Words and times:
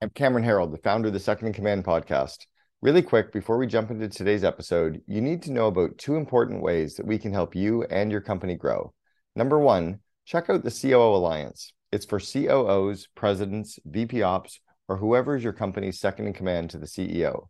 I'm 0.00 0.10
Cameron 0.10 0.44
Herold, 0.44 0.70
the 0.70 0.78
founder 0.78 1.08
of 1.08 1.12
the 1.12 1.18
Second 1.18 1.48
in 1.48 1.52
Command 1.52 1.84
podcast. 1.84 2.46
Really 2.82 3.02
quick, 3.02 3.32
before 3.32 3.58
we 3.58 3.66
jump 3.66 3.90
into 3.90 4.08
today's 4.08 4.44
episode, 4.44 5.02
you 5.08 5.20
need 5.20 5.42
to 5.42 5.52
know 5.52 5.66
about 5.66 5.98
two 5.98 6.14
important 6.14 6.62
ways 6.62 6.94
that 6.94 7.06
we 7.06 7.18
can 7.18 7.32
help 7.32 7.56
you 7.56 7.82
and 7.82 8.12
your 8.12 8.20
company 8.20 8.54
grow. 8.54 8.94
Number 9.34 9.58
one, 9.58 9.98
check 10.24 10.48
out 10.48 10.62
the 10.62 10.70
COO 10.70 11.16
Alliance. 11.16 11.72
It's 11.90 12.06
for 12.06 12.20
COOs, 12.20 13.08
presidents, 13.16 13.80
VP 13.84 14.22
ops, 14.22 14.60
or 14.86 14.98
whoever 14.98 15.34
is 15.34 15.42
your 15.42 15.52
company's 15.52 15.98
second 15.98 16.28
in 16.28 16.32
command 16.32 16.70
to 16.70 16.78
the 16.78 16.86
CEO. 16.86 17.48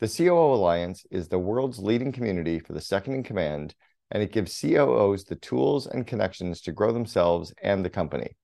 The 0.00 0.08
COO 0.08 0.52
Alliance 0.52 1.06
is 1.12 1.28
the 1.28 1.38
world's 1.38 1.78
leading 1.78 2.10
community 2.10 2.58
for 2.58 2.72
the 2.72 2.80
second 2.80 3.14
in 3.14 3.22
command, 3.22 3.76
and 4.10 4.20
it 4.20 4.32
gives 4.32 4.60
COOs 4.60 5.22
the 5.22 5.36
tools 5.36 5.86
and 5.86 6.04
connections 6.04 6.60
to 6.62 6.72
grow 6.72 6.90
themselves 6.90 7.54
and 7.62 7.84
the 7.84 7.90
company. 7.90 8.34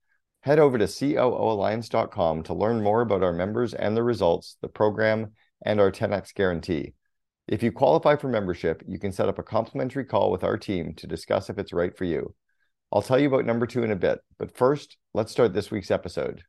Head 0.43 0.59
over 0.59 0.79
to 0.79 0.85
COOalliance.com 0.85 2.43
to 2.45 2.55
learn 2.55 2.83
more 2.83 3.03
about 3.03 3.23
our 3.23 3.33
members 3.33 3.75
and 3.75 3.95
the 3.95 4.03
results, 4.03 4.57
the 4.63 4.69
program, 4.69 5.33
and 5.65 5.79
our 5.79 5.93
10x 5.93 6.35
guarantee. 6.35 6.95
If 7.47 7.63
you 7.63 7.73
qualify 7.73 8.17
for 8.17 8.29
membership, 8.29 8.83
you 8.89 8.99
can 8.99 9.13
set 9.13 9.29
up 9.29 9.39
a 9.39 9.43
complimentary 9.43 10.05
call 10.05 10.31
with 10.31 10.43
our 10.43 10.57
team 10.57 10.95
to 10.95 11.07
discuss 11.07 11.51
if 11.51 11.59
it's 11.59 11.75
right 11.75 11.95
for 11.95 12.05
you. 12.05 12.35
I'll 12.91 13.03
tell 13.03 13.19
you 13.19 13.29
about 13.29 13.45
number 13.45 13.67
two 13.67 13.83
in 13.83 13.91
a 13.91 13.97
bit, 13.97 14.21
but 14.39 14.57
first, 14.57 14.97
let's 15.13 15.31
start 15.31 15.53
this 15.53 15.71
week's 15.71 15.91
episode. 15.91 16.43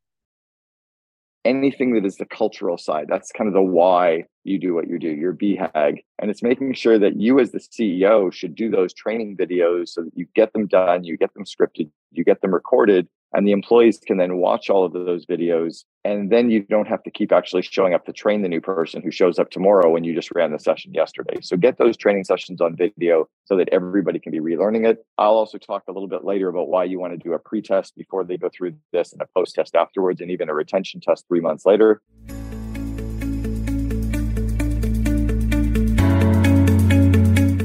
Anything 1.44 1.94
that 1.96 2.06
is 2.06 2.16
the 2.16 2.26
cultural 2.26 2.78
side, 2.78 3.08
that's 3.10 3.32
kind 3.32 3.50
of 3.50 3.54
the 3.54 3.62
why 3.62 4.26
you 4.44 4.60
do 4.60 4.74
what 4.74 4.88
you 4.88 5.00
do, 5.00 5.10
your 5.10 5.34
BHAG. 5.34 6.04
And 6.20 6.32
it's 6.32 6.44
making 6.44 6.74
sure 6.74 7.00
that 7.00 7.20
you, 7.20 7.40
as 7.40 7.52
the 7.52 7.60
CEO, 7.60 8.32
should 8.32 8.56
do 8.56 8.70
those 8.70 8.94
training 8.94 9.38
videos 9.38 9.90
so 9.90 10.04
that 10.04 10.16
you 10.16 10.26
get 10.36 10.54
them 10.54 10.68
done, 10.68 11.04
you 11.04 11.18
get 11.18 11.34
them 11.34 11.46
scripted, 11.46 11.90
you 12.12 12.24
get 12.24 12.42
them 12.42 12.54
recorded, 12.54 13.08
and 13.34 13.48
the 13.48 13.52
employees 13.52 14.00
can 14.06 14.18
then 14.18 14.38
watch 14.38 14.70
all 14.70 14.84
of 14.84 14.94
those 14.94 15.26
videos. 15.26 15.86
And 16.04 16.32
then 16.32 16.50
you 16.50 16.64
don't 16.64 16.88
have 16.88 17.04
to 17.04 17.12
keep 17.12 17.32
actually 17.32 17.62
showing 17.62 17.94
up 17.94 18.06
to 18.06 18.14
train 18.14 18.42
the 18.42 18.50
new 18.50 18.60
person 18.60 19.02
who 19.02 19.12
shows 19.12 19.40
up 19.40 19.52
tomorrow 19.52 19.90
when 19.90 20.04
you 20.04 20.14
just 20.14 20.32
ran 20.34 20.52
the 20.52 20.60
session 20.60 20.94
yesterday. 20.94 21.38
So 21.42 21.56
get 21.56 21.78
those 21.78 21.96
training 21.96 22.26
sessions 22.26 22.60
on 22.60 22.76
video 22.76 23.30
so 23.46 23.56
that 23.58 23.70
everybody 23.70 24.20
can 24.20 24.32
be 24.32 24.40
relearning 24.40 24.86
it. 24.86 25.06
I'll 25.18 25.32
also 25.32 25.58
talk 25.58 25.84
a 25.88 25.92
little 25.92 26.10
bit 26.10 26.26
later 26.26 26.50
about 26.50 26.68
why 26.68 26.84
you 26.84 27.00
want 27.00 27.14
to 27.14 27.18
do 27.18 27.34
a 27.34 27.40
pre-test 27.40 27.96
before 27.96 28.24
they 28.24 28.38
go 28.38 28.50
through 28.50 28.76
this 28.92 29.14
and 29.14 29.22
a 29.22 29.28
post-test 29.34 29.76
afterwards 29.76 30.20
and 30.20 30.32
even 30.32 30.50
a 30.50 30.54
retention 30.54 31.00
test 31.00 31.26
three 31.28 31.42
months 31.42 31.66
later 31.66 32.02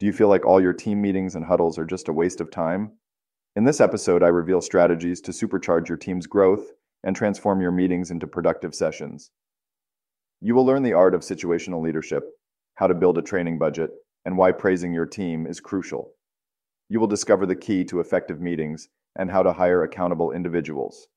Do 0.00 0.06
you 0.06 0.14
feel 0.14 0.28
like 0.28 0.46
all 0.46 0.62
your 0.62 0.72
team 0.72 1.02
meetings 1.02 1.34
and 1.34 1.44
huddles 1.44 1.78
are 1.78 1.84
just 1.84 2.08
a 2.08 2.12
waste 2.12 2.40
of 2.40 2.50
time? 2.50 2.92
In 3.54 3.64
this 3.64 3.82
episode, 3.82 4.22
I 4.22 4.28
reveal 4.28 4.62
strategies 4.62 5.20
to 5.20 5.30
supercharge 5.30 5.88
your 5.88 5.98
team's 5.98 6.26
growth 6.26 6.72
and 7.04 7.14
transform 7.14 7.60
your 7.60 7.70
meetings 7.70 8.10
into 8.10 8.26
productive 8.26 8.74
sessions. 8.74 9.30
You 10.40 10.54
will 10.54 10.64
learn 10.64 10.84
the 10.84 10.94
art 10.94 11.14
of 11.14 11.20
situational 11.20 11.82
leadership, 11.82 12.24
how 12.76 12.86
to 12.86 12.94
build 12.94 13.18
a 13.18 13.22
training 13.22 13.58
budget, 13.58 13.90
and 14.24 14.38
why 14.38 14.52
praising 14.52 14.94
your 14.94 15.04
team 15.04 15.46
is 15.46 15.60
crucial. 15.60 16.12
You 16.88 16.98
will 16.98 17.06
discover 17.06 17.44
the 17.44 17.54
key 17.54 17.84
to 17.84 18.00
effective 18.00 18.40
meetings 18.40 18.88
and 19.18 19.30
how 19.30 19.42
to 19.42 19.52
hire 19.52 19.82
accountable 19.82 20.32
individuals. 20.32 21.08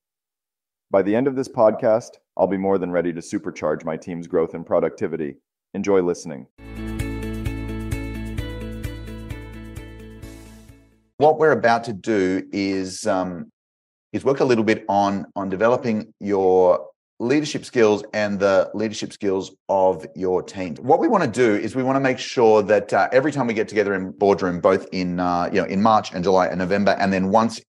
By 0.90 1.00
the 1.00 1.16
end 1.16 1.26
of 1.26 1.36
this 1.36 1.48
podcast, 1.48 2.18
I'll 2.36 2.48
be 2.48 2.58
more 2.58 2.76
than 2.76 2.92
ready 2.92 3.14
to 3.14 3.22
supercharge 3.22 3.82
my 3.82 3.96
team's 3.96 4.26
growth 4.26 4.52
and 4.52 4.66
productivity. 4.66 5.36
Enjoy 5.72 6.02
listening. 6.02 6.48
What 11.18 11.38
we're 11.38 11.52
about 11.52 11.84
to 11.84 11.92
do 11.92 12.46
is 12.52 13.06
um, 13.06 13.50
is 14.12 14.24
work 14.24 14.40
a 14.40 14.44
little 14.44 14.64
bit 14.64 14.84
on 14.88 15.26
on 15.36 15.48
developing 15.48 16.12
your 16.20 16.88
leadership 17.20 17.64
skills 17.64 18.02
and 18.12 18.40
the 18.40 18.70
leadership 18.74 19.12
skills 19.12 19.54
of 19.68 20.04
your 20.16 20.42
team. 20.42 20.74
What 20.76 20.98
we 20.98 21.08
want 21.08 21.24
to 21.24 21.30
do 21.30 21.54
is 21.54 21.76
we 21.76 21.82
want 21.82 21.96
to 21.96 22.00
make 22.00 22.18
sure 22.18 22.62
that 22.62 22.92
uh, 22.92 23.08
every 23.12 23.30
time 23.30 23.46
we 23.46 23.54
get 23.54 23.68
together 23.68 23.94
in 23.94 24.10
boardroom, 24.10 24.60
both 24.60 24.86
in 24.92 25.20
uh, 25.20 25.48
you 25.52 25.60
know 25.60 25.66
in 25.66 25.82
March 25.82 26.12
and 26.12 26.24
July 26.24 26.46
and 26.46 26.58
November, 26.58 26.92
and 26.98 27.12
then 27.12 27.30
once 27.30 27.60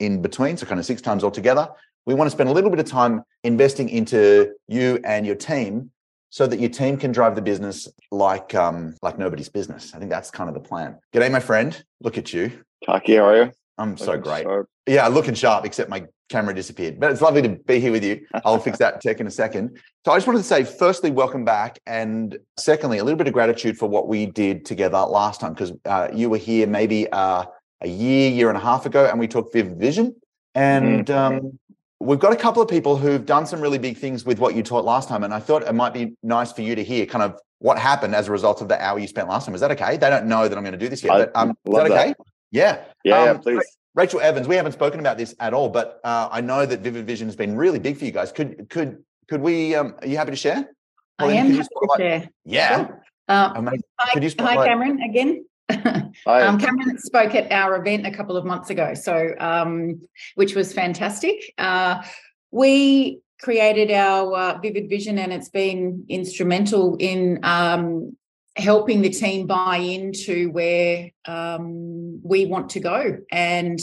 in 0.00 0.22
between, 0.22 0.56
so 0.56 0.66
kind 0.66 0.78
of 0.78 0.86
six 0.86 1.02
times 1.02 1.24
altogether, 1.24 1.68
we 2.06 2.14
want 2.14 2.28
to 2.28 2.30
spend 2.30 2.48
a 2.48 2.52
little 2.52 2.70
bit 2.70 2.78
of 2.78 2.86
time 2.86 3.22
investing 3.44 3.88
into 3.88 4.52
you 4.68 4.98
and 5.04 5.26
your 5.26 5.34
team 5.34 5.90
so 6.30 6.46
that 6.46 6.60
your 6.60 6.68
team 6.68 6.96
can 6.96 7.10
drive 7.10 7.34
the 7.34 7.42
business 7.42 7.88
like 8.10 8.54
um, 8.54 8.94
like 9.02 9.18
nobody's 9.18 9.48
business. 9.48 9.94
I 9.94 9.98
think 9.98 10.10
that's 10.10 10.30
kind 10.30 10.48
of 10.48 10.54
the 10.54 10.60
plan. 10.60 10.98
G'day, 11.14 11.30
my 11.30 11.40
friend. 11.40 11.82
Look 12.00 12.18
at 12.18 12.32
you. 12.32 12.64
Taki, 12.84 13.16
how 13.16 13.24
are 13.24 13.44
you? 13.44 13.52
I'm 13.76 13.96
so 13.96 14.18
great. 14.18 14.42
Sharp. 14.42 14.68
Yeah, 14.86 15.06
looking 15.08 15.34
sharp, 15.34 15.64
except 15.64 15.90
my 15.90 16.04
camera 16.28 16.54
disappeared. 16.54 16.98
But 16.98 17.10
it's 17.12 17.20
lovely 17.20 17.42
to 17.42 17.50
be 17.50 17.80
here 17.80 17.92
with 17.92 18.04
you. 18.04 18.26
I'll 18.44 18.58
fix 18.58 18.78
that 18.78 19.00
tech 19.00 19.20
in 19.20 19.26
a 19.26 19.30
second. 19.30 19.78
So 20.04 20.12
I 20.12 20.16
just 20.16 20.26
wanted 20.26 20.38
to 20.38 20.44
say, 20.44 20.64
firstly, 20.64 21.10
welcome 21.10 21.44
back. 21.44 21.78
And 21.86 22.38
secondly, 22.58 22.98
a 22.98 23.04
little 23.04 23.18
bit 23.18 23.26
of 23.26 23.32
gratitude 23.32 23.78
for 23.78 23.88
what 23.88 24.08
we 24.08 24.26
did 24.26 24.64
together 24.64 24.98
last 24.98 25.40
time, 25.40 25.52
because 25.52 25.72
uh, 25.84 26.08
you 26.12 26.30
were 26.30 26.38
here 26.38 26.66
maybe 26.66 27.10
uh, 27.12 27.44
a 27.80 27.88
year, 27.88 28.30
year 28.30 28.48
and 28.48 28.56
a 28.56 28.60
half 28.60 28.86
ago, 28.86 29.06
and 29.06 29.18
we 29.18 29.28
talked 29.28 29.52
Vivid 29.52 29.78
Vision. 29.78 30.16
And 30.54 31.06
mm-hmm. 31.06 31.36
um, 31.46 31.58
we've 32.00 32.18
got 32.18 32.32
a 32.32 32.36
couple 32.36 32.62
of 32.62 32.68
people 32.68 32.96
who've 32.96 33.24
done 33.24 33.46
some 33.46 33.60
really 33.60 33.78
big 33.78 33.98
things 33.98 34.24
with 34.24 34.38
what 34.38 34.54
you 34.54 34.62
taught 34.62 34.84
last 34.84 35.08
time. 35.08 35.22
And 35.24 35.32
I 35.32 35.40
thought 35.40 35.62
it 35.62 35.74
might 35.74 35.94
be 35.94 36.14
nice 36.22 36.52
for 36.52 36.62
you 36.62 36.74
to 36.74 36.82
hear 36.82 37.06
kind 37.06 37.22
of 37.22 37.38
what 37.58 37.78
happened 37.78 38.14
as 38.14 38.28
a 38.28 38.32
result 38.32 38.60
of 38.60 38.68
the 38.68 38.82
hour 38.82 38.98
you 38.98 39.06
spent 39.06 39.28
last 39.28 39.44
time. 39.44 39.54
Is 39.54 39.60
that 39.60 39.70
okay? 39.72 39.96
They 39.96 40.10
don't 40.10 40.26
know 40.26 40.48
that 40.48 40.56
I'm 40.56 40.64
going 40.64 40.72
to 40.72 40.78
do 40.78 40.88
this 40.88 41.02
yet, 41.02 41.10
but 41.10 41.32
um, 41.34 41.50
is 41.50 41.74
that 41.74 41.90
okay? 41.90 42.08
That. 42.08 42.16
Yeah. 42.50 42.84
Yeah, 43.04 43.18
um, 43.18 43.26
yeah, 43.26 43.34
please. 43.38 43.78
Rachel 43.94 44.20
Evans, 44.20 44.46
we 44.46 44.54
haven't 44.54 44.72
spoken 44.72 45.00
about 45.00 45.18
this 45.18 45.34
at 45.40 45.52
all, 45.52 45.68
but 45.68 46.00
uh, 46.04 46.28
I 46.30 46.40
know 46.40 46.64
that 46.64 46.80
Vivid 46.80 47.06
Vision 47.06 47.26
has 47.26 47.34
been 47.34 47.56
really 47.56 47.78
big 47.78 47.96
for 47.96 48.04
you 48.04 48.12
guys. 48.12 48.30
Could 48.30 48.68
could 48.70 49.02
could 49.28 49.40
we? 49.40 49.74
Um, 49.74 49.96
are 50.00 50.06
you 50.06 50.16
happy 50.16 50.30
to 50.30 50.36
share? 50.36 50.70
I 51.18 51.32
am 51.32 51.50
happy 51.50 51.68
to 51.68 51.88
share. 51.96 52.28
Yeah. 52.44 52.76
Sure. 52.76 53.02
Uh, 53.26 53.60
hi, 53.98 54.20
hi, 54.38 54.66
Cameron. 54.66 55.02
Again. 55.02 55.44
um, 56.26 56.58
Cameron 56.58 56.98
spoke 56.98 57.34
at 57.34 57.50
our 57.52 57.76
event 57.76 58.06
a 58.06 58.10
couple 58.10 58.36
of 58.36 58.44
months 58.44 58.70
ago, 58.70 58.94
so 58.94 59.34
um, 59.38 60.00
which 60.34 60.54
was 60.54 60.72
fantastic. 60.72 61.52
Uh, 61.58 62.02
we 62.50 63.20
created 63.40 63.90
our 63.90 64.34
uh, 64.34 64.58
Vivid 64.60 64.88
Vision, 64.88 65.18
and 65.18 65.32
it's 65.32 65.50
been 65.50 66.04
instrumental 66.08 66.96
in 66.98 67.40
um, 67.42 68.16
helping 68.58 69.02
the 69.02 69.10
team 69.10 69.46
buy 69.46 69.76
into 69.76 70.50
where 70.50 71.10
um, 71.26 72.20
we 72.22 72.46
want 72.46 72.70
to 72.70 72.80
go. 72.80 73.18
And 73.30 73.78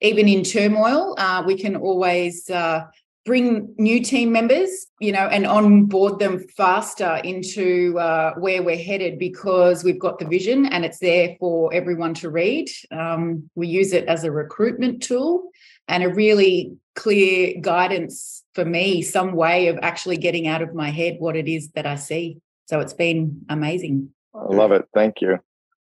even 0.00 0.28
in 0.28 0.42
turmoil, 0.42 1.14
uh, 1.18 1.42
we 1.46 1.56
can 1.56 1.76
always 1.76 2.48
uh, 2.48 2.86
bring 3.24 3.74
new 3.78 4.02
team 4.02 4.32
members, 4.32 4.86
you 5.00 5.12
know, 5.12 5.26
and 5.26 5.46
onboard 5.46 6.18
them 6.18 6.46
faster 6.56 7.20
into 7.24 7.98
uh, 7.98 8.34
where 8.34 8.62
we're 8.62 8.76
headed 8.76 9.18
because 9.18 9.84
we've 9.84 9.98
got 9.98 10.18
the 10.18 10.26
vision 10.26 10.66
and 10.66 10.84
it's 10.84 10.98
there 10.98 11.36
for 11.38 11.72
everyone 11.72 12.14
to 12.14 12.30
read. 12.30 12.68
Um, 12.90 13.50
we 13.54 13.68
use 13.68 13.92
it 13.92 14.06
as 14.06 14.24
a 14.24 14.30
recruitment 14.30 15.02
tool 15.02 15.50
and 15.88 16.02
a 16.02 16.12
really 16.12 16.76
clear 16.94 17.54
guidance 17.60 18.42
for 18.54 18.64
me, 18.64 19.02
some 19.02 19.32
way 19.32 19.68
of 19.68 19.78
actually 19.82 20.16
getting 20.16 20.46
out 20.46 20.62
of 20.62 20.74
my 20.74 20.90
head 20.90 21.16
what 21.18 21.36
it 21.36 21.48
is 21.48 21.70
that 21.72 21.86
I 21.86 21.96
see. 21.96 22.38
So 22.66 22.80
it's 22.80 22.94
been 22.94 23.44
amazing. 23.48 24.10
I 24.34 24.54
love 24.54 24.72
it. 24.72 24.86
Thank 24.94 25.20
you. 25.20 25.38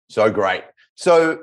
So 0.09 0.29
great. 0.29 0.63
So 0.95 1.39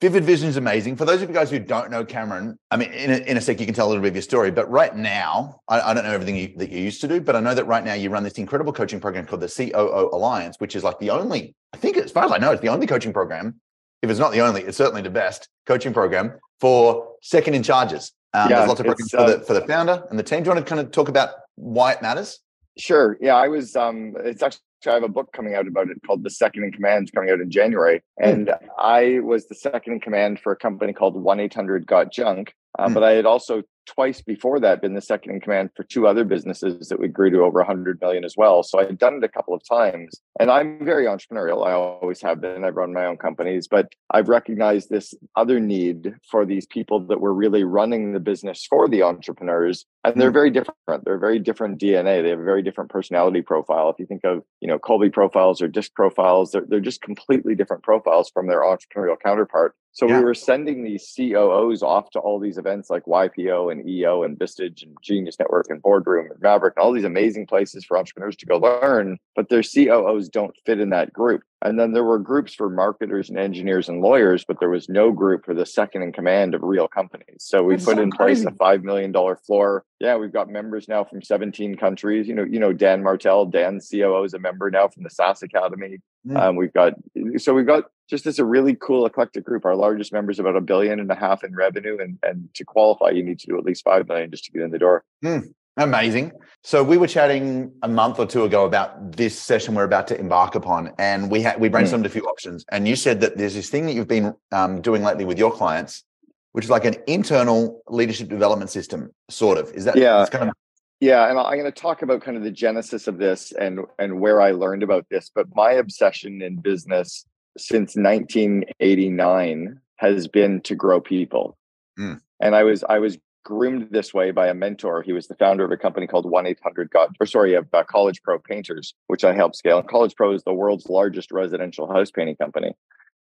Vivid 0.00 0.24
Vision 0.24 0.48
is 0.48 0.56
amazing. 0.56 0.96
For 0.96 1.04
those 1.04 1.20
of 1.20 1.28
you 1.28 1.34
guys 1.34 1.50
who 1.50 1.58
don't 1.58 1.90
know 1.90 2.04
Cameron, 2.04 2.58
I 2.70 2.76
mean, 2.76 2.90
in 2.92 3.10
a, 3.10 3.16
in 3.18 3.36
a 3.36 3.40
sec, 3.40 3.60
you 3.60 3.66
can 3.66 3.74
tell 3.74 3.86
a 3.86 3.90
little 3.90 4.02
bit 4.02 4.08
of 4.08 4.14
your 4.14 4.22
story. 4.22 4.50
But 4.50 4.70
right 4.70 4.96
now, 4.96 5.60
I, 5.68 5.80
I 5.80 5.94
don't 5.94 6.04
know 6.04 6.10
everything 6.10 6.36
you, 6.36 6.54
that 6.56 6.70
you 6.70 6.80
used 6.80 7.02
to 7.02 7.08
do, 7.08 7.20
but 7.20 7.36
I 7.36 7.40
know 7.40 7.54
that 7.54 7.66
right 7.66 7.84
now 7.84 7.92
you 7.92 8.08
run 8.08 8.24
this 8.24 8.34
incredible 8.34 8.72
coaching 8.72 8.98
program 8.98 9.26
called 9.26 9.42
the 9.42 9.48
COO 9.48 10.10
Alliance, 10.12 10.56
which 10.58 10.74
is 10.74 10.82
like 10.82 10.98
the 11.00 11.10
only, 11.10 11.54
I 11.74 11.76
think, 11.76 11.98
as 11.98 12.10
far 12.10 12.24
as 12.24 12.32
I 12.32 12.38
know, 12.38 12.50
it's 12.50 12.62
the 12.62 12.68
only 12.68 12.86
coaching 12.86 13.12
program. 13.12 13.60
If 14.00 14.08
it's 14.08 14.18
not 14.18 14.32
the 14.32 14.40
only, 14.40 14.62
it's 14.62 14.78
certainly 14.78 15.02
the 15.02 15.10
best 15.10 15.48
coaching 15.66 15.92
program 15.92 16.38
for 16.60 17.16
second 17.20 17.54
in 17.54 17.62
charges. 17.62 18.12
Um, 18.32 18.48
yeah, 18.48 18.56
there's 18.56 18.68
lots 18.68 18.80
of 18.80 18.86
programs 18.86 19.10
for, 19.10 19.16
the, 19.18 19.36
uh, 19.36 19.40
for 19.40 19.52
the 19.54 19.66
founder 19.66 20.04
and 20.08 20.18
the 20.18 20.22
team. 20.22 20.42
Do 20.42 20.48
you 20.48 20.54
want 20.54 20.66
to 20.66 20.74
kind 20.74 20.80
of 20.80 20.92
talk 20.92 21.08
about 21.08 21.30
why 21.56 21.92
it 21.92 22.00
matters? 22.00 22.38
Sure. 22.78 23.18
Yeah, 23.20 23.34
I 23.34 23.48
was. 23.48 23.76
Um, 23.76 24.14
it's 24.24 24.42
actually 24.42 24.62
I 24.86 24.94
have 24.94 25.02
a 25.02 25.08
book 25.08 25.32
coming 25.32 25.54
out 25.54 25.66
about 25.66 25.90
it 25.90 25.98
called 26.06 26.24
The 26.24 26.30
Second 26.30 26.64
in 26.64 26.72
Command, 26.72 27.10
coming 27.14 27.30
out 27.30 27.40
in 27.40 27.50
January. 27.50 28.02
Hmm. 28.20 28.28
And 28.28 28.46
mm. 28.48 28.58
I 28.78 29.20
was 29.20 29.46
the 29.46 29.54
second 29.54 29.94
in 29.94 30.00
command 30.00 30.40
for 30.40 30.52
a 30.52 30.56
company 30.56 30.92
called 30.92 31.14
1 31.14 31.40
800 31.40 31.86
Got 31.86 32.12
Junk. 32.12 32.54
Uh, 32.78 32.88
mm. 32.88 32.94
But 32.94 33.04
I 33.04 33.12
had 33.12 33.26
also 33.26 33.62
twice 33.90 34.22
before 34.22 34.60
that 34.60 34.80
been 34.80 34.94
the 34.94 35.00
second 35.00 35.32
in 35.32 35.40
command 35.40 35.70
for 35.74 35.82
two 35.82 36.06
other 36.06 36.22
businesses 36.22 36.88
that 36.88 37.00
we 37.00 37.08
grew 37.08 37.28
to 37.28 37.40
over 37.40 37.58
100 37.58 38.00
million 38.00 38.24
as 38.24 38.36
well. 38.36 38.62
So 38.62 38.78
I've 38.78 38.98
done 38.98 39.14
it 39.16 39.24
a 39.24 39.28
couple 39.28 39.52
of 39.52 39.62
times. 39.68 40.20
And 40.38 40.48
I'm 40.48 40.84
very 40.84 41.06
entrepreneurial. 41.06 41.66
I 41.66 41.72
always 41.72 42.22
have 42.22 42.40
been. 42.40 42.64
I've 42.64 42.76
run 42.76 42.92
my 42.92 43.06
own 43.06 43.16
companies, 43.16 43.66
but 43.66 43.88
I've 44.12 44.28
recognized 44.28 44.90
this 44.90 45.12
other 45.34 45.58
need 45.58 46.14
for 46.30 46.46
these 46.46 46.66
people 46.66 47.00
that 47.06 47.20
were 47.20 47.34
really 47.34 47.64
running 47.64 48.12
the 48.12 48.20
business 48.20 48.64
for 48.64 48.88
the 48.88 49.02
entrepreneurs. 49.02 49.86
And 50.04 50.20
they're 50.20 50.30
hmm. 50.30 50.34
very 50.34 50.50
different. 50.50 51.04
They're 51.04 51.18
very 51.18 51.40
different 51.40 51.80
DNA. 51.80 52.22
They 52.22 52.30
have 52.30 52.38
a 52.38 52.44
very 52.44 52.62
different 52.62 52.90
personality 52.90 53.42
profile. 53.42 53.90
If 53.90 53.98
you 53.98 54.06
think 54.06 54.22
of, 54.24 54.44
you 54.60 54.68
know, 54.68 54.78
Kolbe 54.78 55.12
profiles 55.12 55.60
or 55.60 55.66
disc 55.66 55.92
profiles, 55.94 56.52
they're, 56.52 56.64
they're 56.66 56.80
just 56.80 57.02
completely 57.02 57.56
different 57.56 57.82
profiles 57.82 58.30
from 58.30 58.46
their 58.46 58.60
entrepreneurial 58.60 59.16
counterpart. 59.20 59.74
So 59.92 60.06
yeah. 60.06 60.18
we 60.18 60.24
were 60.24 60.34
sending 60.34 60.84
these 60.84 61.12
COOs 61.16 61.82
off 61.82 62.10
to 62.10 62.20
all 62.20 62.38
these 62.38 62.58
events 62.58 62.90
like 62.90 63.04
YPO 63.06 63.72
and 63.72 63.79
EO 63.88 64.22
and 64.22 64.38
Vistage 64.38 64.82
and 64.82 64.96
Genius 65.02 65.38
Network 65.38 65.66
and 65.70 65.82
Boardroom 65.82 66.30
and 66.30 66.40
Maverick 66.40 66.74
and 66.76 66.84
all 66.84 66.92
these 66.92 67.04
amazing 67.04 67.46
places 67.46 67.84
for 67.84 67.98
entrepreneurs 67.98 68.36
to 68.36 68.46
go 68.46 68.58
learn, 68.58 69.18
but 69.34 69.48
their 69.48 69.62
COOs 69.62 70.28
don't 70.28 70.54
fit 70.64 70.80
in 70.80 70.90
that 70.90 71.12
group. 71.12 71.42
And 71.62 71.78
then 71.78 71.92
there 71.92 72.04
were 72.04 72.18
groups 72.18 72.54
for 72.54 72.70
marketers 72.70 73.28
and 73.28 73.38
engineers 73.38 73.88
and 73.88 74.00
lawyers, 74.00 74.44
but 74.44 74.60
there 74.60 74.70
was 74.70 74.88
no 74.88 75.12
group 75.12 75.44
for 75.44 75.52
the 75.52 75.66
second 75.66 76.02
in 76.02 76.12
command 76.12 76.54
of 76.54 76.62
real 76.62 76.88
companies. 76.88 77.36
So 77.40 77.62
we 77.62 77.74
That's 77.74 77.84
put 77.84 77.96
so 77.96 78.02
in 78.02 78.10
crazy. 78.10 78.44
place 78.44 78.54
a 78.54 78.56
five 78.56 78.82
million 78.82 79.12
dollar 79.12 79.36
floor. 79.36 79.84
Yeah, 79.98 80.16
we've 80.16 80.32
got 80.32 80.48
members 80.48 80.88
now 80.88 81.04
from 81.04 81.20
17 81.20 81.76
countries. 81.76 82.26
You 82.26 82.34
know, 82.34 82.44
you 82.44 82.58
know 82.58 82.72
Dan 82.72 83.02
Martell, 83.02 83.44
Dan's 83.44 83.90
COO 83.90 84.24
is 84.24 84.32
a 84.32 84.38
member 84.38 84.70
now 84.70 84.88
from 84.88 85.02
the 85.02 85.10
SaaS 85.10 85.42
Academy. 85.42 85.98
Mm. 86.26 86.40
Um, 86.40 86.56
we've 86.56 86.72
got 86.72 86.94
so 87.36 87.52
we've 87.52 87.66
got 87.66 87.84
just 88.08 88.26
as 88.26 88.38
a 88.38 88.44
really 88.44 88.74
cool 88.74 89.04
eclectic 89.04 89.44
group. 89.44 89.64
Our 89.66 89.76
largest 89.76 90.12
member 90.12 90.32
is 90.32 90.38
about 90.38 90.56
a 90.56 90.60
billion 90.60 90.98
and 90.98 91.10
a 91.10 91.14
half 91.14 91.44
in 91.44 91.54
revenue, 91.54 91.98
and 92.00 92.18
and 92.22 92.48
to 92.54 92.64
qualify, 92.64 93.10
you 93.10 93.22
need 93.22 93.38
to 93.40 93.46
do 93.46 93.58
at 93.58 93.64
least 93.64 93.84
five 93.84 94.08
million 94.08 94.30
just 94.30 94.44
to 94.46 94.52
get 94.52 94.62
in 94.62 94.70
the 94.70 94.78
door. 94.78 95.04
Mm. 95.22 95.52
Amazing. 95.80 96.32
So 96.62 96.84
we 96.84 96.98
were 96.98 97.06
chatting 97.06 97.72
a 97.82 97.88
month 97.88 98.18
or 98.18 98.26
two 98.26 98.44
ago 98.44 98.66
about 98.66 99.16
this 99.16 99.40
session 99.40 99.74
we're 99.74 99.84
about 99.84 100.06
to 100.08 100.20
embark 100.20 100.54
upon, 100.54 100.92
and 100.98 101.30
we 101.30 101.40
had 101.40 101.58
we 101.58 101.70
brainstormed 101.70 102.02
mm. 102.02 102.06
a 102.06 102.10
few 102.10 102.24
options. 102.24 102.66
And 102.70 102.86
you 102.86 102.96
said 102.96 103.22
that 103.22 103.38
there's 103.38 103.54
this 103.54 103.70
thing 103.70 103.86
that 103.86 103.94
you've 103.94 104.06
been 104.06 104.34
um, 104.52 104.82
doing 104.82 105.02
lately 105.02 105.24
with 105.24 105.38
your 105.38 105.50
clients, 105.50 106.04
which 106.52 106.66
is 106.66 106.70
like 106.70 106.84
an 106.84 106.96
internal 107.06 107.80
leadership 107.88 108.28
development 108.28 108.70
system, 108.70 109.10
sort 109.30 109.56
of. 109.56 109.72
Is 109.72 109.86
that 109.86 109.96
yeah? 109.96 110.26
Kind 110.30 110.50
of- 110.50 110.54
yeah, 111.00 111.30
and 111.30 111.38
I'm 111.38 111.58
going 111.58 111.64
to 111.64 111.72
talk 111.72 112.02
about 112.02 112.20
kind 112.20 112.36
of 112.36 112.42
the 112.42 112.50
genesis 112.50 113.08
of 113.08 113.16
this 113.16 113.52
and 113.52 113.80
and 113.98 114.20
where 114.20 114.42
I 114.42 114.50
learned 114.50 114.82
about 114.82 115.06
this. 115.10 115.30
But 115.34 115.46
my 115.54 115.72
obsession 115.72 116.42
in 116.42 116.56
business 116.56 117.24
since 117.56 117.96
1989 117.96 119.80
has 119.96 120.28
been 120.28 120.60
to 120.62 120.74
grow 120.74 121.00
people. 121.00 121.56
Mm. 121.98 122.20
And 122.38 122.54
I 122.54 122.64
was 122.64 122.84
I 122.84 122.98
was 122.98 123.16
groomed 123.44 123.88
this 123.90 124.12
way 124.12 124.30
by 124.30 124.48
a 124.48 124.54
mentor. 124.54 125.02
He 125.02 125.12
was 125.12 125.26
the 125.26 125.34
founder 125.34 125.64
of 125.64 125.70
a 125.70 125.76
company 125.76 126.06
called 126.06 126.30
1 126.30 126.46
800 126.46 126.90
God, 126.90 127.16
or 127.20 127.26
sorry, 127.26 127.54
of 127.54 127.66
uh, 127.72 127.84
College 127.84 128.22
Pro 128.22 128.38
Painters, 128.38 128.94
which 129.06 129.24
I 129.24 129.34
helped 129.34 129.56
scale. 129.56 129.78
And 129.78 129.88
College 129.88 130.14
Pro 130.14 130.32
is 130.32 130.42
the 130.44 130.54
world's 130.54 130.88
largest 130.88 131.30
residential 131.32 131.90
house 131.90 132.10
painting 132.10 132.36
company. 132.36 132.74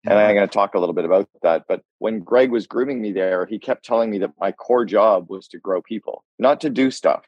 And 0.05 0.19
I'm 0.19 0.35
going 0.35 0.47
to 0.47 0.53
talk 0.53 0.75
a 0.75 0.79
little 0.79 0.95
bit 0.95 1.05
about 1.05 1.29
that. 1.43 1.65
But 1.69 1.83
when 1.99 2.21
Greg 2.21 2.51
was 2.51 2.67
grooming 2.67 3.03
me 3.03 3.13
there, 3.13 3.47
he 3.47 3.59
kept 3.59 3.85
telling 3.85 4.11
me 4.11 4.19
that 4.19 4.31
my 4.41 4.53
core 4.53 4.85
job 4.85 5.29
was 5.29 5.49
to 5.49 5.59
grow 5.59 5.83
people, 5.83 6.25
not 6.39 6.61
to 6.61 6.71
do 6.71 6.91
stuff. 6.91 7.25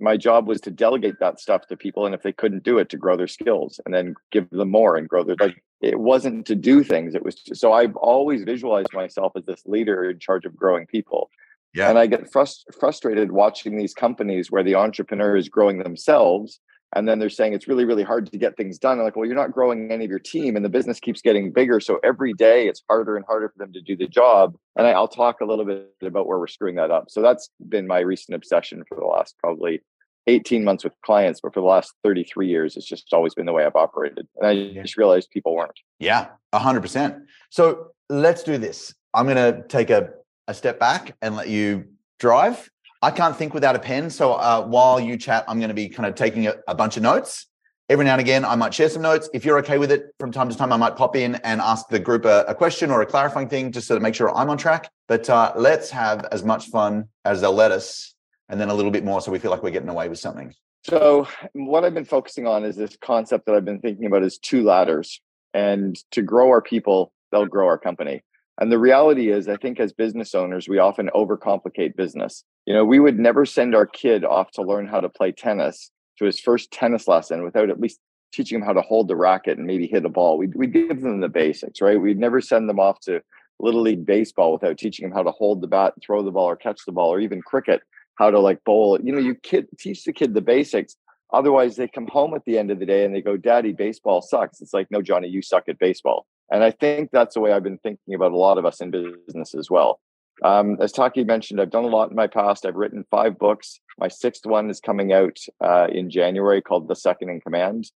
My 0.00 0.16
job 0.16 0.46
was 0.46 0.60
to 0.62 0.70
delegate 0.70 1.18
that 1.20 1.40
stuff 1.40 1.66
to 1.66 1.76
people. 1.76 2.06
And 2.06 2.14
if 2.14 2.22
they 2.22 2.32
couldn't 2.32 2.62
do 2.62 2.78
it, 2.78 2.88
to 2.90 2.96
grow 2.96 3.16
their 3.16 3.26
skills 3.26 3.80
and 3.84 3.94
then 3.94 4.14
give 4.30 4.48
them 4.50 4.70
more 4.70 4.96
and 4.96 5.08
grow 5.08 5.24
their, 5.24 5.36
like, 5.40 5.62
it 5.82 5.98
wasn't 5.98 6.46
to 6.46 6.54
do 6.54 6.82
things. 6.82 7.14
It 7.14 7.24
was, 7.24 7.34
to, 7.42 7.54
so 7.54 7.72
I've 7.72 7.96
always 7.96 8.44
visualized 8.44 8.94
myself 8.94 9.32
as 9.36 9.44
this 9.44 9.62
leader 9.66 10.08
in 10.08 10.18
charge 10.18 10.46
of 10.46 10.56
growing 10.56 10.86
people. 10.86 11.30
Yeah. 11.74 11.90
And 11.90 11.98
I 11.98 12.06
get 12.06 12.32
frust- 12.32 12.72
frustrated 12.78 13.32
watching 13.32 13.76
these 13.76 13.94
companies 13.94 14.50
where 14.50 14.62
the 14.62 14.76
entrepreneur 14.76 15.36
is 15.36 15.48
growing 15.48 15.78
themselves. 15.78 16.60
And 16.96 17.08
then 17.08 17.18
they're 17.18 17.28
saying 17.28 17.54
it's 17.54 17.66
really, 17.66 17.84
really 17.84 18.04
hard 18.04 18.30
to 18.30 18.38
get 18.38 18.56
things 18.56 18.78
done. 18.78 18.98
I'm 18.98 19.04
like, 19.04 19.16
well, 19.16 19.26
you're 19.26 19.34
not 19.34 19.50
growing 19.50 19.90
any 19.90 20.04
of 20.04 20.10
your 20.10 20.20
team 20.20 20.54
and 20.54 20.64
the 20.64 20.68
business 20.68 21.00
keeps 21.00 21.20
getting 21.20 21.52
bigger. 21.52 21.80
So 21.80 21.98
every 22.04 22.32
day 22.32 22.68
it's 22.68 22.84
harder 22.88 23.16
and 23.16 23.24
harder 23.26 23.48
for 23.48 23.58
them 23.58 23.72
to 23.72 23.80
do 23.80 23.96
the 23.96 24.06
job. 24.06 24.54
And 24.76 24.86
I, 24.86 24.98
will 24.98 25.08
talk 25.08 25.40
a 25.40 25.44
little 25.44 25.64
bit 25.64 25.90
about 26.02 26.28
where 26.28 26.38
we're 26.38 26.46
screwing 26.46 26.76
that 26.76 26.92
up. 26.92 27.06
So 27.08 27.20
that's 27.20 27.50
been 27.68 27.88
my 27.88 27.98
recent 27.98 28.36
obsession 28.36 28.84
for 28.88 28.96
the 28.96 29.06
last 29.06 29.34
probably 29.40 29.82
18 30.26 30.64
months 30.64 30.84
with 30.84 30.94
clients, 31.04 31.40
but 31.40 31.52
for 31.52 31.60
the 31.60 31.66
last 31.66 31.92
33 32.04 32.48
years, 32.48 32.76
it's 32.76 32.86
just 32.86 33.12
always 33.12 33.34
been 33.34 33.46
the 33.46 33.52
way 33.52 33.64
I've 33.64 33.76
operated. 33.76 34.26
And 34.36 34.46
I 34.46 34.80
just 34.80 34.96
realized 34.96 35.30
people 35.30 35.54
weren't. 35.54 35.78
Yeah, 35.98 36.28
100%. 36.54 37.20
So 37.50 37.88
let's 38.08 38.42
do 38.42 38.56
this. 38.56 38.94
I'm 39.12 39.26
going 39.26 39.36
to 39.36 39.66
take 39.68 39.90
a 39.90 40.10
a 40.48 40.54
step 40.54 40.78
back 40.78 41.16
and 41.22 41.36
let 41.36 41.48
you 41.48 41.84
drive. 42.18 42.70
I 43.02 43.10
can't 43.10 43.36
think 43.36 43.52
without 43.52 43.76
a 43.76 43.78
pen. 43.78 44.08
So 44.10 44.32
uh, 44.32 44.64
while 44.64 44.98
you 44.98 45.16
chat, 45.16 45.44
I'm 45.46 45.58
going 45.58 45.68
to 45.68 45.74
be 45.74 45.88
kind 45.88 46.06
of 46.06 46.14
taking 46.14 46.46
a, 46.46 46.54
a, 46.66 46.74
bunch 46.74 46.96
of 46.96 47.02
notes. 47.02 47.46
Every 47.90 48.06
now 48.06 48.12
and 48.12 48.20
again, 48.20 48.46
I 48.46 48.54
might 48.54 48.72
share 48.72 48.88
some 48.88 49.02
notes. 49.02 49.28
If 49.34 49.44
you're 49.44 49.58
okay 49.58 49.76
with 49.76 49.92
it, 49.92 50.14
from 50.18 50.32
time 50.32 50.48
to 50.48 50.56
time, 50.56 50.72
I 50.72 50.78
might 50.78 50.96
pop 50.96 51.14
in 51.16 51.34
and 51.36 51.60
ask 51.60 51.88
the 51.88 51.98
group 51.98 52.24
a, 52.24 52.44
a 52.48 52.54
question 52.54 52.90
or 52.90 53.02
a 53.02 53.06
clarifying 53.06 53.48
thing 53.48 53.72
just 53.72 53.88
to 53.88 54.00
make 54.00 54.14
sure 54.14 54.34
I'm 54.34 54.48
on 54.48 54.56
track. 54.56 54.90
But 55.06 55.28
uh, 55.28 55.52
let's 55.54 55.90
have 55.90 56.24
as 56.32 56.42
much 56.42 56.68
fun 56.68 57.08
as 57.26 57.42
they'll 57.42 57.52
let 57.52 57.72
us, 57.72 58.14
and 58.48 58.58
then 58.58 58.70
a 58.70 58.74
little 58.74 58.90
bit 58.90 59.04
more 59.04 59.20
so 59.20 59.30
we 59.30 59.38
feel 59.38 59.50
like 59.50 59.62
we're 59.62 59.70
getting 59.70 59.90
away 59.90 60.08
with 60.08 60.18
something. 60.18 60.54
So, 60.84 61.28
what 61.52 61.84
I've 61.84 61.94
been 61.94 62.06
focusing 62.06 62.46
on 62.46 62.64
is 62.64 62.76
this 62.76 62.96
concept 63.02 63.44
that 63.46 63.54
I've 63.54 63.64
been 63.64 63.80
thinking 63.80 64.06
about 64.06 64.22
is 64.22 64.38
two 64.38 64.64
ladders. 64.64 65.20
And 65.52 65.96
to 66.10 66.22
grow 66.22 66.48
our 66.48 66.62
people, 66.62 67.12
they'll 67.32 67.46
grow 67.46 67.66
our 67.66 67.78
company. 67.78 68.22
And 68.60 68.70
the 68.70 68.78
reality 68.78 69.30
is, 69.32 69.48
I 69.48 69.56
think 69.56 69.80
as 69.80 69.92
business 69.92 70.34
owners, 70.34 70.68
we 70.68 70.78
often 70.78 71.10
overcomplicate 71.14 71.96
business. 71.96 72.44
You 72.66 72.74
know, 72.74 72.84
we 72.84 73.00
would 73.00 73.18
never 73.18 73.44
send 73.44 73.74
our 73.74 73.86
kid 73.86 74.24
off 74.24 74.52
to 74.52 74.62
learn 74.62 74.86
how 74.86 75.00
to 75.00 75.08
play 75.08 75.32
tennis 75.32 75.90
to 76.18 76.24
his 76.24 76.38
first 76.38 76.70
tennis 76.70 77.08
lesson 77.08 77.42
without 77.42 77.70
at 77.70 77.80
least 77.80 77.98
teaching 78.32 78.58
him 78.58 78.64
how 78.64 78.72
to 78.72 78.80
hold 78.80 79.08
the 79.08 79.16
racket 79.16 79.58
and 79.58 79.66
maybe 79.66 79.86
hit 79.86 80.04
a 80.04 80.08
ball. 80.08 80.38
We'd, 80.38 80.54
we'd 80.54 80.72
give 80.72 81.00
them 81.00 81.20
the 81.20 81.28
basics, 81.28 81.80
right? 81.80 82.00
We'd 82.00 82.18
never 82.18 82.40
send 82.40 82.68
them 82.68 82.78
off 82.78 83.00
to 83.00 83.20
little 83.60 83.82
league 83.82 84.06
baseball 84.06 84.52
without 84.52 84.78
teaching 84.78 85.08
them 85.08 85.16
how 85.16 85.22
to 85.22 85.30
hold 85.30 85.60
the 85.60 85.66
bat, 85.66 85.94
throw 86.04 86.22
the 86.22 86.30
ball, 86.30 86.46
or 86.46 86.56
catch 86.56 86.80
the 86.86 86.92
ball, 86.92 87.12
or 87.12 87.20
even 87.20 87.42
cricket, 87.42 87.82
how 88.16 88.30
to 88.30 88.38
like 88.38 88.62
bowl. 88.64 88.98
You 89.00 89.12
know, 89.12 89.20
you 89.20 89.34
kid 89.34 89.66
teach 89.78 90.04
the 90.04 90.12
kid 90.12 90.34
the 90.34 90.40
basics. 90.40 90.96
Otherwise, 91.32 91.76
they 91.76 91.88
come 91.88 92.06
home 92.06 92.34
at 92.34 92.44
the 92.44 92.58
end 92.58 92.70
of 92.70 92.78
the 92.78 92.86
day 92.86 93.04
and 93.04 93.14
they 93.14 93.22
go, 93.22 93.36
"Daddy, 93.36 93.72
baseball 93.72 94.22
sucks." 94.22 94.60
It's 94.60 94.74
like, 94.74 94.90
no, 94.90 95.02
Johnny, 95.02 95.28
you 95.28 95.42
suck 95.42 95.64
at 95.68 95.78
baseball. 95.78 96.26
And 96.50 96.62
I 96.62 96.70
think 96.70 97.10
that's 97.10 97.34
the 97.34 97.40
way 97.40 97.52
I've 97.52 97.62
been 97.62 97.78
thinking 97.78 98.14
about 98.14 98.32
a 98.32 98.36
lot 98.36 98.58
of 98.58 98.66
us 98.66 98.80
in 98.80 98.90
business 98.90 99.54
as 99.54 99.70
well. 99.70 100.00
Um, 100.42 100.76
as 100.80 100.92
Taki 100.92 101.24
mentioned, 101.24 101.60
I've 101.60 101.70
done 101.70 101.84
a 101.84 101.88
lot 101.88 102.10
in 102.10 102.16
my 102.16 102.26
past. 102.26 102.66
I've 102.66 102.74
written 102.74 103.04
five 103.10 103.38
books. 103.38 103.80
My 103.98 104.08
sixth 104.08 104.44
one 104.44 104.68
is 104.68 104.80
coming 104.80 105.12
out 105.12 105.38
uh, 105.64 105.86
in 105.90 106.10
January 106.10 106.60
called 106.60 106.88
The 106.88 106.96
Second 106.96 107.30
in 107.30 107.40
Command. 107.40 107.90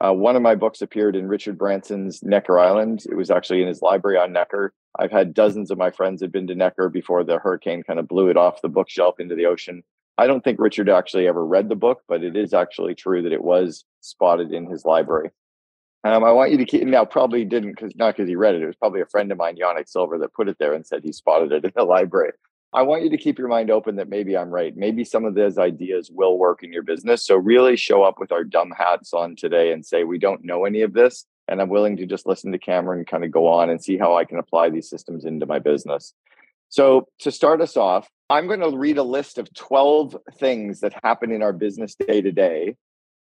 Uh, 0.00 0.12
one 0.12 0.36
of 0.36 0.42
my 0.42 0.54
books 0.54 0.80
appeared 0.80 1.16
in 1.16 1.26
Richard 1.26 1.58
Branson's 1.58 2.22
Necker 2.22 2.58
Island. 2.58 3.04
It 3.10 3.16
was 3.16 3.30
actually 3.30 3.62
in 3.62 3.68
his 3.68 3.82
library 3.82 4.16
on 4.16 4.32
Necker. 4.32 4.72
I've 4.98 5.10
had 5.10 5.34
dozens 5.34 5.70
of 5.70 5.78
my 5.78 5.90
friends 5.90 6.22
have 6.22 6.32
been 6.32 6.46
to 6.46 6.54
Necker 6.54 6.88
before 6.88 7.24
the 7.24 7.38
hurricane 7.38 7.82
kind 7.82 7.98
of 7.98 8.08
blew 8.08 8.28
it 8.28 8.36
off 8.36 8.62
the 8.62 8.68
bookshelf 8.68 9.16
into 9.18 9.34
the 9.34 9.46
ocean. 9.46 9.82
I 10.16 10.26
don't 10.26 10.42
think 10.42 10.60
Richard 10.60 10.88
actually 10.88 11.28
ever 11.28 11.44
read 11.44 11.68
the 11.68 11.76
book, 11.76 12.02
but 12.08 12.24
it 12.24 12.36
is 12.36 12.54
actually 12.54 12.94
true 12.94 13.22
that 13.22 13.32
it 13.32 13.42
was 13.42 13.84
spotted 14.00 14.52
in 14.52 14.66
his 14.66 14.84
library. 14.84 15.30
Um, 16.04 16.22
I 16.22 16.30
want 16.30 16.52
you 16.52 16.58
to 16.58 16.64
keep 16.64 16.84
now. 16.84 17.04
Probably 17.04 17.44
didn't 17.44 17.72
because 17.72 17.94
not 17.96 18.16
because 18.16 18.28
he 18.28 18.36
read 18.36 18.54
it. 18.54 18.62
It 18.62 18.66
was 18.66 18.76
probably 18.76 19.00
a 19.00 19.06
friend 19.06 19.32
of 19.32 19.38
mine, 19.38 19.56
Yanik 19.56 19.88
Silver, 19.88 20.18
that 20.18 20.32
put 20.32 20.48
it 20.48 20.56
there 20.58 20.74
and 20.74 20.86
said 20.86 21.02
he 21.02 21.12
spotted 21.12 21.52
it 21.52 21.64
in 21.64 21.72
the 21.74 21.84
library. 21.84 22.32
I 22.72 22.82
want 22.82 23.02
you 23.02 23.10
to 23.10 23.16
keep 23.16 23.38
your 23.38 23.48
mind 23.48 23.70
open 23.70 23.96
that 23.96 24.10
maybe 24.10 24.36
I'm 24.36 24.50
right. 24.50 24.76
Maybe 24.76 25.02
some 25.02 25.24
of 25.24 25.34
those 25.34 25.56
ideas 25.56 26.10
will 26.12 26.38
work 26.38 26.62
in 26.62 26.72
your 26.72 26.82
business. 26.82 27.24
So 27.24 27.36
really 27.36 27.76
show 27.76 28.02
up 28.02 28.18
with 28.18 28.30
our 28.30 28.44
dumb 28.44 28.72
hats 28.76 29.14
on 29.14 29.36
today 29.36 29.72
and 29.72 29.84
say 29.84 30.04
we 30.04 30.18
don't 30.18 30.44
know 30.44 30.66
any 30.66 30.82
of 30.82 30.92
this, 30.92 31.24
and 31.48 31.62
I'm 31.62 31.70
willing 31.70 31.96
to 31.96 32.06
just 32.06 32.26
listen 32.26 32.52
to 32.52 32.58
Cameron 32.58 33.04
kind 33.06 33.24
of 33.24 33.32
go 33.32 33.46
on 33.46 33.70
and 33.70 33.82
see 33.82 33.96
how 33.96 34.16
I 34.16 34.24
can 34.24 34.38
apply 34.38 34.68
these 34.70 34.88
systems 34.88 35.24
into 35.24 35.46
my 35.46 35.58
business. 35.58 36.12
So 36.68 37.08
to 37.20 37.32
start 37.32 37.62
us 37.62 37.76
off, 37.76 38.08
I'm 38.28 38.46
going 38.46 38.60
to 38.60 38.76
read 38.76 38.98
a 38.98 39.02
list 39.02 39.38
of 39.38 39.52
12 39.54 40.16
things 40.38 40.80
that 40.80 40.92
happen 41.02 41.32
in 41.32 41.42
our 41.42 41.54
business 41.54 41.94
day 41.94 42.20
to 42.20 42.30
day. 42.30 42.76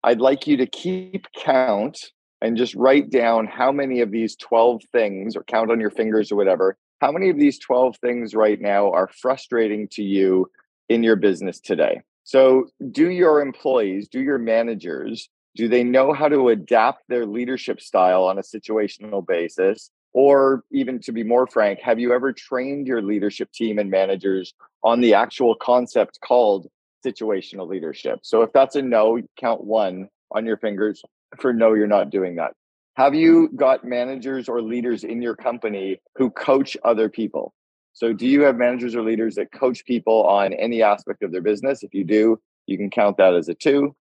I'd 0.04 0.22
like 0.22 0.48
you 0.48 0.58
to 0.58 0.66
keep 0.66 1.28
count 1.38 2.00
and 2.42 2.58
just 2.58 2.76
write 2.76 3.10
down 3.10 3.48
how 3.48 3.72
many 3.72 4.02
of 4.02 4.12
these 4.12 4.36
12 4.36 4.82
things 4.92 5.36
or 5.36 5.44
count 5.44 5.72
on 5.72 5.80
your 5.80 5.90
fingers 5.90 6.32
or 6.32 6.36
whatever 6.36 6.78
how 7.02 7.12
many 7.12 7.30
of 7.30 7.38
these 7.38 7.60
12 7.60 7.98
things 7.98 8.34
right 8.34 8.60
now 8.60 8.92
are 8.92 9.10
frustrating 9.22 9.88
to 9.90 10.04
you 10.04 10.50
in 10.88 11.04
your 11.04 11.16
business 11.16 11.60
today? 11.60 12.02
So 12.24 12.68
do 12.92 13.10
your 13.10 13.42
employees 13.42 14.08
do 14.08 14.22
your 14.22 14.38
managers 14.38 15.30
do 15.56 15.68
they 15.70 15.84
know 15.84 16.12
how 16.12 16.28
to 16.28 16.50
adapt 16.50 17.04
their 17.08 17.26
leadership 17.26 17.80
style 17.80 18.26
on 18.26 18.38
a 18.38 18.42
situational 18.42 19.26
basis? 19.26 19.90
Or 20.12 20.64
even 20.70 21.00
to 21.02 21.12
be 21.12 21.24
more 21.24 21.48
frank 21.48 21.80
have 21.82 22.00
you 22.00 22.14
ever 22.14 22.34
trained 22.34 22.88
your 22.88 23.02
leadership 23.02 23.52
team 23.52 23.78
and 23.78 23.90
managers 23.90 24.54
on 24.84 25.02
the 25.02 25.14
actual 25.14 25.56
concept 25.56 26.20
called 26.26 26.68
situational 27.06 27.68
leadership? 27.68 28.20
So 28.24 28.42
if 28.42 28.52
that's 28.54 28.76
a 28.76 28.82
no 28.82 29.22
count 29.38 29.64
one 29.64 30.10
on 30.32 30.46
your 30.46 30.58
fingers 30.58 31.04
for 31.40 31.54
no, 31.54 31.74
you're 31.74 31.88
not 31.88 32.10
doing 32.10 32.36
that. 32.36 32.54
Have 32.96 33.14
you 33.14 33.50
got 33.56 33.84
managers 33.84 34.48
or 34.48 34.62
leaders 34.62 35.04
in 35.04 35.22
your 35.22 35.36
company 35.36 36.00
who 36.16 36.30
coach 36.30 36.78
other 36.84 37.10
people? 37.10 37.54
So, 37.94 38.14
do 38.14 38.26
you 38.26 38.42
have 38.42 38.56
managers 38.56 38.96
or 38.96 39.04
leaders 39.04 39.36
that 39.36 39.52
coach 39.52 39.86
people 39.86 40.26
on 40.28 40.54
any 40.54 40.82
aspect 40.82 41.24
of 41.24 41.32
their 41.32 41.42
business? 41.42 41.84
If 41.84 41.94
you 41.94 42.04
do, 42.04 42.40
you 42.68 42.78
can 42.78 42.90
count 42.90 43.18
that 43.18 43.36
as 43.36 43.50
a 43.50 43.54
two. 43.54 43.96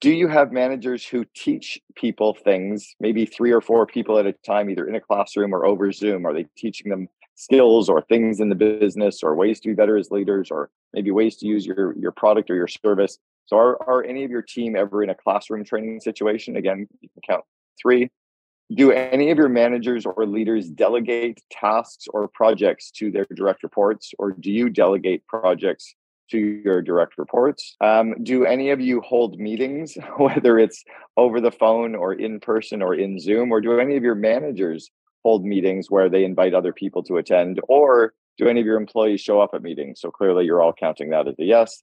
Do 0.00 0.10
you 0.10 0.28
have 0.28 0.50
managers 0.50 1.06
who 1.06 1.24
teach 1.34 1.78
people 1.94 2.34
things, 2.34 2.94
maybe 3.00 3.26
three 3.26 3.52
or 3.52 3.60
four 3.60 3.86
people 3.86 4.18
at 4.18 4.26
a 4.26 4.32
time, 4.32 4.70
either 4.70 4.88
in 4.88 4.94
a 4.94 5.00
classroom 5.00 5.54
or 5.54 5.66
over 5.66 5.92
Zoom? 5.92 6.26
Are 6.26 6.32
they 6.32 6.46
teaching 6.56 6.90
them 6.90 7.08
skills 7.34 7.88
or 7.88 8.02
things 8.02 8.40
in 8.40 8.48
the 8.48 8.54
business 8.54 9.22
or 9.22 9.34
ways 9.34 9.60
to 9.60 9.68
be 9.68 9.74
better 9.74 9.96
as 9.96 10.10
leaders 10.10 10.50
or 10.50 10.70
maybe 10.92 11.10
ways 11.10 11.36
to 11.36 11.46
use 11.46 11.66
your, 11.66 11.94
your 11.98 12.12
product 12.12 12.50
or 12.50 12.54
your 12.54 12.68
service? 12.68 13.18
So, 13.50 13.56
are, 13.56 13.82
are 13.82 14.04
any 14.04 14.22
of 14.22 14.30
your 14.30 14.42
team 14.42 14.76
ever 14.76 15.02
in 15.02 15.10
a 15.10 15.14
classroom 15.14 15.64
training 15.64 15.98
situation? 16.00 16.54
Again, 16.54 16.86
you 17.00 17.08
can 17.08 17.22
count 17.28 17.44
three. 17.82 18.08
Do 18.72 18.92
any 18.92 19.32
of 19.32 19.38
your 19.38 19.48
managers 19.48 20.06
or 20.06 20.24
leaders 20.24 20.70
delegate 20.70 21.40
tasks 21.50 22.06
or 22.14 22.28
projects 22.28 22.92
to 22.92 23.10
their 23.10 23.26
direct 23.34 23.64
reports 23.64 24.12
or 24.20 24.30
do 24.30 24.52
you 24.52 24.70
delegate 24.70 25.26
projects 25.26 25.96
to 26.30 26.38
your 26.38 26.80
direct 26.80 27.18
reports? 27.18 27.74
Um, 27.80 28.14
do 28.22 28.44
any 28.44 28.70
of 28.70 28.80
you 28.80 29.00
hold 29.00 29.40
meetings 29.40 29.98
whether 30.16 30.56
it's 30.56 30.84
over 31.16 31.40
the 31.40 31.50
phone 31.50 31.96
or 31.96 32.12
in 32.12 32.38
person 32.38 32.80
or 32.82 32.94
in 32.94 33.18
zoom 33.18 33.50
or 33.50 33.60
do 33.60 33.80
any 33.80 33.96
of 33.96 34.04
your 34.04 34.14
managers 34.14 34.92
hold 35.24 35.44
meetings 35.44 35.90
where 35.90 36.08
they 36.08 36.22
invite 36.22 36.54
other 36.54 36.72
people 36.72 37.02
to 37.02 37.16
attend 37.16 37.60
or 37.66 38.14
do 38.38 38.46
any 38.46 38.60
of 38.60 38.66
your 38.66 38.76
employees 38.76 39.20
show 39.20 39.40
up 39.40 39.50
at 39.54 39.62
meetings? 39.62 40.00
So 40.00 40.12
clearly 40.12 40.44
you're 40.44 40.62
all 40.62 40.72
counting 40.72 41.10
that 41.10 41.26
as 41.26 41.34
a 41.40 41.44
yes 41.44 41.82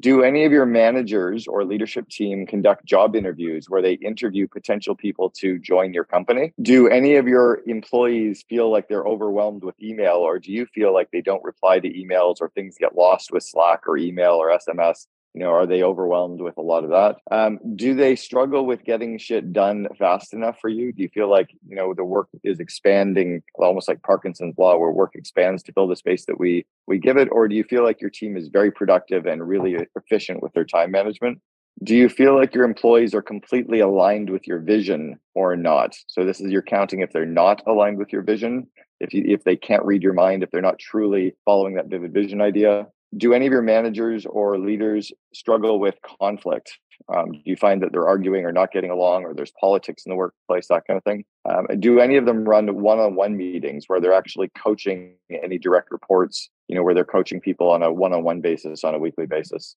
do 0.00 0.22
any 0.22 0.44
of 0.44 0.52
your 0.52 0.66
managers 0.66 1.46
or 1.46 1.64
leadership 1.64 2.08
team 2.08 2.46
conduct 2.46 2.84
job 2.84 3.14
interviews 3.14 3.66
where 3.68 3.82
they 3.82 3.94
interview 3.94 4.48
potential 4.48 4.94
people 4.94 5.30
to 5.30 5.58
join 5.58 5.92
your 5.92 6.04
company? 6.04 6.52
Do 6.60 6.88
any 6.88 7.16
of 7.16 7.28
your 7.28 7.60
employees 7.66 8.44
feel 8.48 8.70
like 8.70 8.88
they're 8.88 9.04
overwhelmed 9.04 9.62
with 9.62 9.80
email, 9.82 10.16
or 10.16 10.38
do 10.38 10.52
you 10.52 10.66
feel 10.66 10.92
like 10.94 11.10
they 11.10 11.20
don't 11.20 11.44
reply 11.44 11.80
to 11.80 11.88
emails 11.88 12.36
or 12.40 12.48
things 12.48 12.76
get 12.78 12.96
lost 12.96 13.30
with 13.30 13.42
Slack 13.42 13.86
or 13.86 13.96
email 13.96 14.32
or 14.32 14.50
SMS? 14.50 15.06
You 15.34 15.40
know 15.40 15.50
are 15.50 15.66
they 15.66 15.82
overwhelmed 15.82 16.40
with 16.40 16.56
a 16.56 16.62
lot 16.62 16.84
of 16.84 16.90
that? 16.90 17.16
Um, 17.30 17.58
do 17.76 17.94
they 17.94 18.16
struggle 18.16 18.66
with 18.66 18.84
getting 18.84 19.18
shit 19.18 19.52
done 19.52 19.88
fast 19.98 20.32
enough 20.32 20.58
for 20.60 20.68
you? 20.68 20.92
Do 20.92 21.02
you 21.02 21.08
feel 21.08 21.30
like 21.30 21.50
you 21.68 21.76
know 21.76 21.94
the 21.94 22.04
work 22.04 22.28
is 22.42 22.60
expanding 22.60 23.42
almost 23.54 23.88
like 23.88 24.02
parkinson's 24.02 24.58
law 24.58 24.76
where 24.76 24.90
work 24.90 25.12
expands 25.14 25.62
to 25.64 25.72
fill 25.72 25.88
the 25.88 25.96
space 25.96 26.26
that 26.26 26.38
we 26.38 26.66
we 26.86 26.98
give 26.98 27.16
it? 27.16 27.28
Or 27.30 27.48
do 27.48 27.54
you 27.54 27.64
feel 27.64 27.84
like 27.84 28.00
your 28.00 28.10
team 28.10 28.36
is 28.36 28.48
very 28.48 28.70
productive 28.70 29.26
and 29.26 29.46
really 29.46 29.76
efficient 29.96 30.42
with 30.42 30.52
their 30.52 30.64
time 30.64 30.90
management? 30.90 31.40
Do 31.82 31.96
you 31.96 32.08
feel 32.08 32.36
like 32.36 32.54
your 32.54 32.64
employees 32.64 33.14
are 33.14 33.22
completely 33.22 33.80
aligned 33.80 34.28
with 34.28 34.46
your 34.46 34.58
vision 34.58 35.18
or 35.34 35.56
not? 35.56 35.96
So 36.08 36.24
this 36.24 36.40
is 36.40 36.50
you're 36.50 36.60
counting 36.60 37.00
if 37.00 37.12
they're 37.12 37.24
not 37.24 37.62
aligned 37.66 37.98
with 37.98 38.12
your 38.12 38.22
vision 38.22 38.66
if 39.00 39.14
you 39.14 39.24
if 39.26 39.44
they 39.44 39.56
can't 39.56 39.84
read 39.84 40.02
your 40.02 40.12
mind 40.12 40.42
if 40.42 40.50
they're 40.50 40.60
not 40.60 40.78
truly 40.78 41.34
following 41.44 41.74
that 41.74 41.86
vivid 41.86 42.12
vision 42.12 42.40
idea 42.40 42.86
do 43.16 43.32
any 43.32 43.46
of 43.46 43.52
your 43.52 43.62
managers 43.62 44.26
or 44.26 44.58
leaders 44.58 45.12
struggle 45.34 45.80
with 45.80 45.96
conflict? 46.02 46.78
Um, 47.12 47.32
do 47.32 47.40
you 47.44 47.56
find 47.56 47.82
that 47.82 47.92
they're 47.92 48.06
arguing 48.06 48.44
or 48.44 48.52
not 48.52 48.72
getting 48.72 48.90
along, 48.90 49.24
or 49.24 49.34
there's 49.34 49.52
politics 49.58 50.04
in 50.04 50.10
the 50.10 50.16
workplace, 50.16 50.68
that 50.68 50.86
kind 50.86 50.96
of 50.96 51.04
thing? 51.04 51.24
Um, 51.48 51.66
do 51.80 51.98
any 51.98 52.16
of 52.16 52.26
them 52.26 52.44
run 52.44 52.80
one-on-one 52.80 53.36
meetings 53.36 53.84
where 53.86 54.00
they're 54.00 54.12
actually 54.12 54.50
coaching 54.56 55.14
any 55.30 55.58
direct 55.58 55.90
reports? 55.90 56.50
You 56.68 56.76
know, 56.76 56.82
where 56.82 56.94
they're 56.94 57.04
coaching 57.04 57.40
people 57.40 57.70
on 57.70 57.82
a 57.82 57.92
one-on-one 57.92 58.42
basis 58.42 58.84
on 58.84 58.94
a 58.94 58.98
weekly 58.98 59.26
basis. 59.26 59.76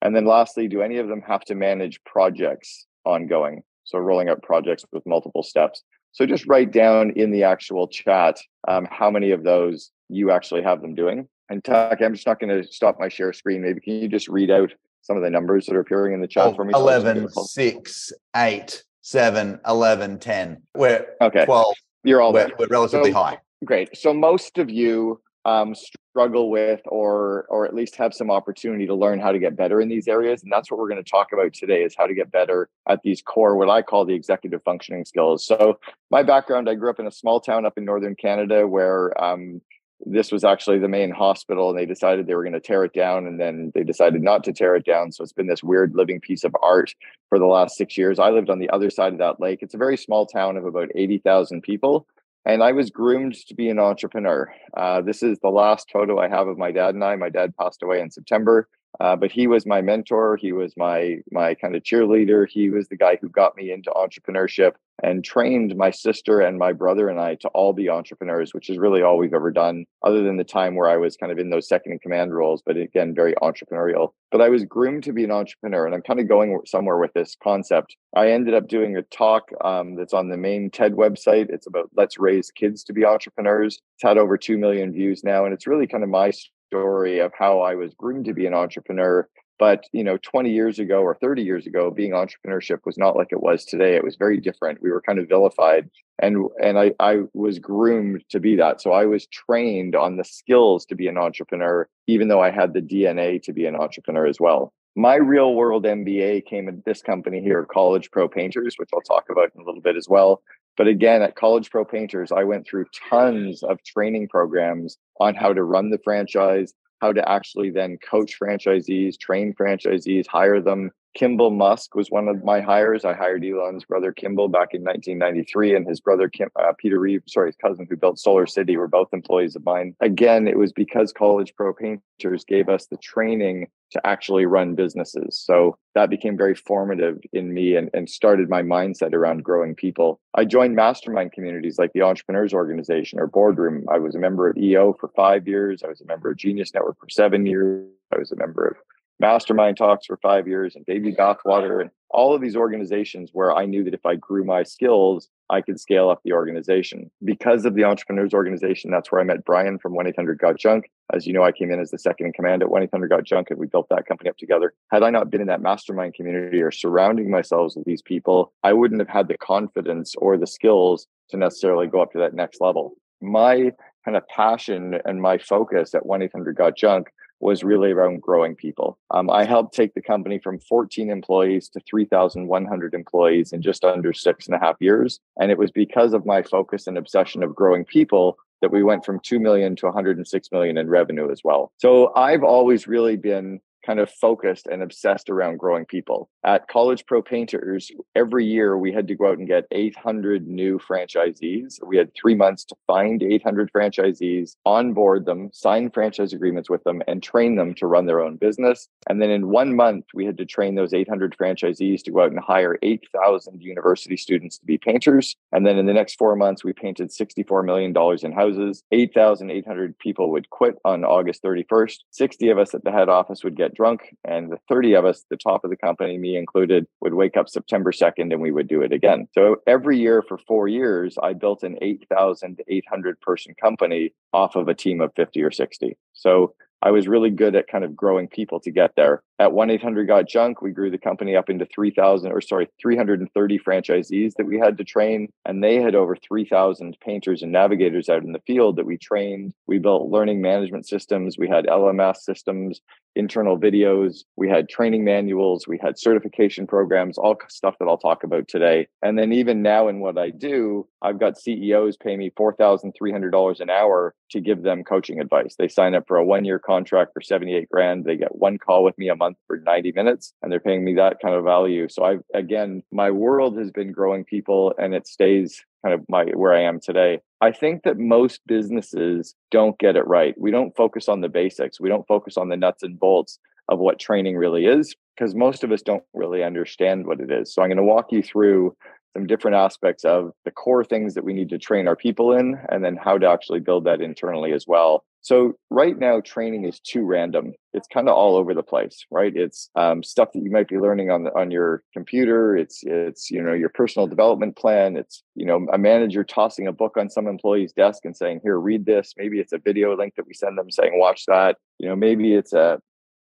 And 0.00 0.16
then 0.16 0.24
lastly, 0.24 0.66
do 0.66 0.82
any 0.82 0.98
of 0.98 1.08
them 1.08 1.22
have 1.22 1.42
to 1.42 1.54
manage 1.54 2.02
projects 2.04 2.86
ongoing? 3.04 3.62
So 3.84 3.98
rolling 3.98 4.28
out 4.28 4.42
projects 4.42 4.84
with 4.92 5.04
multiple 5.06 5.42
steps. 5.42 5.82
So 6.12 6.26
just 6.26 6.46
write 6.46 6.72
down 6.72 7.12
in 7.16 7.30
the 7.30 7.44
actual 7.44 7.88
chat 7.88 8.38
um, 8.68 8.86
how 8.90 9.10
many 9.10 9.30
of 9.30 9.44
those 9.44 9.90
you 10.08 10.30
actually 10.30 10.62
have 10.62 10.82
them 10.82 10.94
doing. 10.94 11.28
And 11.52 11.62
Tuck, 11.62 12.00
I'm 12.00 12.14
just 12.14 12.26
not 12.26 12.40
going 12.40 12.62
to 12.62 12.66
stop 12.72 12.98
my 12.98 13.10
share 13.10 13.30
screen. 13.34 13.60
Maybe 13.60 13.78
can 13.78 13.92
you 13.92 14.08
just 14.08 14.26
read 14.26 14.50
out 14.50 14.72
some 15.02 15.18
of 15.18 15.22
the 15.22 15.28
numbers 15.28 15.66
that 15.66 15.76
are 15.76 15.80
appearing 15.80 16.14
in 16.14 16.22
the 16.22 16.26
chat 16.26 16.46
oh, 16.46 16.54
for 16.54 16.64
me? 16.64 16.72
11, 16.74 17.28
6, 17.30 18.12
8, 18.34 18.84
7, 19.02 19.60
11, 19.66 20.18
10. 20.18 20.62
We're 20.74 21.06
okay. 21.20 21.44
12. 21.44 21.74
You're 22.04 22.22
all 22.22 22.32
we're, 22.32 22.50
we're 22.58 22.68
relatively 22.68 23.12
so, 23.12 23.18
high. 23.18 23.38
Great. 23.66 23.94
So 23.94 24.14
most 24.14 24.56
of 24.56 24.70
you 24.70 25.20
um, 25.44 25.74
struggle 25.74 26.50
with 26.50 26.80
or 26.86 27.44
or 27.50 27.66
at 27.66 27.74
least 27.74 27.96
have 27.96 28.14
some 28.14 28.30
opportunity 28.30 28.86
to 28.86 28.94
learn 28.94 29.20
how 29.20 29.30
to 29.30 29.38
get 29.38 29.54
better 29.54 29.80
in 29.80 29.88
these 29.88 30.06
areas 30.06 30.42
and 30.42 30.52
that's 30.52 30.70
what 30.70 30.78
we're 30.78 30.88
going 30.88 31.02
to 31.02 31.10
talk 31.10 31.32
about 31.32 31.52
today 31.52 31.82
is 31.82 31.96
how 31.96 32.06
to 32.06 32.14
get 32.14 32.30
better 32.30 32.68
at 32.88 33.00
these 33.02 33.22
core 33.22 33.56
what 33.56 33.68
i 33.68 33.82
call 33.82 34.04
the 34.04 34.14
executive 34.14 34.62
functioning 34.62 35.04
skills 35.04 35.44
so 35.44 35.80
my 36.10 36.22
background 36.22 36.68
i 36.68 36.74
grew 36.74 36.90
up 36.90 37.00
in 37.00 37.08
a 37.08 37.10
small 37.10 37.40
town 37.40 37.64
up 37.66 37.76
in 37.76 37.84
northern 37.84 38.14
canada 38.14 38.68
where 38.68 39.20
um, 39.20 39.60
this 40.04 40.32
was 40.32 40.44
actually 40.44 40.78
the 40.78 40.88
main 40.88 41.10
hospital 41.10 41.70
and 41.70 41.78
they 41.78 41.86
decided 41.86 42.26
they 42.26 42.34
were 42.34 42.42
going 42.42 42.52
to 42.52 42.60
tear 42.60 42.84
it 42.84 42.92
down 42.92 43.26
and 43.26 43.40
then 43.40 43.70
they 43.74 43.84
decided 43.84 44.22
not 44.22 44.42
to 44.44 44.52
tear 44.52 44.74
it 44.74 44.84
down. 44.84 45.12
So 45.12 45.22
it's 45.22 45.32
been 45.32 45.46
this 45.46 45.62
weird 45.62 45.94
living 45.94 46.20
piece 46.20 46.44
of 46.44 46.56
art 46.62 46.94
for 47.28 47.38
the 47.38 47.46
last 47.46 47.76
six 47.76 47.96
years. 47.96 48.18
I 48.18 48.30
lived 48.30 48.50
on 48.50 48.58
the 48.58 48.70
other 48.70 48.90
side 48.90 49.12
of 49.12 49.18
that 49.20 49.40
lake. 49.40 49.60
It's 49.62 49.74
a 49.74 49.78
very 49.78 49.96
small 49.96 50.26
town 50.26 50.56
of 50.56 50.64
about 50.64 50.88
80000 50.94 51.62
people 51.62 52.06
and 52.44 52.62
i 52.62 52.72
was 52.72 52.90
groomed 52.90 53.34
to 53.46 53.54
be 53.54 53.68
an 53.68 53.78
entrepreneur. 53.78 54.52
Uh, 54.76 55.00
this 55.00 55.22
is 55.22 55.38
the 55.40 55.48
last 55.48 55.90
photo 55.92 56.18
i 56.18 56.28
have 56.28 56.48
of 56.48 56.58
my 56.58 56.72
dad 56.72 56.94
and 56.94 57.04
i. 57.04 57.14
My 57.16 57.28
dad 57.28 57.56
passed 57.56 57.82
away 57.82 58.00
in 58.00 58.10
september 58.10 58.68
uh, 59.00 59.16
but 59.16 59.32
he 59.32 59.46
was 59.46 59.66
my 59.66 59.80
mentor. 59.80 60.36
He 60.36 60.52
was 60.52 60.76
my 60.76 61.18
my 61.30 61.54
kind 61.54 61.74
of 61.74 61.82
cheerleader. 61.82 62.46
He 62.48 62.70
was 62.70 62.88
the 62.88 62.96
guy 62.96 63.18
who 63.20 63.28
got 63.28 63.56
me 63.56 63.72
into 63.72 63.90
entrepreneurship 63.90 64.72
and 65.02 65.24
trained 65.24 65.74
my 65.76 65.90
sister 65.90 66.40
and 66.40 66.58
my 66.58 66.72
brother 66.72 67.08
and 67.08 67.18
I 67.18 67.34
to 67.36 67.48
all 67.48 67.72
be 67.72 67.88
entrepreneurs, 67.88 68.54
which 68.54 68.70
is 68.70 68.78
really 68.78 69.02
all 69.02 69.18
we've 69.18 69.34
ever 69.34 69.50
done, 69.50 69.86
other 70.02 70.22
than 70.22 70.36
the 70.36 70.44
time 70.44 70.76
where 70.76 70.88
I 70.88 70.96
was 70.96 71.16
kind 71.16 71.32
of 71.32 71.38
in 71.38 71.50
those 71.50 71.66
second 71.66 71.92
in 71.92 71.98
command 71.98 72.34
roles, 72.34 72.62
but 72.64 72.76
again, 72.76 73.14
very 73.14 73.34
entrepreneurial. 73.42 74.10
But 74.30 74.42
I 74.42 74.48
was 74.48 74.64
groomed 74.64 75.04
to 75.04 75.12
be 75.12 75.24
an 75.24 75.30
entrepreneur, 75.30 75.86
and 75.86 75.94
I'm 75.94 76.02
kind 76.02 76.20
of 76.20 76.28
going 76.28 76.58
somewhere 76.66 76.98
with 76.98 77.12
this 77.14 77.36
concept. 77.42 77.96
I 78.14 78.30
ended 78.30 78.54
up 78.54 78.68
doing 78.68 78.96
a 78.96 79.02
talk 79.02 79.50
um, 79.64 79.96
that's 79.96 80.14
on 80.14 80.28
the 80.28 80.36
main 80.36 80.70
TED 80.70 80.92
website. 80.92 81.46
It's 81.48 81.66
about 81.66 81.90
let's 81.96 82.18
raise 82.18 82.50
kids 82.50 82.84
to 82.84 82.92
be 82.92 83.04
entrepreneurs. 83.04 83.80
It's 83.96 84.02
had 84.02 84.18
over 84.18 84.36
2 84.36 84.58
million 84.58 84.92
views 84.92 85.24
now, 85.24 85.44
and 85.44 85.54
it's 85.54 85.66
really 85.66 85.86
kind 85.86 86.04
of 86.04 86.10
my 86.10 86.30
story 86.72 87.18
of 87.18 87.32
how 87.38 87.60
I 87.60 87.74
was 87.74 87.92
groomed 87.94 88.24
to 88.24 88.32
be 88.32 88.46
an 88.46 88.54
entrepreneur. 88.54 89.28
But 89.58 89.84
you 89.92 90.02
know, 90.02 90.16
20 90.22 90.50
years 90.50 90.78
ago 90.78 91.02
or 91.02 91.14
30 91.14 91.42
years 91.42 91.66
ago, 91.66 91.90
being 91.90 92.12
entrepreneurship 92.12 92.78
was 92.84 92.98
not 92.98 93.14
like 93.14 93.28
it 93.30 93.42
was 93.42 93.64
today. 93.64 93.94
It 93.94 94.02
was 94.02 94.16
very 94.16 94.40
different. 94.40 94.82
We 94.82 94.90
were 94.90 95.02
kind 95.02 95.18
of 95.18 95.28
vilified, 95.28 95.88
and 96.20 96.48
and 96.60 96.78
I 96.78 96.92
I 96.98 97.20
was 97.34 97.58
groomed 97.58 98.24
to 98.30 98.40
be 98.40 98.56
that. 98.56 98.80
So 98.80 98.92
I 98.92 99.04
was 99.04 99.26
trained 99.26 99.94
on 99.94 100.16
the 100.16 100.24
skills 100.24 100.86
to 100.86 100.96
be 100.96 101.06
an 101.06 101.18
entrepreneur, 101.18 101.86
even 102.08 102.28
though 102.28 102.42
I 102.42 102.50
had 102.50 102.72
the 102.72 102.80
DNA 102.80 103.40
to 103.42 103.52
be 103.52 103.66
an 103.66 103.76
entrepreneur 103.76 104.26
as 104.26 104.40
well. 104.40 104.72
My 104.96 105.14
real 105.14 105.54
world 105.54 105.84
MBA 105.84 106.44
came 106.44 106.68
at 106.68 106.84
this 106.84 107.00
company 107.00 107.40
here, 107.40 107.64
College 107.64 108.10
Pro 108.10 108.28
Painters, 108.28 108.74
which 108.78 108.90
I'll 108.92 109.00
talk 109.00 109.26
about 109.30 109.50
in 109.54 109.62
a 109.62 109.64
little 109.64 109.80
bit 109.80 109.96
as 109.96 110.08
well. 110.08 110.42
But 110.76 110.88
again, 110.88 111.22
at 111.22 111.36
College 111.36 111.70
Pro 111.70 111.84
Painters, 111.84 112.32
I 112.32 112.44
went 112.44 112.66
through 112.66 112.86
tons 113.10 113.62
of 113.62 113.82
training 113.84 114.28
programs 114.28 114.96
on 115.20 115.34
how 115.34 115.52
to 115.52 115.62
run 115.62 115.90
the 115.90 116.00
franchise, 116.02 116.72
how 117.00 117.12
to 117.12 117.28
actually 117.28 117.70
then 117.70 117.98
coach 117.98 118.38
franchisees, 118.40 119.18
train 119.18 119.54
franchisees, 119.54 120.26
hire 120.26 120.60
them, 120.60 120.90
Kimball 121.14 121.50
Musk 121.50 121.94
was 121.94 122.10
one 122.10 122.28
of 122.28 122.42
my 122.42 122.60
hires. 122.60 123.04
I 123.04 123.12
hired 123.12 123.44
Elon's 123.44 123.84
brother 123.84 124.12
Kimball 124.12 124.48
back 124.48 124.72
in 124.72 124.82
1993, 124.82 125.76
and 125.76 125.86
his 125.86 126.00
brother 126.00 126.28
Kim, 126.28 126.48
uh, 126.58 126.72
Peter 126.78 126.98
Rive, 126.98 127.22
sorry, 127.26 127.48
his 127.48 127.56
cousin 127.56 127.86
who 127.88 127.96
built 127.96 128.18
Solar 128.18 128.46
City, 128.46 128.76
were 128.76 128.88
both 128.88 129.08
employees 129.12 129.54
of 129.54 129.64
mine. 129.64 129.94
Again, 130.00 130.48
it 130.48 130.58
was 130.58 130.72
because 130.72 131.12
College 131.12 131.54
Pro 131.54 131.74
Painters 131.74 132.44
gave 132.44 132.68
us 132.68 132.86
the 132.86 132.96
training 132.96 133.68
to 133.90 134.06
actually 134.06 134.46
run 134.46 134.74
businesses. 134.74 135.38
So 135.38 135.76
that 135.94 136.08
became 136.08 136.36
very 136.36 136.54
formative 136.54 137.18
in 137.34 137.52
me 137.52 137.76
and, 137.76 137.90
and 137.92 138.08
started 138.08 138.48
my 138.48 138.62
mindset 138.62 139.12
around 139.12 139.44
growing 139.44 139.74
people. 139.74 140.18
I 140.34 140.46
joined 140.46 140.74
mastermind 140.74 141.32
communities 141.32 141.78
like 141.78 141.92
the 141.92 142.00
Entrepreneurs 142.00 142.54
Organization 142.54 143.20
or 143.20 143.26
Boardroom. 143.26 143.84
I 143.92 143.98
was 143.98 144.14
a 144.14 144.18
member 144.18 144.48
of 144.48 144.56
EO 144.56 144.94
for 144.94 145.10
five 145.14 145.46
years. 145.46 145.82
I 145.82 145.88
was 145.88 146.00
a 146.00 146.06
member 146.06 146.30
of 146.30 146.38
Genius 146.38 146.72
Network 146.72 146.98
for 146.98 147.10
seven 147.10 147.44
years. 147.44 147.86
I 148.14 148.18
was 148.18 148.32
a 148.32 148.36
member 148.36 148.66
of 148.66 148.76
mastermind 149.22 149.76
talks 149.76 150.04
for 150.04 150.16
five 150.16 150.48
years 150.48 150.74
and 150.74 150.84
baby 150.84 151.14
bathwater 151.14 151.80
and 151.80 151.90
all 152.10 152.34
of 152.34 152.42
these 152.42 152.56
organizations 152.56 153.30
where 153.32 153.56
I 153.56 153.64
knew 153.64 153.84
that 153.84 153.94
if 153.94 154.04
I 154.04 154.16
grew 154.16 154.44
my 154.44 154.64
skills, 154.64 155.28
I 155.48 155.60
could 155.60 155.78
scale 155.78 156.10
up 156.10 156.20
the 156.24 156.32
organization. 156.32 157.08
Because 157.24 157.64
of 157.64 157.74
the 157.74 157.84
entrepreneurs 157.84 158.34
organization, 158.34 158.90
that's 158.90 159.12
where 159.12 159.20
I 159.20 159.24
met 159.24 159.44
Brian 159.44 159.78
from 159.78 159.94
1 159.94 160.08
800 160.08 160.38
Got 160.38 160.58
Junk. 160.58 160.90
As 161.14 161.24
you 161.24 161.32
know, 161.32 161.44
I 161.44 161.52
came 161.52 161.70
in 161.70 161.80
as 161.80 161.92
the 161.92 161.98
second 161.98 162.26
in 162.26 162.32
command 162.32 162.62
at 162.62 162.68
1 162.68 162.82
800 162.82 163.08
Got 163.08 163.24
Junk 163.24 163.50
and 163.50 163.60
we 163.60 163.66
built 163.66 163.88
that 163.90 164.06
company 164.06 164.28
up 164.28 164.36
together. 164.36 164.74
Had 164.90 165.04
I 165.04 165.10
not 165.10 165.30
been 165.30 165.40
in 165.40 165.46
that 165.46 165.62
mastermind 165.62 166.14
community 166.14 166.60
or 166.60 166.72
surrounding 166.72 167.30
myself 167.30 167.74
with 167.76 167.86
these 167.86 168.02
people, 168.02 168.52
I 168.64 168.72
wouldn't 168.72 169.00
have 169.00 169.08
had 169.08 169.28
the 169.28 169.38
confidence 169.38 170.14
or 170.18 170.36
the 170.36 170.48
skills 170.48 171.06
to 171.30 171.36
necessarily 171.36 171.86
go 171.86 172.02
up 172.02 172.10
to 172.12 172.18
that 172.18 172.34
next 172.34 172.60
level. 172.60 172.94
My 173.20 173.70
kind 174.04 174.16
of 174.16 174.26
passion 174.26 174.98
and 175.04 175.22
my 175.22 175.38
focus 175.38 175.94
at 175.94 176.04
1 176.04 176.22
800 176.22 176.56
Got 176.56 176.76
Junk 176.76 177.12
was 177.42 177.64
really 177.64 177.90
around 177.90 178.22
growing 178.22 178.54
people. 178.54 178.98
Um, 179.10 179.28
I 179.28 179.44
helped 179.44 179.74
take 179.74 179.94
the 179.94 180.00
company 180.00 180.38
from 180.38 180.60
14 180.60 181.10
employees 181.10 181.68
to 181.70 181.80
3,100 181.80 182.94
employees 182.94 183.52
in 183.52 183.60
just 183.60 183.84
under 183.84 184.12
six 184.12 184.46
and 184.46 184.54
a 184.54 184.60
half 184.60 184.76
years. 184.80 185.18
And 185.40 185.50
it 185.50 185.58
was 185.58 185.72
because 185.72 186.14
of 186.14 186.24
my 186.24 186.42
focus 186.42 186.86
and 186.86 186.96
obsession 186.96 187.42
of 187.42 187.54
growing 187.54 187.84
people 187.84 188.38
that 188.60 188.70
we 188.70 188.84
went 188.84 189.04
from 189.04 189.18
2 189.20 189.40
million 189.40 189.74
to 189.76 189.86
106 189.86 190.52
million 190.52 190.78
in 190.78 190.88
revenue 190.88 191.30
as 191.32 191.40
well. 191.42 191.72
So 191.78 192.14
I've 192.14 192.44
always 192.44 192.86
really 192.86 193.16
been 193.16 193.60
kind 193.84 194.00
of 194.00 194.10
focused 194.10 194.66
and 194.66 194.82
obsessed 194.82 195.28
around 195.28 195.58
growing 195.58 195.84
people. 195.84 196.30
At 196.44 196.68
College 196.68 197.06
Pro 197.06 197.22
Painters, 197.22 197.90
every 198.14 198.44
year 198.44 198.76
we 198.76 198.92
had 198.92 199.08
to 199.08 199.14
go 199.14 199.30
out 199.30 199.38
and 199.38 199.46
get 199.46 199.66
800 199.70 200.46
new 200.46 200.78
franchisees. 200.78 201.78
We 201.84 201.96
had 201.96 202.10
three 202.14 202.34
months 202.34 202.64
to 202.66 202.76
find 202.86 203.22
800 203.22 203.70
franchisees, 203.72 204.56
onboard 204.64 205.26
them, 205.26 205.50
sign 205.52 205.90
franchise 205.90 206.32
agreements 206.32 206.70
with 206.70 206.84
them, 206.84 207.02
and 207.06 207.22
train 207.22 207.56
them 207.56 207.74
to 207.74 207.86
run 207.86 208.06
their 208.06 208.20
own 208.20 208.36
business. 208.36 208.88
And 209.08 209.20
then 209.20 209.30
in 209.30 209.48
one 209.48 209.74
month, 209.74 210.06
we 210.14 210.24
had 210.24 210.38
to 210.38 210.46
train 210.46 210.74
those 210.74 210.92
800 210.92 211.36
franchisees 211.36 212.02
to 212.04 212.10
go 212.10 212.22
out 212.22 212.30
and 212.30 212.40
hire 212.40 212.78
8,000 212.82 213.62
university 213.62 214.16
students 214.16 214.58
to 214.58 214.66
be 214.66 214.78
painters. 214.78 215.36
And 215.52 215.66
then 215.66 215.78
in 215.78 215.86
the 215.86 215.92
next 215.92 216.16
four 216.18 216.36
months, 216.36 216.64
we 216.64 216.72
painted 216.72 217.10
$64 217.10 217.64
million 217.64 217.94
in 218.22 218.32
houses. 218.32 218.82
8,800 218.92 219.98
people 219.98 220.30
would 220.30 220.50
quit 220.50 220.78
on 220.84 221.04
August 221.04 221.42
31st. 221.42 221.96
60 222.10 222.48
of 222.50 222.58
us 222.58 222.74
at 222.74 222.84
the 222.84 222.92
head 222.92 223.08
office 223.08 223.44
would 223.44 223.56
get 223.56 223.71
drunk. 223.74 224.14
And 224.24 224.50
the 224.50 224.58
30 224.68 224.94
of 224.94 225.04
us, 225.04 225.24
the 225.30 225.36
top 225.36 225.64
of 225.64 225.70
the 225.70 225.76
company, 225.76 226.18
me 226.18 226.36
included, 226.36 226.86
would 227.00 227.14
wake 227.14 227.36
up 227.36 227.48
September 227.48 227.92
2nd 227.92 228.32
and 228.32 228.40
we 228.40 228.52
would 228.52 228.68
do 228.68 228.82
it 228.82 228.92
again. 228.92 229.28
So 229.32 229.56
every 229.66 229.98
year 229.98 230.22
for 230.22 230.38
four 230.38 230.68
years, 230.68 231.16
I 231.22 231.32
built 231.32 231.62
an 231.62 231.76
8,800 231.80 233.20
person 233.20 233.54
company 233.60 234.12
off 234.32 234.56
of 234.56 234.68
a 234.68 234.74
team 234.74 235.00
of 235.00 235.12
50 235.14 235.42
or 235.42 235.50
60. 235.50 235.96
So 236.12 236.54
I 236.82 236.90
was 236.90 237.06
really 237.06 237.30
good 237.30 237.54
at 237.54 237.68
kind 237.68 237.84
of 237.84 237.94
growing 237.94 238.26
people 238.26 238.58
to 238.60 238.70
get 238.70 238.92
there. 238.96 239.22
At 239.42 239.54
1 239.54 239.70
800 239.70 240.06
Got 240.06 240.28
Junk, 240.28 240.62
we 240.62 240.70
grew 240.70 240.88
the 240.88 240.98
company 240.98 241.34
up 241.34 241.50
into 241.50 241.66
3,000 241.66 242.30
or 242.30 242.40
sorry, 242.40 242.68
330 242.80 243.58
franchisees 243.58 244.34
that 244.36 244.46
we 244.46 244.56
had 244.56 244.78
to 244.78 244.84
train. 244.84 245.32
And 245.44 245.64
they 245.64 245.82
had 245.82 245.96
over 245.96 246.14
3,000 246.14 246.96
painters 247.00 247.42
and 247.42 247.50
navigators 247.50 248.08
out 248.08 248.22
in 248.22 248.30
the 248.30 248.42
field 248.46 248.76
that 248.76 248.86
we 248.86 248.96
trained. 248.98 249.52
We 249.66 249.80
built 249.80 250.12
learning 250.12 250.42
management 250.42 250.86
systems. 250.86 251.38
We 251.38 251.48
had 251.48 251.66
LMS 251.66 252.18
systems, 252.18 252.82
internal 253.16 253.58
videos. 253.58 254.18
We 254.36 254.48
had 254.48 254.68
training 254.68 255.04
manuals. 255.04 255.66
We 255.66 255.78
had 255.82 255.98
certification 255.98 256.68
programs, 256.68 257.18
all 257.18 257.36
stuff 257.48 257.74
that 257.80 257.88
I'll 257.88 257.98
talk 257.98 258.22
about 258.22 258.46
today. 258.46 258.86
And 259.02 259.18
then 259.18 259.32
even 259.32 259.60
now 259.60 259.88
in 259.88 259.98
what 259.98 260.18
I 260.18 260.30
do, 260.30 260.86
I've 261.02 261.18
got 261.18 261.36
CEOs 261.36 261.96
pay 261.96 262.16
me 262.16 262.30
$4,300 262.38 263.60
an 263.60 263.70
hour 263.70 264.14
to 264.30 264.40
give 264.40 264.62
them 264.62 264.84
coaching 264.84 265.20
advice. 265.20 265.56
They 265.58 265.68
sign 265.68 265.94
up 265.94 266.04
for 266.06 266.16
a 266.16 266.24
one 266.24 266.44
year 266.44 266.58
contract 266.58 267.12
for 267.12 267.20
78 267.20 267.68
grand. 267.70 268.04
They 268.04 268.16
get 268.16 268.36
one 268.36 268.58
call 268.58 268.84
with 268.84 268.96
me 268.96 269.08
a 269.08 269.16
month 269.16 269.31
month 269.32 269.38
for 269.46 269.58
90 269.58 269.92
minutes 269.92 270.34
and 270.42 270.50
they're 270.50 270.60
paying 270.60 270.84
me 270.84 270.94
that 270.94 271.18
kind 271.20 271.34
of 271.34 271.44
value. 271.44 271.88
So 271.88 272.04
I 272.04 272.18
again, 272.34 272.82
my 272.92 273.10
world 273.10 273.56
has 273.58 273.70
been 273.70 273.92
growing 273.92 274.24
people 274.24 274.74
and 274.78 274.94
it 274.94 275.06
stays 275.06 275.64
kind 275.84 275.94
of 275.94 276.04
my 276.08 276.24
where 276.34 276.54
I 276.54 276.62
am 276.62 276.80
today. 276.80 277.20
I 277.40 277.52
think 277.52 277.82
that 277.84 277.98
most 277.98 278.40
businesses 278.46 279.34
don't 279.50 279.78
get 279.78 279.96
it 279.96 280.06
right. 280.06 280.34
We 280.38 280.50
don't 280.50 280.76
focus 280.76 281.08
on 281.08 281.20
the 281.20 281.28
basics. 281.28 281.80
We 281.80 281.88
don't 281.88 282.06
focus 282.06 282.36
on 282.36 282.48
the 282.48 282.56
nuts 282.56 282.82
and 282.82 282.98
bolts 282.98 283.38
of 283.68 283.78
what 283.78 283.98
training 283.98 284.36
really 284.36 284.66
is 284.66 284.94
because 285.16 285.34
most 285.34 285.64
of 285.64 285.72
us 285.72 285.82
don't 285.82 286.04
really 286.14 286.42
understand 286.42 287.06
what 287.06 287.20
it 287.20 287.30
is. 287.30 287.52
So 287.52 287.62
I'm 287.62 287.68
going 287.68 287.76
to 287.76 287.82
walk 287.82 288.12
you 288.12 288.22
through 288.22 288.76
some 289.14 289.26
different 289.26 289.56
aspects 289.56 290.04
of 290.04 290.32
the 290.44 290.50
core 290.50 290.84
things 290.84 291.14
that 291.14 291.24
we 291.24 291.34
need 291.34 291.50
to 291.50 291.58
train 291.58 291.86
our 291.86 291.96
people 291.96 292.32
in 292.32 292.58
and 292.70 292.82
then 292.84 292.96
how 292.96 293.18
to 293.18 293.28
actually 293.28 293.60
build 293.60 293.84
that 293.84 294.00
internally 294.00 294.52
as 294.52 294.66
well 294.66 295.04
so 295.22 295.54
right 295.70 295.96
now, 295.96 296.20
training 296.20 296.64
is 296.64 296.80
too 296.80 297.04
random. 297.04 297.52
It's 297.72 297.86
kind 297.86 298.08
of 298.08 298.16
all 298.16 298.34
over 298.34 298.54
the 298.54 298.62
place, 298.64 299.06
right? 299.08 299.32
It's 299.34 299.70
um, 299.76 300.02
stuff 300.02 300.30
that 300.34 300.42
you 300.42 300.50
might 300.50 300.66
be 300.66 300.78
learning 300.78 301.12
on 301.12 301.22
the, 301.22 301.30
on 301.38 301.52
your 301.52 301.84
computer. 301.92 302.56
It's 302.56 302.80
it's 302.82 303.30
you 303.30 303.40
know 303.40 303.52
your 303.52 303.68
personal 303.68 304.08
development 304.08 304.56
plan. 304.56 304.96
It's 304.96 305.22
you 305.36 305.46
know 305.46 305.64
a 305.72 305.78
manager 305.78 306.24
tossing 306.24 306.66
a 306.66 306.72
book 306.72 306.96
on 306.96 307.08
some 307.08 307.28
employee's 307.28 307.72
desk 307.72 308.04
and 308.04 308.16
saying, 308.16 308.40
"Here, 308.42 308.58
read 308.58 308.84
this." 308.84 309.14
Maybe 309.16 309.38
it's 309.38 309.52
a 309.52 309.58
video 309.58 309.96
link 309.96 310.14
that 310.16 310.26
we 310.26 310.34
send 310.34 310.58
them 310.58 310.72
saying, 310.72 310.98
"Watch 310.98 311.24
that." 311.26 311.56
You 311.78 311.88
know, 311.88 311.96
maybe 311.96 312.34
it's 312.34 312.52
a 312.52 312.80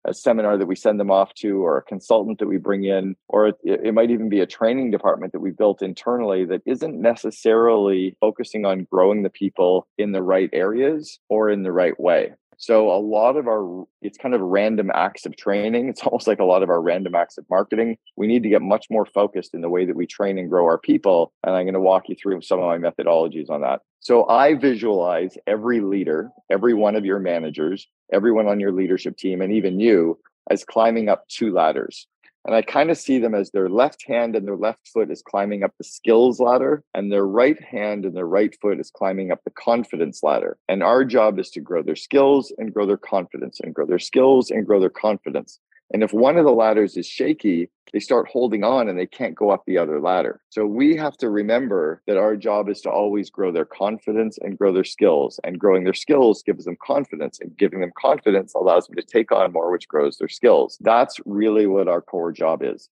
a 0.05 0.13
seminar 0.13 0.57
that 0.57 0.67
we 0.67 0.75
send 0.75 0.99
them 0.99 1.11
off 1.11 1.33
to 1.35 1.63
or 1.63 1.77
a 1.77 1.83
consultant 1.83 2.39
that 2.39 2.47
we 2.47 2.57
bring 2.57 2.85
in 2.85 3.15
or 3.27 3.47
it, 3.47 3.55
it, 3.63 3.93
might 3.93 4.11
even 4.11 4.29
be 4.29 4.39
a 4.39 4.45
training 4.45 4.91
department 4.91 5.33
that 5.33 5.39
we 5.39 5.51
built 5.51 5.81
internally 5.81 6.45
that 6.45 6.61
isn't 6.65 7.01
necessarily 7.01 8.15
focusing 8.19 8.65
on 8.65 8.87
growing 8.91 9.23
the 9.23 9.29
people 9.29 9.87
in 9.97 10.11
the 10.11 10.21
right 10.21 10.49
areas 10.53 11.19
or 11.29 11.49
in 11.49 11.63
the 11.63 11.71
right 11.71 11.99
way 11.99 12.31
so 12.57 12.89
a 12.91 12.99
lot 12.99 13.35
of 13.35 13.47
our 13.47 13.85
it's 14.01 14.17
kind 14.17 14.33
of 14.33 14.41
random 14.41 14.91
acts 14.93 15.25
of 15.25 15.35
training. 15.35 15.89
It's 15.95 16.01
almost 16.03 16.27
like 16.27 16.39
a 16.39 16.45
lot 16.45 16.63
of 16.63 16.69
our 16.69 16.81
random 16.81 17.15
acts 17.15 17.37
of 17.37 17.45
marketing. 17.49 17.97
We 18.15 18.27
need 18.27 18.43
to 18.43 18.49
get 18.49 18.61
much 18.61 18.87
more 18.89 19.05
focused 19.05 19.53
in 19.53 19.61
the 19.61 19.69
way 19.69 19.85
that 19.85 19.95
we 19.95 20.05
train 20.05 20.37
and 20.37 20.49
grow 20.49 20.65
our 20.65 20.77
people. 20.77 21.31
And 21.43 21.55
I'm 21.55 21.65
going 21.65 21.73
to 21.73 21.79
walk 21.79 22.09
you 22.09 22.15
through 22.15 22.41
some 22.41 22.59
of 22.59 22.65
my 22.65 22.77
methodologies 22.77 23.49
on 23.49 23.61
that. 23.61 23.81
So 24.05 24.27
I 24.27 24.53
visualize 24.53 25.35
every 25.47 25.81
leader, 25.81 26.29
every 26.51 26.75
one 26.75 26.95
of 26.95 27.05
your 27.05 27.17
managers, 27.17 27.87
everyone 28.13 28.47
on 28.47 28.59
your 28.59 28.71
leadership 28.71 29.17
team, 29.17 29.41
and 29.41 29.51
even 29.51 29.79
you 29.79 30.19
as 30.47 30.63
climbing 30.63 31.09
up 31.09 31.27
two 31.27 31.51
ladders. 31.51 32.05
And 32.45 32.53
I 32.53 32.61
kind 32.61 32.91
of 32.91 32.99
see 32.99 33.17
them 33.17 33.33
as 33.33 33.49
their 33.49 33.67
left 33.67 34.05
hand 34.07 34.35
and 34.35 34.47
their 34.47 34.57
left 34.57 34.87
foot 34.93 35.09
is 35.09 35.23
climbing 35.23 35.63
up 35.63 35.71
the 35.79 35.83
skills 35.83 36.39
ladder, 36.39 36.83
and 36.93 37.11
their 37.11 37.25
right 37.25 37.59
hand 37.59 38.05
and 38.05 38.15
their 38.15 38.27
right 38.27 38.55
foot 38.61 38.79
is 38.79 38.91
climbing 38.91 39.31
up 39.31 39.39
the 39.43 39.49
confidence 39.49 40.21
ladder. 40.21 40.59
And 40.69 40.83
our 40.83 41.03
job 41.03 41.39
is 41.39 41.49
to 41.49 41.59
grow 41.59 41.81
their 41.81 41.95
skills 41.95 42.53
and 42.59 42.71
grow 42.71 42.85
their 42.85 42.97
confidence, 42.97 43.59
and 43.59 43.73
grow 43.73 43.87
their 43.87 43.97
skills 43.97 44.51
and 44.51 44.67
grow 44.67 44.79
their 44.79 44.91
confidence. 44.91 45.59
And 45.93 46.03
if 46.03 46.13
one 46.13 46.37
of 46.37 46.45
the 46.45 46.51
ladders 46.51 46.97
is 46.97 47.07
shaky, 47.07 47.69
they 47.93 47.99
start 47.99 48.27
holding 48.27 48.63
on 48.63 48.89
and 48.89 48.97
they 48.97 49.05
can't 49.05 49.35
go 49.35 49.51
up 49.51 49.63
the 49.65 49.77
other 49.77 50.01
ladder. 50.01 50.41
So 50.49 50.65
we 50.65 50.95
have 50.97 51.15
to 51.17 51.29
remember 51.29 52.01
that 52.07 52.17
our 52.17 52.35
job 52.35 52.69
is 52.69 52.81
to 52.81 52.89
always 52.89 53.29
grow 53.29 53.51
their 53.51 53.65
confidence 53.65 54.37
and 54.41 54.57
grow 54.57 54.73
their 54.73 54.83
skills. 54.83 55.39
And 55.43 55.59
growing 55.59 55.83
their 55.83 55.93
skills 55.93 56.43
gives 56.43 56.65
them 56.65 56.77
confidence, 56.83 57.39
and 57.39 57.55
giving 57.57 57.81
them 57.81 57.91
confidence 57.97 58.53
allows 58.55 58.87
them 58.87 58.95
to 58.95 59.03
take 59.03 59.31
on 59.31 59.53
more, 59.53 59.71
which 59.71 59.87
grows 59.87 60.17
their 60.17 60.27
skills. 60.27 60.77
That's 60.81 61.19
really 61.25 61.67
what 61.67 61.87
our 61.87 62.01
core 62.01 62.31
job 62.31 62.63
is. 62.63 62.89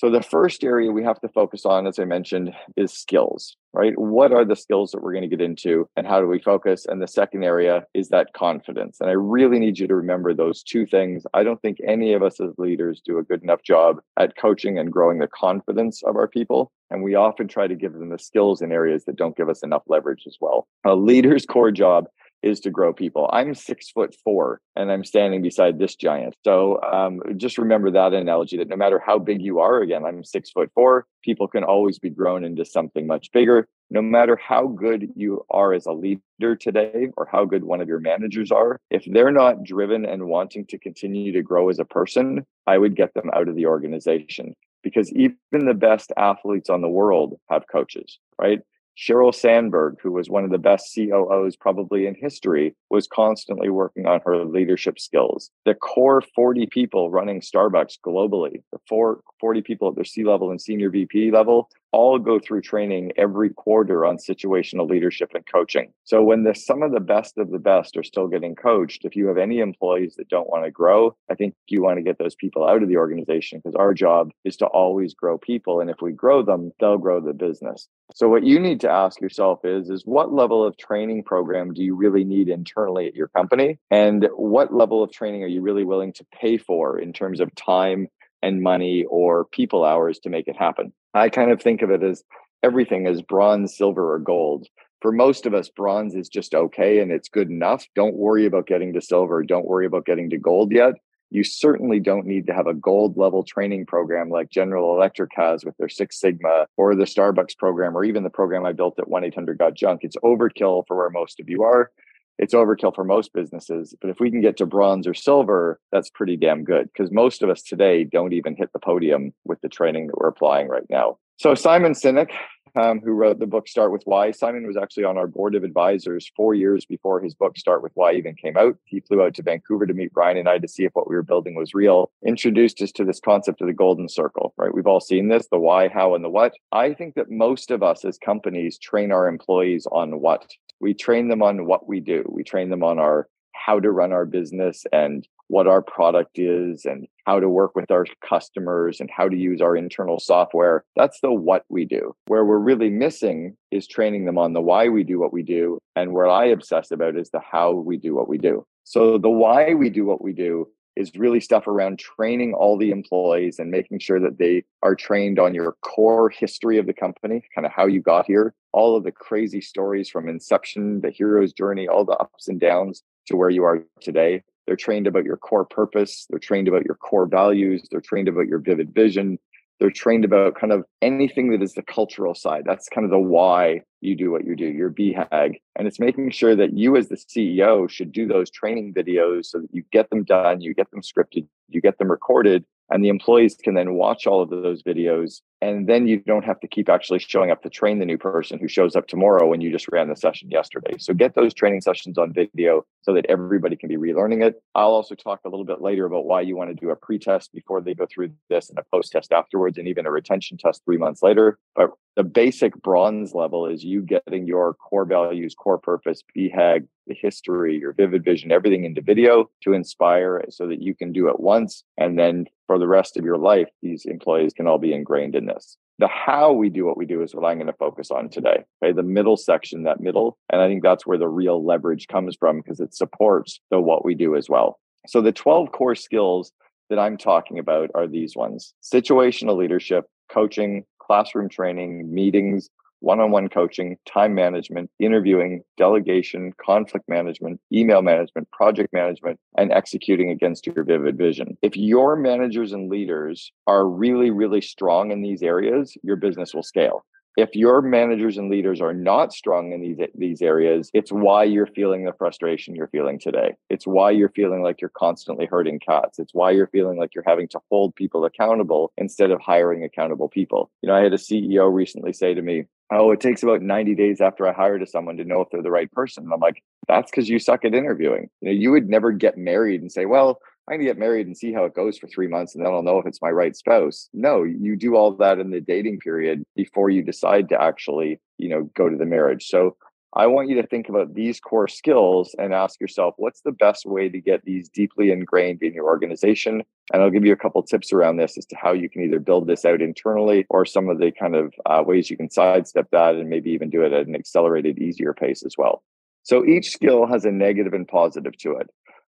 So 0.00 0.08
the 0.08 0.22
first 0.22 0.64
area 0.64 0.90
we 0.90 1.04
have 1.04 1.20
to 1.20 1.28
focus 1.28 1.66
on, 1.66 1.86
as 1.86 1.98
I 1.98 2.06
mentioned, 2.06 2.54
is 2.74 2.90
skills, 2.90 3.58
right? 3.74 3.92
What 3.98 4.32
are 4.32 4.46
the 4.46 4.56
skills 4.56 4.92
that 4.92 5.02
we're 5.02 5.12
going 5.12 5.28
to 5.28 5.36
get 5.36 5.44
into 5.44 5.90
and 5.94 6.06
how 6.06 6.20
do 6.20 6.26
we 6.26 6.38
focus? 6.38 6.86
And 6.88 7.02
the 7.02 7.06
second 7.06 7.44
area 7.44 7.84
is 7.92 8.08
that 8.08 8.32
confidence. 8.32 8.96
And 8.98 9.10
I 9.10 9.12
really 9.12 9.58
need 9.58 9.78
you 9.78 9.86
to 9.88 9.94
remember 9.94 10.32
those 10.32 10.62
two 10.62 10.86
things. 10.86 11.24
I 11.34 11.42
don't 11.42 11.60
think 11.60 11.80
any 11.86 12.14
of 12.14 12.22
us 12.22 12.40
as 12.40 12.54
leaders 12.56 13.02
do 13.04 13.18
a 13.18 13.22
good 13.22 13.42
enough 13.42 13.62
job 13.62 13.98
at 14.18 14.38
coaching 14.38 14.78
and 14.78 14.90
growing 14.90 15.18
the 15.18 15.28
confidence 15.28 16.02
of 16.02 16.16
our 16.16 16.28
people. 16.28 16.72
And 16.90 17.02
we 17.02 17.14
often 17.14 17.46
try 17.46 17.66
to 17.66 17.74
give 17.74 17.92
them 17.92 18.08
the 18.08 18.18
skills 18.18 18.62
in 18.62 18.72
areas 18.72 19.04
that 19.04 19.16
don't 19.16 19.36
give 19.36 19.50
us 19.50 19.62
enough 19.62 19.82
leverage 19.86 20.22
as 20.26 20.38
well. 20.40 20.66
A 20.86 20.96
leader's 20.96 21.44
core 21.44 21.72
job 21.72 22.06
is 22.42 22.60
to 22.60 22.70
grow 22.70 22.92
people. 22.92 23.28
I'm 23.32 23.54
six 23.54 23.90
foot 23.90 24.14
four 24.24 24.60
and 24.76 24.90
I'm 24.90 25.04
standing 25.04 25.42
beside 25.42 25.78
this 25.78 25.94
giant. 25.94 26.34
So 26.44 26.80
um, 26.82 27.20
just 27.36 27.58
remember 27.58 27.90
that 27.90 28.12
analogy 28.12 28.56
that 28.58 28.68
no 28.68 28.76
matter 28.76 29.02
how 29.04 29.18
big 29.18 29.42
you 29.42 29.58
are, 29.60 29.80
again, 29.80 30.04
I'm 30.04 30.24
six 30.24 30.50
foot 30.50 30.70
four, 30.74 31.06
people 31.22 31.48
can 31.48 31.64
always 31.64 31.98
be 31.98 32.10
grown 32.10 32.44
into 32.44 32.64
something 32.64 33.06
much 33.06 33.30
bigger. 33.32 33.68
No 33.90 34.00
matter 34.00 34.36
how 34.36 34.68
good 34.68 35.08
you 35.16 35.44
are 35.50 35.72
as 35.72 35.86
a 35.86 35.92
leader 35.92 36.56
today 36.58 37.08
or 37.16 37.28
how 37.30 37.44
good 37.44 37.64
one 37.64 37.80
of 37.80 37.88
your 37.88 37.98
managers 37.98 38.52
are, 38.52 38.78
if 38.90 39.04
they're 39.06 39.32
not 39.32 39.64
driven 39.64 40.06
and 40.06 40.28
wanting 40.28 40.64
to 40.66 40.78
continue 40.78 41.32
to 41.32 41.42
grow 41.42 41.68
as 41.68 41.78
a 41.78 41.84
person, 41.84 42.46
I 42.66 42.78
would 42.78 42.96
get 42.96 43.14
them 43.14 43.30
out 43.34 43.48
of 43.48 43.56
the 43.56 43.66
organization 43.66 44.54
because 44.82 45.12
even 45.12 45.36
the 45.52 45.74
best 45.74 46.12
athletes 46.16 46.70
on 46.70 46.80
the 46.80 46.88
world 46.88 47.38
have 47.50 47.64
coaches, 47.70 48.18
right? 48.40 48.60
Sheryl 49.00 49.34
Sandberg, 49.34 49.96
who 50.02 50.12
was 50.12 50.28
one 50.28 50.44
of 50.44 50.50
the 50.50 50.58
best 50.58 50.94
COOs 50.94 51.56
probably 51.56 52.06
in 52.06 52.14
history, 52.14 52.74
was 52.90 53.06
constantly 53.06 53.70
working 53.70 54.06
on 54.06 54.20
her 54.26 54.44
leadership 54.44 54.98
skills. 54.98 55.50
The 55.64 55.74
core 55.74 56.20
40 56.20 56.66
people 56.66 57.10
running 57.10 57.40
Starbucks 57.40 57.98
globally, 58.06 58.62
the 58.72 58.78
four, 58.86 59.20
40 59.40 59.62
people 59.62 59.88
at 59.88 59.94
their 59.94 60.04
C 60.04 60.22
level 60.22 60.50
and 60.50 60.60
senior 60.60 60.90
VP 60.90 61.30
level, 61.30 61.70
all 61.92 62.18
go 62.18 62.38
through 62.38 62.62
training 62.62 63.12
every 63.16 63.50
quarter 63.50 64.04
on 64.04 64.16
situational 64.16 64.88
leadership 64.88 65.30
and 65.34 65.44
coaching. 65.46 65.92
So 66.04 66.22
when 66.22 66.44
the 66.44 66.54
some 66.54 66.82
of 66.82 66.92
the 66.92 67.00
best 67.00 67.38
of 67.38 67.50
the 67.50 67.58
best 67.58 67.96
are 67.96 68.02
still 68.02 68.28
getting 68.28 68.54
coached, 68.54 69.04
if 69.04 69.16
you 69.16 69.26
have 69.26 69.38
any 69.38 69.58
employees 69.58 70.14
that 70.16 70.28
don't 70.28 70.48
want 70.48 70.64
to 70.64 70.70
grow, 70.70 71.16
I 71.30 71.34
think 71.34 71.54
you 71.68 71.82
want 71.82 71.98
to 71.98 72.02
get 72.02 72.18
those 72.18 72.34
people 72.34 72.66
out 72.66 72.82
of 72.82 72.88
the 72.88 72.96
organization 72.96 73.58
because 73.58 73.74
our 73.74 73.94
job 73.94 74.30
is 74.44 74.56
to 74.58 74.66
always 74.66 75.14
grow 75.14 75.38
people 75.38 75.80
and 75.80 75.90
if 75.90 75.96
we 76.00 76.12
grow 76.12 76.42
them, 76.42 76.72
they'll 76.80 76.98
grow 76.98 77.20
the 77.20 77.32
business. 77.32 77.88
So 78.14 78.28
what 78.28 78.44
you 78.44 78.58
need 78.58 78.80
to 78.80 78.90
ask 78.90 79.20
yourself 79.20 79.64
is 79.64 79.90
is 79.90 80.02
what 80.04 80.32
level 80.32 80.64
of 80.64 80.76
training 80.76 81.24
program 81.24 81.72
do 81.72 81.82
you 81.82 81.94
really 81.94 82.24
need 82.24 82.48
internally 82.48 83.06
at 83.06 83.14
your 83.14 83.28
company 83.28 83.78
and 83.90 84.28
what 84.34 84.74
level 84.74 85.02
of 85.02 85.12
training 85.12 85.42
are 85.44 85.48
you 85.48 85.62
really 85.62 85.84
willing 85.84 86.12
to 86.14 86.26
pay 86.32 86.56
for 86.56 86.98
in 86.98 87.12
terms 87.12 87.40
of 87.40 87.54
time 87.54 88.08
and 88.42 88.62
money 88.62 89.04
or 89.08 89.44
people 89.46 89.84
hours 89.84 90.18
to 90.20 90.30
make 90.30 90.48
it 90.48 90.56
happen. 90.56 90.92
I 91.14 91.28
kind 91.28 91.50
of 91.50 91.60
think 91.60 91.82
of 91.82 91.90
it 91.90 92.02
as 92.02 92.22
everything 92.62 93.06
as 93.06 93.22
bronze, 93.22 93.76
silver, 93.76 94.14
or 94.14 94.18
gold. 94.18 94.66
For 95.02 95.12
most 95.12 95.46
of 95.46 95.54
us, 95.54 95.68
bronze 95.68 96.14
is 96.14 96.28
just 96.28 96.54
okay 96.54 97.00
and 97.00 97.10
it's 97.10 97.28
good 97.28 97.48
enough. 97.48 97.86
Don't 97.94 98.16
worry 98.16 98.46
about 98.46 98.66
getting 98.66 98.92
to 98.92 99.00
silver. 99.00 99.42
Don't 99.42 99.66
worry 99.66 99.86
about 99.86 100.04
getting 100.04 100.28
to 100.30 100.38
gold 100.38 100.72
yet. 100.72 100.94
You 101.30 101.44
certainly 101.44 102.00
don't 102.00 102.26
need 102.26 102.48
to 102.48 102.52
have 102.52 102.66
a 102.66 102.74
gold 102.74 103.16
level 103.16 103.44
training 103.44 103.86
program 103.86 104.30
like 104.30 104.50
General 104.50 104.96
Electric 104.96 105.30
has 105.36 105.64
with 105.64 105.76
their 105.78 105.88
Six 105.88 106.18
Sigma 106.20 106.66
or 106.76 106.94
the 106.94 107.04
Starbucks 107.04 107.56
program 107.56 107.96
or 107.96 108.04
even 108.04 108.24
the 108.24 108.30
program 108.30 108.66
I 108.66 108.72
built 108.72 108.98
at 108.98 109.08
1 109.08 109.24
800 109.24 109.56
Got 109.56 109.74
Junk. 109.74 110.00
It's 110.02 110.16
overkill 110.24 110.84
for 110.86 110.96
where 110.96 111.10
most 111.10 111.38
of 111.38 111.48
you 111.48 111.62
are. 111.62 111.92
It's 112.40 112.54
overkill 112.54 112.94
for 112.94 113.04
most 113.04 113.32
businesses. 113.32 113.94
But 114.00 114.10
if 114.10 114.18
we 114.18 114.30
can 114.30 114.40
get 114.40 114.56
to 114.56 114.66
bronze 114.66 115.06
or 115.06 115.14
silver, 115.14 115.78
that's 115.92 116.10
pretty 116.10 116.36
damn 116.36 116.64
good 116.64 116.88
because 116.92 117.12
most 117.12 117.42
of 117.42 117.50
us 117.50 117.62
today 117.62 118.02
don't 118.04 118.32
even 118.32 118.56
hit 118.56 118.72
the 118.72 118.78
podium 118.78 119.32
with 119.44 119.60
the 119.60 119.68
training 119.68 120.08
that 120.08 120.18
we're 120.18 120.28
applying 120.28 120.68
right 120.68 120.88
now. 120.90 121.18
So, 121.36 121.54
Simon 121.54 121.92
Sinek 121.92 122.30
um, 122.76 123.00
who 123.00 123.12
wrote 123.12 123.38
the 123.38 123.46
book 123.46 123.68
Start 123.68 123.92
with 123.92 124.02
Why. 124.04 124.30
Simon 124.30 124.66
was 124.66 124.76
actually 124.76 125.04
on 125.04 125.18
our 125.18 125.26
board 125.26 125.54
of 125.54 125.64
advisors 125.64 126.30
four 126.36 126.54
years 126.54 126.84
before 126.84 127.20
his 127.20 127.34
book 127.34 127.56
Start 127.56 127.82
with 127.82 127.92
Why 127.94 128.12
even 128.12 128.34
came 128.34 128.56
out. 128.56 128.76
He 128.84 129.00
flew 129.00 129.22
out 129.22 129.34
to 129.34 129.42
Vancouver 129.42 129.86
to 129.86 129.94
meet 129.94 130.12
Brian 130.12 130.36
and 130.36 130.48
I 130.48 130.58
to 130.58 130.68
see 130.68 130.84
if 130.84 130.92
what 130.94 131.08
we 131.08 131.14
were 131.14 131.22
building 131.22 131.54
was 131.54 131.74
real. 131.74 132.10
Introduced 132.26 132.80
us 132.82 132.92
to 132.92 133.04
this 133.04 133.20
concept 133.20 133.60
of 133.60 133.66
the 133.66 133.72
golden 133.72 134.08
circle, 134.08 134.54
right? 134.56 134.74
We've 134.74 134.86
all 134.86 135.00
seen 135.00 135.28
this 135.28 135.48
the 135.50 135.58
why, 135.58 135.88
how, 135.88 136.14
and 136.14 136.24
the 136.24 136.30
what. 136.30 136.52
I 136.72 136.94
think 136.94 137.14
that 137.14 137.30
most 137.30 137.70
of 137.70 137.82
us 137.82 138.04
as 138.04 138.18
companies 138.18 138.78
train 138.78 139.12
our 139.12 139.28
employees 139.28 139.86
on 139.90 140.20
what. 140.20 140.46
We 140.80 140.94
train 140.94 141.28
them 141.28 141.42
on 141.42 141.66
what 141.66 141.88
we 141.88 142.00
do. 142.00 142.24
We 142.28 142.42
train 142.42 142.70
them 142.70 142.82
on 142.82 142.98
our 142.98 143.28
how 143.52 143.78
to 143.78 143.90
run 143.90 144.12
our 144.12 144.24
business 144.24 144.84
and 144.92 145.26
what 145.48 145.66
our 145.66 145.82
product 145.82 146.38
is 146.38 146.84
and 146.84 147.06
how 147.26 147.40
to 147.40 147.48
work 147.48 147.74
with 147.74 147.90
our 147.90 148.06
customers 148.26 149.00
and 149.00 149.10
how 149.14 149.28
to 149.28 149.36
use 149.36 149.60
our 149.60 149.76
internal 149.76 150.20
software. 150.20 150.84
That's 150.96 151.20
the 151.20 151.32
what 151.32 151.64
we 151.68 151.84
do. 151.84 152.14
Where 152.26 152.44
we're 152.44 152.58
really 152.58 152.88
missing 152.88 153.56
is 153.70 153.86
training 153.86 154.24
them 154.24 154.38
on 154.38 154.52
the 154.52 154.60
why 154.60 154.88
we 154.88 155.02
do 155.02 155.18
what 155.18 155.32
we 155.32 155.42
do. 155.42 155.78
And 155.96 156.12
where 156.12 156.28
I 156.28 156.46
obsess 156.46 156.92
about 156.92 157.16
is 157.16 157.30
the 157.30 157.40
how 157.40 157.72
we 157.72 157.96
do 157.96 158.14
what 158.14 158.28
we 158.28 158.38
do. 158.38 158.64
So 158.84 159.18
the 159.18 159.28
why 159.28 159.74
we 159.74 159.90
do 159.90 160.04
what 160.04 160.22
we 160.22 160.32
do 160.32 160.68
is 161.00 161.10
really 161.16 161.40
stuff 161.40 161.66
around 161.66 161.98
training 161.98 162.52
all 162.52 162.76
the 162.76 162.90
employees 162.90 163.58
and 163.58 163.70
making 163.70 163.98
sure 163.98 164.20
that 164.20 164.38
they 164.38 164.62
are 164.82 164.94
trained 164.94 165.38
on 165.38 165.54
your 165.54 165.76
core 165.82 166.28
history 166.28 166.78
of 166.78 166.86
the 166.86 166.92
company, 166.92 167.42
kind 167.54 167.66
of 167.66 167.72
how 167.72 167.86
you 167.86 168.00
got 168.00 168.26
here, 168.26 168.54
all 168.72 168.96
of 168.96 169.04
the 169.04 169.10
crazy 169.10 169.60
stories 169.60 170.10
from 170.10 170.28
inception, 170.28 171.00
the 171.00 171.10
hero's 171.10 171.52
journey, 171.52 171.88
all 171.88 172.04
the 172.04 172.12
ups 172.12 172.48
and 172.48 172.60
downs 172.60 173.02
to 173.26 173.36
where 173.36 173.50
you 173.50 173.64
are 173.64 173.82
today. 174.00 174.42
They're 174.66 174.76
trained 174.76 175.06
about 175.06 175.24
your 175.24 175.38
core 175.38 175.64
purpose. 175.64 176.26
They're 176.28 176.38
trained 176.38 176.68
about 176.68 176.84
your 176.84 176.96
core 176.96 177.26
values. 177.26 177.88
They're 177.90 178.00
trained 178.00 178.28
about 178.28 178.46
your 178.46 178.58
vivid 178.58 178.94
vision. 178.94 179.38
They're 179.80 179.90
trained 179.90 180.26
about 180.26 180.54
kind 180.54 180.72
of 180.72 180.84
anything 181.00 181.50
that 181.50 181.62
is 181.62 181.72
the 181.72 181.82
cultural 181.82 182.34
side. 182.34 182.64
That's 182.66 182.88
kind 182.88 183.06
of 183.06 183.10
the 183.10 183.18
why 183.18 183.80
you 184.00 184.16
do 184.16 184.30
what 184.30 184.44
you 184.44 184.56
do, 184.56 184.66
your 184.66 184.90
BHAG. 184.90 185.60
And 185.76 185.86
it's 185.86 186.00
making 186.00 186.30
sure 186.30 186.56
that 186.56 186.76
you, 186.76 186.96
as 186.96 187.08
the 187.08 187.16
CEO, 187.16 187.88
should 187.88 188.12
do 188.12 188.26
those 188.26 188.50
training 188.50 188.94
videos 188.94 189.46
so 189.46 189.58
that 189.60 189.72
you 189.72 189.82
get 189.92 190.10
them 190.10 190.24
done, 190.24 190.60
you 190.60 190.74
get 190.74 190.90
them 190.90 191.02
scripted, 191.02 191.46
you 191.68 191.80
get 191.80 191.98
them 191.98 192.10
recorded, 192.10 192.64
and 192.90 193.04
the 193.04 193.08
employees 193.08 193.56
can 193.62 193.74
then 193.74 193.94
watch 193.94 194.26
all 194.26 194.42
of 194.42 194.50
those 194.50 194.82
videos. 194.82 195.40
And 195.62 195.86
then 195.88 196.08
you 196.08 196.18
don't 196.18 196.44
have 196.44 196.58
to 196.60 196.68
keep 196.68 196.88
actually 196.88 197.20
showing 197.20 197.50
up 197.50 197.62
to 197.62 197.70
train 197.70 197.98
the 197.98 198.06
new 198.06 198.18
person 198.18 198.58
who 198.58 198.66
shows 198.66 198.96
up 198.96 199.06
tomorrow 199.06 199.46
when 199.46 199.60
you 199.60 199.70
just 199.70 199.88
ran 199.92 200.08
the 200.08 200.16
session 200.16 200.50
yesterday. 200.50 200.96
So 200.98 201.14
get 201.14 201.34
those 201.34 201.54
training 201.54 201.82
sessions 201.82 202.18
on 202.18 202.32
video 202.32 202.84
so 203.02 203.14
that 203.14 203.26
everybody 203.26 203.76
can 203.76 203.88
be 203.88 203.96
relearning 203.96 204.44
it. 204.44 204.60
I'll 204.74 204.88
also 204.88 205.14
talk 205.14 205.40
a 205.44 205.48
little 205.48 205.64
bit 205.64 205.80
later 205.80 206.06
about 206.06 206.24
why 206.24 206.40
you 206.40 206.56
want 206.56 206.70
to 206.70 206.74
do 206.74 206.90
a 206.90 206.96
pre-test 206.96 207.52
before 207.52 207.80
they 207.80 207.94
go 207.94 208.06
through 208.12 208.32
this 208.48 208.70
and 208.70 208.78
a 208.78 208.84
post-test 208.90 209.32
afterwards 209.32 209.78
and 209.78 209.86
even 209.86 210.06
a 210.06 210.10
retention 210.10 210.56
test 210.56 210.82
three 210.84 210.98
months 210.98 211.22
later. 211.22 211.58
But 211.76 211.90
the 212.16 212.24
basic 212.24 212.74
bronze 212.82 213.34
level 213.34 213.66
is 213.66 213.84
you 213.84 214.02
getting 214.02 214.46
your 214.46 214.74
core 214.74 215.04
values 215.04 215.54
core 215.54 215.78
purpose 215.78 216.22
BHAG 216.36 216.86
the 217.10 217.16
history, 217.20 217.76
your 217.76 217.92
vivid 217.92 218.24
vision, 218.24 218.52
everything 218.52 218.84
into 218.84 219.02
video 219.02 219.50
to 219.62 219.74
inspire 219.74 220.42
so 220.48 220.66
that 220.68 220.80
you 220.80 220.94
can 220.94 221.12
do 221.12 221.28
it 221.28 221.40
once. 221.40 221.84
And 221.98 222.18
then 222.18 222.46
for 222.66 222.78
the 222.78 222.86
rest 222.86 223.16
of 223.16 223.24
your 223.24 223.36
life, 223.36 223.68
these 223.82 224.06
employees 224.06 224.54
can 224.54 224.66
all 224.66 224.78
be 224.78 224.94
ingrained 224.94 225.34
in 225.34 225.46
this. 225.46 225.76
The 225.98 226.08
how 226.08 226.52
we 226.52 226.70
do 226.70 226.86
what 226.86 226.96
we 226.96 227.04
do 227.04 227.22
is 227.22 227.34
what 227.34 227.44
I'm 227.44 227.58
going 227.58 227.66
to 227.66 227.72
focus 227.74 228.10
on 228.10 228.30
today. 228.30 228.64
Okay. 228.82 228.92
The 228.92 229.02
middle 229.02 229.36
section, 229.36 229.82
that 229.82 230.00
middle. 230.00 230.38
And 230.50 230.62
I 230.62 230.68
think 230.68 230.82
that's 230.82 231.06
where 231.06 231.18
the 231.18 231.28
real 231.28 231.64
leverage 231.64 232.06
comes 232.08 232.36
from 232.38 232.60
because 232.60 232.80
it 232.80 232.94
supports 232.94 233.60
the 233.70 233.80
what 233.80 234.04
we 234.04 234.14
do 234.14 234.36
as 234.36 234.48
well. 234.48 234.78
So 235.06 235.20
the 235.20 235.32
12 235.32 235.72
core 235.72 235.94
skills 235.94 236.52
that 236.88 236.98
I'm 236.98 237.18
talking 237.18 237.58
about 237.58 237.90
are 237.94 238.06
these 238.06 238.36
ones 238.36 238.72
situational 238.82 239.56
leadership, 239.56 240.06
coaching, 240.30 240.84
classroom 241.10 241.48
training, 241.48 242.14
meetings, 242.14 242.70
one 243.00 243.18
on 243.18 243.32
one 243.32 243.48
coaching, 243.48 243.96
time 244.06 244.32
management, 244.32 244.88
interviewing, 245.00 245.60
delegation, 245.76 246.52
conflict 246.64 247.08
management, 247.08 247.60
email 247.72 248.00
management, 248.00 248.48
project 248.52 248.92
management, 248.92 249.36
and 249.58 249.72
executing 249.72 250.30
against 250.30 250.68
your 250.68 250.84
vivid 250.84 251.18
vision. 251.18 251.58
If 251.62 251.76
your 251.76 252.14
managers 252.14 252.72
and 252.72 252.88
leaders 252.88 253.50
are 253.66 253.88
really, 253.88 254.30
really 254.30 254.60
strong 254.60 255.10
in 255.10 255.20
these 255.20 255.42
areas, 255.42 255.96
your 256.04 256.14
business 256.14 256.54
will 256.54 256.62
scale. 256.62 257.04
If 257.36 257.54
your 257.54 257.80
managers 257.80 258.38
and 258.38 258.50
leaders 258.50 258.80
are 258.80 258.92
not 258.92 259.32
strong 259.32 259.72
in 259.72 259.80
these 259.80 259.98
these 260.14 260.42
areas, 260.42 260.90
it's 260.92 261.12
why 261.12 261.44
you're 261.44 261.66
feeling 261.66 262.04
the 262.04 262.12
frustration 262.12 262.74
you're 262.74 262.88
feeling 262.88 263.18
today. 263.18 263.54
It's 263.68 263.86
why 263.86 264.10
you're 264.10 264.30
feeling 264.30 264.62
like 264.62 264.80
you're 264.80 264.90
constantly 264.90 265.46
hurting 265.46 265.80
cats. 265.80 266.18
It's 266.18 266.34
why 266.34 266.50
you're 266.50 266.66
feeling 266.66 266.98
like 266.98 267.14
you're 267.14 267.24
having 267.26 267.48
to 267.48 267.60
hold 267.70 267.94
people 267.94 268.24
accountable 268.24 268.92
instead 268.96 269.30
of 269.30 269.40
hiring 269.40 269.84
accountable 269.84 270.28
people. 270.28 270.70
You 270.82 270.88
know, 270.88 270.94
I 270.94 271.02
had 271.02 271.12
a 271.12 271.18
CEO 271.18 271.72
recently 271.72 272.12
say 272.12 272.34
to 272.34 272.42
me, 272.42 272.64
oh, 272.92 273.12
it 273.12 273.20
takes 273.20 273.42
about 273.42 273.62
90 273.62 273.94
days 273.94 274.20
after 274.20 274.46
I 274.46 274.52
hire 274.52 274.78
to 274.78 274.86
someone 274.86 275.16
to 275.18 275.24
know 275.24 275.40
if 275.40 275.48
they're 275.50 275.62
the 275.62 275.70
right 275.70 275.90
person. 275.92 276.24
And 276.24 276.32
I'm 276.32 276.40
like, 276.40 276.62
that's 276.88 277.10
because 277.10 277.28
you 277.28 277.38
suck 277.38 277.64
at 277.64 277.74
interviewing. 277.74 278.28
You 278.40 278.48
know, 278.48 278.54
you 278.54 278.70
would 278.72 278.88
never 278.88 279.12
get 279.12 279.38
married 279.38 279.80
and 279.80 279.92
say, 279.92 280.06
well, 280.06 280.40
I'm 280.70 280.78
to 280.78 280.84
get 280.84 280.98
married 280.98 281.26
and 281.26 281.36
see 281.36 281.52
how 281.52 281.64
it 281.64 281.74
goes 281.74 281.98
for 281.98 282.06
three 282.06 282.28
months 282.28 282.54
and 282.54 282.64
then 282.64 282.72
I'll 282.72 282.82
know 282.82 282.98
if 282.98 283.06
it's 283.06 283.22
my 283.22 283.30
right 283.30 283.56
spouse. 283.56 284.08
No, 284.12 284.44
you 284.44 284.76
do 284.76 284.94
all 284.94 285.12
that 285.12 285.38
in 285.38 285.50
the 285.50 285.60
dating 285.60 285.98
period 285.98 286.44
before 286.54 286.90
you 286.90 287.02
decide 287.02 287.48
to 287.48 287.60
actually, 287.60 288.20
you 288.38 288.48
know, 288.48 288.70
go 288.76 288.88
to 288.88 288.96
the 288.96 289.06
marriage. 289.06 289.48
So 289.48 289.76
I 290.14 290.26
want 290.26 290.48
you 290.48 290.60
to 290.60 290.66
think 290.66 290.88
about 290.88 291.14
these 291.14 291.38
core 291.38 291.68
skills 291.68 292.34
and 292.36 292.52
ask 292.52 292.80
yourself, 292.80 293.14
what's 293.16 293.42
the 293.42 293.52
best 293.52 293.86
way 293.86 294.08
to 294.08 294.20
get 294.20 294.44
these 294.44 294.68
deeply 294.68 295.12
ingrained 295.12 295.62
in 295.62 295.72
your 295.72 295.84
organization? 295.84 296.62
And 296.92 297.02
I'll 297.02 297.10
give 297.10 297.24
you 297.24 297.32
a 297.32 297.36
couple 297.36 297.62
tips 297.62 297.92
around 297.92 298.16
this 298.16 298.36
as 298.36 298.46
to 298.46 298.56
how 298.56 298.72
you 298.72 298.88
can 298.88 299.02
either 299.02 299.20
build 299.20 299.46
this 299.46 299.64
out 299.64 299.80
internally 299.80 300.46
or 300.50 300.66
some 300.66 300.88
of 300.88 300.98
the 300.98 301.12
kind 301.12 301.36
of 301.36 301.54
uh, 301.66 301.84
ways 301.86 302.10
you 302.10 302.16
can 302.16 302.28
sidestep 302.28 302.88
that 302.90 303.14
and 303.14 303.28
maybe 303.28 303.50
even 303.50 303.70
do 303.70 303.82
it 303.82 303.92
at 303.92 304.08
an 304.08 304.16
accelerated, 304.16 304.78
easier 304.78 305.14
pace 305.14 305.44
as 305.44 305.54
well. 305.56 305.84
So 306.24 306.44
each 306.44 306.70
skill 306.70 307.06
has 307.06 307.24
a 307.24 307.30
negative 307.30 307.72
and 307.72 307.86
positive 307.86 308.36
to 308.38 308.56
it. 308.56 308.68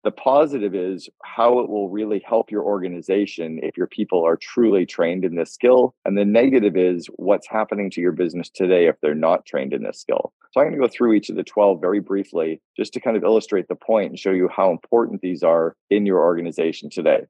The 0.03 0.11
positive 0.11 0.73
is 0.73 1.09
how 1.23 1.59
it 1.59 1.69
will 1.69 1.89
really 1.89 2.23
help 2.25 2.49
your 2.49 2.63
organization 2.63 3.59
if 3.61 3.77
your 3.77 3.87
people 3.87 4.25
are 4.25 4.35
truly 4.35 4.85
trained 4.85 5.23
in 5.23 5.35
this 5.35 5.53
skill. 5.53 5.93
And 6.05 6.17
the 6.17 6.25
negative 6.25 6.75
is 6.75 7.07
what's 7.17 7.47
happening 7.47 7.91
to 7.91 8.01
your 8.01 8.11
business 8.11 8.49
today 8.49 8.87
if 8.87 8.95
they're 9.01 9.13
not 9.13 9.45
trained 9.45 9.73
in 9.73 9.83
this 9.83 9.99
skill. 9.99 10.33
So 10.51 10.59
I'm 10.59 10.67
going 10.67 10.81
to 10.81 10.87
go 10.87 10.91
through 10.91 11.13
each 11.13 11.29
of 11.29 11.35
the 11.35 11.43
12 11.43 11.79
very 11.79 11.99
briefly 11.99 12.61
just 12.75 12.93
to 12.93 12.99
kind 12.99 13.15
of 13.15 13.23
illustrate 13.23 13.67
the 13.67 13.75
point 13.75 14.09
and 14.09 14.19
show 14.19 14.31
you 14.31 14.49
how 14.49 14.71
important 14.71 15.21
these 15.21 15.43
are 15.43 15.75
in 15.89 16.05
your 16.05 16.19
organization 16.19 16.89
today. 16.89 17.21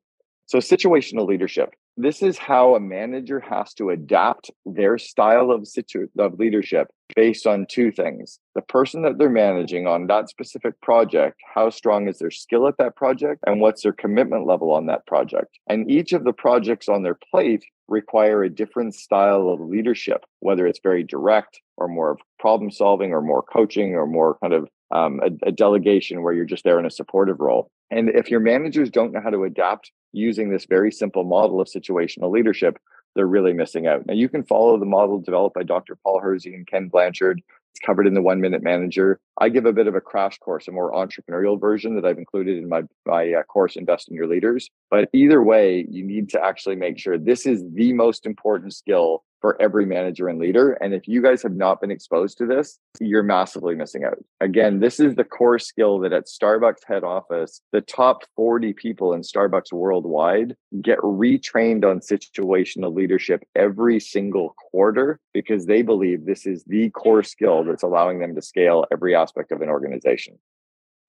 So, 0.52 0.58
situational 0.58 1.26
leadership. 1.26 1.74
This 1.96 2.22
is 2.22 2.38
how 2.38 2.76
a 2.76 2.80
manager 2.82 3.40
has 3.40 3.74
to 3.76 3.90
adapt 3.90 4.52
their 4.66 4.98
style 4.98 5.50
of, 5.50 5.66
situ- 5.66 6.10
of 6.20 6.40
leadership 6.40 6.90
based 7.16 7.48
on 7.48 7.68
two 7.70 7.90
things 7.90 8.38
the 8.54 8.62
person 8.62 9.02
that 9.04 9.18
they're 9.18 9.30
managing 9.30 9.88
on 9.88 10.08
that 10.08 10.28
specific 10.28 10.74
project, 10.82 11.40
how 11.56 11.70
strong 11.70 12.10
is 12.10 12.20
their 12.20 12.32
skill 12.32 12.68
at 12.68 12.78
that 12.80 12.98
project, 12.98 13.42
and 13.48 13.62
what's 13.62 13.84
their 13.84 13.94
commitment 13.94 14.46
level 14.46 14.74
on 14.74 14.88
that 14.88 15.06
project. 15.06 15.58
And 15.68 15.90
each 15.90 16.12
of 16.12 16.26
the 16.26 16.34
projects 16.34 16.90
on 16.90 17.04
their 17.04 17.18
plate 17.32 17.64
require 17.88 18.44
a 18.44 18.50
different 18.50 18.94
style 18.94 19.48
of 19.48 19.62
leadership, 19.62 20.26
whether 20.42 20.68
it's 20.68 20.82
very 20.84 21.06
direct 21.06 21.62
or 21.78 21.88
more 21.88 22.12
of 22.12 22.20
problem 22.40 22.72
solving 22.72 23.14
or 23.14 23.22
more 23.22 23.42
coaching 23.42 23.96
or 23.96 24.06
more 24.06 24.38
kind 24.42 24.52
of 24.52 24.68
um, 24.94 25.22
a, 25.24 25.48
a 25.48 25.52
delegation 25.54 26.24
where 26.24 26.34
you're 26.34 26.44
just 26.44 26.66
there 26.66 26.78
in 26.78 26.86
a 26.86 26.92
supportive 26.92 27.40
role. 27.40 27.72
And 27.90 28.10
if 28.10 28.30
your 28.30 28.42
managers 28.42 28.90
don't 28.90 29.14
know 29.14 29.22
how 29.22 29.30
to 29.30 29.46
adapt 29.46 29.92
using 30.14 30.50
this 30.50 30.66
very 30.66 30.92
simple 30.92 31.24
model 31.24 31.62
of 31.62 31.68
situational 31.68 32.32
leadership, 32.32 32.78
they're 33.16 33.28
really 33.28 33.54
missing 33.54 33.88
out. 33.88 34.06
Now, 34.06 34.14
you 34.14 34.30
can 34.30 34.44
follow 34.44 34.78
the 34.78 34.86
model 34.86 35.20
developed 35.20 35.56
by 35.56 35.64
Dr. 35.64 35.98
Paul 36.04 36.20
Hersey 36.22 36.54
and 36.54 36.68
Ken 36.68 36.88
Blanchard. 36.88 37.42
It's 37.74 37.86
covered 37.86 38.08
in 38.08 38.14
the 38.14 38.22
One 38.22 38.42
Minute 38.42 38.64
Manager. 38.64 39.20
I 39.40 39.50
give 39.50 39.66
a 39.66 39.74
bit 39.74 39.88
of 39.88 39.96
a 39.96 40.02
crash 40.02 40.38
course, 40.40 40.68
a 40.68 40.72
more 40.72 40.92
entrepreneurial 40.92 41.60
version 41.60 41.96
that 41.96 42.06
I've 42.06 42.18
included 42.18 42.58
in 42.58 42.68
my 42.68 42.84
my 43.06 43.34
uh, 43.34 43.44
course, 43.44 43.78
Invest 43.78 44.10
in 44.10 44.16
Your 44.16 44.28
Leaders. 44.28 44.70
But 44.90 45.10
either 45.14 45.42
way, 45.42 45.86
you 45.90 46.04
need 46.04 46.30
to 46.30 46.44
actually 46.44 46.76
make 46.76 47.00
sure 47.00 47.18
this 47.18 47.46
is 47.46 47.64
the 47.74 47.94
most 47.94 48.26
important 48.26 48.74
skill 48.74 49.24
for 49.42 49.60
every 49.60 49.86
manager 49.86 50.30
and 50.30 50.40
leader. 50.40 50.74
And 50.74 50.94
if 50.94 51.08
you 51.08 51.22
guys 51.22 51.42
have 51.42 51.56
not 51.56 51.82
been 51.82 51.92
exposed 51.92 52.38
to 52.38 52.46
this, 52.46 52.78
you're 53.00 53.24
massively 53.24 53.76
missing 53.76 54.04
out. 54.04 54.18
Again, 54.40 54.80
this 54.80 55.00
is 55.00 55.16
the 55.16 55.24
core 55.24 55.60
skill 55.60 56.00
that 56.00 56.14
at 56.14 56.28
Starbucks 56.28 56.86
head 56.88 57.04
office, 57.04 57.62
the 57.72 57.82
top 57.82 58.22
40 58.36 58.74
people 58.74 59.14
in 59.14 59.22
Starbucks 59.22 59.74
worldwide 59.74 60.56
get 60.82 61.00
retrained 61.00 61.84
on 61.84 62.00
situational 62.00 62.94
leadership 62.94 63.44
every 63.56 64.00
single 64.00 64.56
quarter 64.72 65.20
because 65.34 65.66
they 65.66 65.82
believe 65.82 66.26
this 66.26 66.46
is 66.46 66.64
the 66.66 66.92
core 66.92 67.24
skill 67.24 67.64
that's 67.64 67.84
allowing 67.84 68.20
them 68.20 68.36
to 68.36 68.42
scale 68.42 68.86
every 68.92 69.16
aspect 69.16 69.52
of 69.52 69.62
an 69.62 69.70
organization. 69.70 70.38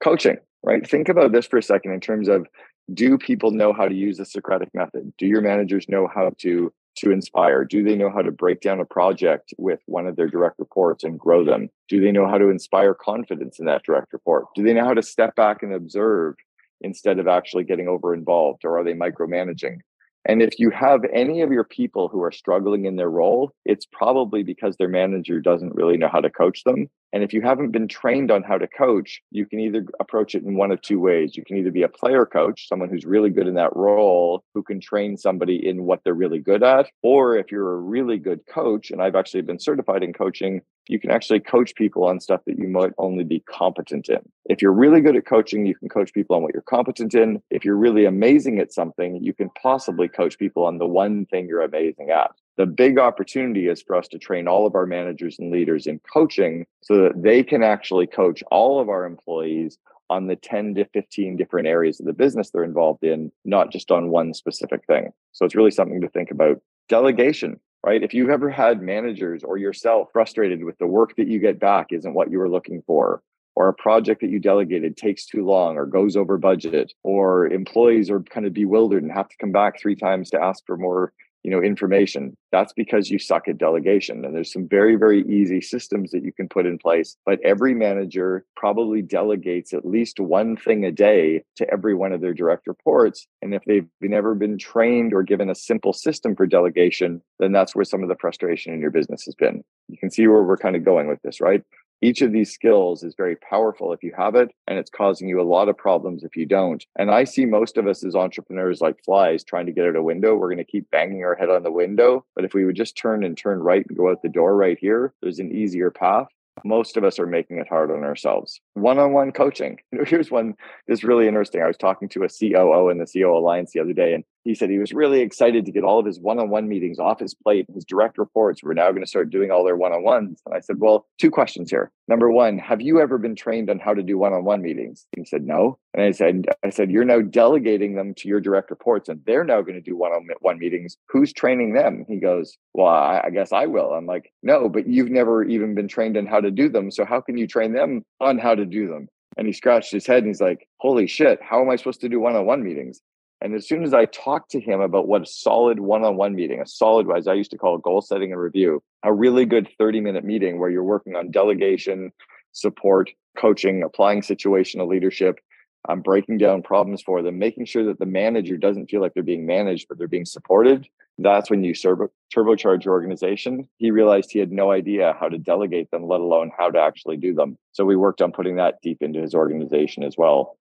Coaching, 0.02 0.38
right? 0.62 0.88
Think 0.88 1.08
about 1.08 1.32
this 1.32 1.46
for 1.46 1.58
a 1.58 1.62
second 1.62 1.92
in 1.92 2.00
terms 2.00 2.28
of 2.28 2.46
do 2.92 3.16
people 3.16 3.50
know 3.52 3.72
how 3.72 3.86
to 3.86 3.94
use 3.94 4.16
the 4.16 4.24
Socratic 4.24 4.68
method? 4.74 5.12
Do 5.18 5.26
your 5.26 5.40
managers 5.40 5.88
know 5.88 6.08
how 6.12 6.32
to 6.38 6.72
to 6.96 7.10
inspire? 7.10 7.64
Do 7.64 7.82
they 7.82 7.96
know 7.96 8.10
how 8.10 8.22
to 8.22 8.30
break 8.30 8.60
down 8.60 8.80
a 8.80 8.84
project 8.84 9.54
with 9.58 9.80
one 9.86 10.06
of 10.06 10.16
their 10.16 10.28
direct 10.28 10.58
reports 10.58 11.04
and 11.04 11.18
grow 11.18 11.44
them? 11.44 11.68
Do 11.88 12.00
they 12.00 12.12
know 12.12 12.26
how 12.26 12.38
to 12.38 12.48
inspire 12.48 12.94
confidence 12.94 13.58
in 13.58 13.66
that 13.66 13.82
direct 13.84 14.12
report? 14.12 14.46
Do 14.54 14.62
they 14.62 14.74
know 14.74 14.84
how 14.84 14.94
to 14.94 15.02
step 15.02 15.34
back 15.34 15.62
and 15.62 15.74
observe 15.74 16.34
instead 16.80 17.18
of 17.18 17.28
actually 17.28 17.64
getting 17.64 17.88
over 17.88 18.14
involved 18.14 18.64
or 18.64 18.78
are 18.78 18.84
they 18.84 18.94
micromanaging? 18.94 19.78
And 20.24 20.40
if 20.40 20.58
you 20.58 20.70
have 20.70 21.00
any 21.12 21.40
of 21.42 21.50
your 21.50 21.64
people 21.64 22.08
who 22.08 22.22
are 22.22 22.32
struggling 22.32 22.84
in 22.84 22.96
their 22.96 23.10
role, 23.10 23.52
it's 23.64 23.86
probably 23.86 24.42
because 24.42 24.76
their 24.76 24.88
manager 24.88 25.40
doesn't 25.40 25.74
really 25.74 25.96
know 25.96 26.08
how 26.08 26.20
to 26.20 26.30
coach 26.30 26.62
them. 26.64 26.88
And 27.12 27.22
if 27.22 27.32
you 27.34 27.42
haven't 27.42 27.72
been 27.72 27.88
trained 27.88 28.30
on 28.30 28.42
how 28.42 28.56
to 28.56 28.66
coach, 28.66 29.20
you 29.30 29.44
can 29.44 29.60
either 29.60 29.84
approach 30.00 30.34
it 30.34 30.44
in 30.44 30.56
one 30.56 30.70
of 30.70 30.80
two 30.80 30.98
ways. 30.98 31.36
You 31.36 31.44
can 31.44 31.58
either 31.58 31.70
be 31.70 31.82
a 31.82 31.88
player 31.88 32.24
coach, 32.24 32.68
someone 32.68 32.88
who's 32.88 33.04
really 33.04 33.28
good 33.28 33.46
in 33.46 33.54
that 33.54 33.76
role, 33.76 34.44
who 34.54 34.62
can 34.62 34.80
train 34.80 35.18
somebody 35.18 35.68
in 35.68 35.82
what 35.82 36.00
they're 36.04 36.14
really 36.14 36.38
good 36.38 36.62
at. 36.62 36.88
Or 37.02 37.36
if 37.36 37.52
you're 37.52 37.74
a 37.74 37.80
really 37.80 38.18
good 38.18 38.40
coach, 38.46 38.90
and 38.90 39.02
I've 39.02 39.16
actually 39.16 39.42
been 39.42 39.58
certified 39.58 40.02
in 40.02 40.14
coaching, 40.14 40.62
you 40.88 40.98
can 40.98 41.10
actually 41.10 41.40
coach 41.40 41.74
people 41.74 42.04
on 42.04 42.20
stuff 42.20 42.40
that 42.46 42.58
you 42.58 42.68
might 42.68 42.92
only 42.98 43.24
be 43.24 43.40
competent 43.40 44.08
in. 44.08 44.20
If 44.46 44.60
you're 44.60 44.72
really 44.72 45.00
good 45.00 45.16
at 45.16 45.26
coaching, 45.26 45.66
you 45.66 45.74
can 45.74 45.88
coach 45.88 46.12
people 46.12 46.36
on 46.36 46.42
what 46.42 46.52
you're 46.52 46.62
competent 46.62 47.14
in. 47.14 47.42
If 47.50 47.64
you're 47.64 47.76
really 47.76 48.04
amazing 48.04 48.58
at 48.58 48.72
something, 48.72 49.22
you 49.22 49.32
can 49.32 49.50
possibly 49.62 50.08
coach 50.08 50.38
people 50.38 50.64
on 50.64 50.78
the 50.78 50.86
one 50.86 51.26
thing 51.26 51.46
you're 51.46 51.62
amazing 51.62 52.10
at. 52.10 52.32
The 52.56 52.66
big 52.66 52.98
opportunity 52.98 53.68
is 53.68 53.82
for 53.82 53.96
us 53.96 54.08
to 54.08 54.18
train 54.18 54.48
all 54.48 54.66
of 54.66 54.74
our 54.74 54.86
managers 54.86 55.38
and 55.38 55.50
leaders 55.50 55.86
in 55.86 56.00
coaching 56.12 56.66
so 56.82 56.96
that 57.02 57.22
they 57.22 57.42
can 57.42 57.62
actually 57.62 58.06
coach 58.06 58.42
all 58.50 58.80
of 58.80 58.88
our 58.88 59.04
employees 59.04 59.78
on 60.10 60.26
the 60.26 60.36
10 60.36 60.74
to 60.74 60.84
15 60.84 61.36
different 61.36 61.66
areas 61.66 61.98
of 61.98 62.06
the 62.06 62.12
business 62.12 62.50
they're 62.50 62.64
involved 62.64 63.02
in, 63.02 63.32
not 63.46 63.72
just 63.72 63.90
on 63.90 64.10
one 64.10 64.34
specific 64.34 64.84
thing. 64.86 65.10
So 65.32 65.46
it's 65.46 65.54
really 65.54 65.70
something 65.70 66.02
to 66.02 66.08
think 66.08 66.30
about. 66.30 66.60
Delegation, 66.88 67.58
right? 67.84 68.02
If 68.02 68.14
you've 68.14 68.30
ever 68.30 68.50
had 68.50 68.80
managers 68.80 69.42
or 69.42 69.56
yourself 69.56 70.08
frustrated 70.12 70.64
with 70.64 70.78
the 70.78 70.86
work 70.86 71.16
that 71.16 71.28
you 71.28 71.38
get 71.38 71.58
back 71.58 71.88
isn't 71.90 72.14
what 72.14 72.30
you 72.30 72.38
were 72.38 72.50
looking 72.50 72.82
for, 72.86 73.22
or 73.54 73.68
a 73.68 73.74
project 73.74 74.22
that 74.22 74.30
you 74.30 74.38
delegated 74.38 74.96
takes 74.96 75.26
too 75.26 75.44
long 75.44 75.76
or 75.76 75.84
goes 75.84 76.16
over 76.16 76.38
budget, 76.38 76.92
or 77.02 77.46
employees 77.48 78.10
are 78.10 78.20
kind 78.20 78.46
of 78.46 78.54
bewildered 78.54 79.02
and 79.02 79.12
have 79.12 79.28
to 79.28 79.36
come 79.36 79.52
back 79.52 79.78
three 79.80 79.96
times 79.96 80.30
to 80.30 80.42
ask 80.42 80.64
for 80.66 80.76
more 80.76 81.12
you 81.42 81.50
know 81.50 81.62
information. 81.62 82.36
That's 82.50 82.72
because 82.72 83.10
you 83.10 83.18
suck 83.18 83.48
at 83.48 83.58
delegation 83.58 84.24
and 84.24 84.34
there's 84.34 84.52
some 84.52 84.68
very 84.68 84.96
very 84.96 85.22
easy 85.28 85.60
systems 85.60 86.10
that 86.10 86.24
you 86.24 86.32
can 86.32 86.48
put 86.48 86.66
in 86.66 86.78
place 86.78 87.16
but 87.24 87.38
every 87.44 87.74
manager 87.74 88.44
probably 88.56 89.02
delegates 89.02 89.72
at 89.72 89.86
least 89.86 90.20
one 90.20 90.56
thing 90.56 90.84
a 90.84 90.92
day 90.92 91.42
to 91.56 91.70
every 91.72 91.94
one 91.94 92.12
of 92.12 92.20
their 92.20 92.34
direct 92.34 92.66
reports 92.66 93.26
and 93.40 93.54
if 93.54 93.62
they've 93.64 93.88
never 94.00 94.34
been 94.34 94.58
trained 94.58 95.14
or 95.14 95.22
given 95.22 95.48
a 95.48 95.54
simple 95.54 95.92
system 95.92 96.36
for 96.36 96.46
delegation 96.46 97.22
then 97.38 97.52
that's 97.52 97.74
where 97.74 97.84
some 97.84 98.02
of 98.02 98.08
the 98.08 98.16
frustration 98.20 98.72
in 98.72 98.80
your 98.80 98.90
business 98.90 99.24
has 99.24 99.34
been. 99.34 99.64
You 99.88 99.98
can 99.98 100.10
see 100.10 100.26
where 100.26 100.42
we're 100.42 100.56
kind 100.56 100.76
of 100.76 100.84
going 100.84 101.08
with 101.08 101.20
this 101.22 101.40
right 101.40 101.62
each 102.02 102.20
of 102.20 102.32
these 102.32 102.52
skills 102.52 103.02
is 103.02 103.14
very 103.14 103.36
powerful 103.36 103.92
if 103.92 104.02
you 104.02 104.12
have 104.16 104.34
it, 104.34 104.50
and 104.66 104.78
it's 104.78 104.90
causing 104.90 105.28
you 105.28 105.40
a 105.40 105.42
lot 105.42 105.68
of 105.68 105.76
problems 105.76 106.24
if 106.24 106.36
you 106.36 106.44
don't. 106.44 106.84
And 106.98 107.10
I 107.10 107.24
see 107.24 107.46
most 107.46 107.78
of 107.78 107.86
us 107.86 108.04
as 108.04 108.14
entrepreneurs 108.14 108.80
like 108.80 109.02
flies 109.04 109.44
trying 109.44 109.66
to 109.66 109.72
get 109.72 109.86
out 109.86 109.96
a 109.96 110.02
window. 110.02 110.34
We're 110.34 110.48
going 110.48 110.58
to 110.58 110.64
keep 110.64 110.90
banging 110.90 111.24
our 111.24 111.36
head 111.36 111.48
on 111.48 111.62
the 111.62 111.70
window. 111.70 112.24
But 112.34 112.44
if 112.44 112.54
we 112.54 112.64
would 112.64 112.76
just 112.76 112.96
turn 112.96 113.24
and 113.24 113.38
turn 113.38 113.60
right 113.60 113.86
and 113.88 113.96
go 113.96 114.10
out 114.10 114.22
the 114.22 114.28
door 114.28 114.56
right 114.56 114.78
here, 114.78 115.14
there's 115.22 115.38
an 115.38 115.52
easier 115.52 115.90
path 115.90 116.28
most 116.64 116.96
of 116.96 117.04
us 117.04 117.18
are 117.18 117.26
making 117.26 117.58
it 117.58 117.68
hard 117.68 117.90
on 117.90 118.04
ourselves. 118.04 118.60
One-on-one 118.74 119.32
coaching. 119.32 119.78
Here's 120.06 120.30
one 120.30 120.54
that's 120.86 121.04
really 121.04 121.26
interesting. 121.26 121.62
I 121.62 121.66
was 121.66 121.76
talking 121.76 122.08
to 122.10 122.24
a 122.24 122.28
COO 122.28 122.90
in 122.90 122.98
the 122.98 123.06
COO 123.06 123.36
Alliance 123.36 123.72
the 123.72 123.80
other 123.80 123.92
day, 123.92 124.14
and 124.14 124.24
he 124.44 124.54
said 124.54 124.70
he 124.70 124.78
was 124.78 124.92
really 124.92 125.20
excited 125.20 125.64
to 125.64 125.72
get 125.72 125.84
all 125.84 125.98
of 125.98 126.06
his 126.06 126.18
one-on-one 126.18 126.68
meetings 126.68 126.98
off 126.98 127.20
his 127.20 127.34
plate. 127.34 127.66
His 127.74 127.84
direct 127.84 128.18
reports 128.18 128.62
were 128.62 128.74
now 128.74 128.90
going 128.90 129.02
to 129.02 129.08
start 129.08 129.30
doing 129.30 129.50
all 129.50 129.64
their 129.64 129.76
one-on-ones. 129.76 130.40
And 130.44 130.54
I 130.54 130.60
said, 130.60 130.80
"Well, 130.80 131.06
two 131.18 131.30
questions 131.30 131.70
here. 131.70 131.92
Number 132.08 132.30
one, 132.30 132.58
have 132.58 132.80
you 132.80 133.00
ever 133.00 133.18
been 133.18 133.36
trained 133.36 133.70
on 133.70 133.78
how 133.78 133.94
to 133.94 134.02
do 134.02 134.18
one-on-one 134.18 134.60
meetings?" 134.60 135.06
He 135.16 135.24
said, 135.24 135.46
"No." 135.46 135.78
And 135.94 136.02
I 136.02 136.10
said, 136.10 136.46
"I 136.64 136.70
said 136.70 136.90
you're 136.90 137.04
now 137.04 137.20
delegating 137.20 137.94
them 137.94 138.14
to 138.14 138.28
your 138.28 138.40
direct 138.40 138.70
reports, 138.70 139.08
and 139.08 139.20
they're 139.26 139.44
now 139.44 139.62
going 139.62 139.74
to 139.74 139.80
do 139.80 139.96
one-on-one 139.96 140.58
meetings. 140.58 140.96
Who's 141.08 141.32
training 141.32 141.74
them?" 141.74 142.04
He 142.08 142.16
goes, 142.16 142.56
"Well, 142.74 142.88
I, 142.88 143.30
guess 143.30 143.52
I 143.52 143.66
will." 143.66 143.92
I'm 143.92 144.06
like, 144.06 144.32
"No, 144.42 144.68
but 144.68 144.88
you've 144.88 145.10
never 145.10 145.44
even 145.44 145.74
been 145.74 145.88
trained 145.88 146.16
on 146.16 146.26
how 146.26 146.40
to 146.40 146.50
do 146.50 146.68
them. 146.68 146.90
So 146.90 147.04
how 147.04 147.20
can 147.20 147.36
you 147.36 147.46
train 147.46 147.72
them 147.72 148.02
on 148.20 148.38
how 148.38 148.54
to 148.54 148.66
do 148.66 148.88
them?" 148.88 149.08
And 149.36 149.46
he 149.46 149.52
scratched 149.52 149.92
his 149.92 150.06
head 150.06 150.18
and 150.18 150.26
he's 150.26 150.40
like, 150.40 150.66
"Holy 150.78 151.06
shit! 151.06 151.40
How 151.40 151.62
am 151.62 151.70
I 151.70 151.76
supposed 151.76 152.00
to 152.02 152.08
do 152.08 152.20
one-on-one 152.20 152.62
meetings?" 152.62 153.00
And 153.42 153.56
as 153.56 153.66
soon 153.66 153.82
as 153.82 153.92
I 153.92 154.04
talked 154.04 154.52
to 154.52 154.60
him 154.60 154.80
about 154.80 155.08
what 155.08 155.22
a 155.22 155.26
solid 155.26 155.80
one 155.80 156.04
on 156.04 156.16
one 156.16 156.36
meeting, 156.36 156.60
a 156.60 156.66
solid, 156.66 157.10
as 157.10 157.26
I 157.26 157.34
used 157.34 157.50
to 157.50 157.58
call 157.58 157.74
it, 157.74 157.82
goal 157.82 158.00
setting 158.00 158.30
and 158.30 158.40
review, 158.40 158.82
a 159.02 159.12
really 159.12 159.44
good 159.44 159.68
30 159.78 160.00
minute 160.00 160.24
meeting 160.24 160.60
where 160.60 160.70
you're 160.70 160.84
working 160.84 161.16
on 161.16 161.32
delegation, 161.32 162.12
support, 162.52 163.10
coaching, 163.36 163.82
applying 163.82 164.20
situational 164.20 164.86
leadership, 164.86 165.40
um, 165.88 166.02
breaking 166.02 166.38
down 166.38 166.62
problems 166.62 167.02
for 167.02 167.20
them, 167.20 167.40
making 167.40 167.64
sure 167.64 167.84
that 167.84 167.98
the 167.98 168.06
manager 168.06 168.56
doesn't 168.56 168.88
feel 168.88 169.00
like 169.00 169.12
they're 169.12 169.24
being 169.24 169.44
managed, 169.44 169.88
but 169.88 169.98
they're 169.98 170.06
being 170.06 170.24
supported. 170.24 170.86
That's 171.18 171.50
when 171.50 171.64
you 171.64 171.74
turbo- 171.74 172.12
turbocharge 172.34 172.84
your 172.84 172.94
organization. 172.94 173.68
He 173.78 173.90
realized 173.90 174.30
he 174.30 174.38
had 174.38 174.52
no 174.52 174.70
idea 174.70 175.16
how 175.18 175.28
to 175.28 175.36
delegate 175.36 175.90
them, 175.90 176.06
let 176.06 176.20
alone 176.20 176.52
how 176.56 176.70
to 176.70 176.78
actually 176.78 177.16
do 177.16 177.34
them. 177.34 177.58
So 177.72 177.84
we 177.84 177.96
worked 177.96 178.22
on 178.22 178.30
putting 178.30 178.56
that 178.56 178.80
deep 178.82 179.02
into 179.02 179.20
his 179.20 179.34
organization 179.34 180.04
as 180.04 180.16
well 180.16 180.56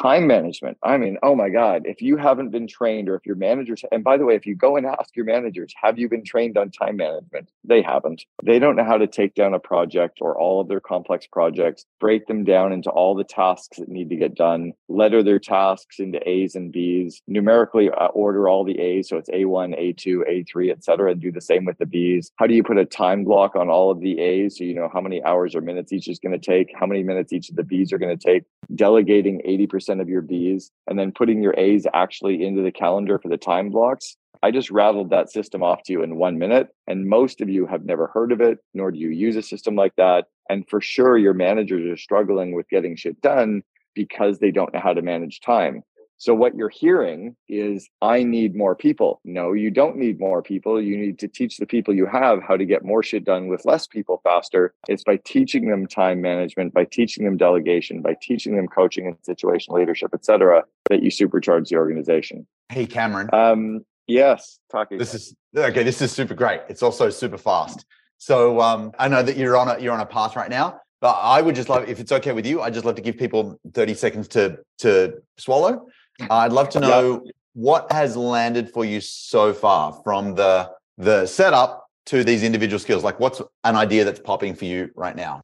time 0.00 0.26
management. 0.26 0.78
I 0.82 0.96
mean, 0.96 1.18
oh 1.22 1.34
my 1.34 1.48
God, 1.48 1.82
if 1.84 2.02
you 2.02 2.16
haven't 2.16 2.50
been 2.50 2.66
trained 2.66 3.08
or 3.08 3.16
if 3.16 3.26
your 3.26 3.36
managers, 3.36 3.84
and 3.90 4.04
by 4.04 4.16
the 4.16 4.24
way, 4.24 4.34
if 4.34 4.46
you 4.46 4.54
go 4.54 4.76
and 4.76 4.86
ask 4.86 5.14
your 5.16 5.24
managers, 5.24 5.72
have 5.80 5.98
you 5.98 6.08
been 6.08 6.24
trained 6.24 6.56
on 6.56 6.70
time 6.70 6.96
management? 6.96 7.48
They 7.64 7.82
haven't. 7.82 8.24
They 8.42 8.58
don't 8.58 8.76
know 8.76 8.84
how 8.84 8.98
to 8.98 9.06
take 9.06 9.34
down 9.34 9.54
a 9.54 9.58
project 9.58 10.18
or 10.20 10.38
all 10.38 10.60
of 10.60 10.68
their 10.68 10.80
complex 10.80 11.26
projects, 11.26 11.84
break 12.00 12.26
them 12.26 12.44
down 12.44 12.72
into 12.72 12.90
all 12.90 13.14
the 13.14 13.24
tasks 13.24 13.78
that 13.78 13.88
need 13.88 14.10
to 14.10 14.16
get 14.16 14.34
done, 14.34 14.72
letter 14.88 15.22
their 15.22 15.38
tasks 15.38 15.98
into 15.98 16.26
A's 16.28 16.54
and 16.54 16.72
B's, 16.72 17.22
numerically 17.26 17.90
uh, 17.90 18.06
order 18.08 18.48
all 18.48 18.64
the 18.64 18.78
A's. 18.78 19.08
So 19.08 19.16
it's 19.16 19.30
A1, 19.30 19.78
A2, 19.78 20.46
A3, 20.46 20.70
et 20.70 20.84
cetera, 20.84 21.12
and 21.12 21.20
do 21.20 21.32
the 21.32 21.40
same 21.40 21.64
with 21.64 21.78
the 21.78 21.86
B's. 21.86 22.30
How 22.36 22.46
do 22.46 22.54
you 22.54 22.62
put 22.62 22.78
a 22.78 22.84
time 22.84 23.24
block 23.24 23.56
on 23.56 23.68
all 23.68 23.90
of 23.90 24.00
the 24.00 24.20
A's 24.20 24.58
so 24.58 24.64
you 24.64 24.74
know 24.74 24.88
how 24.92 25.00
many 25.00 25.22
hours 25.22 25.54
or 25.54 25.60
minutes 25.60 25.92
each 25.92 26.08
is 26.08 26.18
going 26.18 26.38
to 26.38 26.44
take, 26.44 26.72
how 26.78 26.86
many 26.86 27.02
minutes 27.02 27.32
each 27.32 27.50
of 27.50 27.56
the 27.56 27.62
B's 27.62 27.92
are 27.92 27.98
going 27.98 28.16
to 28.16 28.24
take, 28.24 28.44
delegating 28.74 29.40
80% 29.46 30.00
of 30.00 30.08
your 30.08 30.22
Bs 30.22 30.70
and 30.86 30.98
then 30.98 31.12
putting 31.12 31.42
your 31.42 31.58
As 31.58 31.86
actually 31.92 32.44
into 32.44 32.62
the 32.62 32.72
calendar 32.72 33.18
for 33.18 33.28
the 33.28 33.36
time 33.36 33.70
blocks. 33.70 34.16
I 34.42 34.50
just 34.50 34.70
rattled 34.70 35.10
that 35.10 35.30
system 35.30 35.62
off 35.62 35.82
to 35.84 35.92
you 35.92 36.02
in 36.02 36.16
one 36.16 36.38
minute. 36.38 36.68
And 36.86 37.06
most 37.06 37.40
of 37.40 37.48
you 37.48 37.66
have 37.66 37.84
never 37.84 38.08
heard 38.08 38.30
of 38.30 38.40
it, 38.40 38.58
nor 38.74 38.90
do 38.90 38.98
you 38.98 39.08
use 39.08 39.36
a 39.36 39.42
system 39.42 39.74
like 39.74 39.96
that. 39.96 40.26
And 40.50 40.68
for 40.68 40.80
sure, 40.80 41.16
your 41.16 41.34
managers 41.34 41.90
are 41.90 41.96
struggling 41.96 42.54
with 42.54 42.68
getting 42.68 42.96
shit 42.96 43.20
done 43.22 43.62
because 43.94 44.38
they 44.38 44.50
don't 44.50 44.74
know 44.74 44.80
how 44.80 44.92
to 44.92 45.02
manage 45.02 45.40
time. 45.40 45.82
So 46.24 46.34
what 46.34 46.54
you're 46.54 46.70
hearing 46.70 47.36
is, 47.50 47.86
I 48.00 48.22
need 48.22 48.56
more 48.56 48.74
people. 48.74 49.20
No, 49.26 49.52
you 49.52 49.70
don't 49.70 49.98
need 49.98 50.18
more 50.18 50.42
people. 50.42 50.80
You 50.80 50.96
need 50.96 51.18
to 51.18 51.28
teach 51.28 51.58
the 51.58 51.66
people 51.66 51.92
you 51.92 52.06
have 52.06 52.42
how 52.42 52.56
to 52.56 52.64
get 52.64 52.82
more 52.82 53.02
shit 53.02 53.26
done 53.26 53.48
with 53.48 53.66
less 53.66 53.86
people 53.86 54.22
faster. 54.24 54.72
It's 54.88 55.04
by 55.04 55.18
teaching 55.26 55.68
them 55.68 55.86
time 55.86 56.22
management, 56.22 56.72
by 56.72 56.86
teaching 56.86 57.26
them 57.26 57.36
delegation, 57.36 58.00
by 58.00 58.16
teaching 58.22 58.56
them 58.56 58.68
coaching 58.68 59.06
and 59.06 59.16
situational 59.18 59.78
leadership, 59.78 60.12
et 60.14 60.24
cetera, 60.24 60.64
that 60.88 61.02
you 61.02 61.10
supercharge 61.10 61.68
the 61.68 61.76
organization. 61.76 62.46
Hey, 62.70 62.86
Cameron. 62.86 63.28
Um, 63.34 63.84
yes, 64.06 64.60
talking. 64.72 64.96
This 64.96 65.12
is 65.12 65.36
okay. 65.54 65.82
This 65.82 66.00
is 66.00 66.10
super 66.10 66.32
great. 66.32 66.62
It's 66.70 66.82
also 66.82 67.10
super 67.10 67.36
fast. 67.36 67.84
So 68.16 68.62
um, 68.62 68.92
I 68.98 69.08
know 69.08 69.22
that 69.22 69.36
you're 69.36 69.58
on 69.58 69.68
a 69.68 69.78
you're 69.78 69.92
on 69.92 70.00
a 70.00 70.06
path 70.06 70.36
right 70.36 70.48
now. 70.48 70.80
But 71.02 71.18
I 71.20 71.42
would 71.42 71.54
just 71.54 71.68
love, 71.68 71.86
if 71.86 72.00
it's 72.00 72.12
okay 72.12 72.32
with 72.32 72.46
you, 72.46 72.62
I'd 72.62 72.72
just 72.72 72.86
love 72.86 72.94
to 72.94 73.02
give 73.02 73.18
people 73.18 73.60
30 73.74 73.92
seconds 73.92 74.28
to 74.28 74.60
to 74.78 75.20
swallow 75.36 75.86
I'd 76.30 76.52
love 76.52 76.68
to 76.70 76.80
know 76.80 77.22
yep. 77.24 77.34
what 77.54 77.92
has 77.92 78.16
landed 78.16 78.70
for 78.70 78.84
you 78.84 79.00
so 79.00 79.52
far 79.52 80.00
from 80.04 80.34
the 80.34 80.70
the 80.96 81.26
setup 81.26 81.86
to 82.06 82.22
these 82.22 82.42
individual 82.42 82.78
skills. 82.78 83.02
Like, 83.02 83.18
what's 83.18 83.40
an 83.64 83.76
idea 83.76 84.04
that's 84.04 84.20
popping 84.20 84.54
for 84.54 84.64
you 84.64 84.90
right 84.94 85.16
now? 85.16 85.42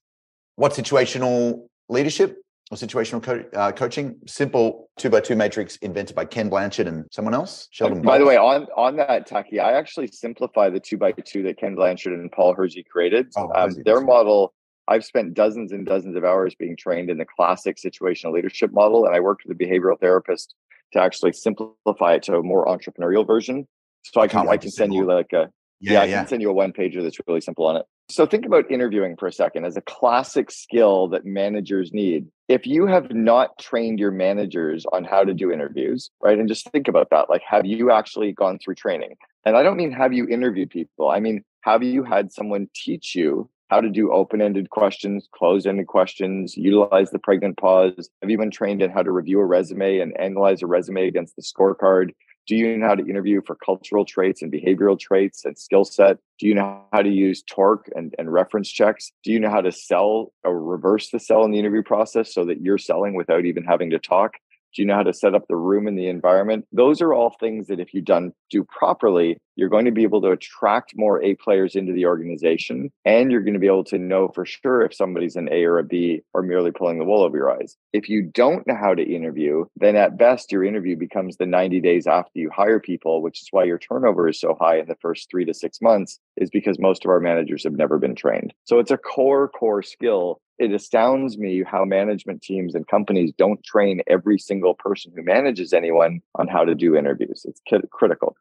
What 0.57 0.73
situational 0.73 1.67
leadership 1.89 2.37
or 2.71 2.77
situational 2.77 3.23
co- 3.23 3.45
uh, 3.55 3.73
coaching? 3.73 4.17
Simple 4.27 4.89
two 4.97 5.11
by 5.11 5.21
two 5.21 5.37
matrix 5.37 5.77
invented 5.77 6.15
by 6.15 6.25
Ken 6.25 6.49
Blanchard 6.49 6.87
and 6.87 7.07
someone 7.11 7.35
else. 7.35 7.69
Sheldon. 7.71 8.03
By 8.03 8.19
the 8.19 8.27
way, 8.27 8.37
on 8.37 8.67
on 8.77 8.97
that, 8.97 9.27
Taki, 9.27 9.59
I 9.59 9.73
actually 9.73 10.09
simplify 10.09 10.71
the 10.71 10.81
two 10.81 10.99
by 10.99 11.13
two 11.13 11.43
that 11.45 11.59
Ken 11.59 11.75
Blanchard 11.75 12.13
and 12.13 12.31
Paul 12.31 12.55
Hersey 12.55 12.85
created. 12.85 13.33
Oh, 13.37 13.51
um, 13.55 13.75
their 13.85 14.01
model 14.01 14.53
I've 14.91 15.05
spent 15.05 15.35
dozens 15.35 15.71
and 15.71 15.87
dozens 15.87 16.17
of 16.17 16.25
hours 16.25 16.55
being 16.57 16.77
trained 16.77 17.11
in 17.11 17.19
the 17.19 17.25
classic 17.25 17.77
situational 17.77 18.33
leadership 18.33 18.73
model, 18.73 19.07
and 19.07 19.15
I 19.15 19.21
worked 19.21 19.45
with 19.47 19.57
a 19.57 19.65
behavioral 19.65 19.99
therapist 19.99 20.55
to 20.93 21.01
actually 21.01 21.33
simplify 21.33 22.15
it 22.15 22.25
to 22.25 22.37
a 22.37 22.43
more 22.43 22.67
entrepreneurial 22.67 23.25
version. 23.25 23.69
So 24.03 24.21
I 24.21 24.27
can 24.27 24.49
I 24.49 24.57
can 24.57 24.71
send 24.71 24.93
you 24.93 25.07
like 25.07 25.33
a 25.33 25.49
yeah, 25.81 25.93
yeah, 25.93 26.01
I 26.01 26.09
can 26.09 26.27
send 26.27 26.43
you 26.43 26.51
a 26.51 26.53
one 26.53 26.73
pager 26.73 27.03
that's 27.03 27.19
really 27.27 27.41
simple 27.41 27.67
on 27.67 27.77
it. 27.77 27.87
So 28.11 28.27
think 28.27 28.45
about 28.45 28.69
interviewing 28.69 29.17
for 29.17 29.29
a 29.29 29.33
second 29.33 29.65
as 29.65 29.77
a 29.77 29.81
classic 29.83 30.51
skill 30.51 31.07
that 31.09 31.25
managers 31.25 31.93
need. 31.93 32.27
If 32.49 32.67
you 32.67 32.87
have 32.87 33.13
not 33.13 33.57
trained 33.59 34.01
your 34.01 34.11
managers 34.11 34.85
on 34.93 35.05
how 35.05 35.23
to 35.23 35.33
do 35.33 35.53
interviews, 35.53 36.11
right? 36.21 36.37
And 36.37 36.49
just 36.49 36.69
think 36.73 36.89
about 36.89 37.11
that. 37.11 37.31
Like, 37.31 37.43
have 37.49 37.65
you 37.65 37.93
actually 37.93 38.33
gone 38.33 38.59
through 38.59 38.75
training? 38.75 39.15
And 39.47 39.57
I 39.57 39.63
don't 39.63 39.77
mean 39.77 39.93
have 39.93 40.13
you 40.13 40.27
interviewed 40.27 40.71
people. 40.71 41.09
I 41.09 41.21
mean, 41.21 41.45
have 41.61 41.85
you 41.85 42.03
had 42.03 42.33
someone 42.33 42.69
teach 42.75 43.15
you 43.15 43.49
how 43.71 43.81
to 43.81 43.89
do 43.89 44.13
open-ended 44.13 44.69
questions, 44.71 45.29
closed-ended 45.33 45.87
questions, 45.87 46.57
utilize 46.57 47.11
the 47.11 47.21
pregnant 47.21 47.57
pause? 47.57 48.11
Have 48.21 48.29
you 48.29 48.37
been 48.37 48.51
trained 48.51 48.83
in 48.83 48.91
how 48.91 49.03
to 49.03 49.13
review 49.13 49.39
a 49.39 49.47
resume 49.47 50.01
and 50.01 50.19
analyze 50.21 50.61
a 50.61 50.67
resume 50.67 51.07
against 51.07 51.37
the 51.37 51.43
scorecard? 51.43 52.11
Do 52.49 52.57
you 52.57 52.77
know 52.77 52.89
how 52.89 52.97
to 52.97 53.07
interview 53.07 53.41
for 53.47 53.55
cultural 53.55 54.05
traits 54.05 54.43
and 54.43 54.53
behavioral 54.53 54.99
traits 54.99 55.45
and 55.45 55.57
skill 55.57 55.85
set? 55.85 56.19
Do 56.41 56.49
you 56.49 56.55
know 56.55 56.83
how 56.93 57.03
to 57.03 57.09
use 57.09 57.45
torque 57.49 57.89
and, 57.95 58.13
and 58.19 58.33
reference 58.33 58.69
checks? 58.69 59.13
Do 59.23 59.31
you 59.31 59.39
know 59.39 59.51
how 59.51 59.61
to 59.61 59.71
sell 59.71 60.33
or 60.43 60.61
reverse 60.61 61.11
the 61.11 61.21
sell 61.21 61.45
in 61.45 61.53
the 61.53 61.61
interview 61.61 61.85
process 61.85 62.35
so 62.35 62.45
that 62.47 62.61
you're 62.61 62.79
selling 62.79 63.15
without 63.15 63.45
even 63.45 63.63
having 63.63 63.91
to 63.91 64.01
talk? 64.01 64.33
Do 64.75 64.83
you 64.83 64.87
know 64.87 64.97
how 64.97 65.03
to 65.03 65.13
set 65.13 65.35
up 65.35 65.47
the 65.49 65.57
room 65.57 65.87
and 65.87 65.99
the 65.99 66.09
environment? 66.09 66.67
Those 66.73 67.01
are 67.01 67.13
all 67.13 67.35
things 67.41 67.67
that 67.67 67.81
if 67.81 67.93
you 67.93 68.01
done 68.01 68.33
do 68.51 68.65
properly, 68.65 69.39
you're 69.57 69.69
going 69.69 69.85
to 69.85 69.91
be 69.91 70.05
able 70.05 70.23
to 70.23 70.31
attract 70.31 70.97
more 70.97 71.23
A 71.23 71.35
players 71.35 71.75
into 71.75 71.93
the 71.93 72.07
organization. 72.07 72.91
And 73.05 73.31
you're 73.31 73.43
going 73.43 73.55
to 73.55 73.61
be 73.61 73.67
able 73.67 73.85
to 73.85 73.99
know 73.99 74.29
for 74.29 74.47
sure 74.47 74.83
if 74.83 74.95
somebody's 74.95 75.37
an 75.37 75.49
A 75.53 75.65
or 75.65 75.79
a 75.79 75.85
B 75.85 76.23
or 76.33 76.43
merely 76.43 76.71
pulling 76.71 76.99
the 76.99 77.05
wool 77.05 77.23
over 77.23 77.37
your 77.37 77.51
eyes. 77.51 77.77
If 77.93 78.09
you 78.09 78.23
don't 78.23 78.67
know 78.67 78.77
how 78.81 78.95
to 78.95 79.03
interview, 79.03 79.65
then 79.77 79.97
at 79.97 80.17
best 80.17 80.53
your 80.53 80.65
interview 80.65 80.97
becomes 80.97 81.37
the 81.37 81.47
90 81.47 81.81
days 81.81 82.07
after 82.07 82.33
you 82.35 82.51
hire 82.51 82.81
people, 82.81 83.23
which 83.23 83.43
is 83.43 83.49
why 83.51 83.65
your 83.65 83.79
turnover 83.79 84.29
is 84.29 84.41
so 84.41 84.57
high 84.59 84.79
in 84.79 84.87
the 84.87 84.97
first 85.03 85.29
three 85.31 85.45
to 85.45 85.53
six 85.53 85.81
months, 85.83 86.19
is 86.37 86.51
because 86.51 86.79
most 86.79 87.05
of 87.05 87.11
our 87.11 87.21
managers 87.21 87.65
have 87.65 87.75
never 87.75 87.99
been 87.99 88.15
trained. 88.15 88.55
So 88.65 88.79
it's 88.79 88.91
a 88.91 88.97
core, 88.97 89.49
core 89.49 89.83
skill 89.83 90.41
it 90.61 90.73
astounds 90.73 91.39
me 91.39 91.65
how 91.65 91.85
management 91.87 92.43
teams 92.43 92.75
and 92.75 92.87
companies 92.87 93.33
don't 93.37 93.65
train 93.65 94.03
every 94.07 94.39
single 94.39 94.75
person 94.75 95.11
who 95.17 95.23
manages 95.23 95.73
anyone 95.73 96.21
on 96.35 96.47
how 96.49 96.65
to 96.65 96.75
do 96.75 96.95
interviews. 96.95 97.47
It's 97.49 97.63
critical 97.91 98.37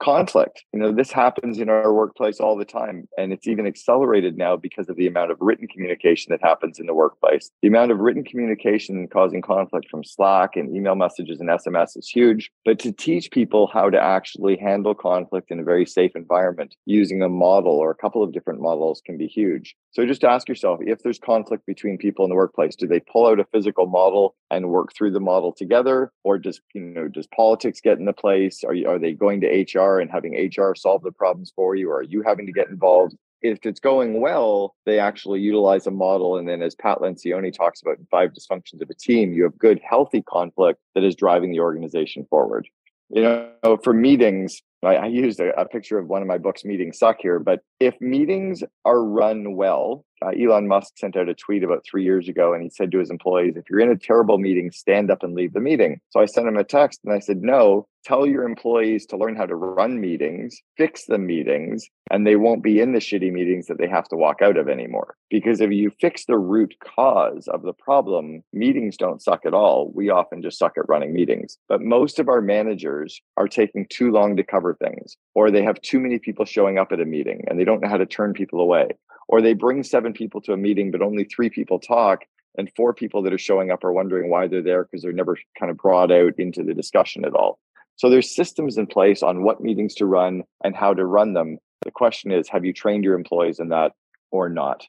conflict. 0.00 0.64
You 0.72 0.80
know, 0.80 0.92
this 0.92 1.12
happens 1.12 1.58
in 1.58 1.68
our 1.68 1.92
workplace 1.92 2.40
all 2.40 2.56
the 2.56 2.64
time. 2.64 3.08
And 3.16 3.32
it's 3.32 3.46
even 3.46 3.66
accelerated 3.66 4.36
now 4.36 4.56
because 4.56 4.88
of 4.88 4.96
the 4.96 5.06
amount 5.06 5.30
of 5.30 5.38
written 5.40 5.68
communication 5.68 6.30
that 6.30 6.42
happens 6.42 6.78
in 6.78 6.86
the 6.86 6.94
workplace. 6.94 7.50
The 7.62 7.68
amount 7.68 7.92
of 7.92 7.98
written 7.98 8.24
communication 8.24 9.06
causing 9.08 9.42
conflict 9.42 9.88
from 9.90 10.02
Slack 10.02 10.56
and 10.56 10.74
email 10.74 10.94
messages 10.94 11.40
and 11.40 11.48
SMS 11.48 11.96
is 11.96 12.08
huge. 12.08 12.50
But 12.64 12.78
to 12.80 12.92
teach 12.92 13.30
people 13.30 13.68
how 13.72 13.90
to 13.90 14.00
actually 14.00 14.56
handle 14.56 14.94
conflict 14.94 15.50
in 15.50 15.60
a 15.60 15.64
very 15.64 15.86
safe 15.86 16.12
environment 16.16 16.74
using 16.86 17.22
a 17.22 17.28
model 17.28 17.72
or 17.72 17.90
a 17.90 17.94
couple 17.94 18.22
of 18.22 18.32
different 18.32 18.60
models 18.60 19.02
can 19.04 19.16
be 19.16 19.26
huge. 19.26 19.76
So 19.92 20.06
just 20.06 20.24
ask 20.24 20.48
yourself 20.48 20.80
if 20.82 21.02
there's 21.02 21.18
conflict 21.18 21.66
between 21.66 21.98
people 21.98 22.24
in 22.24 22.30
the 22.30 22.36
workplace, 22.36 22.76
do 22.76 22.86
they 22.86 23.00
pull 23.00 23.26
out 23.26 23.40
a 23.40 23.44
physical 23.44 23.86
model 23.86 24.34
and 24.50 24.70
work 24.70 24.94
through 24.94 25.10
the 25.10 25.20
model 25.20 25.52
together? 25.52 26.12
Or 26.24 26.38
does, 26.38 26.60
you 26.74 26.80
know, 26.80 27.08
does 27.08 27.26
politics 27.26 27.80
get 27.80 27.98
in 27.98 28.04
the 28.04 28.12
place? 28.12 28.62
Are 28.64 28.74
you, 28.74 28.88
are 28.88 28.98
they 28.98 29.12
going 29.12 29.40
to 29.40 29.48
HR 29.90 30.00
and 30.00 30.10
having 30.10 30.34
HR 30.34 30.74
solve 30.74 31.02
the 31.02 31.12
problems 31.12 31.52
for 31.54 31.74
you? 31.74 31.90
Or 31.90 31.98
are 31.98 32.02
you 32.02 32.22
having 32.22 32.46
to 32.46 32.52
get 32.52 32.68
involved? 32.68 33.16
If 33.42 33.60
it's 33.64 33.80
going 33.80 34.20
well, 34.20 34.74
they 34.84 34.98
actually 34.98 35.40
utilize 35.40 35.86
a 35.86 35.90
model. 35.90 36.36
And 36.36 36.48
then, 36.48 36.62
as 36.62 36.74
Pat 36.74 36.98
Lencioni 36.98 37.52
talks 37.52 37.80
about 37.80 37.98
in 37.98 38.06
Five 38.10 38.32
Dysfunctions 38.32 38.82
of 38.82 38.90
a 38.90 38.94
Team, 38.94 39.32
you 39.32 39.44
have 39.44 39.58
good, 39.58 39.80
healthy 39.82 40.22
conflict 40.22 40.80
that 40.94 41.04
is 41.04 41.16
driving 41.16 41.50
the 41.50 41.60
organization 41.60 42.26
forward. 42.28 42.68
You 43.08 43.22
know, 43.22 43.78
for 43.82 43.92
meetings, 43.92 44.62
I, 44.84 44.96
I 44.96 45.06
used 45.06 45.40
a, 45.40 45.58
a, 45.58 45.66
picture 45.66 45.98
of 45.98 46.06
one 46.06 46.22
of 46.22 46.28
my 46.28 46.38
books, 46.38 46.64
Meetings 46.64 46.98
Suck 46.98 47.16
here, 47.20 47.40
but 47.40 47.60
if 47.80 48.00
meetings 48.00 48.62
are 48.84 49.02
run 49.02 49.56
well, 49.56 50.04
uh, 50.24 50.30
Elon 50.30 50.68
Musk 50.68 50.98
sent 50.98 51.16
out 51.16 51.28
a 51.28 51.34
tweet 51.34 51.64
about 51.64 51.84
three 51.84 52.04
years 52.04 52.28
ago 52.28 52.52
and 52.52 52.62
he 52.62 52.70
said 52.70 52.90
to 52.92 52.98
his 52.98 53.10
employees, 53.10 53.56
if 53.56 53.64
you're 53.70 53.80
in 53.80 53.90
a 53.90 53.96
terrible 53.96 54.38
meeting, 54.38 54.70
stand 54.70 55.10
up 55.10 55.22
and 55.22 55.34
leave 55.34 55.52
the 55.52 55.60
meeting. 55.60 56.00
So 56.10 56.20
I 56.20 56.26
sent 56.26 56.48
him 56.48 56.56
a 56.56 56.64
text 56.64 57.00
and 57.04 57.12
I 57.12 57.20
said, 57.20 57.42
no, 57.42 57.86
tell 58.04 58.26
your 58.26 58.44
employees 58.44 59.06
to 59.06 59.16
learn 59.16 59.36
how 59.36 59.46
to 59.46 59.54
run 59.54 60.00
meetings, 60.00 60.60
fix 60.76 61.04
the 61.06 61.18
meetings, 61.18 61.88
and 62.10 62.26
they 62.26 62.36
won't 62.36 62.62
be 62.62 62.80
in 62.80 62.92
the 62.92 62.98
shitty 62.98 63.32
meetings 63.32 63.66
that 63.66 63.78
they 63.78 63.88
have 63.88 64.08
to 64.08 64.16
walk 64.16 64.42
out 64.42 64.56
of 64.56 64.68
anymore. 64.68 65.16
Because 65.28 65.60
if 65.60 65.70
you 65.70 65.90
fix 66.00 66.24
the 66.24 66.38
root 66.38 66.74
cause 66.84 67.48
of 67.48 67.62
the 67.62 67.72
problem, 67.72 68.42
meetings 68.52 68.96
don't 68.96 69.22
suck 69.22 69.46
at 69.46 69.54
all. 69.54 69.92
We 69.94 70.10
often 70.10 70.42
just 70.42 70.58
suck 70.58 70.72
at 70.76 70.88
running 70.88 71.12
meetings. 71.12 71.58
But 71.68 71.82
most 71.82 72.18
of 72.18 72.28
our 72.28 72.40
managers 72.40 73.20
are 73.36 73.48
taking 73.48 73.86
too 73.90 74.10
long 74.10 74.36
to 74.36 74.44
cover 74.44 74.74
things, 74.74 75.16
or 75.34 75.50
they 75.50 75.62
have 75.62 75.80
too 75.82 76.00
many 76.00 76.18
people 76.18 76.44
showing 76.44 76.78
up 76.78 76.92
at 76.92 77.00
a 77.00 77.04
meeting 77.04 77.44
and 77.46 77.58
they 77.58 77.64
don't 77.64 77.82
know 77.82 77.88
how 77.88 77.96
to 77.96 78.06
turn 78.06 78.32
people 78.32 78.60
away 78.60 78.88
or 79.30 79.40
they 79.40 79.54
bring 79.54 79.82
seven 79.82 80.12
people 80.12 80.40
to 80.40 80.52
a 80.52 80.56
meeting 80.56 80.90
but 80.90 81.00
only 81.00 81.24
three 81.24 81.48
people 81.48 81.78
talk 81.78 82.24
and 82.58 82.70
four 82.76 82.92
people 82.92 83.22
that 83.22 83.32
are 83.32 83.38
showing 83.38 83.70
up 83.70 83.84
are 83.84 83.92
wondering 83.92 84.28
why 84.28 84.48
they're 84.48 84.62
there 84.62 84.84
because 84.84 85.02
they're 85.02 85.12
never 85.12 85.38
kind 85.58 85.70
of 85.70 85.78
brought 85.78 86.10
out 86.10 86.34
into 86.38 86.62
the 86.64 86.74
discussion 86.74 87.24
at 87.24 87.34
all. 87.34 87.58
So 87.96 88.10
there's 88.10 88.34
systems 88.34 88.76
in 88.76 88.86
place 88.86 89.22
on 89.22 89.44
what 89.44 89.60
meetings 89.60 89.94
to 89.96 90.06
run 90.06 90.42
and 90.64 90.74
how 90.74 90.94
to 90.94 91.04
run 91.06 91.34
them. 91.34 91.58
The 91.82 91.90
question 91.90 92.32
is 92.32 92.48
have 92.48 92.64
you 92.64 92.72
trained 92.72 93.04
your 93.04 93.14
employees 93.14 93.60
in 93.60 93.68
that 93.68 93.92
or 94.30 94.48
not 94.48 94.84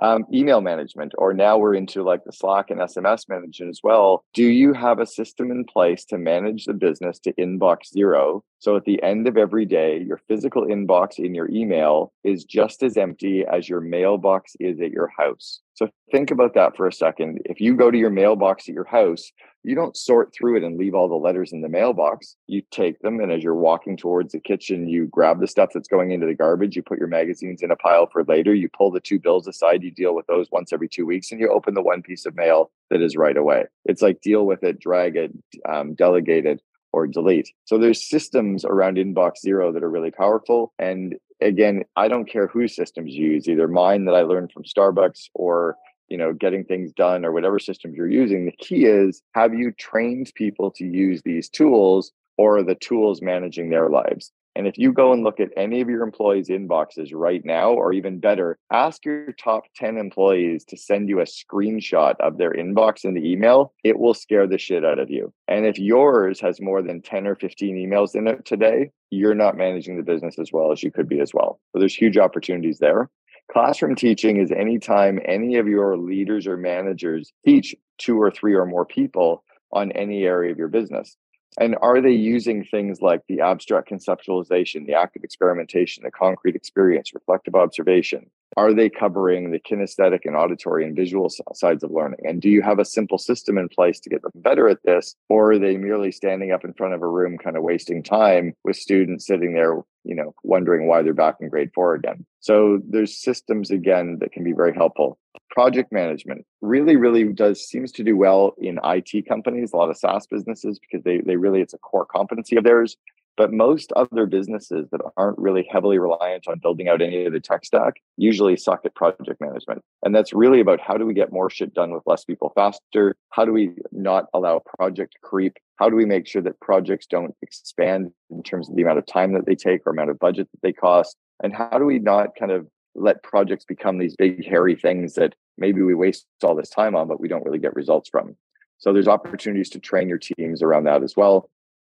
um, 0.00 0.24
email 0.32 0.60
management, 0.60 1.12
or 1.18 1.34
now 1.34 1.58
we're 1.58 1.74
into 1.74 2.02
like 2.02 2.24
the 2.24 2.32
Slack 2.32 2.70
and 2.70 2.80
SMS 2.80 3.28
management 3.28 3.70
as 3.70 3.80
well. 3.82 4.24
Do 4.34 4.44
you 4.44 4.72
have 4.72 5.00
a 5.00 5.06
system 5.06 5.50
in 5.50 5.64
place 5.64 6.04
to 6.06 6.18
manage 6.18 6.64
the 6.64 6.74
business 6.74 7.18
to 7.20 7.32
inbox 7.34 7.88
zero? 7.92 8.44
So 8.60 8.76
at 8.76 8.84
the 8.84 9.02
end 9.02 9.28
of 9.28 9.36
every 9.36 9.64
day, 9.64 10.00
your 10.00 10.20
physical 10.28 10.66
inbox 10.66 11.18
in 11.18 11.34
your 11.34 11.50
email 11.50 12.12
is 12.24 12.44
just 12.44 12.82
as 12.82 12.96
empty 12.96 13.44
as 13.50 13.68
your 13.68 13.80
mailbox 13.80 14.54
is 14.60 14.80
at 14.80 14.90
your 14.90 15.10
house. 15.16 15.60
So 15.78 15.88
think 16.10 16.32
about 16.32 16.54
that 16.54 16.76
for 16.76 16.88
a 16.88 16.92
second. 16.92 17.40
If 17.44 17.60
you 17.60 17.76
go 17.76 17.88
to 17.88 17.96
your 17.96 18.10
mailbox 18.10 18.68
at 18.68 18.74
your 18.74 18.82
house, 18.82 19.30
you 19.62 19.76
don't 19.76 19.96
sort 19.96 20.34
through 20.34 20.56
it 20.56 20.64
and 20.64 20.76
leave 20.76 20.92
all 20.92 21.08
the 21.08 21.14
letters 21.14 21.52
in 21.52 21.60
the 21.60 21.68
mailbox. 21.68 22.34
You 22.48 22.62
take 22.72 22.98
them, 22.98 23.20
and 23.20 23.30
as 23.30 23.44
you're 23.44 23.54
walking 23.54 23.96
towards 23.96 24.32
the 24.32 24.40
kitchen, 24.40 24.88
you 24.88 25.06
grab 25.06 25.38
the 25.38 25.46
stuff 25.46 25.70
that's 25.72 25.86
going 25.86 26.10
into 26.10 26.26
the 26.26 26.34
garbage. 26.34 26.74
You 26.74 26.82
put 26.82 26.98
your 26.98 27.06
magazines 27.06 27.62
in 27.62 27.70
a 27.70 27.76
pile 27.76 28.08
for 28.12 28.24
later. 28.24 28.52
You 28.52 28.68
pull 28.76 28.90
the 28.90 28.98
two 28.98 29.20
bills 29.20 29.46
aside. 29.46 29.84
You 29.84 29.92
deal 29.92 30.16
with 30.16 30.26
those 30.26 30.48
once 30.50 30.72
every 30.72 30.88
two 30.88 31.06
weeks, 31.06 31.30
and 31.30 31.40
you 31.40 31.48
open 31.48 31.74
the 31.74 31.82
one 31.82 32.02
piece 32.02 32.26
of 32.26 32.34
mail 32.34 32.72
that 32.90 33.00
is 33.00 33.16
right 33.16 33.36
away. 33.36 33.66
It's 33.84 34.02
like 34.02 34.20
deal 34.20 34.46
with 34.46 34.64
it, 34.64 34.80
drag 34.80 35.14
it, 35.14 35.30
um, 35.68 35.94
delegate 35.94 36.44
it, 36.44 36.60
or 36.92 37.06
delete. 37.06 37.50
So 37.64 37.78
there's 37.78 38.08
systems 38.08 38.64
around 38.64 38.96
inbox 38.96 39.38
zero 39.40 39.72
that 39.72 39.82
are 39.82 39.90
really 39.90 40.10
powerful. 40.10 40.72
And 40.78 41.16
again, 41.40 41.84
I 41.96 42.08
don't 42.08 42.30
care 42.30 42.46
whose 42.46 42.74
systems 42.74 43.14
you 43.14 43.32
use, 43.32 43.48
either 43.48 43.68
mine 43.68 44.04
that 44.06 44.14
I 44.14 44.22
learned 44.22 44.52
from 44.52 44.64
Starbucks 44.64 45.28
or 45.34 45.76
you 46.08 46.16
know 46.16 46.32
getting 46.32 46.64
things 46.64 46.92
done 46.92 47.24
or 47.24 47.32
whatever 47.32 47.58
systems 47.58 47.96
you're 47.96 48.10
using 48.10 48.46
the 48.46 48.52
key 48.52 48.86
is 48.86 49.22
have 49.34 49.54
you 49.54 49.72
trained 49.72 50.32
people 50.34 50.70
to 50.70 50.84
use 50.84 51.22
these 51.22 51.48
tools 51.48 52.12
or 52.38 52.58
are 52.58 52.62
the 52.62 52.74
tools 52.74 53.20
managing 53.20 53.68
their 53.68 53.90
lives 53.90 54.32
and 54.58 54.66
if 54.66 54.76
you 54.76 54.92
go 54.92 55.12
and 55.12 55.22
look 55.22 55.38
at 55.38 55.52
any 55.56 55.80
of 55.80 55.88
your 55.88 56.02
employees' 56.02 56.48
inboxes 56.48 57.10
right 57.12 57.42
now, 57.44 57.70
or 57.70 57.92
even 57.92 58.18
better, 58.18 58.58
ask 58.72 59.04
your 59.04 59.30
top 59.34 59.62
10 59.76 59.96
employees 59.96 60.64
to 60.64 60.76
send 60.76 61.08
you 61.08 61.20
a 61.20 61.24
screenshot 61.24 62.14
of 62.18 62.38
their 62.38 62.52
inbox 62.52 63.04
in 63.04 63.14
the 63.14 63.24
email, 63.24 63.72
it 63.84 64.00
will 64.00 64.14
scare 64.14 64.48
the 64.48 64.58
shit 64.58 64.84
out 64.84 64.98
of 64.98 65.10
you. 65.10 65.32
And 65.46 65.64
if 65.64 65.78
yours 65.78 66.40
has 66.40 66.60
more 66.60 66.82
than 66.82 67.02
10 67.02 67.28
or 67.28 67.36
15 67.36 67.76
emails 67.76 68.16
in 68.16 68.26
it 68.26 68.44
today, 68.44 68.90
you're 69.10 69.36
not 69.36 69.56
managing 69.56 69.96
the 69.96 70.02
business 70.02 70.40
as 70.40 70.50
well 70.52 70.72
as 70.72 70.82
you 70.82 70.90
could 70.90 71.08
be 71.08 71.20
as 71.20 71.32
well. 71.32 71.60
So 71.72 71.78
there's 71.78 71.94
huge 71.94 72.18
opportunities 72.18 72.80
there. 72.80 73.10
Classroom 73.52 73.94
teaching 73.94 74.40
is 74.40 74.50
anytime 74.50 75.20
any 75.24 75.54
of 75.58 75.68
your 75.68 75.96
leaders 75.96 76.48
or 76.48 76.56
managers 76.56 77.32
teach 77.46 77.76
two 77.98 78.20
or 78.20 78.32
three 78.32 78.54
or 78.54 78.66
more 78.66 78.84
people 78.84 79.44
on 79.72 79.92
any 79.92 80.24
area 80.24 80.50
of 80.50 80.58
your 80.58 80.66
business. 80.66 81.16
And 81.58 81.76
are 81.80 82.00
they 82.00 82.12
using 82.12 82.64
things 82.64 83.00
like 83.00 83.22
the 83.28 83.40
abstract 83.40 83.90
conceptualization, 83.90 84.86
the 84.86 84.94
active 84.94 85.24
experimentation, 85.24 86.04
the 86.04 86.10
concrete 86.10 86.54
experience, 86.54 87.14
reflective 87.14 87.54
observation? 87.54 88.30
Are 88.56 88.72
they 88.72 88.88
covering 88.88 89.50
the 89.50 89.60
kinesthetic 89.60 90.20
and 90.24 90.36
auditory 90.36 90.84
and 90.84 90.96
visual 90.96 91.30
sides 91.54 91.82
of 91.82 91.90
learning? 91.90 92.20
And 92.24 92.40
do 92.40 92.48
you 92.48 92.62
have 92.62 92.78
a 92.78 92.84
simple 92.84 93.18
system 93.18 93.58
in 93.58 93.68
place 93.68 94.00
to 94.00 94.10
get 94.10 94.22
them 94.22 94.32
better 94.36 94.68
at 94.68 94.82
this? 94.84 95.14
Or 95.28 95.52
are 95.52 95.58
they 95.58 95.76
merely 95.76 96.12
standing 96.12 96.52
up 96.52 96.64
in 96.64 96.74
front 96.74 96.94
of 96.94 97.02
a 97.02 97.08
room, 97.08 97.38
kind 97.38 97.56
of 97.56 97.62
wasting 97.62 98.02
time 98.02 98.54
with 98.64 98.76
students 98.76 99.26
sitting 99.26 99.54
there 99.54 99.82
you 100.08 100.14
know, 100.14 100.34
wondering 100.42 100.88
why 100.88 101.02
they're 101.02 101.12
back 101.12 101.36
in 101.40 101.50
grade 101.50 101.70
four 101.74 101.94
again. 101.94 102.24
So 102.48 102.80
there's 102.88 103.14
systems 103.14 103.70
again 103.70 104.16
that 104.20 104.32
can 104.32 104.42
be 104.42 104.52
very 104.52 104.72
helpful. 104.74 105.18
Project 105.50 105.92
management 105.92 106.46
really, 106.62 106.96
really 106.96 107.24
does 107.24 107.68
seems 107.68 107.92
to 107.92 108.02
do 108.02 108.16
well 108.16 108.54
in 108.56 108.80
IT 108.82 109.28
companies, 109.28 109.74
a 109.74 109.76
lot 109.76 109.90
of 109.90 109.98
SaaS 109.98 110.26
businesses, 110.26 110.78
because 110.78 111.04
they 111.04 111.18
they 111.18 111.36
really 111.36 111.60
it's 111.60 111.74
a 111.74 111.78
core 111.78 112.06
competency 112.06 112.56
of 112.56 112.64
theirs. 112.64 112.96
But 113.36 113.52
most 113.52 113.92
other 113.96 114.24
businesses 114.24 114.88
that 114.92 115.02
aren't 115.18 115.36
really 115.36 115.68
heavily 115.70 115.98
reliant 115.98 116.48
on 116.48 116.58
building 116.58 116.88
out 116.88 117.02
any 117.02 117.26
of 117.26 117.34
the 117.34 117.38
tech 117.38 117.66
stack 117.66 117.96
usually 118.16 118.56
suck 118.56 118.80
at 118.86 118.94
project 118.94 119.42
management. 119.42 119.82
And 120.02 120.14
that's 120.14 120.32
really 120.32 120.60
about 120.60 120.80
how 120.80 120.96
do 120.96 121.04
we 121.04 121.12
get 121.12 121.30
more 121.30 121.50
shit 121.50 121.74
done 121.74 121.92
with 121.92 122.02
less 122.06 122.24
people 122.24 122.50
faster? 122.54 123.14
How 123.28 123.44
do 123.44 123.52
we 123.52 123.72
not 123.92 124.24
allow 124.32 124.62
project 124.78 125.16
creep? 125.22 125.58
How 125.76 125.90
do 125.90 125.96
we 125.96 126.06
make 126.06 126.26
sure 126.26 126.42
that 126.42 126.58
projects 126.60 127.06
don't 127.06 127.36
expand 127.42 128.10
in 128.30 128.42
terms 128.42 128.70
of 128.70 128.74
the 128.74 128.82
amount 128.82 128.98
of 129.00 129.06
time 129.06 129.34
that 129.34 129.44
they 129.44 129.54
take 129.54 129.82
or 129.86 129.92
amount 129.92 130.10
of 130.10 130.18
budget 130.18 130.48
that 130.50 130.62
they 130.62 130.72
cost? 130.72 131.14
And 131.42 131.54
how 131.54 131.78
do 131.78 131.84
we 131.84 131.98
not 131.98 132.36
kind 132.38 132.52
of 132.52 132.66
let 132.94 133.22
projects 133.22 133.64
become 133.64 133.98
these 133.98 134.16
big 134.16 134.44
hairy 134.44 134.74
things 134.74 135.14
that 135.14 135.34
maybe 135.56 135.82
we 135.82 135.94
waste 135.94 136.26
all 136.42 136.54
this 136.54 136.70
time 136.70 136.96
on 136.96 137.08
but 137.08 137.20
we 137.20 137.28
don't 137.28 137.44
really 137.44 137.58
get 137.58 137.76
results 137.76 138.08
from? 138.08 138.36
So 138.78 138.92
there's 138.92 139.08
opportunities 139.08 139.70
to 139.70 139.80
train 139.80 140.08
your 140.08 140.18
teams 140.18 140.62
around 140.62 140.84
that 140.84 141.02
as 141.02 141.16
well. 141.16 141.50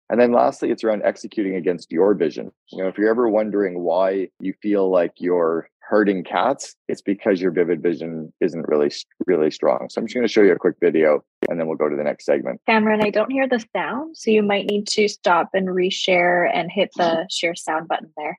And 0.09 0.19
then 0.19 0.31
lastly 0.31 0.71
it's 0.71 0.83
around 0.83 1.03
executing 1.03 1.55
against 1.55 1.91
your 1.91 2.13
vision. 2.13 2.51
You 2.71 2.83
know 2.83 2.89
if 2.89 2.97
you're 2.97 3.09
ever 3.09 3.29
wondering 3.29 3.83
why 3.83 4.29
you 4.39 4.53
feel 4.61 4.89
like 4.89 5.13
you're 5.17 5.69
herding 5.89 6.21
cats 6.21 6.75
it's 6.89 7.01
because 7.01 7.39
your 7.39 7.51
vivid 7.51 7.81
vision 7.81 8.33
isn't 8.41 8.67
really 8.67 8.91
really 9.25 9.51
strong. 9.51 9.87
So 9.89 9.99
i'm 9.99 10.07
just 10.07 10.15
going 10.15 10.27
to 10.27 10.31
show 10.31 10.41
you 10.41 10.51
a 10.51 10.57
quick 10.57 10.75
video 10.81 11.23
and 11.49 11.59
then 11.59 11.67
we'll 11.67 11.77
go 11.77 11.89
to 11.89 11.95
the 11.95 12.03
next 12.03 12.25
segment. 12.25 12.61
Cameron 12.67 13.01
i 13.03 13.09
don't 13.09 13.31
hear 13.31 13.47
the 13.47 13.63
sound 13.75 14.17
so 14.17 14.31
you 14.31 14.43
might 14.43 14.65
need 14.65 14.87
to 14.87 15.07
stop 15.07 15.49
and 15.53 15.67
reshare 15.67 16.49
and 16.53 16.71
hit 16.71 16.89
the 16.95 17.25
share 17.29 17.55
sound 17.55 17.87
button 17.87 18.11
there 18.17 18.37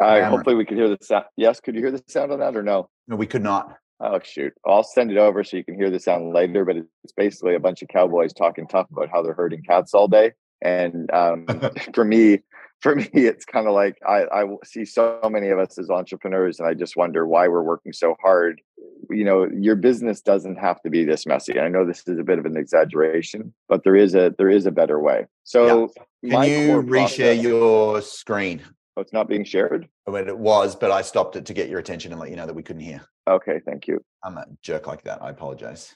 uh, 0.00 0.28
hopefully 0.28 0.56
we 0.56 0.64
could 0.64 0.76
hear 0.76 0.88
the 0.88 0.98
sound. 1.00 1.24
Yes, 1.36 1.60
could 1.60 1.74
you 1.74 1.80
hear 1.80 1.90
the 1.90 2.02
sound 2.08 2.32
on 2.32 2.40
that 2.40 2.56
or 2.56 2.62
no? 2.62 2.88
No, 3.08 3.16
we 3.16 3.26
could 3.26 3.42
not. 3.42 3.76
Oh 4.00 4.18
shoot! 4.22 4.54
I'll 4.66 4.82
send 4.82 5.10
it 5.10 5.18
over 5.18 5.44
so 5.44 5.58
you 5.58 5.64
can 5.64 5.74
hear 5.74 5.90
the 5.90 6.00
sound 6.00 6.32
later. 6.32 6.64
But 6.64 6.76
it's 6.76 7.12
basically 7.16 7.54
a 7.54 7.60
bunch 7.60 7.82
of 7.82 7.88
cowboys 7.88 8.32
talking 8.32 8.66
tough 8.66 8.86
about 8.90 9.10
how 9.10 9.22
they're 9.22 9.34
herding 9.34 9.62
cats 9.62 9.92
all 9.92 10.08
day. 10.08 10.32
And 10.62 11.10
um, 11.12 11.46
for 11.94 12.04
me, 12.04 12.40
for 12.80 12.96
me, 12.96 13.08
it's 13.12 13.44
kind 13.44 13.66
of 13.66 13.74
like 13.74 13.98
I, 14.06 14.24
I 14.32 14.44
see 14.64 14.84
so 14.86 15.20
many 15.30 15.48
of 15.48 15.58
us 15.58 15.78
as 15.78 15.90
entrepreneurs, 15.90 16.58
and 16.58 16.68
I 16.68 16.74
just 16.74 16.96
wonder 16.96 17.26
why 17.26 17.48
we're 17.48 17.62
working 17.62 17.92
so 17.92 18.16
hard. 18.22 18.62
You 19.10 19.24
know, 19.24 19.48
your 19.52 19.76
business 19.76 20.22
doesn't 20.22 20.56
have 20.56 20.80
to 20.82 20.90
be 20.90 21.04
this 21.04 21.26
messy. 21.26 21.60
I 21.60 21.68
know 21.68 21.84
this 21.84 22.02
is 22.06 22.18
a 22.18 22.24
bit 22.24 22.38
of 22.38 22.46
an 22.46 22.56
exaggeration, 22.56 23.52
but 23.68 23.84
there 23.84 23.96
is 23.96 24.14
a 24.14 24.34
there 24.38 24.48
is 24.48 24.64
a 24.64 24.70
better 24.70 24.98
way. 24.98 25.26
So, 25.44 25.90
yeah. 26.22 26.36
can 26.36 26.48
you 26.48 26.82
reshare 26.82 26.88
process, 26.88 27.42
your 27.42 28.00
screen? 28.00 28.62
Oh, 28.96 29.02
it's 29.02 29.12
not 29.12 29.28
being 29.28 29.44
shared? 29.44 29.88
Oh, 30.06 30.14
it 30.14 30.36
was, 30.36 30.74
but 30.74 30.90
I 30.90 31.02
stopped 31.02 31.36
it 31.36 31.46
to 31.46 31.54
get 31.54 31.68
your 31.68 31.78
attention 31.78 32.12
and 32.12 32.20
let 32.20 32.30
you 32.30 32.36
know 32.36 32.46
that 32.46 32.54
we 32.54 32.62
couldn't 32.62 32.82
hear. 32.82 33.00
Okay, 33.28 33.60
thank 33.64 33.86
you. 33.86 34.04
I'm 34.24 34.36
a 34.36 34.46
jerk 34.62 34.86
like 34.86 35.04
that. 35.04 35.22
I 35.22 35.30
apologize. 35.30 35.94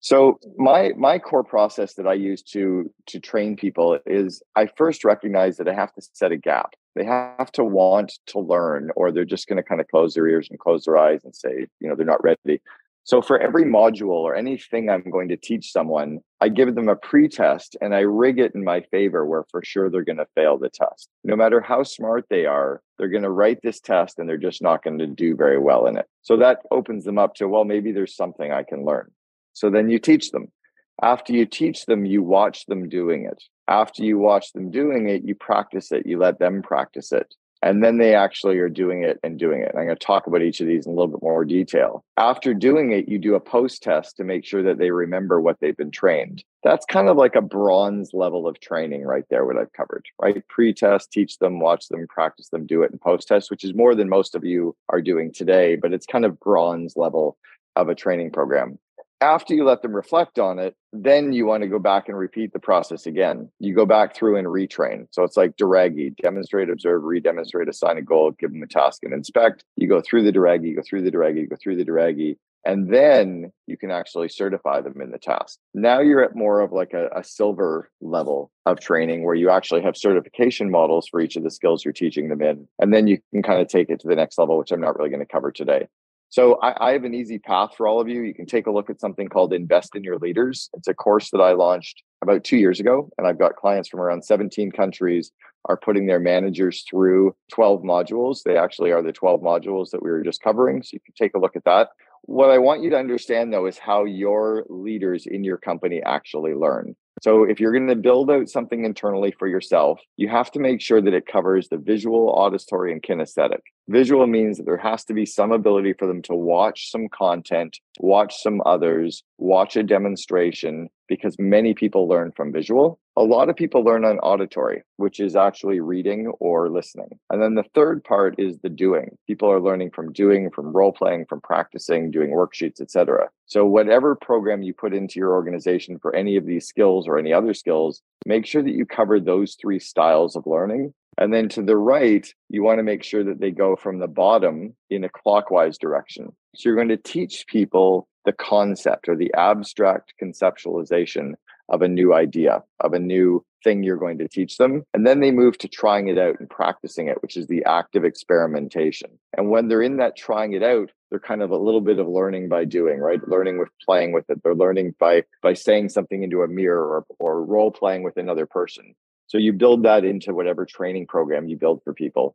So 0.00 0.38
my 0.56 0.92
my 0.96 1.18
core 1.18 1.42
process 1.42 1.94
that 1.94 2.06
I 2.06 2.14
use 2.14 2.42
to 2.52 2.92
to 3.06 3.18
train 3.18 3.56
people 3.56 3.98
is 4.06 4.42
I 4.54 4.68
first 4.76 5.04
recognize 5.04 5.56
that 5.56 5.68
I 5.68 5.74
have 5.74 5.92
to 5.94 6.02
set 6.12 6.30
a 6.30 6.36
gap. 6.36 6.74
They 6.94 7.04
have 7.04 7.50
to 7.52 7.64
want 7.64 8.12
to 8.28 8.38
learn, 8.38 8.90
or 8.94 9.10
they're 9.10 9.24
just 9.24 9.48
going 9.48 9.56
to 9.56 9.62
kind 9.62 9.80
of 9.80 9.88
close 9.88 10.14
their 10.14 10.28
ears 10.28 10.48
and 10.50 10.58
close 10.58 10.84
their 10.84 10.96
eyes 10.96 11.24
and 11.24 11.34
say, 11.34 11.66
you 11.80 11.88
know, 11.88 11.96
they're 11.96 12.06
not 12.06 12.22
ready. 12.22 12.60
So 13.08 13.22
for 13.22 13.38
every 13.38 13.64
module 13.64 14.10
or 14.10 14.36
anything 14.36 14.90
I'm 14.90 15.10
going 15.10 15.30
to 15.30 15.36
teach 15.38 15.72
someone, 15.72 16.18
I 16.42 16.50
give 16.50 16.74
them 16.74 16.90
a 16.90 16.94
pre-test 16.94 17.74
and 17.80 17.94
I 17.94 18.00
rig 18.00 18.38
it 18.38 18.54
in 18.54 18.62
my 18.62 18.82
favor 18.90 19.24
where 19.24 19.46
for 19.50 19.62
sure 19.64 19.88
they're 19.88 20.04
going 20.04 20.18
to 20.18 20.26
fail 20.34 20.58
the 20.58 20.68
test. 20.68 21.08
No 21.24 21.34
matter 21.34 21.62
how 21.62 21.84
smart 21.84 22.26
they 22.28 22.44
are, 22.44 22.82
they're 22.98 23.08
going 23.08 23.22
to 23.22 23.30
write 23.30 23.60
this 23.62 23.80
test 23.80 24.18
and 24.18 24.28
they're 24.28 24.36
just 24.36 24.60
not 24.60 24.84
going 24.84 24.98
to 24.98 25.06
do 25.06 25.34
very 25.34 25.56
well 25.58 25.86
in 25.86 25.96
it. 25.96 26.04
So 26.20 26.36
that 26.36 26.58
opens 26.70 27.06
them 27.06 27.16
up 27.16 27.34
to, 27.36 27.48
well, 27.48 27.64
maybe 27.64 27.92
there's 27.92 28.14
something 28.14 28.52
I 28.52 28.62
can 28.62 28.84
learn. 28.84 29.10
So 29.54 29.70
then 29.70 29.88
you 29.88 29.98
teach 29.98 30.30
them. 30.30 30.52
After 31.00 31.32
you 31.32 31.46
teach 31.46 31.86
them, 31.86 32.04
you 32.04 32.22
watch 32.22 32.66
them 32.66 32.90
doing 32.90 33.24
it. 33.24 33.42
After 33.68 34.02
you 34.02 34.18
watch 34.18 34.52
them 34.52 34.70
doing 34.70 35.08
it, 35.08 35.24
you 35.24 35.34
practice 35.34 35.92
it. 35.92 36.04
You 36.04 36.18
let 36.18 36.38
them 36.38 36.60
practice 36.60 37.10
it 37.12 37.34
and 37.62 37.82
then 37.82 37.98
they 37.98 38.14
actually 38.14 38.58
are 38.58 38.68
doing 38.68 39.02
it 39.02 39.18
and 39.22 39.38
doing 39.38 39.62
it. 39.62 39.70
And 39.70 39.78
I'm 39.78 39.86
going 39.86 39.96
to 39.96 40.06
talk 40.06 40.26
about 40.26 40.42
each 40.42 40.60
of 40.60 40.66
these 40.66 40.86
in 40.86 40.92
a 40.92 40.94
little 40.94 41.10
bit 41.10 41.22
more 41.22 41.44
detail. 41.44 42.04
After 42.16 42.54
doing 42.54 42.92
it, 42.92 43.08
you 43.08 43.18
do 43.18 43.34
a 43.34 43.40
post 43.40 43.82
test 43.82 44.16
to 44.16 44.24
make 44.24 44.44
sure 44.44 44.62
that 44.62 44.78
they 44.78 44.90
remember 44.90 45.40
what 45.40 45.58
they've 45.60 45.76
been 45.76 45.90
trained. 45.90 46.44
That's 46.62 46.86
kind 46.86 47.08
of 47.08 47.16
like 47.16 47.34
a 47.34 47.42
bronze 47.42 48.10
level 48.12 48.46
of 48.46 48.60
training 48.60 49.02
right 49.02 49.24
there, 49.30 49.44
what 49.44 49.58
I've 49.58 49.72
covered, 49.72 50.06
right? 50.20 50.46
Pre 50.48 50.72
test, 50.72 51.12
teach 51.12 51.38
them, 51.38 51.60
watch 51.60 51.88
them, 51.88 52.06
practice 52.08 52.48
them, 52.48 52.66
do 52.66 52.82
it, 52.82 52.90
and 52.90 53.00
post 53.00 53.28
test, 53.28 53.50
which 53.50 53.64
is 53.64 53.74
more 53.74 53.94
than 53.94 54.08
most 54.08 54.34
of 54.34 54.44
you 54.44 54.76
are 54.88 55.02
doing 55.02 55.32
today, 55.32 55.76
but 55.76 55.92
it's 55.92 56.06
kind 56.06 56.24
of 56.24 56.38
bronze 56.40 56.96
level 56.96 57.36
of 57.76 57.88
a 57.88 57.94
training 57.94 58.30
program 58.30 58.78
after 59.20 59.54
you 59.54 59.64
let 59.64 59.82
them 59.82 59.94
reflect 59.94 60.38
on 60.38 60.58
it, 60.58 60.74
then 60.92 61.32
you 61.32 61.46
want 61.46 61.62
to 61.62 61.68
go 61.68 61.78
back 61.78 62.08
and 62.08 62.16
repeat 62.16 62.52
the 62.52 62.58
process 62.58 63.06
again. 63.06 63.50
You 63.58 63.74
go 63.74 63.86
back 63.86 64.14
through 64.14 64.36
and 64.36 64.46
retrain. 64.46 65.06
So 65.10 65.24
it's 65.24 65.36
like 65.36 65.56
DRAGGY, 65.56 66.14
demonstrate, 66.22 66.70
observe, 66.70 67.02
re-demonstrate, 67.02 67.68
assign 67.68 67.98
a 67.98 68.02
goal, 68.02 68.32
give 68.32 68.52
them 68.52 68.62
a 68.62 68.66
task 68.66 69.02
and 69.02 69.12
inspect. 69.12 69.64
You 69.76 69.88
go 69.88 70.00
through 70.00 70.24
the 70.24 70.32
DRAGGY, 70.32 70.68
you 70.68 70.76
go 70.76 70.82
through 70.88 71.02
the 71.02 71.10
DRAGGY, 71.10 71.40
you 71.40 71.48
go 71.48 71.56
through 71.62 71.76
the 71.76 71.84
DRAGGY, 71.84 72.38
and 72.64 72.92
then 72.92 73.52
you 73.66 73.76
can 73.76 73.90
actually 73.90 74.28
certify 74.28 74.80
them 74.80 75.00
in 75.00 75.10
the 75.10 75.18
task. 75.18 75.58
Now 75.74 76.00
you're 76.00 76.22
at 76.22 76.36
more 76.36 76.60
of 76.60 76.72
like 76.72 76.92
a, 76.92 77.08
a 77.14 77.24
silver 77.24 77.90
level 78.00 78.50
of 78.66 78.80
training 78.80 79.24
where 79.24 79.34
you 79.34 79.50
actually 79.50 79.82
have 79.82 79.96
certification 79.96 80.70
models 80.70 81.08
for 81.08 81.20
each 81.20 81.36
of 81.36 81.44
the 81.44 81.50
skills 81.50 81.84
you're 81.84 81.92
teaching 81.92 82.28
them 82.28 82.42
in. 82.42 82.68
And 82.78 82.92
then 82.92 83.06
you 83.06 83.18
can 83.32 83.42
kind 83.42 83.60
of 83.60 83.68
take 83.68 83.90
it 83.90 84.00
to 84.00 84.08
the 84.08 84.16
next 84.16 84.38
level, 84.38 84.58
which 84.58 84.72
I'm 84.72 84.80
not 84.80 84.98
really 84.98 85.10
going 85.10 85.20
to 85.20 85.26
cover 85.26 85.50
today. 85.50 85.88
So 86.30 86.58
I, 86.60 86.88
I, 86.88 86.92
have 86.92 87.04
an 87.04 87.14
easy 87.14 87.38
path 87.38 87.74
for 87.76 87.86
all 87.86 88.00
of 88.00 88.08
you. 88.08 88.22
You 88.22 88.34
can 88.34 88.46
take 88.46 88.66
a 88.66 88.70
look 88.70 88.90
at 88.90 89.00
something 89.00 89.28
called 89.28 89.54
Invest 89.54 89.96
in 89.96 90.04
Your 90.04 90.18
Leaders. 90.18 90.68
It's 90.74 90.88
a 90.88 90.94
course 90.94 91.30
that 91.30 91.40
I 91.40 91.52
launched 91.52 92.02
about 92.20 92.44
two 92.44 92.58
years 92.58 92.80
ago, 92.80 93.08
and 93.16 93.26
I've 93.26 93.38
got 93.38 93.56
clients 93.56 93.88
from 93.88 94.00
around 94.00 94.24
17 94.24 94.72
countries 94.72 95.32
are 95.64 95.76
putting 95.76 96.06
their 96.06 96.20
managers 96.20 96.84
through 96.88 97.34
12 97.52 97.82
modules. 97.82 98.42
They 98.42 98.56
actually 98.56 98.92
are 98.92 99.02
the 99.02 99.12
12 99.12 99.40
modules 99.40 99.90
that 99.90 100.02
we 100.02 100.10
were 100.10 100.22
just 100.22 100.42
covering. 100.42 100.82
So 100.82 100.90
you 100.94 101.00
can 101.00 101.14
take 101.14 101.34
a 101.34 101.38
look 101.38 101.56
at 101.56 101.64
that. 101.64 101.88
What 102.22 102.50
I 102.50 102.58
want 102.58 102.82
you 102.82 102.90
to 102.90 102.98
understand 102.98 103.52
though 103.52 103.66
is 103.66 103.78
how 103.78 104.04
your 104.04 104.64
leaders 104.68 105.26
in 105.26 105.44
your 105.44 105.56
company 105.56 106.02
actually 106.02 106.54
learn. 106.54 106.96
So 107.22 107.44
if 107.44 107.60
you're 107.60 107.72
going 107.72 107.88
to 107.88 107.96
build 107.96 108.30
out 108.30 108.48
something 108.48 108.84
internally 108.84 109.32
for 109.38 109.48
yourself, 109.48 110.00
you 110.16 110.28
have 110.28 110.50
to 110.52 110.60
make 110.60 110.80
sure 110.80 111.00
that 111.00 111.14
it 111.14 111.26
covers 111.26 111.68
the 111.68 111.78
visual, 111.78 112.28
auditory, 112.30 112.92
and 112.92 113.02
kinesthetic. 113.02 113.60
Visual 113.88 114.26
means 114.26 114.58
that 114.58 114.66
there 114.66 114.76
has 114.76 115.04
to 115.06 115.14
be 115.14 115.24
some 115.24 115.50
ability 115.50 115.94
for 115.94 116.06
them 116.06 116.22
to 116.22 116.34
watch 116.34 116.90
some 116.90 117.08
content, 117.08 117.78
watch 118.00 118.34
some 118.42 118.60
others, 118.66 119.22
watch 119.38 119.76
a 119.76 119.82
demonstration, 119.82 120.88
because 121.08 121.36
many 121.38 121.74
people 121.74 122.06
learn 122.06 122.32
from 122.36 122.52
visual. 122.52 123.00
A 123.16 123.22
lot 123.22 123.48
of 123.48 123.56
people 123.56 123.82
learn 123.82 124.04
on 124.04 124.18
auditory, 124.18 124.82
which 124.96 125.18
is 125.18 125.34
actually 125.34 125.80
reading 125.80 126.28
or 126.38 126.68
listening. 126.68 127.18
And 127.30 127.42
then 127.42 127.54
the 127.54 127.64
third 127.74 128.04
part 128.04 128.34
is 128.38 128.58
the 128.58 128.68
doing. 128.68 129.16
People 129.26 129.50
are 129.50 129.60
learning 129.60 129.90
from 129.90 130.12
doing, 130.12 130.50
from 130.50 130.72
role 130.72 130.92
playing, 130.92 131.24
from 131.26 131.40
practicing, 131.40 132.10
doing 132.10 132.30
worksheets, 132.30 132.80
etc. 132.80 133.30
So 133.48 133.66
whatever 133.66 134.14
program 134.14 134.62
you 134.62 134.72
put 134.72 134.94
into 134.94 135.18
your 135.18 135.32
organization 135.32 135.98
for 135.98 136.14
any 136.14 136.36
of 136.36 136.46
these 136.46 136.66
skills 136.66 137.08
or 137.08 137.18
any 137.18 137.32
other 137.32 137.54
skills, 137.54 138.02
make 138.26 138.46
sure 138.46 138.62
that 138.62 138.74
you 138.74 138.86
cover 138.86 139.18
those 139.18 139.56
three 139.60 139.78
styles 139.78 140.36
of 140.36 140.46
learning 140.46 140.94
and 141.18 141.34
then 141.34 141.48
to 141.50 141.62
the 141.62 141.76
right, 141.76 142.32
you 142.48 142.62
want 142.62 142.78
to 142.78 142.84
make 142.84 143.02
sure 143.02 143.24
that 143.24 143.40
they 143.40 143.50
go 143.50 143.74
from 143.74 143.98
the 143.98 144.06
bottom 144.06 144.74
in 144.88 145.02
a 145.02 145.08
clockwise 145.08 145.76
direction. 145.76 146.28
So 146.54 146.68
you're 146.68 146.76
going 146.76 146.88
to 146.88 146.96
teach 146.96 147.44
people 147.48 148.06
the 148.24 148.32
concept 148.32 149.08
or 149.08 149.16
the 149.16 149.34
abstract 149.34 150.14
conceptualization 150.22 151.32
of 151.68 151.82
a 151.82 151.88
new 151.88 152.14
idea, 152.14 152.62
of 152.80 152.92
a 152.92 152.98
new 152.98 153.44
thing 153.64 153.82
you're 153.82 153.96
going 153.96 154.18
to 154.18 154.28
teach 154.28 154.56
them. 154.56 154.84
And 154.94 155.06
then 155.06 155.20
they 155.20 155.30
move 155.30 155.58
to 155.58 155.68
trying 155.68 156.08
it 156.08 156.18
out 156.18 156.38
and 156.38 156.48
practicing 156.48 157.08
it, 157.08 157.20
which 157.22 157.36
is 157.36 157.46
the 157.46 157.64
active 157.64 158.04
experimentation. 158.04 159.10
And 159.36 159.50
when 159.50 159.68
they're 159.68 159.82
in 159.82 159.96
that 159.96 160.16
trying 160.16 160.52
it 160.52 160.62
out, 160.62 160.90
they're 161.10 161.18
kind 161.18 161.42
of 161.42 161.50
a 161.50 161.56
little 161.56 161.80
bit 161.80 161.98
of 161.98 162.06
learning 162.06 162.48
by 162.48 162.64
doing, 162.64 162.98
right? 162.98 163.26
Learning 163.28 163.58
with 163.58 163.68
playing 163.84 164.12
with 164.12 164.28
it. 164.30 164.42
They're 164.42 164.54
learning 164.54 164.94
by 164.98 165.24
by 165.42 165.54
saying 165.54 165.88
something 165.88 166.22
into 166.22 166.42
a 166.42 166.48
mirror 166.48 166.84
or, 166.84 167.06
or 167.18 167.44
role 167.44 167.70
playing 167.70 168.02
with 168.02 168.16
another 168.16 168.46
person. 168.46 168.94
So 169.26 169.38
you 169.38 169.52
build 169.52 169.82
that 169.82 170.04
into 170.04 170.34
whatever 170.34 170.64
training 170.64 171.06
program 171.06 171.48
you 171.48 171.56
build 171.56 171.82
for 171.82 171.92
people. 171.92 172.34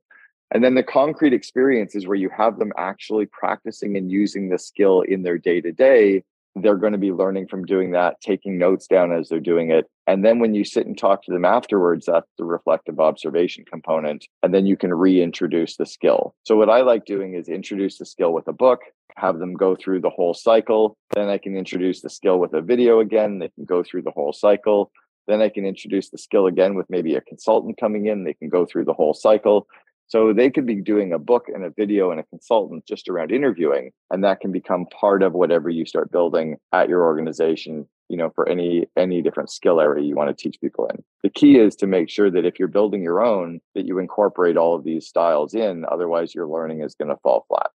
And 0.51 0.63
then 0.63 0.75
the 0.75 0.83
concrete 0.83 1.33
experience 1.33 1.95
is 1.95 2.05
where 2.05 2.15
you 2.15 2.29
have 2.29 2.59
them 2.59 2.71
actually 2.77 3.25
practicing 3.25 3.97
and 3.97 4.11
using 4.11 4.49
the 4.49 4.59
skill 4.59 5.01
in 5.01 5.23
their 5.23 5.39
day 5.39 5.61
to 5.61 5.71
day. 5.71 6.23
They're 6.55 6.77
going 6.77 6.93
to 6.93 6.99
be 6.99 7.11
learning 7.11 7.47
from 7.47 7.65
doing 7.65 7.91
that, 7.91 8.21
taking 8.21 8.57
notes 8.57 8.87
down 8.87 9.11
as 9.11 9.29
they're 9.29 9.39
doing 9.39 9.71
it. 9.71 9.85
And 10.05 10.23
then 10.23 10.39
when 10.39 10.53
you 10.53 10.63
sit 10.63 10.85
and 10.85 10.97
talk 10.97 11.23
to 11.23 11.31
them 11.31 11.45
afterwards, 11.45 12.05
that's 12.05 12.29
the 12.37 12.45
reflective 12.45 12.99
observation 12.99 13.65
component. 13.65 14.27
And 14.43 14.53
then 14.53 14.65
you 14.65 14.77
can 14.77 14.93
reintroduce 14.93 15.77
the 15.77 15.85
skill. 15.85 16.35
So, 16.43 16.55
what 16.55 16.69
I 16.69 16.81
like 16.81 17.05
doing 17.05 17.33
is 17.33 17.47
introduce 17.47 17.97
the 17.97 18.05
skill 18.05 18.33
with 18.33 18.47
a 18.47 18.53
book, 18.53 18.81
have 19.15 19.39
them 19.39 19.53
go 19.53 19.75
through 19.75 20.01
the 20.01 20.09
whole 20.09 20.33
cycle. 20.33 20.97
Then 21.11 21.29
I 21.29 21.37
can 21.37 21.55
introduce 21.55 22.01
the 22.01 22.09
skill 22.09 22.39
with 22.39 22.53
a 22.53 22.61
video 22.61 22.99
again. 22.99 23.39
They 23.39 23.49
can 23.49 23.65
go 23.65 23.83
through 23.83 24.03
the 24.03 24.11
whole 24.11 24.33
cycle. 24.33 24.91
Then 25.27 25.41
I 25.41 25.49
can 25.49 25.65
introduce 25.65 26.09
the 26.09 26.17
skill 26.17 26.47
again 26.47 26.75
with 26.75 26.89
maybe 26.89 27.15
a 27.15 27.21
consultant 27.21 27.79
coming 27.79 28.07
in. 28.07 28.23
They 28.23 28.33
can 28.33 28.49
go 28.49 28.65
through 28.65 28.85
the 28.85 28.93
whole 28.93 29.13
cycle. 29.13 29.67
So 30.13 30.31
they 30.31 30.51
could 30.51 30.67
be 30.67 30.79
doing 30.79 31.11
a 31.11 31.17
book 31.17 31.47
and 31.51 31.65
a 31.65 31.71
video 31.71 32.11
and 32.11 32.19
a 32.19 32.23
consultant 32.25 32.85
just 32.85 33.09
around 33.09 33.31
interviewing, 33.31 33.89
and 34.11 34.23
that 34.23 34.41
can 34.41 34.51
become 34.51 34.85
part 34.85 35.23
of 35.23 35.33
whatever 35.33 35.71
you 35.71 35.87
start 35.87 36.11
building 36.11 36.57
at 36.71 36.87
your 36.87 37.03
organization. 37.03 37.87
You 38.09 38.17
know, 38.17 38.29
for 38.35 38.47
any 38.47 38.85
any 38.95 39.23
different 39.23 39.49
skill 39.49 39.81
area 39.81 40.05
you 40.05 40.13
want 40.13 40.29
to 40.29 40.35
teach 40.39 40.61
people 40.61 40.85
in. 40.85 41.03
The 41.23 41.31
key 41.31 41.57
is 41.57 41.75
to 41.77 41.87
make 41.87 42.11
sure 42.11 42.29
that 42.29 42.45
if 42.45 42.59
you're 42.59 42.67
building 42.67 43.01
your 43.01 43.25
own, 43.25 43.59
that 43.73 43.87
you 43.87 43.97
incorporate 43.97 44.55
all 44.55 44.75
of 44.75 44.83
these 44.83 45.07
styles 45.07 45.55
in. 45.55 45.83
Otherwise, 45.91 46.35
your 46.35 46.45
learning 46.45 46.83
is 46.83 46.93
going 46.93 47.09
to 47.09 47.17
fall 47.23 47.45
flat. 47.47 47.71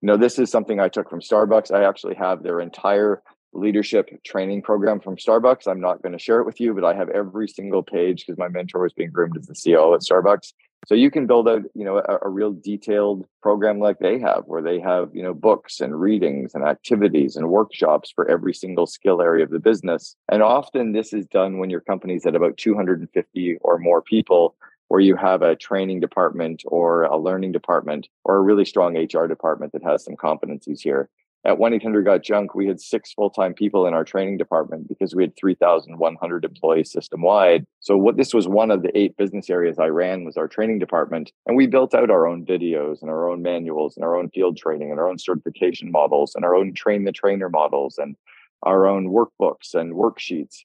You 0.00 0.06
know, 0.06 0.16
this 0.16 0.38
is 0.38 0.50
something 0.50 0.80
I 0.80 0.88
took 0.88 1.10
from 1.10 1.20
Starbucks. 1.20 1.70
I 1.70 1.84
actually 1.86 2.14
have 2.14 2.42
their 2.42 2.60
entire 2.60 3.22
leadership 3.54 4.10
training 4.24 4.62
program 4.62 5.00
from 5.00 5.16
Starbucks. 5.16 5.66
I'm 5.66 5.80
not 5.80 6.02
going 6.02 6.12
to 6.12 6.18
share 6.18 6.40
it 6.40 6.46
with 6.46 6.60
you, 6.60 6.74
but 6.74 6.84
I 6.84 6.94
have 6.94 7.08
every 7.10 7.48
single 7.48 7.82
page 7.82 8.24
because 8.26 8.38
my 8.38 8.48
mentor 8.48 8.86
is 8.86 8.92
being 8.92 9.10
groomed 9.10 9.36
as 9.36 9.46
the 9.46 9.54
CEO 9.54 9.94
at 9.94 10.00
Starbucks. 10.00 10.52
So 10.86 10.94
you 10.94 11.10
can 11.10 11.26
build 11.26 11.48
a 11.48 11.62
you 11.74 11.84
know, 11.84 11.98
a, 11.98 12.18
a, 12.26 12.28
real 12.28 12.52
detailed 12.52 13.26
program 13.42 13.78
like 13.78 14.00
they 14.00 14.18
have, 14.18 14.44
where 14.44 14.60
they 14.60 14.80
have, 14.80 15.10
you 15.14 15.22
know, 15.22 15.32
books 15.32 15.80
and 15.80 15.98
readings 15.98 16.54
and 16.54 16.62
activities 16.62 17.36
and 17.36 17.48
workshops 17.48 18.12
for 18.14 18.28
every 18.30 18.52
single 18.52 18.86
skill 18.86 19.22
area 19.22 19.44
of 19.44 19.50
the 19.50 19.58
business. 19.58 20.14
And 20.30 20.42
often 20.42 20.92
this 20.92 21.14
is 21.14 21.26
done 21.26 21.58
when 21.58 21.70
your 21.70 21.80
company's 21.80 22.26
at 22.26 22.36
about 22.36 22.58
250 22.58 23.56
or 23.62 23.78
more 23.78 24.02
people, 24.02 24.56
where 24.88 25.00
you 25.00 25.16
have 25.16 25.40
a 25.40 25.56
training 25.56 26.00
department 26.00 26.62
or 26.66 27.04
a 27.04 27.16
learning 27.16 27.52
department 27.52 28.08
or 28.24 28.36
a 28.36 28.42
really 28.42 28.66
strong 28.66 28.94
HR 28.94 29.26
department 29.26 29.72
that 29.72 29.82
has 29.84 30.04
some 30.04 30.16
competencies 30.16 30.80
here 30.80 31.08
at 31.46 31.58
1-800-GOT-JUNK, 31.58 32.54
we 32.54 32.66
had 32.66 32.80
six 32.80 33.12
full-time 33.12 33.52
people 33.52 33.86
in 33.86 33.92
our 33.92 34.04
training 34.04 34.38
department 34.38 34.88
because 34.88 35.14
we 35.14 35.24
had 35.24 35.36
3,100 35.36 36.44
employees 36.44 36.90
system-wide. 36.90 37.66
So 37.80 37.98
what 37.98 38.16
this 38.16 38.32
was 38.32 38.48
one 38.48 38.70
of 38.70 38.82
the 38.82 38.96
eight 38.96 39.14
business 39.18 39.50
areas 39.50 39.78
I 39.78 39.88
ran 39.88 40.24
was 40.24 40.38
our 40.38 40.48
training 40.48 40.78
department. 40.78 41.32
And 41.46 41.54
we 41.54 41.66
built 41.66 41.94
out 41.94 42.10
our 42.10 42.26
own 42.26 42.46
videos 42.46 43.02
and 43.02 43.10
our 43.10 43.28
own 43.28 43.42
manuals 43.42 43.96
and 43.96 44.04
our 44.04 44.16
own 44.16 44.30
field 44.30 44.56
training 44.56 44.90
and 44.90 44.98
our 44.98 45.08
own 45.08 45.18
certification 45.18 45.92
models 45.92 46.34
and 46.34 46.46
our 46.46 46.54
own 46.54 46.72
train 46.72 47.04
the 47.04 47.12
trainer 47.12 47.50
models 47.50 47.98
and 47.98 48.16
our 48.62 48.86
own 48.86 49.08
workbooks 49.08 49.74
and 49.74 49.94
worksheets. 49.94 50.60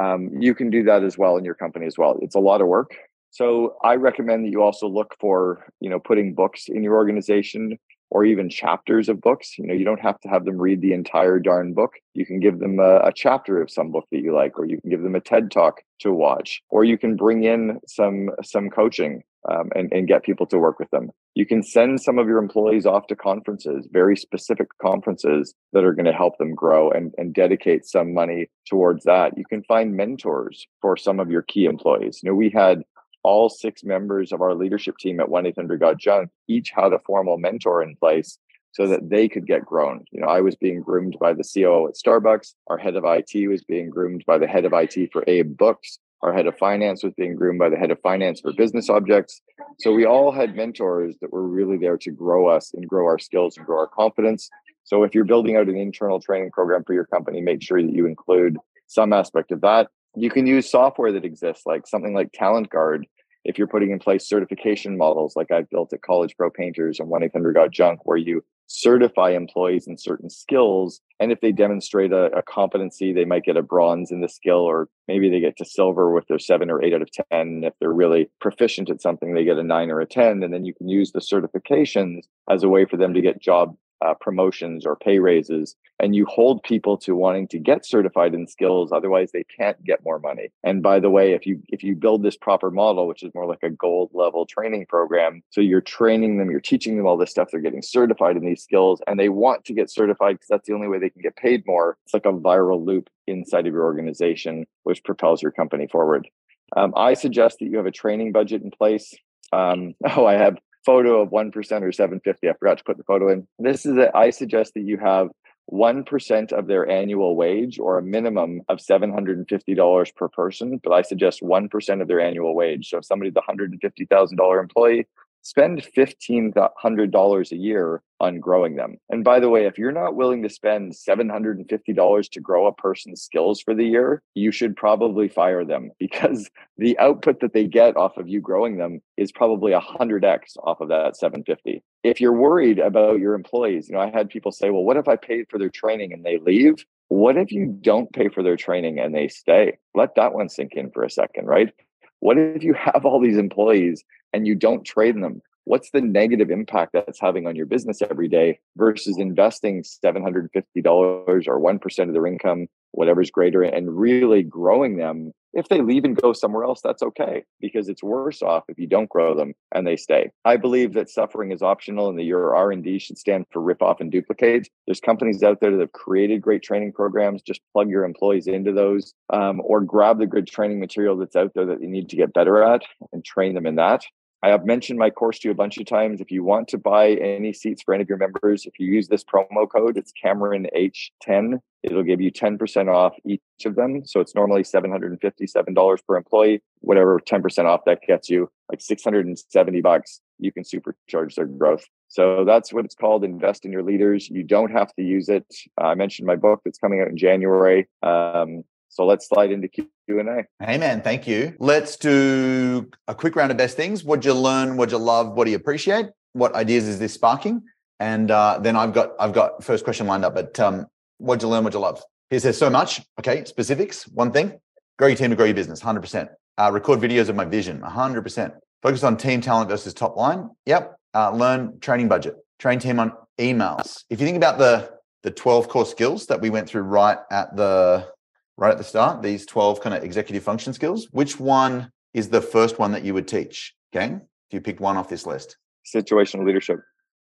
Um, 0.00 0.30
you 0.40 0.54
can 0.54 0.70
do 0.70 0.82
that 0.84 1.04
as 1.04 1.18
well 1.18 1.36
in 1.36 1.44
your 1.44 1.54
company 1.54 1.84
as 1.84 1.98
well. 1.98 2.18
It's 2.22 2.34
a 2.34 2.40
lot 2.40 2.62
of 2.62 2.68
work. 2.68 2.96
So 3.32 3.76
I 3.84 3.96
recommend 3.96 4.46
that 4.46 4.50
you 4.50 4.62
also 4.62 4.88
look 4.88 5.14
for, 5.20 5.66
you 5.80 5.90
know, 5.90 5.98
putting 5.98 6.34
books 6.34 6.68
in 6.68 6.82
your 6.82 6.94
organization 6.94 7.78
or 8.12 8.26
even 8.26 8.50
chapters 8.50 9.08
of 9.08 9.22
books. 9.22 9.58
You 9.58 9.66
know, 9.66 9.72
you 9.72 9.86
don't 9.86 10.00
have 10.00 10.20
to 10.20 10.28
have 10.28 10.44
them 10.44 10.58
read 10.58 10.82
the 10.82 10.92
entire 10.92 11.38
darn 11.38 11.72
book. 11.72 11.92
You 12.12 12.26
can 12.26 12.40
give 12.40 12.58
them 12.58 12.78
a, 12.78 12.98
a, 12.98 13.12
chapter 13.14 13.62
of 13.62 13.70
some 13.70 13.90
book 13.90 14.04
that 14.12 14.20
you 14.20 14.34
like, 14.34 14.58
or 14.58 14.66
you 14.66 14.78
can 14.82 14.90
give 14.90 15.02
them 15.02 15.14
a 15.14 15.20
TED 15.20 15.50
talk 15.50 15.80
to 16.00 16.12
watch, 16.12 16.60
or 16.68 16.84
you 16.84 16.98
can 16.98 17.16
bring 17.16 17.44
in 17.44 17.80
some 17.86 18.28
some 18.42 18.68
coaching 18.68 19.22
um, 19.50 19.70
and, 19.74 19.90
and 19.92 20.08
get 20.08 20.24
people 20.24 20.46
to 20.46 20.58
work 20.58 20.78
with 20.78 20.90
them. 20.90 21.10
You 21.34 21.46
can 21.46 21.62
send 21.62 22.02
some 22.02 22.18
of 22.18 22.28
your 22.28 22.38
employees 22.38 22.84
off 22.84 23.06
to 23.06 23.16
conferences, 23.16 23.88
very 23.90 24.16
specific 24.16 24.68
conferences 24.80 25.54
that 25.72 25.84
are 25.84 25.94
going 25.94 26.04
to 26.04 26.12
help 26.12 26.36
them 26.36 26.54
grow 26.54 26.90
and, 26.90 27.14
and 27.16 27.32
dedicate 27.32 27.86
some 27.86 28.12
money 28.12 28.50
towards 28.68 29.04
that. 29.04 29.38
You 29.38 29.44
can 29.46 29.62
find 29.64 29.96
mentors 29.96 30.66
for 30.82 30.98
some 30.98 31.18
of 31.18 31.30
your 31.30 31.42
key 31.42 31.64
employees. 31.64 32.20
You 32.22 32.30
know, 32.30 32.36
we 32.36 32.50
had 32.50 32.82
all 33.22 33.48
six 33.48 33.84
members 33.84 34.32
of 34.32 34.40
our 34.40 34.54
leadership 34.54 34.96
team 34.98 35.20
at 35.20 35.28
1-800-GOT-JUNK 35.28 36.30
each 36.48 36.70
had 36.74 36.92
a 36.92 36.98
formal 36.98 37.38
mentor 37.38 37.82
in 37.82 37.96
place 37.96 38.38
so 38.72 38.86
that 38.86 39.10
they 39.10 39.28
could 39.28 39.46
get 39.46 39.64
grown. 39.64 40.04
You 40.10 40.20
know, 40.20 40.28
I 40.28 40.40
was 40.40 40.56
being 40.56 40.80
groomed 40.80 41.16
by 41.20 41.34
the 41.34 41.44
COO 41.44 41.88
at 41.88 41.94
Starbucks. 41.94 42.54
Our 42.68 42.78
head 42.78 42.96
of 42.96 43.04
IT 43.06 43.48
was 43.48 43.62
being 43.62 43.90
groomed 43.90 44.24
by 44.26 44.38
the 44.38 44.46
head 44.46 44.64
of 44.64 44.72
IT 44.72 45.12
for 45.12 45.22
AbeBooks. 45.26 45.98
Our 46.22 46.32
head 46.32 46.46
of 46.46 46.56
finance 46.56 47.02
was 47.02 47.12
being 47.14 47.34
groomed 47.34 47.58
by 47.58 47.68
the 47.68 47.76
head 47.76 47.90
of 47.90 48.00
finance 48.00 48.40
for 48.40 48.52
business 48.52 48.88
objects. 48.88 49.42
So 49.80 49.92
we 49.92 50.06
all 50.06 50.30
had 50.30 50.54
mentors 50.54 51.16
that 51.20 51.32
were 51.32 51.46
really 51.46 51.76
there 51.76 51.98
to 51.98 52.10
grow 52.10 52.48
us 52.48 52.72
and 52.74 52.88
grow 52.88 53.06
our 53.06 53.18
skills 53.18 53.56
and 53.56 53.66
grow 53.66 53.78
our 53.78 53.88
confidence. 53.88 54.48
So 54.84 55.02
if 55.02 55.14
you're 55.14 55.24
building 55.24 55.56
out 55.56 55.68
an 55.68 55.76
internal 55.76 56.20
training 56.20 56.52
program 56.52 56.84
for 56.84 56.94
your 56.94 57.06
company, 57.06 57.40
make 57.40 57.62
sure 57.62 57.82
that 57.82 57.92
you 57.92 58.06
include 58.06 58.56
some 58.86 59.12
aspect 59.12 59.50
of 59.52 59.60
that. 59.62 59.88
You 60.14 60.30
can 60.30 60.46
use 60.46 60.70
software 60.70 61.12
that 61.12 61.24
exists, 61.24 61.64
like 61.66 61.86
something 61.86 62.14
like 62.14 62.32
Talent 62.32 62.70
Guard, 62.70 63.06
if 63.44 63.58
you're 63.58 63.66
putting 63.66 63.90
in 63.90 63.98
place 63.98 64.28
certification 64.28 64.96
models 64.96 65.34
like 65.36 65.50
I've 65.50 65.70
built 65.70 65.92
at 65.92 66.02
College 66.02 66.36
Pro 66.36 66.50
Painters 66.50 67.00
and 67.00 67.08
1 67.08 67.24
800 67.24 67.54
Got 67.54 67.70
Junk, 67.70 68.00
where 68.04 68.16
you 68.16 68.44
certify 68.66 69.30
employees 69.30 69.86
in 69.86 69.98
certain 69.98 70.30
skills. 70.30 71.00
And 71.20 71.30
if 71.30 71.40
they 71.40 71.52
demonstrate 71.52 72.12
a, 72.12 72.26
a, 72.36 72.42
competency, 72.42 73.12
they 73.12 73.24
might 73.24 73.44
get 73.44 73.56
a 73.56 73.62
bronze 73.62 74.10
in 74.10 74.20
the 74.20 74.28
skill, 74.28 74.60
or 74.60 74.88
maybe 75.08 75.28
they 75.28 75.40
get 75.40 75.56
to 75.58 75.64
silver 75.64 76.12
with 76.12 76.26
their 76.28 76.38
seven 76.38 76.70
or 76.70 76.82
eight 76.82 76.94
out 76.94 77.02
of 77.02 77.10
10. 77.30 77.64
If 77.64 77.74
they're 77.80 77.92
really 77.92 78.30
proficient 78.40 78.90
at 78.90 79.02
something, 79.02 79.34
they 79.34 79.44
get 79.44 79.58
a 79.58 79.62
nine 79.62 79.90
or 79.90 80.00
a 80.00 80.06
10. 80.06 80.42
And 80.42 80.52
then 80.52 80.64
you 80.64 80.74
can 80.74 80.88
use 80.88 81.12
the 81.12 81.20
certifications 81.20 82.22
as 82.48 82.62
a 82.62 82.68
way 82.68 82.86
for 82.86 82.96
them 82.96 83.12
to 83.14 83.20
get 83.20 83.42
job 83.42 83.76
uh, 84.02 84.14
promotions 84.14 84.84
or 84.84 84.96
pay 84.96 85.18
raises 85.18 85.76
and 86.00 86.16
you 86.16 86.26
hold 86.26 86.62
people 86.64 86.96
to 86.96 87.14
wanting 87.14 87.46
to 87.46 87.58
get 87.58 87.86
certified 87.86 88.34
in 88.34 88.46
skills 88.46 88.90
otherwise 88.90 89.30
they 89.30 89.44
can't 89.44 89.82
get 89.84 90.04
more 90.04 90.18
money. 90.18 90.48
And 90.64 90.82
by 90.82 90.98
the 90.98 91.10
way 91.10 91.32
if 91.32 91.46
you 91.46 91.62
if 91.68 91.84
you 91.84 91.94
build 91.94 92.22
this 92.22 92.36
proper 92.36 92.70
model 92.70 93.06
which 93.06 93.22
is 93.22 93.32
more 93.34 93.46
like 93.46 93.62
a 93.62 93.70
gold 93.70 94.10
level 94.12 94.44
training 94.44 94.86
program 94.88 95.42
so 95.50 95.60
you're 95.60 95.80
training 95.80 96.38
them 96.38 96.50
you're 96.50 96.60
teaching 96.60 96.96
them 96.96 97.06
all 97.06 97.16
this 97.16 97.30
stuff 97.30 97.48
they're 97.50 97.60
getting 97.60 97.82
certified 97.82 98.36
in 98.36 98.44
these 98.44 98.62
skills 98.62 99.00
and 99.06 99.20
they 99.20 99.28
want 99.28 99.64
to 99.64 99.72
get 99.72 99.90
certified 99.90 100.34
because 100.34 100.48
that's 100.48 100.66
the 100.66 100.74
only 100.74 100.88
way 100.88 100.98
they 100.98 101.10
can 101.10 101.22
get 101.22 101.36
paid 101.36 101.64
more. 101.66 101.96
It's 102.04 102.14
like 102.14 102.26
a 102.26 102.32
viral 102.32 102.84
loop 102.84 103.08
inside 103.28 103.66
of 103.66 103.72
your 103.72 103.84
organization 103.84 104.66
which 104.82 105.04
propels 105.04 105.42
your 105.42 105.52
company 105.52 105.86
forward. 105.86 106.28
Um, 106.76 106.92
i 106.96 107.14
suggest 107.14 107.58
that 107.60 107.66
you 107.66 107.76
have 107.76 107.86
a 107.86 107.92
training 107.92 108.32
budget 108.32 108.62
in 108.62 108.70
place. 108.70 109.14
Um, 109.52 109.94
oh 110.16 110.26
i 110.26 110.34
have 110.34 110.58
photo 110.84 111.20
of 111.20 111.30
1% 111.30 111.54
or 111.54 111.92
750. 111.92 112.48
I 112.48 112.52
forgot 112.54 112.78
to 112.78 112.84
put 112.84 112.96
the 112.96 113.04
photo 113.04 113.30
in. 113.30 113.46
This 113.58 113.86
is 113.86 113.96
it. 113.96 114.10
I 114.14 114.30
suggest 114.30 114.74
that 114.74 114.82
you 114.82 114.98
have 114.98 115.28
1% 115.70 116.52
of 116.52 116.66
their 116.66 116.88
annual 116.88 117.36
wage 117.36 117.78
or 117.78 117.98
a 117.98 118.02
minimum 118.02 118.62
of 118.68 118.78
$750 118.78 120.14
per 120.16 120.28
person, 120.28 120.80
but 120.82 120.92
I 120.92 121.02
suggest 121.02 121.40
1% 121.40 122.02
of 122.02 122.08
their 122.08 122.20
annual 122.20 122.54
wage. 122.54 122.90
So 122.90 122.98
if 122.98 123.04
somebody's 123.04 123.34
a 123.36 123.52
$150,000 123.52 124.60
employee, 124.60 125.06
spend 125.42 125.82
$1,500 125.96 127.52
a 127.52 127.56
year 127.56 128.02
on 128.20 128.38
growing 128.38 128.76
them. 128.76 128.96
And 129.10 129.24
by 129.24 129.40
the 129.40 129.48
way, 129.48 129.66
if 129.66 129.76
you're 129.76 129.90
not 129.92 130.14
willing 130.14 130.42
to 130.44 130.48
spend 130.48 130.92
$750 130.92 132.30
to 132.30 132.40
grow 132.40 132.66
a 132.66 132.72
person's 132.72 133.20
skills 133.20 133.60
for 133.60 133.74
the 133.74 133.84
year, 133.84 134.22
you 134.34 134.52
should 134.52 134.76
probably 134.76 135.28
fire 135.28 135.64
them 135.64 135.90
because 135.98 136.48
the 136.78 136.98
output 136.98 137.40
that 137.40 137.52
they 137.52 137.66
get 137.66 137.96
off 137.96 138.16
of 138.16 138.28
you 138.28 138.40
growing 138.40 138.78
them 138.78 139.02
is 139.16 139.32
probably 139.32 139.72
100x 139.72 140.56
off 140.62 140.80
of 140.80 140.88
that 140.88 141.16
750. 141.16 141.82
If 142.04 142.20
you're 142.20 142.32
worried 142.32 142.78
about 142.78 143.18
your 143.18 143.34
employees, 143.34 143.88
you 143.88 143.96
know, 143.96 144.00
I 144.00 144.10
had 144.10 144.30
people 144.30 144.52
say, 144.52 144.70
well, 144.70 144.84
what 144.84 144.96
if 144.96 145.08
I 145.08 145.16
paid 145.16 145.46
for 145.50 145.58
their 145.58 145.70
training 145.70 146.12
and 146.12 146.24
they 146.24 146.38
leave? 146.38 146.84
What 147.08 147.36
if 147.36 147.52
you 147.52 147.66
don't 147.66 148.12
pay 148.12 148.28
for 148.28 148.42
their 148.42 148.56
training 148.56 148.98
and 148.98 149.14
they 149.14 149.28
stay? 149.28 149.78
Let 149.94 150.14
that 150.14 150.32
one 150.32 150.48
sink 150.48 150.72
in 150.74 150.90
for 150.92 151.02
a 151.02 151.10
second, 151.10 151.46
right? 151.46 151.72
What 152.20 152.38
if 152.38 152.62
you 152.62 152.72
have 152.78 153.04
all 153.04 153.20
these 153.20 153.36
employees 153.36 154.04
and 154.32 154.46
you 154.46 154.54
don't 154.54 154.84
train 154.84 155.20
them? 155.20 155.42
What's 155.64 155.90
the 155.90 156.00
negative 156.00 156.50
impact 156.50 156.92
that's 156.92 157.20
having 157.20 157.46
on 157.46 157.54
your 157.54 157.66
business 157.66 158.02
every 158.02 158.28
day 158.28 158.58
versus 158.76 159.18
investing 159.18 159.84
$750 160.04 160.48
or 160.86 161.38
1% 161.38 162.08
of 162.08 162.12
their 162.12 162.26
income, 162.26 162.66
whatever's 162.90 163.30
greater, 163.30 163.62
and 163.62 163.96
really 163.96 164.42
growing 164.42 164.96
them 164.96 165.32
if 165.52 165.68
they 165.68 165.80
leave 165.80 166.04
and 166.04 166.16
go 166.16 166.32
somewhere 166.32 166.64
else, 166.64 166.80
that's 166.80 167.02
okay 167.02 167.44
because 167.60 167.88
it's 167.88 168.02
worse 168.02 168.42
off 168.42 168.64
if 168.68 168.78
you 168.78 168.86
don't 168.86 169.08
grow 169.08 169.36
them 169.36 169.54
and 169.74 169.86
they 169.86 169.96
stay. 169.96 170.30
I 170.44 170.56
believe 170.56 170.94
that 170.94 171.10
suffering 171.10 171.52
is 171.52 171.62
optional 171.62 172.08
and 172.08 172.18
that 172.18 172.24
your 172.24 172.54
R&D 172.56 172.98
should 172.98 173.18
stand 173.18 173.46
for 173.50 173.60
rip 173.60 173.82
off 173.82 174.00
and 174.00 174.10
duplicate. 174.10 174.68
There's 174.86 175.00
companies 175.00 175.42
out 175.42 175.60
there 175.60 175.70
that 175.70 175.80
have 175.80 175.92
created 175.92 176.40
great 176.40 176.62
training 176.62 176.92
programs. 176.92 177.42
Just 177.42 177.60
plug 177.72 177.90
your 177.90 178.04
employees 178.04 178.46
into 178.46 178.72
those 178.72 179.12
um, 179.32 179.60
or 179.64 179.80
grab 179.82 180.18
the 180.18 180.26
good 180.26 180.46
training 180.46 180.80
material 180.80 181.16
that's 181.16 181.36
out 181.36 181.52
there 181.54 181.66
that 181.66 181.82
you 181.82 181.88
need 181.88 182.08
to 182.10 182.16
get 182.16 182.32
better 182.32 182.62
at 182.62 182.82
and 183.12 183.24
train 183.24 183.54
them 183.54 183.66
in 183.66 183.76
that. 183.76 184.04
I 184.44 184.48
have 184.48 184.66
mentioned 184.66 184.98
my 184.98 185.10
course 185.10 185.38
to 185.40 185.48
you 185.48 185.52
a 185.52 185.54
bunch 185.54 185.78
of 185.78 185.86
times. 185.86 186.20
If 186.20 186.32
you 186.32 186.42
want 186.42 186.66
to 186.68 186.78
buy 186.78 187.10
any 187.12 187.52
seats 187.52 187.82
for 187.82 187.94
any 187.94 188.02
of 188.02 188.08
your 188.08 188.18
members, 188.18 188.66
if 188.66 188.72
you 188.80 188.92
use 188.92 189.06
this 189.06 189.22
promo 189.22 189.70
code, 189.70 189.96
it's 189.96 190.10
Cameron 190.10 190.66
H10. 190.74 191.60
It'll 191.84 192.02
give 192.02 192.20
you 192.20 192.32
10% 192.32 192.92
off 192.92 193.14
each 193.24 193.40
of 193.64 193.76
them. 193.76 194.04
So 194.04 194.18
it's 194.18 194.34
normally 194.34 194.64
$757 194.64 195.98
per 196.06 196.16
employee. 196.16 196.60
Whatever 196.80 197.20
10% 197.20 197.64
off 197.66 197.84
that 197.86 198.00
gets 198.06 198.28
you, 198.28 198.50
like 198.68 198.80
670 198.80 199.80
bucks, 199.80 200.20
you 200.40 200.50
can 200.50 200.64
supercharge 200.64 201.36
their 201.36 201.46
growth. 201.46 201.84
So 202.08 202.44
that's 202.44 202.72
what 202.72 202.84
it's 202.84 202.96
called. 202.96 203.22
Invest 203.22 203.64
in 203.64 203.70
your 203.70 203.84
leaders. 203.84 204.28
You 204.28 204.42
don't 204.42 204.72
have 204.72 204.92
to 204.94 205.02
use 205.02 205.28
it. 205.28 205.46
I 205.78 205.94
mentioned 205.94 206.26
my 206.26 206.36
book 206.36 206.62
that's 206.64 206.78
coming 206.78 207.00
out 207.00 207.08
in 207.08 207.16
January. 207.16 207.88
Um, 208.02 208.64
so 208.88 209.06
let's 209.06 209.28
slide 209.28 209.52
into 209.52 209.68
Q&A. 210.12 210.64
Hey 210.64 210.78
man, 210.78 211.00
thank 211.02 211.26
you. 211.26 211.54
Let's 211.58 211.96
do 211.96 212.90
a 213.08 213.14
quick 213.14 213.36
round 213.36 213.50
of 213.50 213.56
best 213.56 213.76
things. 213.76 214.04
What'd 214.04 214.24
you 214.24 214.34
learn? 214.34 214.76
What'd 214.76 214.92
you 214.92 214.98
love? 214.98 215.32
What 215.32 215.44
do 215.44 215.50
you 215.50 215.56
appreciate? 215.56 216.06
What 216.34 216.54
ideas 216.54 216.86
is 216.86 216.98
this 216.98 217.14
sparking? 217.14 217.62
And 218.00 218.30
uh, 218.30 218.58
then 218.60 218.76
I've 218.76 218.92
got 218.92 219.12
I've 219.18 219.32
got 219.32 219.64
first 219.64 219.84
question 219.84 220.06
lined 220.06 220.24
up. 220.24 220.34
But 220.34 220.58
um, 220.60 220.86
what'd 221.18 221.42
you 221.42 221.48
learn? 221.48 221.64
What'd 221.64 221.74
you 221.74 221.80
love? 221.80 222.02
He 222.30 222.38
says 222.38 222.58
so 222.58 222.68
much. 222.68 223.00
Okay, 223.18 223.44
specifics. 223.44 224.04
One 224.08 224.32
thing: 224.32 224.58
grow 224.98 225.08
your 225.08 225.16
team 225.16 225.30
to 225.30 225.36
grow 225.36 225.46
your 225.46 225.54
business. 225.54 225.80
Hundred 225.80 226.00
percent. 226.00 226.30
Uh, 226.58 226.70
record 226.72 227.00
videos 227.00 227.28
of 227.28 227.36
my 227.36 227.44
vision. 227.44 227.80
hundred 227.80 228.22
percent. 228.22 228.54
Focus 228.82 229.04
on 229.04 229.16
team 229.16 229.40
talent 229.40 229.70
versus 229.70 229.94
top 229.94 230.16
line. 230.16 230.50
Yep. 230.66 230.96
Uh, 231.14 231.30
learn 231.30 231.78
training 231.80 232.08
budget. 232.08 232.36
Train 232.58 232.78
team 232.78 232.98
on 232.98 233.12
emails. 233.38 234.04
If 234.10 234.20
you 234.20 234.26
think 234.26 234.36
about 234.36 234.58
the 234.58 234.90
the 235.22 235.30
12 235.30 235.68
core 235.68 235.86
skills 235.86 236.26
that 236.26 236.40
we 236.40 236.50
went 236.50 236.68
through 236.68 236.82
right 236.82 237.18
at 237.30 237.54
the 237.54 238.08
right 238.56 238.72
at 238.72 238.78
the 238.78 238.84
start, 238.84 239.22
these 239.22 239.46
12 239.46 239.80
kind 239.80 239.94
of 239.94 240.02
executive 240.02 240.42
function 240.42 240.72
skills, 240.72 241.08
which 241.10 241.38
one 241.38 241.90
is 242.14 242.28
the 242.28 242.40
first 242.40 242.78
one 242.78 242.92
that 242.92 243.04
you 243.04 243.14
would 243.14 243.28
teach? 243.28 243.74
Okay. 243.94 244.14
If 244.14 244.54
you 244.54 244.60
picked 244.60 244.80
one 244.80 244.96
off 244.96 245.08
this 245.08 245.26
list, 245.26 245.56
situational 245.86 246.44
leadership. 246.44 246.80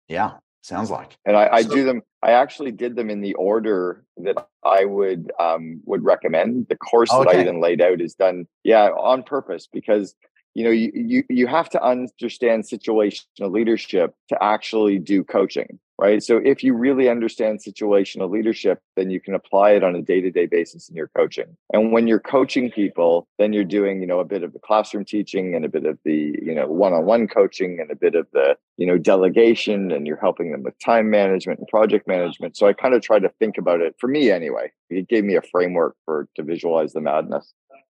Yeah. 0.08 0.34
Sounds 0.62 0.92
like. 0.92 1.18
And 1.26 1.38
I, 1.38 1.48
I 1.52 1.62
so, 1.62 1.76
do 1.76 1.86
them. 1.86 2.02
I 2.22 2.32
actually 2.32 2.74
did 2.74 2.98
them 2.98 3.10
in 3.10 3.22
the 3.22 3.36
order 3.36 4.04
that 4.18 4.48
I 4.66 4.84
would 4.84 5.32
um, 5.40 5.80
would 5.86 6.04
recommend. 6.04 6.68
The 6.68 6.76
course 6.76 7.10
okay. 7.10 7.24
that 7.24 7.38
I 7.38 7.42
even 7.42 7.62
laid 7.62 7.80
out 7.80 8.02
is 8.02 8.16
done, 8.16 8.48
yeah, 8.66 8.90
on 8.90 9.24
purpose 9.24 9.70
because 9.72 10.14
you 10.56 10.66
know 10.66 10.70
you, 10.70 10.92
you 10.94 11.24
you 11.30 11.48
have 11.48 11.70
to 11.70 11.82
understand 11.82 12.66
situational 12.66 13.52
leadership 13.52 14.14
to 14.28 14.44
actually 14.44 15.00
do 15.00 15.24
coaching 15.24 15.80
right? 16.00 16.22
So 16.24 16.38
if 16.38 16.64
you 16.64 16.74
really 16.74 17.10
understand 17.10 17.60
situational 17.60 18.30
leadership 18.30 18.80
then 18.96 19.10
you 19.10 19.20
can 19.20 19.34
apply 19.34 19.72
it 19.72 19.84
on 19.84 19.96
a 19.96 20.02
day-to-day 20.02 20.48
basis 20.48 20.90
in 20.90 20.96
your 20.96 21.10
coaching. 21.10 21.58
And 21.74 21.92
when 21.92 22.08
you're 22.08 22.20
coaching 22.20 22.72
people 22.72 23.28
then 23.38 23.54
you're 23.54 23.64
doing 23.64 24.02
you 24.02 24.08
know 24.08 24.20
a 24.20 24.26
bit 24.26 24.44
of 24.44 24.54
the 24.54 24.60
classroom 24.60 25.06
teaching 25.06 25.56
and 25.56 25.66
a 25.66 25.70
bit 25.70 25.86
of 25.86 25.98
the 26.04 26.36
you 26.42 26.56
know 26.56 26.68
one-on-one 26.68 27.28
coaching 27.28 27.80
and 27.80 27.92
a 27.92 27.96
bit 27.96 28.16
of 28.16 28.28
the 28.34 28.58
you 28.78 28.86
know 28.86 28.98
delegation 28.98 29.92
and 29.92 30.08
you're 30.08 30.18
helping 30.18 30.52
them 30.52 30.64
with 30.64 30.78
time 30.80 31.10
management 31.10 31.60
and 31.60 31.68
project 31.68 32.08
management. 32.08 32.58
So 32.58 32.68
i 32.68 32.74
kind 32.74 32.94
of 32.94 33.02
try 33.02 33.20
to 33.20 33.30
think 33.40 33.58
about 33.58 33.82
it 33.82 33.96
for 34.00 34.08
me 34.08 34.32
anyway. 34.32 34.72
It 34.90 35.08
gave 35.08 35.24
me 35.24 35.36
a 35.36 35.42
framework 35.42 35.96
for 36.06 36.28
to 36.36 36.44
visualize 36.44 36.94
the 36.94 37.02
madness. 37.02 37.54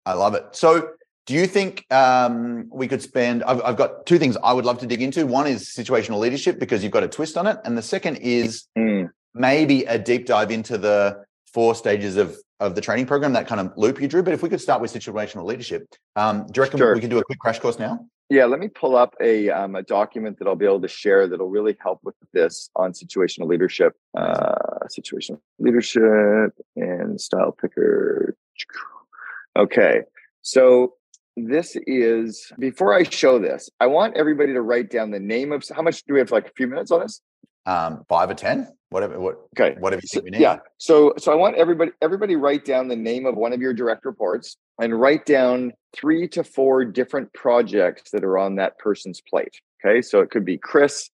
I 0.06 0.14
love 0.14 0.34
it. 0.34 0.46
So 0.52 0.90
do 1.26 1.34
you 1.34 1.46
think 1.46 1.84
um, 1.92 2.68
we 2.72 2.88
could 2.88 3.02
spend? 3.02 3.44
I've, 3.44 3.62
I've, 3.62 3.76
got 3.76 4.06
two 4.06 4.18
things 4.18 4.36
I 4.42 4.52
would 4.52 4.64
love 4.64 4.78
to 4.78 4.86
dig 4.86 5.02
into. 5.02 5.26
One 5.26 5.46
is 5.46 5.68
situational 5.68 6.18
leadership 6.18 6.58
because 6.58 6.82
you've 6.82 6.92
got 6.92 7.04
a 7.04 7.08
twist 7.08 7.36
on 7.36 7.46
it, 7.46 7.58
and 7.64 7.76
the 7.76 7.82
second 7.82 8.16
is 8.16 8.64
mm. 8.76 9.08
maybe 9.34 9.84
a 9.84 9.98
deep 9.98 10.26
dive 10.26 10.50
into 10.50 10.78
the 10.78 11.24
four 11.52 11.74
stages 11.74 12.16
of 12.16 12.36
of 12.60 12.74
the 12.74 12.80
training 12.80 13.06
program, 13.06 13.32
that 13.32 13.46
kind 13.46 13.60
of 13.60 13.72
loop 13.76 14.00
you 14.00 14.06
drew. 14.06 14.22
But 14.22 14.34
if 14.34 14.42
we 14.42 14.48
could 14.48 14.60
start 14.60 14.82
with 14.82 14.92
situational 14.92 15.44
leadership, 15.44 15.86
um, 16.14 16.46
do 16.46 16.58
you 16.58 16.62
reckon 16.62 16.78
sure. 16.78 16.94
we 16.94 17.00
can 17.00 17.08
do 17.08 17.18
a 17.18 17.24
quick 17.24 17.38
crash 17.38 17.58
course 17.58 17.78
now? 17.78 18.06
Yeah, 18.28 18.44
let 18.44 18.60
me 18.60 18.68
pull 18.68 18.96
up 18.96 19.14
a 19.20 19.50
um, 19.50 19.74
a 19.74 19.82
document 19.82 20.38
that 20.38 20.46
I'll 20.46 20.54
be 20.54 20.66
able 20.66 20.82
to 20.82 20.88
share 20.88 21.26
that'll 21.26 21.48
really 21.48 21.76
help 21.80 22.00
with 22.04 22.14
this 22.32 22.70
on 22.76 22.92
situational 22.92 23.48
leadership, 23.48 23.94
uh, 24.16 24.54
situational 24.86 25.40
leadership, 25.58 26.52
and 26.76 27.20
style 27.20 27.50
picker. 27.50 28.36
Okay, 29.56 30.02
so 30.42 30.94
this 31.36 31.76
is 31.86 32.52
before 32.58 32.94
I 32.94 33.04
show 33.04 33.38
this, 33.38 33.70
I 33.80 33.86
want 33.86 34.16
everybody 34.16 34.52
to 34.52 34.62
write 34.62 34.90
down 34.90 35.10
the 35.10 35.20
name 35.20 35.52
of 35.52 35.64
how 35.74 35.82
much 35.82 36.02
do 36.04 36.14
we 36.14 36.20
have 36.20 36.30
like 36.30 36.48
a 36.48 36.52
few 36.56 36.66
minutes 36.66 36.90
on 36.90 37.00
this? 37.00 37.20
Um, 37.66 38.04
five 38.08 38.30
or 38.30 38.34
ten, 38.34 38.68
whatever. 38.88 39.20
What 39.20 39.40
okay, 39.58 39.78
whatever 39.78 40.00
you 40.02 40.08
think 40.08 40.24
we 40.24 40.30
need. 40.30 40.40
Yeah. 40.40 40.58
So 40.78 41.14
so 41.18 41.32
I 41.32 41.34
want 41.34 41.56
everybody 41.56 41.92
everybody 42.00 42.36
write 42.36 42.64
down 42.64 42.88
the 42.88 42.96
name 42.96 43.26
of 43.26 43.36
one 43.36 43.52
of 43.52 43.60
your 43.60 43.74
direct 43.74 44.04
reports 44.04 44.56
and 44.80 44.98
write 44.98 45.26
down 45.26 45.72
three 45.94 46.26
to 46.28 46.42
four 46.42 46.84
different 46.84 47.32
projects 47.32 48.10
that 48.12 48.24
are 48.24 48.38
on 48.38 48.56
that 48.56 48.78
person's 48.78 49.20
plate. 49.20 49.60
Okay. 49.84 50.02
So 50.02 50.20
it 50.20 50.30
could 50.30 50.44
be 50.44 50.58
Chris 50.58 51.10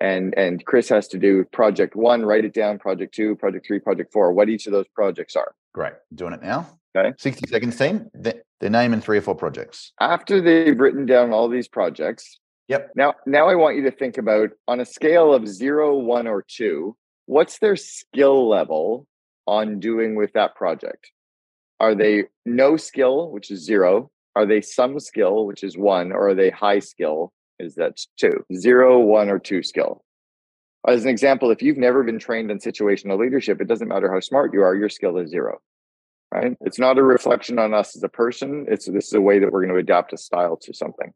and 0.00 0.34
and 0.36 0.64
Chris 0.64 0.88
has 0.88 1.06
to 1.08 1.18
do 1.18 1.44
project 1.52 1.94
one, 1.94 2.24
write 2.24 2.44
it 2.44 2.54
down, 2.54 2.78
project 2.78 3.14
two, 3.14 3.36
project 3.36 3.66
three, 3.66 3.78
project 3.78 4.12
four, 4.12 4.32
what 4.32 4.48
each 4.48 4.66
of 4.66 4.72
those 4.72 4.88
projects 4.94 5.36
are. 5.36 5.54
Great. 5.72 5.92
Doing 6.14 6.32
it 6.32 6.42
now. 6.42 6.68
Okay. 6.96 7.14
60 7.18 7.48
seconds 7.48 7.76
team. 7.76 8.10
The, 8.14 8.42
their 8.60 8.70
name 8.70 8.92
and 8.92 9.02
three 9.02 9.18
or 9.18 9.22
four 9.22 9.34
projects. 9.34 9.92
After 10.00 10.40
they've 10.40 10.78
written 10.78 11.06
down 11.06 11.32
all 11.32 11.48
these 11.48 11.68
projects. 11.68 12.38
Yep. 12.68 12.92
Now 12.94 13.14
now 13.26 13.48
I 13.48 13.56
want 13.56 13.76
you 13.76 13.82
to 13.82 13.90
think 13.90 14.16
about 14.16 14.50
on 14.68 14.80
a 14.80 14.84
scale 14.84 15.34
of 15.34 15.48
zero, 15.48 15.96
one, 15.96 16.28
or 16.28 16.44
two, 16.46 16.96
what's 17.26 17.58
their 17.58 17.74
skill 17.74 18.48
level 18.48 19.06
on 19.46 19.80
doing 19.80 20.14
with 20.14 20.32
that 20.34 20.54
project? 20.54 21.10
Are 21.80 21.94
they 21.94 22.24
no 22.46 22.76
skill, 22.76 23.30
which 23.30 23.50
is 23.50 23.64
zero? 23.64 24.10
Are 24.36 24.46
they 24.46 24.60
some 24.60 25.00
skill, 25.00 25.46
which 25.46 25.64
is 25.64 25.76
one, 25.76 26.12
or 26.12 26.28
are 26.28 26.34
they 26.34 26.50
high 26.50 26.78
skill? 26.78 27.32
Is 27.58 27.74
that 27.74 27.98
two? 28.16 28.44
Zero, 28.54 28.98
one, 29.00 29.28
or 29.28 29.38
two 29.38 29.62
skill. 29.62 30.04
As 30.86 31.04
an 31.04 31.10
example, 31.10 31.50
if 31.50 31.62
you've 31.62 31.76
never 31.76 32.02
been 32.02 32.18
trained 32.18 32.50
in 32.50 32.58
situational 32.58 33.18
leadership, 33.18 33.60
it 33.60 33.68
doesn't 33.68 33.88
matter 33.88 34.12
how 34.12 34.20
smart 34.20 34.54
you 34.54 34.62
are, 34.62 34.74
your 34.74 34.88
skill 34.88 35.18
is 35.18 35.30
zero 35.30 35.60
right? 36.32 36.56
It's 36.60 36.78
not 36.78 36.98
a 36.98 37.02
reflection 37.02 37.58
on 37.58 37.74
us 37.74 37.96
as 37.96 38.02
a 38.02 38.08
person. 38.08 38.66
It's 38.68 38.86
this 38.86 39.08
is 39.08 39.14
a 39.14 39.20
way 39.20 39.38
that 39.38 39.50
we're 39.50 39.64
going 39.64 39.74
to 39.74 39.80
adapt 39.80 40.12
a 40.12 40.16
style 40.16 40.56
to 40.58 40.72
something. 40.72 41.12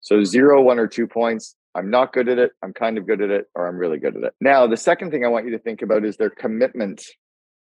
So 0.00 0.24
zero, 0.24 0.60
one, 0.62 0.78
or 0.78 0.88
two 0.88 1.06
points. 1.06 1.54
I'm 1.74 1.90
not 1.90 2.12
good 2.12 2.28
at 2.28 2.38
it. 2.38 2.52
I'm 2.62 2.74
kind 2.74 2.98
of 2.98 3.06
good 3.06 3.22
at 3.22 3.30
it, 3.30 3.46
or 3.54 3.66
I'm 3.66 3.78
really 3.78 3.98
good 3.98 4.16
at 4.16 4.24
it. 4.24 4.34
Now, 4.40 4.66
the 4.66 4.76
second 4.76 5.10
thing 5.10 5.24
I 5.24 5.28
want 5.28 5.46
you 5.46 5.52
to 5.52 5.58
think 5.58 5.80
about 5.80 6.04
is 6.04 6.16
their 6.16 6.30
commitment 6.30 7.02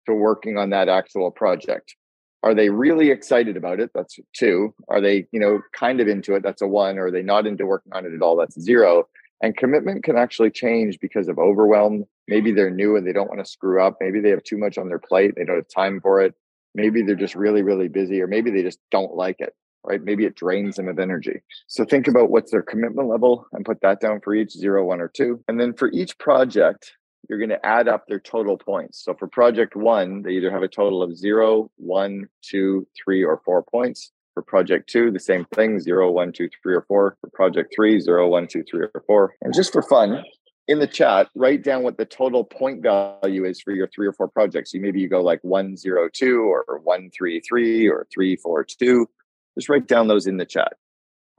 to 0.07 0.14
working 0.14 0.57
on 0.57 0.70
that 0.70 0.89
actual 0.89 1.30
project. 1.30 1.95
Are 2.43 2.55
they 2.55 2.70
really 2.70 3.11
excited 3.11 3.57
about 3.57 3.80
it? 3.80 3.91
That's 3.95 4.18
two. 4.32 4.72
Are 4.89 5.01
they, 5.01 5.26
you 5.32 5.41
know, 5.41 5.61
kind 5.74 6.01
of 6.01 6.09
into 6.09 6.36
it? 6.36 6.43
That's 6.43 6.62
a 6.62 6.68
one. 6.68 6.97
Or 6.97 7.07
are 7.07 7.11
they 7.11 7.22
not 7.22 7.47
into 7.47 7.66
working 7.66 7.93
on 7.93 8.07
it 8.07 8.14
at 8.14 8.22
all? 8.22 8.36
That's 8.36 8.59
zero. 8.59 9.09
And 9.41 9.57
commitment 9.57 10.03
can 10.05 10.16
actually 10.16 10.51
change 10.51 10.99
because 11.01 11.28
of 11.28 11.39
overwhelm. 11.39 12.05
Maybe 12.26 12.53
they're 12.53 12.70
new 12.70 12.97
and 12.97 13.07
they 13.07 13.12
don't 13.12 13.28
want 13.28 13.39
to 13.45 13.51
screw 13.51 13.82
up. 13.82 13.97
Maybe 14.01 14.20
they 14.20 14.30
have 14.30 14.43
too 14.43 14.59
much 14.59 14.78
on 14.78 14.89
their 14.89 14.99
plate. 14.99 15.34
They 15.36 15.45
don't 15.45 15.57
have 15.57 15.68
time 15.74 16.01
for 16.01 16.20
it. 16.20 16.34
Maybe 16.74 17.03
they're 17.03 17.14
just 17.14 17.34
really, 17.34 17.62
really 17.62 17.89
busy, 17.89 18.20
or 18.20 18.26
maybe 18.26 18.51
they 18.51 18.62
just 18.62 18.78
don't 18.91 19.14
like 19.14 19.36
it, 19.39 19.55
right? 19.84 20.03
Maybe 20.03 20.24
it 20.24 20.34
drains 20.34 20.76
them 20.76 20.89
of 20.89 20.99
energy. 20.99 21.41
So 21.66 21.84
think 21.84 22.09
about 22.09 22.30
what's 22.30 22.51
their 22.51 22.62
commitment 22.62 23.09
level 23.09 23.47
and 23.53 23.64
put 23.64 23.80
that 23.80 24.01
down 24.01 24.20
for 24.20 24.34
each 24.34 24.51
zero, 24.51 24.84
one, 24.84 25.01
or 25.01 25.09
two. 25.09 25.43
And 25.49 25.59
then 25.59 25.72
for 25.72 25.91
each 25.93 26.18
project, 26.18 26.93
you're 27.28 27.39
going 27.39 27.49
to 27.51 27.66
add 27.66 27.89
up 27.89 28.07
their 28.07 28.20
total 28.20 28.57
points. 28.57 29.03
So 29.05 29.14
for 29.14 29.28
project 29.28 29.76
one, 29.76 30.22
they 30.22 30.32
either 30.32 30.51
have 30.51 30.62
a 30.62 30.68
total 30.68 31.03
of 31.03 31.16
zero, 31.16 31.70
one, 31.76 32.28
two, 32.43 32.86
three, 33.03 33.24
or 33.24 33.41
four 33.45 33.62
points. 33.62 34.12
For 34.39 34.43
project 34.43 34.89
two, 34.89 35.11
the 35.11 35.18
same 35.18 35.47
thing, 35.47 35.80
zero, 35.80 36.12
one, 36.12 36.30
two, 36.30 36.49
three, 36.62 36.72
or 36.72 36.82
four. 36.82 37.16
For 37.20 37.28
project 37.30 37.72
three, 37.74 37.99
zero, 37.99 38.28
one, 38.28 38.47
two, 38.47 38.62
three, 38.62 38.86
or 38.95 39.03
four. 39.05 39.34
And 39.43 39.53
just 39.53 39.72
for 39.72 39.82
fun, 39.82 40.22
in 40.68 40.78
the 40.78 40.86
chat, 40.86 41.28
write 41.34 41.64
down 41.64 41.82
what 41.82 41.99
the 41.99 42.05
total 42.05 42.45
point 42.45 42.80
value 42.80 43.45
is 43.45 43.61
for 43.61 43.72
your 43.72 43.89
three 43.89 44.07
or 44.07 44.12
four 44.12 44.28
projects. 44.28 44.70
So 44.70 44.78
maybe 44.78 45.01
you 45.01 45.09
go 45.09 45.20
like 45.22 45.41
102 45.43 46.41
or 46.41 46.64
133 46.84 47.89
or 47.89 48.07
342. 48.14 49.09
Just 49.57 49.68
write 49.68 49.89
down 49.89 50.07
those 50.07 50.28
in 50.28 50.36
the 50.36 50.47
chat. 50.47 50.74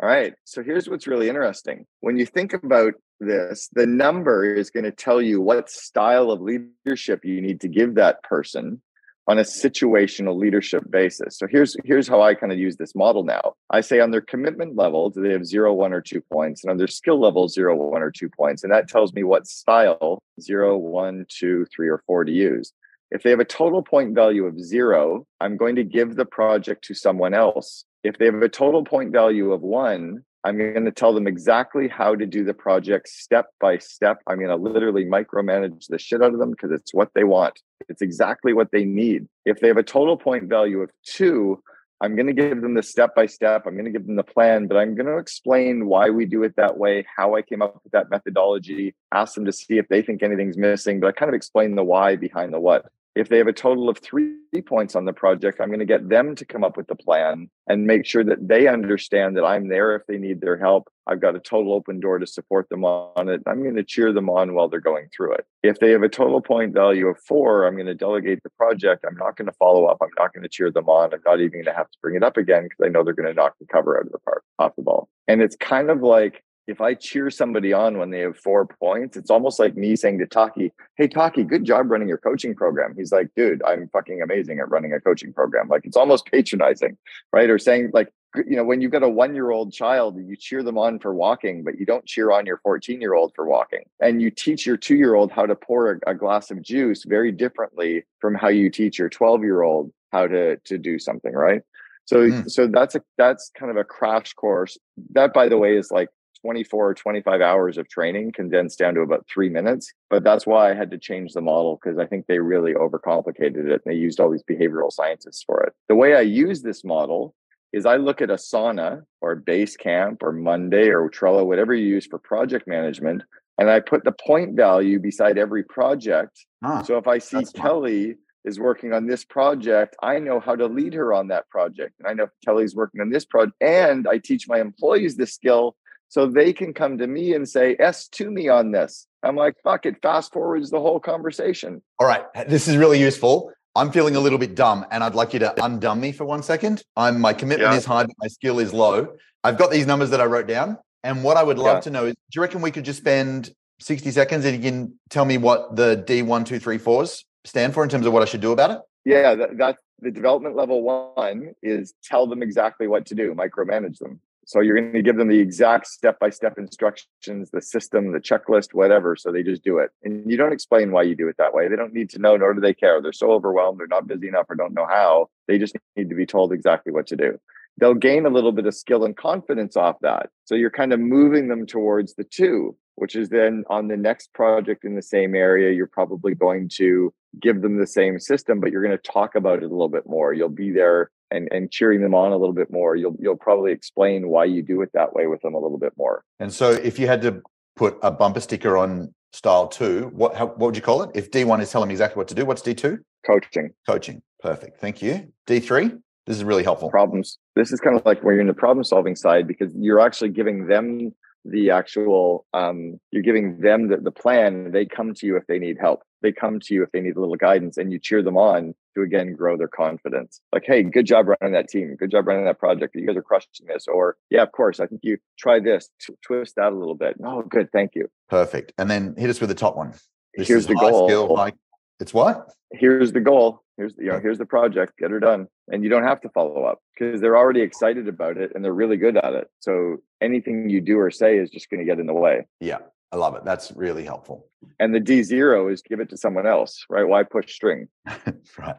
All 0.03 0.09
right. 0.09 0.33
So 0.43 0.61
here's 0.61 0.89
what's 0.89 1.07
really 1.07 1.29
interesting. 1.29 1.85
When 2.01 2.17
you 2.17 2.25
think 2.25 2.53
about 2.53 2.95
this, 3.21 3.69
the 3.71 3.87
number 3.87 4.43
is 4.43 4.69
going 4.69 4.83
to 4.83 4.91
tell 4.91 5.21
you 5.21 5.39
what 5.39 5.69
style 5.69 6.31
of 6.31 6.41
leadership 6.41 7.23
you 7.23 7.39
need 7.39 7.61
to 7.61 7.69
give 7.69 7.95
that 7.95 8.23
person 8.23 8.81
on 9.27 9.37
a 9.37 9.43
situational 9.43 10.37
leadership 10.37 10.83
basis. 10.89 11.37
So 11.37 11.47
here's 11.47 11.75
here's 11.85 12.07
how 12.07 12.21
I 12.21 12.33
kind 12.33 12.51
of 12.51 12.57
use 12.57 12.77
this 12.77 12.95
model 12.95 13.23
now. 13.23 13.53
I 13.69 13.81
say 13.81 13.99
on 13.99 14.11
their 14.11 14.21
commitment 14.21 14.75
level, 14.75 15.09
do 15.09 15.21
they 15.21 15.31
have 15.31 15.45
zero, 15.45 15.73
one, 15.73 15.93
or 15.93 16.01
two 16.01 16.21
points? 16.21 16.63
And 16.63 16.71
on 16.71 16.77
their 16.77 16.87
skill 16.87 17.19
level, 17.19 17.47
zero, 17.47 17.75
one, 17.75 18.01
or 18.01 18.11
two 18.11 18.29
points. 18.29 18.63
And 18.63 18.73
that 18.73 18.87
tells 18.87 19.13
me 19.13 19.23
what 19.23 19.47
style, 19.47 20.19
zero, 20.41 20.77
one, 20.77 21.25
two, 21.29 21.65
three, 21.73 21.89
or 21.89 22.03
four 22.07 22.25
to 22.25 22.31
use. 22.31 22.73
If 23.11 23.23
they 23.23 23.31
have 23.31 23.39
a 23.39 23.45
total 23.45 23.81
point 23.81 24.13
value 24.13 24.45
of 24.45 24.59
zero, 24.59 25.25
I'm 25.39 25.57
going 25.57 25.75
to 25.75 25.83
give 25.83 26.15
the 26.15 26.25
project 26.25 26.83
to 26.85 26.93
someone 26.93 27.33
else. 27.33 27.83
If 28.03 28.17
they 28.17 28.25
have 28.25 28.35
a 28.35 28.49
total 28.49 28.83
point 28.83 29.11
value 29.11 29.51
of 29.51 29.61
one, 29.61 30.23
I'm 30.43 30.57
going 30.57 30.85
to 30.85 30.91
tell 30.91 31.13
them 31.13 31.27
exactly 31.27 31.87
how 31.89 32.15
to 32.15 32.25
do 32.25 32.45
the 32.45 32.53
project 32.53 33.09
step 33.09 33.47
by 33.59 33.77
step. 33.77 34.19
I'm 34.25 34.37
going 34.37 34.49
to 34.49 34.55
literally 34.55 35.05
micromanage 35.05 35.87
the 35.87 35.99
shit 35.99 36.23
out 36.23 36.33
of 36.33 36.39
them 36.39 36.51
because 36.51 36.71
it's 36.71 36.93
what 36.93 37.09
they 37.13 37.25
want. 37.25 37.59
It's 37.89 38.01
exactly 38.01 38.53
what 38.53 38.71
they 38.71 38.85
need. 38.85 39.27
If 39.45 39.59
they 39.59 39.67
have 39.67 39.77
a 39.77 39.83
total 39.83 40.15
point 40.15 40.45
value 40.45 40.81
of 40.81 40.91
two, 41.03 41.61
I'm 42.01 42.15
going 42.15 42.27
to 42.27 42.33
give 42.33 42.61
them 42.61 42.75
the 42.75 42.83
step 42.83 43.13
by 43.13 43.25
step. 43.25 43.63
I'm 43.65 43.73
going 43.73 43.85
to 43.85 43.91
give 43.91 44.05
them 44.05 44.15
the 44.15 44.23
plan, 44.23 44.67
but 44.67 44.77
I'm 44.77 44.95
going 44.95 45.07
to 45.07 45.17
explain 45.17 45.87
why 45.87 46.09
we 46.09 46.25
do 46.25 46.43
it 46.43 46.55
that 46.55 46.77
way, 46.77 47.05
how 47.17 47.35
I 47.35 47.41
came 47.41 47.61
up 47.61 47.81
with 47.83 47.91
that 47.91 48.09
methodology, 48.09 48.95
ask 49.11 49.35
them 49.35 49.45
to 49.45 49.51
see 49.51 49.77
if 49.77 49.89
they 49.89 50.01
think 50.01 50.23
anything's 50.23 50.57
missing, 50.57 51.01
but 51.01 51.07
I 51.07 51.11
kind 51.11 51.29
of 51.29 51.35
explain 51.35 51.75
the 51.75 51.83
why 51.83 52.15
behind 52.15 52.53
the 52.53 52.59
what. 52.59 52.85
If 53.19 53.27
they 53.27 53.37
have 53.37 53.47
a 53.47 53.53
total 53.53 53.89
of 53.89 53.97
three 53.97 54.37
points 54.65 54.95
on 54.95 55.03
the 55.03 55.11
project, 55.11 55.59
I'm 55.59 55.67
going 55.67 55.79
to 55.79 55.85
get 55.85 56.07
them 56.07 56.35
to 56.35 56.45
come 56.45 56.63
up 56.63 56.77
with 56.77 56.87
the 56.87 56.95
plan 56.95 57.49
and 57.67 57.85
make 57.85 58.05
sure 58.05 58.23
that 58.23 58.47
they 58.47 58.69
understand 58.69 59.35
that 59.35 59.43
I'm 59.43 59.67
there 59.67 59.93
if 59.93 60.03
they 60.07 60.17
need 60.17 60.39
their 60.39 60.57
help. 60.57 60.87
I've 61.05 61.19
got 61.19 61.35
a 61.35 61.39
total 61.39 61.73
open 61.73 61.99
door 61.99 62.17
to 62.17 62.25
support 62.25 62.69
them 62.69 62.85
on 62.85 63.27
it. 63.27 63.41
I'm 63.45 63.61
going 63.61 63.75
to 63.75 63.83
cheer 63.83 64.13
them 64.13 64.29
on 64.29 64.53
while 64.53 64.69
they're 64.69 64.79
going 64.79 65.09
through 65.13 65.33
it. 65.33 65.45
If 65.63 65.79
they 65.79 65.91
have 65.91 66.01
a 66.01 66.07
total 66.07 66.39
point 66.39 66.73
value 66.73 67.07
of 67.07 67.19
four, 67.27 67.67
I'm 67.67 67.73
going 67.73 67.87
to 67.87 67.93
delegate 67.93 68.41
the 68.41 68.51
project. 68.51 69.03
I'm 69.05 69.17
not 69.17 69.35
going 69.35 69.47
to 69.47 69.57
follow 69.59 69.83
up. 69.87 69.97
I'm 70.01 70.07
not 70.17 70.33
going 70.33 70.43
to 70.43 70.49
cheer 70.49 70.71
them 70.71 70.87
on. 70.87 71.13
I'm 71.13 71.19
not 71.25 71.41
even 71.41 71.51
going 71.51 71.65
to 71.65 71.73
have 71.73 71.91
to 71.91 71.97
bring 72.01 72.15
it 72.15 72.23
up 72.23 72.37
again 72.37 72.63
because 72.63 72.85
I 72.85 72.87
know 72.87 73.03
they're 73.03 73.13
going 73.13 73.27
to 73.27 73.33
knock 73.33 73.55
the 73.59 73.65
cover 73.65 73.97
out 73.97 74.05
of 74.05 74.13
the 74.13 74.19
park, 74.19 74.45
off 74.59 74.77
the 74.77 74.81
ball. 74.81 75.09
And 75.27 75.41
it's 75.41 75.57
kind 75.57 75.89
of 75.89 76.01
like 76.01 76.41
if 76.69 76.81
I 76.81 76.93
cheer 76.93 77.31
somebody 77.31 77.73
on 77.73 77.97
when 77.97 78.11
they 78.11 78.19
have 78.19 78.37
four 78.37 78.67
points, 78.67 79.17
it's 79.17 79.31
almost 79.31 79.59
like 79.59 79.75
me 79.75 79.95
saying 79.95 80.19
to 80.19 80.27
Taki, 80.27 80.71
Hey, 80.97 81.07
Taki, 81.07 81.43
good 81.43 81.65
job 81.65 81.89
running 81.89 82.07
your 82.07 82.19
coaching 82.19 82.53
program. 82.53 82.93
He's 82.95 83.11
like, 83.11 83.29
dude, 83.35 83.63
I'm 83.63 83.89
fucking 83.89 84.21
amazing 84.21 84.59
at 84.59 84.69
running 84.69 84.93
a 84.93 85.01
coaching 85.01 85.33
program. 85.33 85.67
Like 85.67 85.81
it's 85.83 85.97
almost 85.97 86.27
patronizing, 86.27 86.95
right? 87.33 87.49
Or 87.49 87.57
saying, 87.57 87.89
like, 87.91 88.13
you 88.35 88.55
know, 88.55 88.63
when 88.63 88.81
you've 88.81 88.91
got 88.91 89.01
a 89.01 89.09
one 89.09 89.33
year 89.33 89.49
old 89.49 89.73
child, 89.73 90.15
you 90.23 90.35
cheer 90.35 90.61
them 90.61 90.77
on 90.77 90.99
for 90.99 91.11
walking, 91.15 91.63
but 91.63 91.79
you 91.79 91.87
don't 91.87 92.05
cheer 92.05 92.29
on 92.29 92.45
your 92.45 92.57
14 92.57 93.01
year 93.01 93.15
old 93.15 93.33
for 93.35 93.47
walking. 93.47 93.85
And 93.99 94.21
you 94.21 94.29
teach 94.29 94.67
your 94.67 94.77
two 94.77 94.95
year 94.95 95.15
old 95.15 95.31
how 95.31 95.47
to 95.47 95.55
pour 95.55 95.93
a, 95.93 96.11
a 96.11 96.13
glass 96.13 96.51
of 96.51 96.61
juice 96.61 97.03
very 97.03 97.31
differently 97.31 98.03
from 98.19 98.35
how 98.35 98.49
you 98.49 98.69
teach 98.69 98.99
your 98.99 99.09
12 99.09 99.41
year 99.41 99.63
old 99.63 99.91
how 100.11 100.27
to, 100.27 100.57
to 100.57 100.77
do 100.77 100.99
something, 100.99 101.33
right? 101.33 101.63
So, 102.05 102.17
mm. 102.17 102.49
so 102.49 102.67
that's 102.67 102.93
a, 102.93 103.01
that's 103.17 103.51
kind 103.57 103.71
of 103.71 103.77
a 103.77 103.83
crash 103.83 104.33
course. 104.33 104.77
That, 105.13 105.33
by 105.33 105.47
the 105.47 105.57
way, 105.57 105.75
is 105.75 105.91
like 105.91 106.09
24 106.41 106.89
or 106.89 106.93
25 106.93 107.41
hours 107.41 107.77
of 107.77 107.87
training 107.89 108.31
condensed 108.31 108.79
down 108.79 108.95
to 108.95 109.01
about 109.01 109.25
three 109.31 109.49
minutes. 109.49 109.93
But 110.09 110.23
that's 110.23 110.47
why 110.47 110.71
I 110.71 110.73
had 110.73 110.91
to 110.91 110.97
change 110.97 111.33
the 111.33 111.41
model 111.41 111.79
because 111.81 111.99
I 111.99 112.05
think 112.05 112.27
they 112.27 112.39
really 112.39 112.73
overcomplicated 112.73 113.67
it 113.69 113.81
and 113.83 113.93
they 113.93 113.95
used 113.95 114.19
all 114.19 114.31
these 114.31 114.43
behavioral 114.43 114.91
scientists 114.91 115.43
for 115.43 115.61
it. 115.63 115.73
The 115.87 115.95
way 115.95 116.15
I 116.15 116.21
use 116.21 116.61
this 116.61 116.83
model 116.83 117.35
is 117.71 117.85
I 117.85 117.97
look 117.97 118.21
at 118.21 118.29
Asana 118.29 119.03
or 119.21 119.35
Basecamp 119.39 120.23
or 120.23 120.31
Monday 120.31 120.89
or 120.89 121.09
Trello, 121.09 121.45
whatever 121.45 121.73
you 121.73 121.85
use 121.85 122.07
for 122.07 122.17
project 122.17 122.67
management, 122.67 123.21
and 123.59 123.69
I 123.69 123.79
put 123.79 124.03
the 124.03 124.13
point 124.13 124.55
value 124.55 124.99
beside 124.99 125.37
every 125.37 125.63
project. 125.63 126.45
Ah, 126.63 126.81
so 126.81 126.97
if 126.97 127.07
I 127.07 127.17
see 127.17 127.43
Kelly 127.53 128.15
is 128.45 128.59
working 128.59 128.93
on 128.93 129.05
this 129.05 129.25
project, 129.25 129.95
I 130.01 130.17
know 130.19 130.39
how 130.39 130.55
to 130.55 130.65
lead 130.65 130.93
her 130.93 131.13
on 131.13 131.27
that 131.27 131.49
project. 131.49 131.95
And 131.99 132.07
I 132.07 132.13
know 132.13 132.27
Kelly's 132.45 132.73
working 132.73 133.01
on 133.01 133.09
this 133.09 133.25
project. 133.25 133.55
And 133.61 134.07
I 134.07 134.17
teach 134.17 134.47
my 134.47 134.61
employees 134.61 135.17
this 135.17 135.33
skill 135.33 135.75
so 136.09 136.25
they 136.25 136.51
can 136.53 136.73
come 136.73 136.97
to 136.97 137.07
me 137.07 137.33
and 137.33 137.47
say, 137.47 137.75
S 137.79 138.07
to 138.09 138.29
me 138.29 138.49
on 138.49 138.71
this. 138.71 139.07
I'm 139.23 139.35
like, 139.35 139.55
fuck 139.63 139.85
it, 139.85 140.01
fast 140.01 140.33
forwards 140.33 140.71
the 140.71 140.79
whole 140.79 140.99
conversation. 140.99 141.81
All 141.99 142.07
right. 142.07 142.23
This 142.47 142.67
is 142.67 142.77
really 142.77 142.99
useful. 142.99 143.51
I'm 143.75 143.91
feeling 143.91 144.15
a 144.15 144.19
little 144.19 144.39
bit 144.39 144.55
dumb 144.55 144.85
and 144.91 145.03
I'd 145.03 145.13
like 145.13 145.33
you 145.33 145.39
to 145.39 145.53
undumb 145.59 145.99
me 145.99 146.11
for 146.11 146.25
one 146.25 146.41
second. 146.41 146.83
I'm 146.97 147.21
my 147.21 147.33
commitment 147.33 147.71
yeah. 147.71 147.77
is 147.77 147.85
high, 147.85 148.03
but 148.03 148.15
my 148.19 148.27
skill 148.27 148.59
is 148.59 148.73
low. 148.73 149.15
I've 149.43 149.57
got 149.57 149.71
these 149.71 149.85
numbers 149.85 150.09
that 150.09 150.19
I 150.19 150.25
wrote 150.25 150.47
down. 150.47 150.77
And 151.03 151.23
what 151.23 151.37
I 151.37 151.43
would 151.43 151.59
love 151.59 151.77
yeah. 151.77 151.81
to 151.81 151.89
know 151.91 152.05
is 152.07 152.13
do 152.13 152.35
you 152.35 152.41
reckon 152.41 152.61
we 152.61 152.71
could 152.71 152.83
just 152.83 152.99
spend 152.99 153.51
60 153.79 154.11
seconds 154.11 154.45
and 154.45 154.55
you 154.55 154.61
can 154.61 154.99
tell 155.09 155.25
me 155.25 155.37
what 155.37 155.75
the 155.75 156.03
D1234s 156.07 157.23
stand 157.45 157.73
for 157.73 157.83
in 157.83 157.89
terms 157.89 158.05
of 158.05 158.13
what 158.13 158.21
I 158.21 158.25
should 158.25 158.41
do 158.41 158.51
about 158.51 158.71
it? 158.71 158.79
Yeah, 159.05 159.35
that, 159.35 159.57
that 159.59 159.77
the 159.99 160.11
development 160.11 160.55
level 160.55 160.81
one 160.81 161.53
is 161.61 161.93
tell 162.03 162.27
them 162.27 162.41
exactly 162.41 162.87
what 162.87 163.05
to 163.07 163.15
do, 163.15 163.33
micromanage 163.33 163.99
them. 163.99 164.19
So 164.49 164.61
you're 164.61 164.81
going 164.81 164.93
to 164.93 165.03
give 165.03 165.15
them 165.15 165.27
the 165.27 165.37
exact 165.37 165.85
step 165.85 166.17
by 166.17 166.31
step 166.31 166.57
instructions, 166.57 167.51
the 167.51 167.61
system, 167.61 168.13
the 168.13 168.19
checklist, 168.19 168.73
whatever. 168.73 169.15
So 169.15 169.31
they 169.31 169.43
just 169.43 169.63
do 169.63 169.77
it. 169.77 169.91
And 170.03 170.27
you 170.27 170.37
don't 170.37 170.51
explain 170.51 170.91
why 170.91 171.03
you 171.03 171.15
do 171.15 171.27
it 171.27 171.35
that 171.37 171.53
way. 171.53 171.67
They 171.67 171.75
don't 171.75 171.93
need 171.93 172.09
to 172.09 172.19
know, 172.19 172.35
nor 172.35 172.55
do 172.55 172.59
they 172.59 172.73
care. 172.73 172.99
They're 172.99 173.13
so 173.13 173.29
overwhelmed, 173.29 173.79
they're 173.79 173.85
not 173.85 174.07
busy 174.07 174.27
enough, 174.27 174.47
or 174.49 174.55
don't 174.55 174.73
know 174.73 174.87
how. 174.87 175.29
They 175.47 175.59
just 175.59 175.75
need 175.95 176.09
to 176.09 176.15
be 176.15 176.25
told 176.25 176.51
exactly 176.51 176.91
what 176.91 177.05
to 177.07 177.15
do. 177.15 177.39
They'll 177.77 177.93
gain 177.93 178.25
a 178.25 178.31
little 178.31 178.51
bit 178.51 178.65
of 178.65 178.73
skill 178.73 179.05
and 179.05 179.15
confidence 179.15 179.77
off 179.77 179.97
that. 180.01 180.31
So 180.45 180.55
you're 180.55 180.71
kind 180.71 180.93
of 180.93 180.99
moving 180.99 181.47
them 181.47 181.67
towards 181.67 182.15
the 182.15 182.23
two, 182.23 182.75
which 182.95 183.15
is 183.15 183.29
then 183.29 183.65
on 183.69 183.87
the 183.87 183.97
next 183.97 184.33
project 184.33 184.83
in 184.83 184.95
the 184.95 185.03
same 185.03 185.35
area, 185.35 185.75
you're 185.75 185.85
probably 185.85 186.33
going 186.33 186.69
to 186.77 187.13
give 187.39 187.61
them 187.61 187.77
the 187.77 187.85
same 187.85 188.19
system, 188.19 188.61
but 188.61 188.71
you're 188.71 188.83
going 188.83 188.97
to 188.97 189.11
talk 189.11 189.35
about 189.35 189.59
it 189.59 189.65
a 189.65 189.69
little 189.69 189.89
bit 189.89 190.07
more. 190.07 190.33
You'll 190.33 190.49
be 190.49 190.71
there 190.71 191.11
and, 191.31 191.47
and 191.51 191.71
cheering 191.71 192.01
them 192.01 192.13
on 192.13 192.31
a 192.31 192.37
little 192.37 192.53
bit 192.53 192.71
more. 192.71 192.95
You'll 192.95 193.15
you'll 193.19 193.37
probably 193.37 193.71
explain 193.71 194.29
why 194.29 194.45
you 194.45 194.61
do 194.61 194.81
it 194.81 194.89
that 194.93 195.13
way 195.13 195.27
with 195.27 195.41
them 195.41 195.53
a 195.53 195.59
little 195.59 195.77
bit 195.77 195.93
more. 195.97 196.23
And 196.39 196.51
so, 196.51 196.71
if 196.71 196.99
you 196.99 197.07
had 197.07 197.21
to 197.23 197.41
put 197.75 197.97
a 198.01 198.11
bumper 198.11 198.39
sticker 198.39 198.77
on 198.77 199.13
style 199.33 199.67
two, 199.67 200.11
what 200.13 200.35
how, 200.35 200.47
what 200.47 200.59
would 200.59 200.75
you 200.75 200.81
call 200.81 201.03
it? 201.03 201.11
If 201.13 201.31
D 201.31 201.43
one 201.43 201.61
is 201.61 201.71
telling 201.71 201.87
me 201.87 201.93
exactly 201.93 202.19
what 202.19 202.27
to 202.29 202.35
do, 202.35 202.45
what's 202.45 202.61
D 202.61 202.73
two? 202.73 202.99
Coaching. 203.25 203.71
Coaching. 203.87 204.21
Perfect. 204.41 204.79
Thank 204.79 205.01
you. 205.01 205.31
D 205.45 205.59
three. 205.59 205.91
This 206.25 206.37
is 206.37 206.43
really 206.43 206.63
helpful. 206.63 206.89
Problems. 206.89 207.39
This 207.55 207.71
is 207.71 207.79
kind 207.79 207.95
of 207.95 208.05
like 208.05 208.23
where 208.23 208.33
you're 208.33 208.41
in 208.41 208.47
the 208.47 208.53
problem 208.53 208.83
solving 208.83 209.15
side 209.15 209.47
because 209.47 209.73
you're 209.75 209.99
actually 209.99 210.29
giving 210.29 210.67
them 210.67 211.13
the 211.45 211.71
actual 211.71 212.45
um, 212.53 212.99
you're 213.11 213.23
giving 213.23 213.59
them 213.61 213.87
the, 213.87 213.97
the 213.97 214.11
plan 214.11 214.71
they 214.71 214.85
come 214.85 215.13
to 215.15 215.25
you 215.25 215.37
if 215.37 215.47
they 215.47 215.57
need 215.59 215.77
help 215.79 216.03
they 216.21 216.31
come 216.31 216.59
to 216.59 216.73
you 216.73 216.83
if 216.83 216.91
they 216.91 217.01
need 217.01 217.15
a 217.15 217.19
little 217.19 217.35
guidance 217.35 217.77
and 217.77 217.91
you 217.91 217.99
cheer 217.99 218.21
them 218.21 218.37
on 218.37 218.73
to 218.95 219.01
again 219.01 219.33
grow 219.33 219.57
their 219.57 219.67
confidence. 219.67 220.41
Like 220.53 220.63
hey 220.65 220.83
good 220.83 221.05
job 221.05 221.27
running 221.27 221.53
that 221.53 221.69
team. 221.69 221.95
Good 221.95 222.11
job 222.11 222.27
running 222.27 222.45
that 222.45 222.59
project. 222.59 222.95
You 222.95 223.05
guys 223.05 223.17
are 223.17 223.21
crushing 223.21 223.67
this. 223.67 223.85
Or 223.87 224.17
yeah 224.29 224.43
of 224.43 224.51
course 224.51 224.79
i 224.79 224.87
think 224.87 225.01
you 225.03 225.17
try 225.37 225.59
this 225.59 225.89
t- 226.01 226.13
twist 226.25 226.55
that 226.55 226.71
a 226.71 226.75
little 226.75 226.95
bit. 226.95 227.15
Oh 227.23 227.41
good 227.43 227.71
thank 227.71 227.95
you. 227.95 228.09
Perfect. 228.29 228.73
And 228.77 228.89
then 228.89 229.15
hit 229.17 229.29
us 229.29 229.39
with 229.39 229.49
the 229.49 229.55
top 229.55 229.75
one. 229.75 229.93
This 230.35 230.47
here's 230.47 230.67
the 230.67 230.75
goal 230.75 231.07
skill, 231.07 231.35
high, 231.35 231.53
it's 231.99 232.13
what? 232.13 232.49
Here's 232.71 233.11
the 233.11 233.19
goal. 233.19 233.63
Here's 233.77 233.95
the, 233.95 234.03
you 234.03 234.11
know 234.11 234.19
here's 234.19 234.37
the 234.37 234.45
project. 234.45 234.93
Get 234.99 235.11
her 235.11 235.19
done. 235.19 235.47
And 235.71 235.83
you 235.83 235.89
don't 235.89 236.03
have 236.03 236.21
to 236.21 236.29
follow 236.29 236.63
up 236.63 236.79
because 236.93 237.21
they're 237.21 237.37
already 237.37 237.61
excited 237.61 238.07
about 238.07 238.37
it 238.37 238.51
and 238.53 238.63
they're 238.63 238.73
really 238.73 238.97
good 238.97 239.17
at 239.17 239.33
it. 239.33 239.47
So 239.59 239.97
anything 240.21 240.69
you 240.69 240.81
do 240.81 240.99
or 240.99 241.11
say 241.11 241.37
is 241.37 241.49
just 241.49 241.69
going 241.69 241.79
to 241.79 241.85
get 241.85 241.99
in 241.99 242.07
the 242.07 242.13
way. 242.13 242.45
Yeah 242.59 242.79
i 243.11 243.15
love 243.15 243.35
it 243.35 243.43
that's 243.45 243.71
really 243.71 244.03
helpful 244.03 244.47
and 244.79 244.93
the 244.93 244.99
d 244.99 245.23
zero 245.23 245.67
is 245.67 245.81
give 245.81 245.99
it 245.99 246.09
to 246.09 246.17
someone 246.17 246.47
else 246.47 246.85
right 246.89 247.07
why 247.07 247.23
push 247.23 247.53
string 247.53 247.87
right 248.57 248.75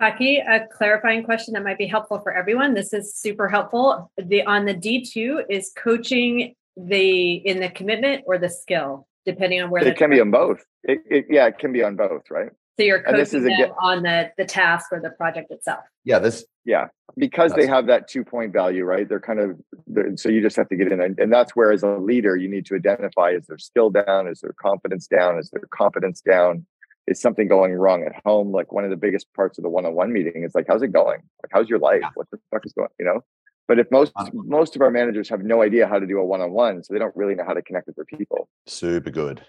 Taki, 0.00 0.38
a 0.38 0.64
clarifying 0.72 1.24
question 1.24 1.54
that 1.54 1.64
might 1.64 1.78
be 1.78 1.86
helpful 1.86 2.20
for 2.20 2.32
everyone. 2.32 2.74
This 2.74 2.92
is 2.92 3.16
super 3.16 3.48
helpful. 3.48 4.12
The 4.16 4.44
on 4.44 4.64
the 4.64 4.74
D2 4.74 5.46
is 5.50 5.72
coaching 5.76 6.54
the 6.76 7.32
in 7.34 7.58
the 7.58 7.68
commitment 7.68 8.22
or 8.26 8.38
the 8.38 8.48
skill, 8.48 9.08
depending 9.26 9.60
on 9.60 9.70
where 9.70 9.84
it 9.84 9.96
can 9.96 10.10
be 10.10 10.20
on 10.20 10.30
both. 10.30 10.64
It, 10.84 11.00
it, 11.10 11.26
yeah, 11.28 11.46
it 11.46 11.58
can 11.58 11.72
be 11.72 11.82
on 11.82 11.96
both, 11.96 12.30
right? 12.30 12.50
So 12.78 12.84
you're 12.84 13.02
coaching 13.02 13.42
them 13.42 13.52
again, 13.52 13.72
on 13.82 14.02
the 14.02 14.30
the 14.38 14.44
task 14.44 14.92
or 14.92 15.00
the 15.00 15.10
project 15.10 15.50
itself. 15.50 15.80
Yeah, 16.04 16.20
this 16.20 16.44
yeah 16.64 16.86
because 17.16 17.52
they 17.54 17.66
have 17.66 17.86
that 17.86 18.08
two 18.08 18.24
point 18.24 18.52
value, 18.52 18.84
right? 18.84 19.08
They're 19.08 19.20
kind 19.20 19.40
of 19.40 19.58
they're, 19.86 20.16
so 20.16 20.28
you 20.28 20.40
just 20.40 20.56
have 20.56 20.68
to 20.68 20.76
get 20.76 20.92
in, 20.92 21.00
and, 21.00 21.18
and 21.18 21.32
that's 21.32 21.56
where 21.56 21.72
as 21.72 21.82
a 21.82 21.96
leader 21.96 22.36
you 22.36 22.48
need 22.48 22.66
to 22.66 22.76
identify: 22.76 23.30
is 23.30 23.46
their 23.46 23.58
skill 23.58 23.90
down? 23.90 24.28
Is 24.28 24.40
their 24.40 24.54
confidence 24.60 25.06
down? 25.06 25.38
Is 25.38 25.50
their 25.50 25.62
confidence 25.70 26.20
down? 26.20 26.66
Is 27.06 27.20
something 27.20 27.48
going 27.48 27.72
wrong 27.72 28.04
at 28.04 28.12
home? 28.24 28.52
Like 28.52 28.72
one 28.72 28.84
of 28.84 28.90
the 28.90 28.96
biggest 28.96 29.26
parts 29.34 29.58
of 29.58 29.62
the 29.62 29.70
one 29.70 29.86
on 29.86 29.94
one 29.94 30.12
meeting 30.12 30.44
is 30.44 30.54
like, 30.54 30.66
how's 30.68 30.82
it 30.82 30.92
going? 30.92 31.20
Like, 31.42 31.50
how's 31.50 31.68
your 31.68 31.78
life? 31.78 32.02
What 32.14 32.28
the 32.30 32.38
fuck 32.50 32.64
is 32.64 32.72
going? 32.72 32.90
You 32.98 33.06
know. 33.06 33.24
But 33.66 33.78
if 33.78 33.90
most 33.90 34.12
most 34.32 34.76
of 34.76 34.82
our 34.82 34.90
managers 34.90 35.28
have 35.28 35.42
no 35.42 35.62
idea 35.62 35.86
how 35.86 35.98
to 35.98 36.06
do 36.06 36.18
a 36.18 36.24
one 36.24 36.40
on 36.40 36.52
one, 36.52 36.84
so 36.84 36.94
they 36.94 37.00
don't 37.00 37.16
really 37.16 37.34
know 37.34 37.44
how 37.44 37.54
to 37.54 37.62
connect 37.62 37.86
with 37.86 37.96
their 37.96 38.04
people. 38.04 38.48
Super 38.66 39.10
good. 39.10 39.42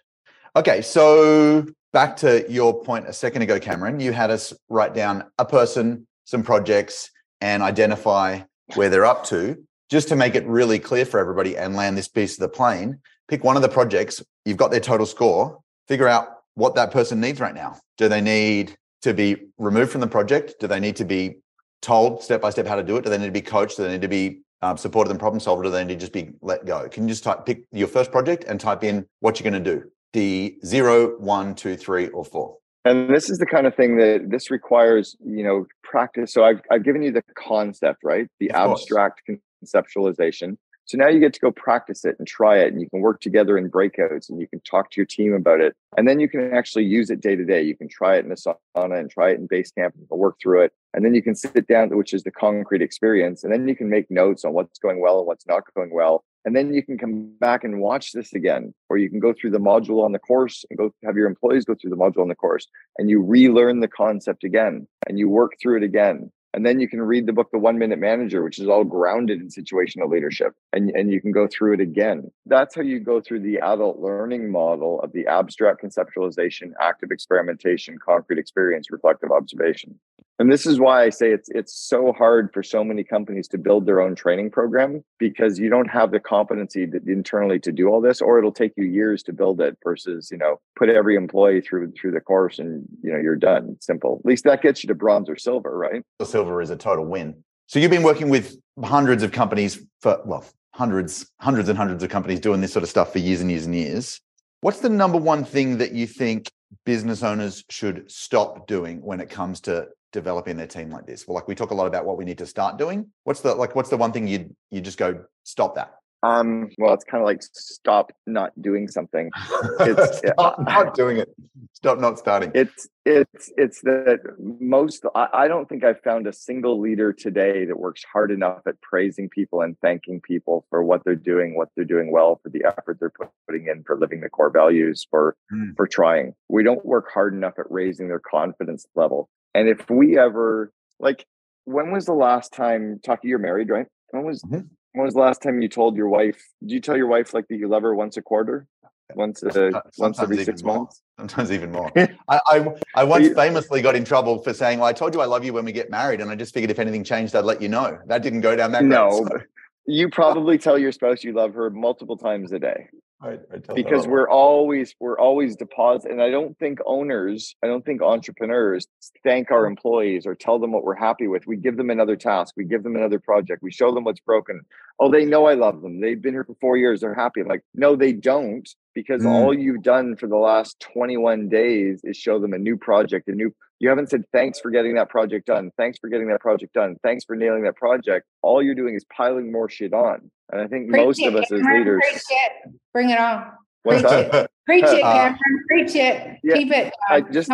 Okay, 0.55 0.81
so 0.81 1.63
back 1.93 2.17
to 2.17 2.43
your 2.51 2.83
point 2.83 3.07
a 3.07 3.13
second 3.13 3.43
ago, 3.43 3.59
Cameron, 3.59 3.99
you 3.99 4.11
had 4.11 4.31
us 4.31 4.51
write 4.67 4.95
down 4.95 5.25
a 5.37 5.45
person, 5.45 6.07
some 6.25 6.41
projects, 6.41 7.11
and 7.39 7.61
identify 7.61 8.41
where 8.73 8.89
they're 8.89 9.05
up 9.05 9.23
to. 9.25 9.63
Just 9.91 10.07
to 10.07 10.15
make 10.15 10.33
it 10.33 10.45
really 10.47 10.79
clear 10.79 11.05
for 11.05 11.19
everybody 11.19 11.55
and 11.55 11.75
land 11.75 11.97
this 11.97 12.07
piece 12.07 12.33
of 12.33 12.39
the 12.39 12.49
plane, 12.49 12.99
pick 13.27 13.43
one 13.43 13.57
of 13.57 13.61
the 13.61 13.69
projects, 13.69 14.23
you've 14.43 14.57
got 14.57 14.71
their 14.71 14.79
total 14.79 15.05
score, 15.05 15.59
figure 15.87 16.07
out 16.07 16.27
what 16.55 16.73
that 16.75 16.91
person 16.91 17.21
needs 17.21 17.39
right 17.39 17.55
now. 17.55 17.77
Do 17.97 18.09
they 18.09 18.21
need 18.21 18.75
to 19.03 19.13
be 19.13 19.35
removed 19.59 19.91
from 19.91 20.01
the 20.01 20.07
project? 20.07 20.55
Do 20.59 20.65
they 20.65 20.79
need 20.79 20.95
to 20.95 21.05
be 21.05 21.37
told 21.81 22.23
step 22.23 22.41
by 22.41 22.49
step 22.49 22.65
how 22.65 22.75
to 22.75 22.83
do 22.83 22.97
it? 22.97 23.03
Do 23.03 23.11
they 23.11 23.19
need 23.19 23.27
to 23.27 23.31
be 23.31 23.41
coached? 23.41 23.77
Do 23.77 23.83
they 23.83 23.91
need 23.91 24.01
to 24.01 24.07
be 24.07 24.41
um, 24.63 24.77
supported 24.77 25.11
and 25.11 25.19
problem 25.19 25.39
solved? 25.39 25.61
Or 25.61 25.63
do 25.65 25.69
they 25.69 25.85
need 25.85 25.93
to 25.93 25.99
just 25.99 26.13
be 26.13 26.31
let 26.41 26.65
go? 26.65 26.89
Can 26.89 27.03
you 27.03 27.09
just 27.09 27.23
type, 27.23 27.45
pick 27.45 27.65
your 27.71 27.87
first 27.87 28.11
project 28.11 28.45
and 28.47 28.59
type 28.59 28.83
in 28.83 29.05
what 29.19 29.39
you're 29.39 29.49
going 29.49 29.63
to 29.63 29.75
do? 29.75 29.89
The 30.13 30.57
zero, 30.65 31.17
one, 31.19 31.55
two, 31.55 31.75
three, 31.75 32.07
or 32.09 32.25
four. 32.25 32.57
And 32.85 33.13
this 33.13 33.29
is 33.29 33.37
the 33.39 33.45
kind 33.45 33.67
of 33.67 33.75
thing 33.75 33.97
that 33.97 34.29
this 34.29 34.49
requires, 34.49 35.15
you 35.23 35.43
know, 35.43 35.65
practice. 35.83 36.33
So 36.33 36.43
I've, 36.43 36.61
I've 36.71 36.83
given 36.83 37.01
you 37.01 37.11
the 37.11 37.23
concept, 37.35 37.99
right? 38.03 38.27
The 38.39 38.51
of 38.51 38.71
abstract 38.71 39.21
course. 39.25 39.39
conceptualization. 39.63 40.57
So 40.85 40.97
now 40.97 41.07
you 41.07 41.19
get 41.19 41.33
to 41.33 41.39
go 41.39 41.51
practice 41.51 42.03
it 42.03 42.15
and 42.17 42.27
try 42.27 42.57
it, 42.57 42.73
and 42.73 42.81
you 42.81 42.89
can 42.89 43.01
work 43.01 43.21
together 43.21 43.59
in 43.59 43.69
breakouts, 43.69 44.27
and 44.27 44.39
you 44.41 44.47
can 44.47 44.59
talk 44.61 44.89
to 44.89 44.95
your 44.97 45.05
team 45.05 45.35
about 45.35 45.61
it, 45.61 45.75
and 45.95 46.07
then 46.07 46.19
you 46.19 46.27
can 46.27 46.51
actually 46.51 46.85
use 46.85 47.11
it 47.11 47.21
day 47.21 47.35
to 47.35 47.45
day. 47.45 47.61
You 47.61 47.77
can 47.77 47.87
try 47.87 48.15
it 48.15 48.25
in 48.25 48.31
Asana 48.31 48.99
and 48.99 49.07
try 49.07 49.29
it 49.29 49.37
in 49.37 49.47
Basecamp 49.47 49.91
and 49.93 50.07
work 50.09 50.37
through 50.41 50.63
it, 50.63 50.73
and 50.95 51.05
then 51.05 51.13
you 51.13 51.21
can 51.21 51.35
sit 51.35 51.67
down, 51.67 51.95
which 51.95 52.11
is 52.11 52.23
the 52.23 52.31
concrete 52.31 52.81
experience, 52.81 53.43
and 53.43 53.53
then 53.53 53.67
you 53.67 53.75
can 53.75 53.87
make 53.87 54.09
notes 54.09 54.43
on 54.43 54.53
what's 54.53 54.79
going 54.79 54.99
well 54.99 55.19
and 55.19 55.27
what's 55.27 55.45
not 55.45 55.61
going 55.75 55.93
well, 55.93 56.23
and 56.45 56.55
then 56.55 56.73
you 56.73 56.83
can 56.83 56.97
come 56.97 57.31
back 57.39 57.63
and 57.63 57.79
watch 57.79 58.11
this 58.11 58.33
again 58.33 58.73
or 58.89 58.97
you 58.97 59.09
can 59.09 59.19
go 59.19 59.33
through 59.33 59.51
the 59.51 59.59
module 59.59 60.03
on 60.03 60.11
the 60.11 60.19
course 60.19 60.65
and 60.69 60.77
go 60.77 60.93
have 61.03 61.15
your 61.15 61.27
employees 61.27 61.65
go 61.65 61.75
through 61.75 61.89
the 61.89 61.97
module 61.97 62.21
on 62.21 62.27
the 62.27 62.35
course 62.35 62.67
and 62.97 63.09
you 63.09 63.21
relearn 63.21 63.79
the 63.79 63.87
concept 63.87 64.43
again 64.43 64.87
and 65.07 65.19
you 65.19 65.29
work 65.29 65.53
through 65.61 65.77
it 65.77 65.83
again 65.83 66.31
and 66.53 66.65
then 66.65 66.79
you 66.79 66.87
can 66.87 67.01
read 67.01 67.25
the 67.27 67.33
book 67.33 67.49
the 67.51 67.59
one 67.59 67.77
minute 67.77 67.99
manager 67.99 68.43
which 68.43 68.59
is 68.59 68.67
all 68.67 68.83
grounded 68.83 69.39
in 69.39 69.49
situational 69.49 70.09
leadership 70.09 70.53
and, 70.73 70.89
and 70.91 71.11
you 71.11 71.21
can 71.21 71.31
go 71.31 71.47
through 71.47 71.73
it 71.73 71.79
again. 71.79 72.31
That's 72.45 72.75
how 72.75 72.81
you 72.81 72.99
go 72.99 73.21
through 73.21 73.41
the 73.41 73.59
adult 73.59 73.99
learning 73.99 74.51
model 74.51 74.99
of 75.01 75.11
the 75.11 75.27
abstract 75.27 75.83
conceptualization 75.83 76.71
active 76.81 77.11
experimentation 77.11 77.97
concrete 78.03 78.39
experience 78.39 78.89
reflective 78.89 79.31
observation 79.31 79.99
and 80.39 80.49
this 80.49 80.65
is 80.65 80.79
why 80.79 81.03
I 81.03 81.09
say 81.09 81.31
it's 81.31 81.49
it's 81.49 81.73
so 81.73 82.13
hard 82.13 82.51
for 82.53 82.63
so 82.63 82.81
many 82.81 83.03
companies 83.03 83.47
to 83.49 83.57
build 83.57 83.85
their 83.85 83.99
own 83.99 84.15
training 84.15 84.51
program 84.51 85.03
because 85.17 85.59
you 85.59 85.69
don't 85.69 85.89
have 85.89 86.11
the 86.11 86.19
competency 86.19 86.87
to, 86.87 87.01
internally 87.05 87.59
to 87.59 87.73
do 87.73 87.89
all 87.89 87.99
this, 87.99 88.21
or 88.21 88.39
it'll 88.39 88.53
take 88.53 88.71
you 88.77 88.85
years 88.85 89.21
to 89.23 89.33
build 89.33 89.59
it. 89.59 89.77
Versus, 89.83 90.29
you 90.31 90.37
know, 90.37 90.59
put 90.77 90.87
every 90.87 91.15
employee 91.15 91.59
through 91.59 91.91
through 91.91 92.11
the 92.11 92.21
course 92.21 92.57
and 92.57 92.87
you 93.03 93.11
know 93.11 93.19
you're 93.19 93.35
done. 93.35 93.75
simple. 93.81 94.21
At 94.23 94.25
least 94.25 94.45
that 94.45 94.61
gets 94.61 94.81
you 94.81 94.87
to 94.87 94.95
bronze 94.95 95.29
or 95.29 95.35
silver, 95.35 95.77
right? 95.77 96.03
Silver 96.23 96.61
is 96.61 96.69
a 96.69 96.77
total 96.77 97.05
win. 97.05 97.43
So 97.67 97.79
you've 97.79 97.91
been 97.91 98.03
working 98.03 98.29
with 98.29 98.57
hundreds 98.83 99.23
of 99.23 99.33
companies 99.33 99.85
for 100.01 100.21
well, 100.25 100.45
hundreds, 100.73 101.29
hundreds 101.41 101.67
and 101.67 101.77
hundreds 101.77 102.01
of 102.01 102.09
companies 102.09 102.39
doing 102.39 102.61
this 102.61 102.71
sort 102.71 102.83
of 102.83 102.89
stuff 102.89 103.11
for 103.11 103.19
years 103.19 103.41
and 103.41 103.51
years 103.51 103.65
and 103.65 103.75
years. 103.75 104.21
What's 104.61 104.79
the 104.79 104.89
number 104.89 105.17
one 105.17 105.43
thing 105.43 105.77
that 105.79 105.91
you 105.91 106.07
think 106.07 106.49
business 106.85 107.23
owners 107.23 107.63
should 107.69 108.09
stop 108.09 108.67
doing 108.67 109.01
when 109.01 109.19
it 109.19 109.29
comes 109.29 109.59
to 109.61 109.87
developing 110.11 110.57
their 110.57 110.67
team 110.67 110.89
like 110.89 111.05
this? 111.05 111.27
Well, 111.27 111.35
like 111.35 111.47
we 111.47 111.55
talk 111.55 111.71
a 111.71 111.75
lot 111.75 111.87
about 111.87 112.05
what 112.05 112.17
we 112.17 112.25
need 112.25 112.37
to 112.39 112.45
start 112.45 112.77
doing. 112.77 113.07
What's 113.23 113.41
the 113.41 113.55
like 113.55 113.75
what's 113.75 113.89
the 113.89 113.97
one 113.97 114.11
thing 114.11 114.27
you 114.27 114.55
you 114.71 114.81
just 114.81 114.97
go 114.97 115.23
stop 115.43 115.75
that? 115.75 115.93
Um, 116.21 116.69
well, 116.77 116.93
it's 116.93 117.05
kind 117.05 117.21
of 117.21 117.25
like 117.25 117.41
stop 117.41 118.11
not 118.27 118.51
doing 118.61 118.87
something. 118.89 119.31
It's 119.79 120.17
stop 120.33 120.59
not 120.59 120.93
doing 120.93 121.17
it. 121.17 121.29
Stop 121.73 121.99
not 121.99 122.19
starting. 122.19 122.51
It's 122.53 122.89
it's 123.05 123.51
it's 123.55 123.81
that 123.81 124.19
most. 124.59 125.05
I, 125.15 125.27
I 125.33 125.47
don't 125.47 125.69
think 125.69 125.85
I've 125.85 126.01
found 126.01 126.27
a 126.27 126.33
single 126.33 126.79
leader 126.79 127.13
today 127.13 127.63
that 127.65 127.79
works 127.79 128.03
hard 128.11 128.31
enough 128.31 128.59
at 128.67 128.81
praising 128.81 129.29
people 129.29 129.61
and 129.61 129.77
thanking 129.79 130.19
people 130.19 130.65
for 130.69 130.83
what 130.83 131.05
they're 131.05 131.15
doing, 131.15 131.55
what 131.55 131.69
they're 131.75 131.85
doing 131.85 132.11
well, 132.11 132.39
for 132.43 132.49
the 132.49 132.65
effort 132.65 132.97
they're 132.99 133.13
putting 133.47 133.67
in, 133.67 133.83
for 133.83 133.97
living 133.97 134.19
the 134.19 134.29
core 134.29 134.51
values, 134.51 135.07
for 135.09 135.37
mm. 135.53 135.73
for 135.77 135.87
trying. 135.87 136.33
We 136.49 136.63
don't 136.63 136.85
work 136.85 137.05
hard 137.13 137.33
enough 137.33 137.53
at 137.57 137.71
raising 137.71 138.09
their 138.09 138.19
confidence 138.19 138.85
level. 138.93 139.29
And 139.59 139.69
if 139.69 139.89
we 139.89 140.17
ever 140.17 140.71
like, 140.99 141.25
when 141.65 141.91
was 141.91 142.05
the 142.05 142.13
last 142.13 142.53
time? 142.53 142.99
Taki, 143.03 143.27
you're 143.27 143.39
married, 143.39 143.69
right? 143.69 143.87
When 144.11 144.23
was 144.25 144.41
mm-hmm 144.43 144.67
when 144.93 145.05
was 145.05 145.13
the 145.13 145.21
last 145.21 145.41
time 145.41 145.61
you 145.61 145.69
told 145.69 145.95
your 145.95 146.09
wife? 146.09 146.41
Do 146.65 146.73
you 146.73 146.81
tell 146.81 146.97
your 146.97 147.07
wife 147.07 147.33
like 147.33 147.47
that 147.47 147.57
you 147.57 147.67
love 147.67 147.83
her 147.83 147.93
once 147.93 148.17
a 148.17 148.21
quarter? 148.21 148.67
Once 149.15 149.41
a, 149.43 149.51
Sometimes 149.51 149.97
once 149.97 150.19
every 150.19 150.43
six 150.43 150.63
more. 150.63 150.79
months? 150.79 151.01
Sometimes 151.17 151.51
even 151.51 151.71
more. 151.71 151.91
I, 151.97 152.09
I, 152.47 152.67
I 152.95 153.03
once 153.03 153.29
famously 153.29 153.81
got 153.81 153.95
in 153.95 154.05
trouble 154.05 154.39
for 154.43 154.53
saying, 154.53 154.79
"Well, 154.79 154.87
I 154.87 154.93
told 154.93 155.15
you 155.15 155.21
I 155.21 155.25
love 155.25 155.43
you 155.43 155.51
when 155.51 155.65
we 155.65 155.71
get 155.71 155.89
married," 155.89 156.21
and 156.21 156.29
I 156.29 156.35
just 156.35 156.53
figured 156.53 156.69
if 156.69 156.77
anything 156.77 157.03
changed, 157.03 157.35
I'd 157.35 157.45
let 157.45 157.59
you 157.59 157.69
know. 157.69 157.97
That 158.05 158.21
didn't 158.21 158.41
go 158.41 158.55
down 158.55 158.71
that. 158.73 158.83
No, 158.83 159.25
so. 159.27 159.39
you 159.87 160.09
probably 160.09 160.59
tell 160.59 160.77
your 160.77 160.91
spouse 160.91 161.23
you 161.23 161.33
love 161.33 161.55
her 161.55 161.71
multiple 161.71 162.17
times 162.17 162.51
a 162.51 162.59
day. 162.59 162.89
I, 163.21 163.31
I 163.31 163.73
because 163.75 164.07
we're 164.07 164.29
always 164.29 164.95
we're 164.99 165.19
always 165.19 165.57
deposit 165.57 166.09
and 166.09 166.21
i 166.21 166.29
don't 166.29 166.57
think 166.57 166.79
owners 166.85 167.53
i 167.61 167.67
don't 167.67 167.83
think 167.83 168.01
entrepreneurs 168.01 168.87
thank 169.25 169.51
our 169.51 169.65
employees 169.65 170.25
or 170.25 170.35
tell 170.35 170.57
them 170.57 170.71
what 170.71 170.83
we're 170.83 170.95
happy 170.95 171.27
with. 171.27 171.45
We 171.45 171.57
give 171.57 171.75
them 171.75 171.89
another 171.89 172.15
task 172.15 172.53
we 172.55 172.63
give 172.63 172.83
them 172.83 172.95
another 172.95 173.19
project 173.19 173.61
we 173.61 173.71
show 173.71 173.93
them 173.93 174.05
what's 174.05 174.21
broken. 174.21 174.61
Oh 174.99 175.11
they 175.11 175.25
know 175.25 175.45
i 175.45 175.53
love 175.53 175.81
them 175.81 175.99
they've 175.99 176.21
been 176.21 176.33
here 176.33 176.45
for 176.45 176.55
four 176.61 176.77
years 176.77 177.01
they're 177.01 177.13
happy. 177.13 177.43
Like 177.43 177.61
no 177.73 177.95
they 177.95 178.13
don't 178.13 178.67
because 178.95 179.23
mm. 179.23 179.29
all 179.29 179.53
you've 179.53 179.83
done 179.83 180.15
for 180.15 180.27
the 180.27 180.37
last 180.37 180.79
21 180.93 181.49
days 181.49 182.01
is 182.03 182.15
show 182.15 182.39
them 182.39 182.53
a 182.53 182.57
new 182.57 182.77
project 182.77 183.27
a 183.27 183.33
new 183.33 183.53
you 183.79 183.89
haven't 183.89 184.09
said 184.09 184.23
thanks 184.31 184.59
for 184.59 184.71
getting 184.71 184.95
that 184.95 185.09
project 185.09 185.47
done 185.47 185.71
thanks 185.77 185.99
for 185.99 186.09
getting 186.09 186.27
that 186.29 186.39
project 186.39 186.73
done 186.73 186.95
thanks 187.03 187.25
for 187.25 187.35
nailing 187.35 187.63
that 187.63 187.75
project. 187.75 188.25
All 188.41 188.63
you're 188.63 188.75
doing 188.75 188.95
is 188.95 189.05
piling 189.13 189.51
more 189.51 189.69
shit 189.69 189.93
on 189.93 190.31
and 190.51 190.61
i 190.61 190.67
think 190.67 190.89
preach 190.89 191.05
most 191.05 191.19
it, 191.19 191.27
of 191.27 191.35
us 191.35 191.47
Cameron, 191.49 191.67
as 191.67 191.79
leaders 191.79 192.01
preach 192.01 192.23
it. 192.29 192.71
bring 192.93 193.09
it 193.09 193.19
on. 193.19 193.51
Preach 193.87 194.03
it. 194.03 194.51
Preach 194.65 194.83
it 194.83 195.03
uh, 195.03 195.13
Cameron. 195.13 195.33
Uh, 195.33 195.63
preach 195.67 195.95
it. 195.95 196.37
yeah, 196.43 196.55
keep 196.55 196.71
it 196.71 196.93
i 197.09 197.21
just 197.21 197.51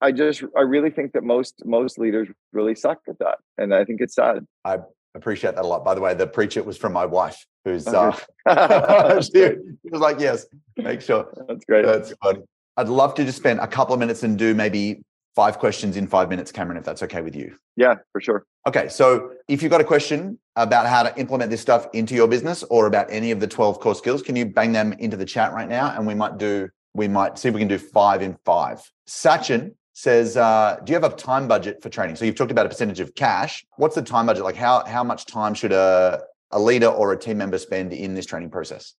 i 0.00 0.12
just 0.12 0.42
i 0.56 0.60
really 0.60 0.90
think 0.90 1.12
that 1.12 1.24
most 1.24 1.62
most 1.64 1.98
leaders 1.98 2.28
really 2.52 2.74
suck 2.74 2.98
at 3.08 3.18
that 3.18 3.38
and 3.58 3.74
i 3.74 3.84
think 3.84 4.00
it's 4.00 4.14
sad. 4.14 4.46
I 4.64 4.78
appreciate 5.14 5.54
that 5.54 5.64
a 5.64 5.66
lot. 5.66 5.84
By 5.84 5.94
the 5.94 6.00
way 6.00 6.14
the 6.14 6.26
preach 6.26 6.56
it 6.56 6.66
was 6.66 6.76
from 6.76 6.92
my 6.92 7.06
wife 7.06 7.46
who's 7.64 7.86
uh 7.86 8.12
she, 9.20 9.56
was 9.90 10.00
like 10.00 10.20
yes 10.20 10.46
make 10.76 11.00
sure. 11.00 11.28
That's 11.48 11.64
great. 11.64 11.86
That's 11.86 12.12
funny. 12.22 12.40
I'd 12.76 12.88
love 12.88 13.14
to 13.14 13.24
just 13.24 13.38
spend 13.38 13.60
a 13.60 13.66
couple 13.66 13.94
of 13.94 14.00
minutes 14.00 14.24
and 14.24 14.36
do 14.36 14.54
maybe 14.54 15.04
five 15.34 15.58
questions 15.58 15.96
in 15.96 16.06
five 16.06 16.28
minutes, 16.28 16.52
Cameron, 16.52 16.78
if 16.78 16.84
that's 16.84 17.02
okay 17.02 17.20
with 17.20 17.34
you. 17.34 17.56
Yeah, 17.76 17.96
for 18.12 18.20
sure. 18.20 18.46
Okay. 18.66 18.88
So 18.88 19.32
if 19.48 19.62
you've 19.62 19.70
got 19.70 19.80
a 19.80 19.84
question 19.84 20.38
about 20.56 20.86
how 20.86 21.02
to 21.02 21.18
implement 21.18 21.50
this 21.50 21.60
stuff 21.60 21.86
into 21.92 22.14
your 22.14 22.28
business 22.28 22.62
or 22.64 22.86
about 22.86 23.06
any 23.10 23.30
of 23.30 23.40
the 23.40 23.46
12 23.46 23.80
core 23.80 23.94
skills, 23.94 24.22
can 24.22 24.36
you 24.36 24.46
bang 24.46 24.72
them 24.72 24.92
into 24.94 25.16
the 25.16 25.24
chat 25.24 25.52
right 25.52 25.68
now? 25.68 25.94
And 25.96 26.06
we 26.06 26.14
might 26.14 26.38
do, 26.38 26.68
we 26.94 27.08
might 27.08 27.38
see 27.38 27.48
if 27.48 27.54
we 27.54 27.60
can 27.60 27.68
do 27.68 27.78
five 27.78 28.22
in 28.22 28.36
five. 28.44 28.80
Sachin 29.08 29.74
says, 29.92 30.36
uh, 30.36 30.78
do 30.84 30.92
you 30.92 31.00
have 31.00 31.12
a 31.12 31.14
time 31.14 31.48
budget 31.48 31.82
for 31.82 31.88
training? 31.88 32.16
So 32.16 32.24
you've 32.24 32.36
talked 32.36 32.52
about 32.52 32.66
a 32.66 32.68
percentage 32.68 33.00
of 33.00 33.14
cash. 33.14 33.64
What's 33.76 33.94
the 33.94 34.02
time 34.02 34.26
budget? 34.26 34.44
Like 34.44 34.56
how, 34.56 34.84
how 34.84 35.02
much 35.04 35.26
time 35.26 35.54
should 35.54 35.72
a, 35.72 36.22
a 36.52 36.60
leader 36.60 36.86
or 36.86 37.12
a 37.12 37.18
team 37.18 37.38
member 37.38 37.58
spend 37.58 37.92
in 37.92 38.14
this 38.14 38.26
training 38.26 38.50
process? 38.50 38.94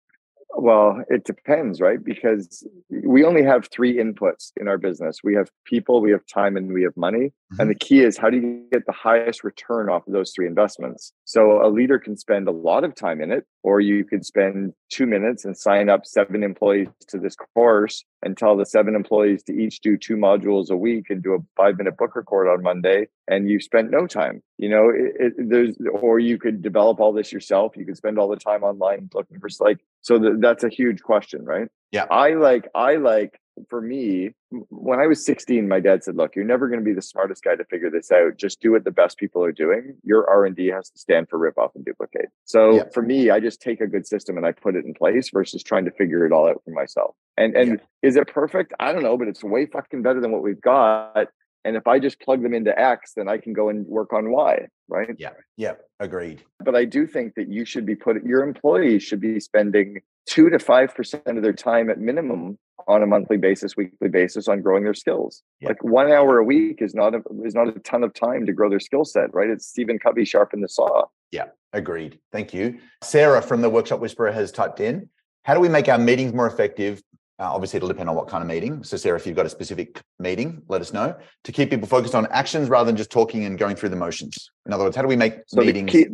Well, 0.57 1.03
it 1.09 1.25
depends, 1.25 1.81
right? 1.81 2.03
Because 2.03 2.67
we 2.89 3.25
only 3.25 3.43
have 3.43 3.69
three 3.73 3.97
inputs 3.97 4.53
in 4.57 4.69
our 4.69 4.79
business 4.79 5.19
we 5.25 5.35
have 5.35 5.51
people, 5.65 6.01
we 6.01 6.13
have 6.13 6.25
time, 6.27 6.57
and 6.57 6.73
we 6.73 6.83
have 6.83 6.97
money. 6.97 7.27
Mm-hmm. 7.53 7.61
And 7.61 7.71
the 7.71 7.75
key 7.75 8.01
is 8.01 8.17
how 8.17 8.31
do 8.31 8.37
you 8.37 8.65
get 8.71 8.87
the 8.87 8.93
highest 8.93 9.43
return 9.45 9.89
off 9.89 10.07
of 10.07 10.13
those 10.13 10.33
three 10.35 10.47
investments? 10.47 11.13
So 11.25 11.65
a 11.65 11.69
leader 11.69 11.99
can 11.99 12.17
spend 12.17 12.49
a 12.49 12.53
lot 12.53 12.85
of 12.85 12.95
time 12.95 13.21
in 13.21 13.33
it, 13.33 13.47
or 13.65 13.81
you 13.81 14.05
could 14.05 14.25
spend 14.25 14.75
two 14.91 15.07
minutes 15.07 15.47
and 15.47 15.57
sign 15.57 15.89
up 15.89 16.05
seven 16.05 16.43
employees 16.43 16.89
to 17.09 17.19
this 17.19 17.35
course 17.35 18.05
and 18.23 18.37
tell 18.37 18.57
the 18.57 18.67
seven 18.67 18.95
employees 18.95 19.43
to 19.43 19.55
each 19.55 19.81
do 19.81 19.97
two 19.97 20.17
modules 20.17 20.71
a 20.71 20.77
week 20.77 21.07
and 21.09 21.23
do 21.23 21.33
a 21.33 21.39
five 21.57 21.79
minute 21.79 21.97
book 21.97 22.15
record 22.15 22.47
on 22.47 22.63
Monday, 22.63 23.09
and 23.27 23.49
you've 23.49 23.63
spent 23.63 23.91
no 23.91 24.07
time. 24.07 24.43
You 24.59 24.69
know, 24.69 24.91
it, 24.91 25.15
it, 25.19 25.33
there's, 25.49 25.77
or 25.93 26.19
you 26.19 26.39
could 26.39 26.61
develop 26.63 27.01
all 27.01 27.15
this 27.15 27.33
yourself. 27.33 27.75
You 27.75 27.87
could 27.87 27.97
spend 27.97 28.19
all 28.19 28.29
the 28.29 28.37
time 28.37 28.63
online 28.63 29.09
looking 29.15 29.41
for 29.41 29.49
like, 29.61 29.79
so 30.03 30.19
the, 30.19 30.37
that's 30.39 30.63
a 30.63 30.69
huge 30.69 31.03
question, 31.03 31.45
right? 31.47 31.69
Yeah. 31.91 32.05
I 32.11 32.35
like, 32.35 32.69
I 32.75 32.97
like 32.97 33.41
for 33.69 33.81
me, 33.81 34.35
when 34.71 35.01
I 35.01 35.07
was 35.07 35.25
16, 35.25 35.69
my 35.69 35.81
dad 35.81 36.05
said, 36.05 36.17
"Look, 36.17 36.37
you're 36.37 36.45
never 36.45 36.69
going 36.69 36.81
to 36.81 36.85
be 36.85 36.93
the 36.93 37.03
smartest 37.03 37.45
guy 37.45 37.57
to 37.57 37.65
figure 37.65 37.91
this 37.91 38.11
out. 38.11 38.37
Just 38.37 38.61
do 38.61 38.73
what 38.73 38.85
the 38.85 38.91
best 38.91 39.19
people 39.19 39.43
are 39.45 39.53
doing. 39.53 39.97
Your 40.03 40.29
R 40.29 40.45
and 40.45 40.57
D 40.57 40.69
has 40.69 40.91
to 40.91 40.99
stand 40.99 41.29
for 41.29 41.39
rip 41.39 41.59
off 41.59 41.73
and 41.75 41.85
duplicate." 41.85 42.29
So 42.45 42.77
yeah. 42.77 42.85
for 42.93 43.03
me, 43.03 43.31
I 43.31 43.41
just 43.41 43.61
take 43.61 43.81
a 43.81 43.87
good 43.87 44.07
system 44.07 44.37
and 44.37 44.47
I 44.47 44.53
put 44.53 44.77
it 44.77 44.85
in 44.85 44.95
place 44.95 45.31
versus 45.31 45.63
trying 45.63 45.85
to 45.85 45.91
figure 45.93 46.27
it 46.27 46.33
all 46.33 46.49
out 46.49 46.63
for 46.65 46.71
myself. 46.71 47.15
And 47.37 47.55
and 47.57 47.71
yeah. 47.71 48.09
is 48.09 48.17
it 48.17 48.29
perfect? 48.29 48.73
I 48.81 48.93
don't 48.93 49.03
know, 49.03 49.17
but 49.17 49.29
it's 49.29 49.43
way 49.43 49.67
fucking 49.67 50.03
better 50.03 50.21
than 50.21 50.33
what 50.33 50.43
we've 50.43 50.61
got. 50.61 51.29
And 51.65 51.77
if 51.77 51.87
I 51.87 51.99
just 51.99 52.21
plug 52.21 52.43
them 52.43 52.53
into 52.53 52.79
X, 52.79 53.13
then 53.17 53.27
I 53.27 53.39
can 53.39 53.55
go 53.55 53.71
and 53.71 53.87
work 53.87 54.13
on 54.13 54.31
Y, 54.31 54.67
right? 54.89 55.17
Yeah. 55.19 55.31
Yeah. 55.57 55.75
Agreed. 55.99 56.45
But 56.63 56.77
I 56.77 56.85
do 56.85 57.07
think 57.07 57.35
that 57.37 57.49
you 57.49 57.65
should 57.65 57.87
be 57.87 57.95
put 57.95 58.23
your 58.23 58.43
employees 58.43 59.03
should 59.03 59.21
be 59.21 59.41
spending 59.41 60.03
two 60.27 60.51
to 60.51 60.59
five 60.59 60.95
percent 60.95 61.23
of 61.27 61.43
their 61.43 61.53
time 61.53 61.89
at 61.91 61.99
minimum 61.99 62.59
on 62.87 63.03
a 63.03 63.07
monthly 63.07 63.37
basis, 63.37 63.77
weekly 63.77 64.09
basis 64.09 64.49
on 64.49 64.61
growing 64.61 64.85
their 64.85 64.95
skills. 64.95 65.43
Yeah. 65.61 65.69
Like 65.69 65.83
one 65.85 66.11
hour 66.11 66.39
a 66.39 66.45
week 66.45 66.83
is 66.83 66.95
not 66.95 67.15
a 67.15 67.23
is 67.45 67.55
not 67.55 67.69
a 67.69 67.79
ton 67.81 68.03
of 68.03 68.15
time 68.15 68.47
to 68.47 68.53
grow 68.53 68.69
their 68.69 68.81
skill 68.81 69.05
set, 69.05 69.33
right? 69.33 69.49
It's 69.49 69.67
Stephen 69.67 69.99
Covey 69.99 70.25
sharpen 70.25 70.61
the 70.61 70.69
saw. 70.69 71.05
Yeah, 71.31 71.47
agreed. 71.73 72.19
Thank 72.33 72.55
you. 72.55 72.79
Sarah 73.03 73.43
from 73.43 73.63
the 73.63 73.71
Workshop 73.71 74.01
Whisperer 74.01 74.33
has 74.33 74.53
typed 74.53 74.81
in, 74.81 75.09
how 75.43 75.55
do 75.55 75.61
we 75.61 75.69
make 75.69 75.89
our 75.89 75.99
meetings 75.99 76.33
more 76.33 76.47
effective? 76.47 77.03
Uh, 77.41 77.53
obviously, 77.53 77.79
it'll 77.79 77.89
depend 77.89 78.09
on 78.09 78.15
what 78.15 78.29
kind 78.29 78.43
of 78.43 78.49
meeting. 78.49 78.85
So, 78.85 78.97
Sarah, 78.97 79.19
if 79.19 79.27
you've 79.27 79.35
got 79.35 79.47
a 79.47 79.51
specific 79.51 80.01
meeting, 80.21 80.63
let 80.69 80.81
us 80.81 80.93
know 80.93 81.17
to 81.43 81.53
keep 81.53 81.71
people 81.71 81.89
focused 81.89 82.15
on 82.15 82.27
actions 82.27 82.69
rather 82.69 82.87
than 82.87 82.97
just 82.97 83.11
talking 83.11 83.45
and 83.45 83.59
going 83.59 83.75
through 83.75 83.89
the 83.89 83.97
motions. 83.97 84.51
In 84.67 84.73
other 84.73 84.85
words, 84.85 84.95
how 84.95 85.03
do 85.03 85.09
we 85.09 85.17
make 85.17 85.39
so 85.49 85.61
meetings? 85.61 85.91
Key, 85.91 86.07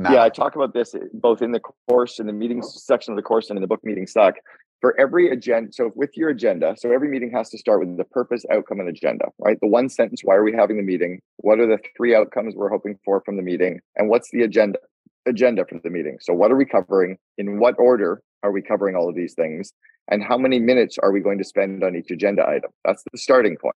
yeah, 0.00 0.22
I 0.22 0.28
talk 0.28 0.54
about 0.54 0.72
this 0.72 0.94
both 1.12 1.42
in 1.42 1.50
the 1.50 1.58
course, 1.88 2.20
in 2.20 2.26
the 2.26 2.32
meetings 2.32 2.84
section 2.84 3.12
of 3.12 3.16
the 3.16 3.22
course, 3.22 3.50
and 3.50 3.56
in 3.56 3.60
the 3.60 3.66
book 3.66 3.80
Meetings 3.82 4.12
Suck 4.12 4.36
for 4.80 4.98
every 5.00 5.30
agenda 5.30 5.72
so 5.72 5.90
with 5.94 6.16
your 6.16 6.30
agenda 6.30 6.74
so 6.78 6.92
every 6.92 7.08
meeting 7.08 7.30
has 7.30 7.50
to 7.50 7.58
start 7.58 7.80
with 7.80 7.96
the 7.96 8.04
purpose 8.04 8.44
outcome 8.52 8.80
and 8.80 8.88
agenda 8.88 9.26
right? 9.38 9.58
The 9.60 9.66
one 9.66 9.88
sentence 9.88 10.22
why 10.22 10.34
are 10.34 10.44
we 10.44 10.52
having 10.52 10.76
the 10.76 10.82
meeting? 10.82 11.20
What 11.38 11.60
are 11.60 11.66
the 11.66 11.78
three 11.96 12.14
outcomes 12.14 12.54
we're 12.54 12.68
hoping 12.68 12.98
for 13.04 13.20
from 13.20 13.36
the 13.36 13.42
meeting? 13.42 13.80
And 13.96 14.08
what's 14.08 14.30
the 14.30 14.42
agenda 14.42 14.78
agenda 15.26 15.64
for 15.66 15.78
the 15.82 15.90
meeting? 15.90 16.18
So 16.20 16.32
what 16.32 16.50
are 16.50 16.56
we 16.56 16.64
covering? 16.64 17.18
In 17.38 17.58
what 17.58 17.74
order 17.78 18.22
are 18.42 18.52
we 18.52 18.62
covering 18.62 18.96
all 18.96 19.08
of 19.08 19.14
these 19.14 19.34
things? 19.34 19.72
And 20.10 20.22
how 20.22 20.38
many 20.38 20.58
minutes 20.58 20.96
are 21.02 21.12
we 21.12 21.20
going 21.20 21.38
to 21.38 21.44
spend 21.44 21.84
on 21.84 21.96
each 21.96 22.10
agenda 22.10 22.46
item? 22.46 22.70
That's 22.84 23.04
the 23.10 23.18
starting 23.18 23.56
point. 23.56 23.74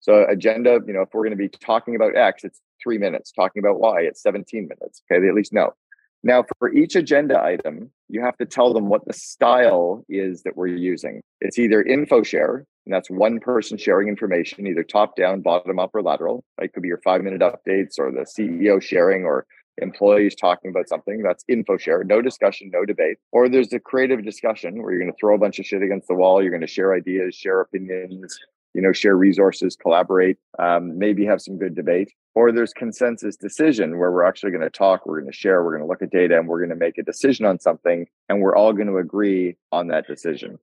So 0.00 0.24
agenda 0.28 0.80
you 0.86 0.92
know 0.92 1.02
if 1.02 1.10
we're 1.12 1.24
going 1.24 1.36
to 1.36 1.36
be 1.36 1.48
talking 1.48 1.96
about 1.96 2.16
x 2.16 2.44
it's 2.44 2.60
three 2.82 2.98
minutes. 2.98 3.32
Talking 3.32 3.60
about 3.60 3.80
y 3.80 4.00
it's 4.02 4.22
17 4.22 4.68
minutes 4.68 5.02
okay? 5.10 5.20
They 5.20 5.28
at 5.28 5.34
least 5.34 5.52
know 5.52 5.74
now, 6.22 6.44
for 6.58 6.72
each 6.72 6.96
agenda 6.96 7.42
item, 7.42 7.90
you 8.08 8.20
have 8.20 8.36
to 8.38 8.44
tell 8.44 8.74
them 8.74 8.88
what 8.88 9.06
the 9.06 9.12
style 9.12 10.04
is 10.08 10.42
that 10.42 10.56
we're 10.56 10.66
using. 10.66 11.22
It's 11.40 11.58
either 11.58 11.82
info 11.82 12.22
share, 12.22 12.66
and 12.84 12.94
that's 12.94 13.08
one 13.08 13.40
person 13.40 13.78
sharing 13.78 14.08
information, 14.08 14.66
either 14.66 14.82
top 14.82 15.16
down, 15.16 15.40
bottom 15.40 15.78
up, 15.78 15.90
or 15.94 16.02
lateral. 16.02 16.44
It 16.60 16.74
could 16.74 16.82
be 16.82 16.88
your 16.88 17.00
five 17.02 17.22
minute 17.22 17.40
updates 17.40 17.98
or 17.98 18.12
the 18.12 18.26
CEO 18.26 18.82
sharing 18.82 19.24
or 19.24 19.46
employees 19.78 20.34
talking 20.34 20.70
about 20.70 20.88
something. 20.90 21.22
That's 21.22 21.44
info 21.48 21.78
share, 21.78 22.04
no 22.04 22.20
discussion, 22.20 22.70
no 22.70 22.84
debate. 22.84 23.16
Or 23.32 23.48
there's 23.48 23.68
the 23.68 23.80
creative 23.80 24.22
discussion 24.22 24.82
where 24.82 24.92
you're 24.92 25.00
going 25.00 25.12
to 25.12 25.18
throw 25.18 25.34
a 25.34 25.38
bunch 25.38 25.58
of 25.58 25.64
shit 25.64 25.82
against 25.82 26.08
the 26.08 26.14
wall. 26.14 26.42
You're 26.42 26.50
going 26.50 26.60
to 26.60 26.66
share 26.66 26.92
ideas, 26.92 27.34
share 27.34 27.62
opinions, 27.62 28.38
you 28.74 28.80
know, 28.80 28.92
share 28.92 29.16
resources, 29.16 29.76
collaborate, 29.76 30.38
um, 30.58 30.98
maybe 30.98 31.24
have 31.24 31.40
some 31.40 31.58
good 31.58 31.74
debate. 31.74 32.12
Or 32.34 32.52
there's 32.52 32.72
consensus 32.72 33.36
decision 33.36 33.98
where 33.98 34.12
we're 34.12 34.24
actually 34.24 34.52
going 34.52 34.62
to 34.62 34.70
talk, 34.70 35.04
we're 35.04 35.20
going 35.20 35.32
to 35.32 35.36
share, 35.36 35.64
we're 35.64 35.76
going 35.76 35.82
to 35.82 35.88
look 35.88 36.02
at 36.02 36.10
data, 36.10 36.38
and 36.38 36.48
we're 36.48 36.60
going 36.60 36.70
to 36.70 36.76
make 36.76 36.96
a 36.98 37.02
decision 37.02 37.44
on 37.44 37.58
something, 37.58 38.06
and 38.28 38.40
we're 38.40 38.56
all 38.56 38.72
going 38.72 38.86
to 38.86 38.98
agree 38.98 39.56
on 39.72 39.88
that 39.88 40.06
decision. 40.06 40.58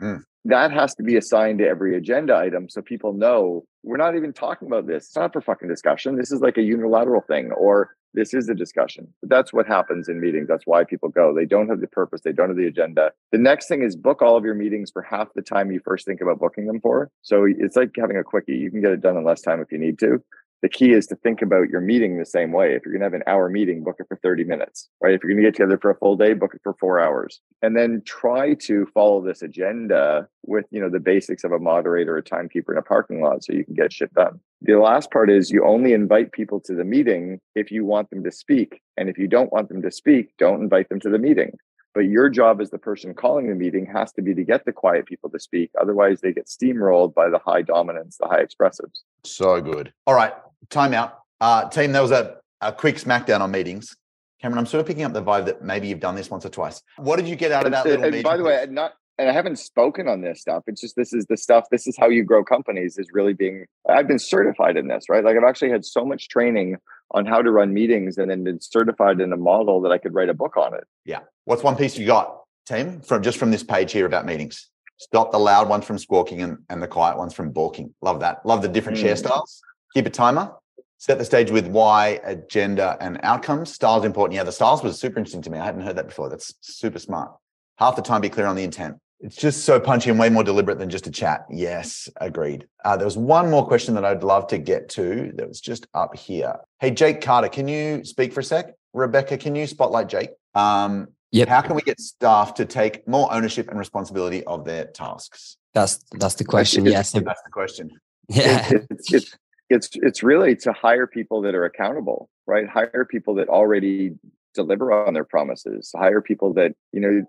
Mm. 0.00 0.24
That 0.44 0.72
has 0.72 0.94
to 0.96 1.02
be 1.02 1.16
assigned 1.16 1.60
to 1.60 1.66
every 1.66 1.96
agenda 1.96 2.36
item 2.36 2.68
so 2.68 2.82
people 2.82 3.12
know 3.12 3.64
we're 3.84 3.96
not 3.96 4.16
even 4.16 4.32
talking 4.32 4.66
about 4.66 4.86
this. 4.86 5.06
It's 5.06 5.16
not 5.16 5.32
for 5.32 5.40
fucking 5.40 5.68
discussion. 5.68 6.16
This 6.16 6.32
is 6.32 6.40
like 6.40 6.56
a 6.56 6.62
unilateral 6.62 7.22
thing, 7.22 7.52
or 7.52 7.90
this 8.14 8.34
is 8.34 8.48
a 8.48 8.54
discussion. 8.54 9.06
But 9.20 9.30
that's 9.30 9.52
what 9.52 9.66
happens 9.66 10.08
in 10.08 10.20
meetings. 10.20 10.48
That's 10.48 10.66
why 10.66 10.84
people 10.84 11.08
go. 11.08 11.34
They 11.34 11.46
don't 11.46 11.68
have 11.68 11.80
the 11.80 11.86
purpose, 11.86 12.22
they 12.22 12.32
don't 12.32 12.48
have 12.48 12.56
the 12.56 12.66
agenda. 12.66 13.12
The 13.30 13.38
next 13.38 13.68
thing 13.68 13.82
is 13.82 13.96
book 13.96 14.20
all 14.20 14.36
of 14.36 14.44
your 14.44 14.54
meetings 14.54 14.90
for 14.90 15.02
half 15.02 15.28
the 15.34 15.42
time 15.42 15.70
you 15.70 15.80
first 15.84 16.06
think 16.06 16.20
about 16.20 16.40
booking 16.40 16.66
them 16.66 16.80
for. 16.80 17.10
So 17.22 17.46
it's 17.46 17.76
like 17.76 17.90
having 17.96 18.16
a 18.16 18.24
quickie. 18.24 18.56
You 18.56 18.70
can 18.70 18.80
get 18.80 18.92
it 18.92 19.00
done 19.00 19.16
in 19.16 19.24
less 19.24 19.42
time 19.42 19.60
if 19.60 19.70
you 19.70 19.78
need 19.78 19.98
to. 20.00 20.22
The 20.62 20.68
key 20.68 20.92
is 20.92 21.06
to 21.08 21.16
think 21.16 21.42
about 21.42 21.68
your 21.68 21.80
meeting 21.80 22.18
the 22.18 22.24
same 22.24 22.52
way. 22.52 22.74
If 22.74 22.82
you're 22.84 22.92
going 22.92 23.00
to 23.00 23.06
have 23.06 23.14
an 23.14 23.24
hour 23.26 23.48
meeting, 23.48 23.82
book 23.82 23.96
it 23.98 24.06
for 24.08 24.16
30 24.22 24.44
minutes, 24.44 24.88
right? 25.02 25.12
If 25.12 25.22
you're 25.22 25.32
going 25.32 25.42
to 25.42 25.48
get 25.50 25.56
together 25.56 25.76
for 25.76 25.90
a 25.90 25.96
full 25.96 26.16
day, 26.16 26.34
book 26.34 26.54
it 26.54 26.60
for 26.62 26.74
four 26.78 27.00
hours. 27.00 27.40
And 27.62 27.76
then 27.76 28.02
try 28.06 28.54
to 28.54 28.86
follow 28.94 29.20
this 29.24 29.42
agenda 29.42 30.28
with, 30.44 30.66
you 30.70 30.80
know, 30.80 30.88
the 30.88 31.00
basics 31.00 31.42
of 31.42 31.50
a 31.50 31.58
moderator, 31.58 32.16
a 32.16 32.22
timekeeper 32.22 32.72
in 32.72 32.78
a 32.78 32.82
parking 32.82 33.20
lot 33.20 33.42
so 33.42 33.52
you 33.52 33.64
can 33.64 33.74
get 33.74 33.92
shit 33.92 34.14
done. 34.14 34.38
The 34.60 34.74
last 34.74 35.10
part 35.10 35.30
is 35.30 35.50
you 35.50 35.66
only 35.66 35.92
invite 35.92 36.30
people 36.30 36.60
to 36.60 36.74
the 36.74 36.84
meeting 36.84 37.40
if 37.56 37.72
you 37.72 37.84
want 37.84 38.10
them 38.10 38.22
to 38.22 38.30
speak. 38.30 38.80
And 38.96 39.08
if 39.08 39.18
you 39.18 39.26
don't 39.26 39.52
want 39.52 39.68
them 39.68 39.82
to 39.82 39.90
speak, 39.90 40.28
don't 40.38 40.62
invite 40.62 40.88
them 40.88 41.00
to 41.00 41.10
the 41.10 41.18
meeting. 41.18 41.52
But 41.94 42.06
your 42.06 42.28
job 42.30 42.60
as 42.60 42.70
the 42.70 42.78
person 42.78 43.14
calling 43.14 43.48
the 43.48 43.54
meeting 43.54 43.86
has 43.86 44.12
to 44.12 44.22
be 44.22 44.34
to 44.34 44.44
get 44.44 44.64
the 44.64 44.72
quiet 44.72 45.06
people 45.06 45.28
to 45.30 45.38
speak. 45.38 45.70
Otherwise, 45.80 46.20
they 46.20 46.32
get 46.32 46.46
steamrolled 46.46 47.14
by 47.14 47.28
the 47.28 47.38
high 47.38 47.62
dominance, 47.62 48.16
the 48.18 48.26
high 48.26 48.42
expressives. 48.42 49.02
So 49.24 49.60
good. 49.60 49.92
All 50.06 50.14
right, 50.14 50.32
time 50.70 50.94
out. 50.94 51.18
Uh, 51.40 51.68
team, 51.68 51.92
that 51.92 52.00
was 52.00 52.12
a, 52.12 52.36
a 52.60 52.72
quick 52.72 52.96
smackdown 52.96 53.40
on 53.40 53.50
meetings. 53.50 53.96
Cameron, 54.40 54.58
I'm 54.58 54.66
sort 54.66 54.80
of 54.80 54.86
picking 54.86 55.04
up 55.04 55.12
the 55.12 55.22
vibe 55.22 55.44
that 55.46 55.62
maybe 55.62 55.86
you've 55.86 56.00
done 56.00 56.16
this 56.16 56.30
once 56.30 56.44
or 56.44 56.48
twice. 56.48 56.82
What 56.96 57.16
did 57.16 57.28
you 57.28 57.36
get 57.36 57.52
out 57.52 57.64
of 57.66 57.72
that 57.72 57.84
little 57.84 58.04
meeting? 58.06 58.22
By 58.22 58.36
the 58.36 58.42
way, 58.42 58.66
not 58.68 58.94
and 59.18 59.28
I 59.28 59.32
haven't 59.32 59.58
spoken 59.58 60.08
on 60.08 60.22
this 60.22 60.40
stuff. 60.40 60.64
It's 60.66 60.80
just 60.80 60.96
this 60.96 61.12
is 61.12 61.26
the 61.26 61.36
stuff. 61.36 61.64
This 61.70 61.86
is 61.86 61.96
how 61.98 62.08
you 62.08 62.24
grow 62.24 62.44
companies. 62.44 62.98
Is 62.98 63.08
really 63.12 63.34
being. 63.34 63.66
I've 63.88 64.08
been 64.08 64.18
certified 64.18 64.76
in 64.76 64.88
this, 64.88 65.04
right? 65.08 65.24
Like 65.24 65.36
I've 65.36 65.48
actually 65.48 65.70
had 65.70 65.84
so 65.84 66.04
much 66.04 66.28
training 66.28 66.76
on 67.12 67.26
how 67.26 67.42
to 67.42 67.50
run 67.50 67.74
meetings, 67.74 68.16
and 68.16 68.30
then 68.30 68.44
been 68.44 68.60
certified 68.60 69.20
in 69.20 69.32
a 69.32 69.36
model 69.36 69.80
that 69.82 69.92
I 69.92 69.98
could 69.98 70.14
write 70.14 70.28
a 70.28 70.34
book 70.34 70.56
on 70.56 70.74
it. 70.74 70.84
Yeah. 71.04 71.20
What's 71.44 71.62
one 71.62 71.76
piece 71.76 71.98
you 71.98 72.06
got, 72.06 72.40
team, 72.66 73.00
from 73.00 73.22
just 73.22 73.38
from 73.38 73.50
this 73.50 73.62
page 73.62 73.92
here 73.92 74.06
about 74.06 74.24
meetings? 74.24 74.70
Stop 74.98 75.32
the 75.32 75.38
loud 75.38 75.68
ones 75.68 75.84
from 75.84 75.98
squawking 75.98 76.42
and, 76.42 76.58
and 76.70 76.82
the 76.82 76.86
quiet 76.86 77.18
ones 77.18 77.34
from 77.34 77.50
balking. 77.50 77.92
Love 78.00 78.20
that. 78.20 78.46
Love 78.46 78.62
the 78.62 78.68
different 78.68 78.98
mm. 78.98 79.02
share 79.02 79.16
styles. 79.16 79.60
Keep 79.94 80.06
a 80.06 80.10
timer. 80.10 80.52
Set 80.98 81.18
the 81.18 81.24
stage 81.24 81.50
with 81.50 81.66
why, 81.66 82.20
agenda, 82.22 82.96
and 83.00 83.18
outcomes. 83.24 83.74
Styles 83.74 84.04
important. 84.04 84.36
Yeah, 84.36 84.44
the 84.44 84.52
styles 84.52 84.84
was 84.84 85.00
super 85.00 85.18
interesting 85.18 85.42
to 85.42 85.50
me. 85.50 85.58
I 85.58 85.64
hadn't 85.64 85.80
heard 85.80 85.96
that 85.96 86.06
before. 86.06 86.30
That's 86.30 86.54
super 86.60 87.00
smart. 87.00 87.32
Half 87.76 87.96
the 87.96 88.02
time, 88.02 88.20
be 88.20 88.28
clear 88.28 88.46
on 88.46 88.54
the 88.54 88.62
intent. 88.62 88.98
It's 89.22 89.36
just 89.36 89.64
so 89.64 89.78
punchy 89.78 90.10
and 90.10 90.18
way 90.18 90.28
more 90.28 90.42
deliberate 90.42 90.80
than 90.80 90.90
just 90.90 91.06
a 91.06 91.10
chat. 91.10 91.46
Yes, 91.48 92.08
agreed. 92.16 92.66
Uh, 92.84 92.96
there 92.96 93.04
was 93.04 93.16
one 93.16 93.48
more 93.48 93.64
question 93.64 93.94
that 93.94 94.04
I'd 94.04 94.24
love 94.24 94.48
to 94.48 94.58
get 94.58 94.88
to 94.90 95.30
that 95.36 95.46
was 95.46 95.60
just 95.60 95.86
up 95.94 96.16
here. 96.16 96.56
Hey, 96.80 96.90
Jake 96.90 97.20
Carter, 97.20 97.48
can 97.48 97.68
you 97.68 98.04
speak 98.04 98.32
for 98.32 98.40
a 98.40 98.44
sec? 98.44 98.74
Rebecca, 98.92 99.38
can 99.38 99.54
you 99.54 99.68
spotlight 99.68 100.08
Jake? 100.08 100.30
Um, 100.56 101.06
yep. 101.30 101.48
How 101.48 101.60
can 101.62 101.76
we 101.76 101.82
get 101.82 102.00
staff 102.00 102.54
to 102.54 102.64
take 102.64 103.06
more 103.06 103.32
ownership 103.32 103.68
and 103.68 103.78
responsibility 103.78 104.42
of 104.44 104.64
their 104.64 104.86
tasks? 104.86 105.56
That's 105.72 106.04
that's 106.18 106.34
the 106.34 106.44
question. 106.44 106.84
yes, 106.84 107.12
that's 107.12 107.42
the 107.42 107.50
question. 107.50 107.90
Yeah, 108.28 108.70
it's, 108.90 109.12
it's 109.12 109.36
it's 109.70 109.90
it's 109.94 110.22
really 110.22 110.56
to 110.56 110.72
hire 110.72 111.06
people 111.06 111.42
that 111.42 111.54
are 111.54 111.64
accountable, 111.64 112.28
right? 112.46 112.68
Hire 112.68 113.06
people 113.08 113.36
that 113.36 113.48
already 113.48 114.12
deliver 114.54 114.92
on 114.92 115.14
their 115.14 115.24
promises. 115.24 115.90
Hire 115.96 116.20
people 116.20 116.52
that 116.54 116.74
you 116.92 117.00
know 117.00 117.24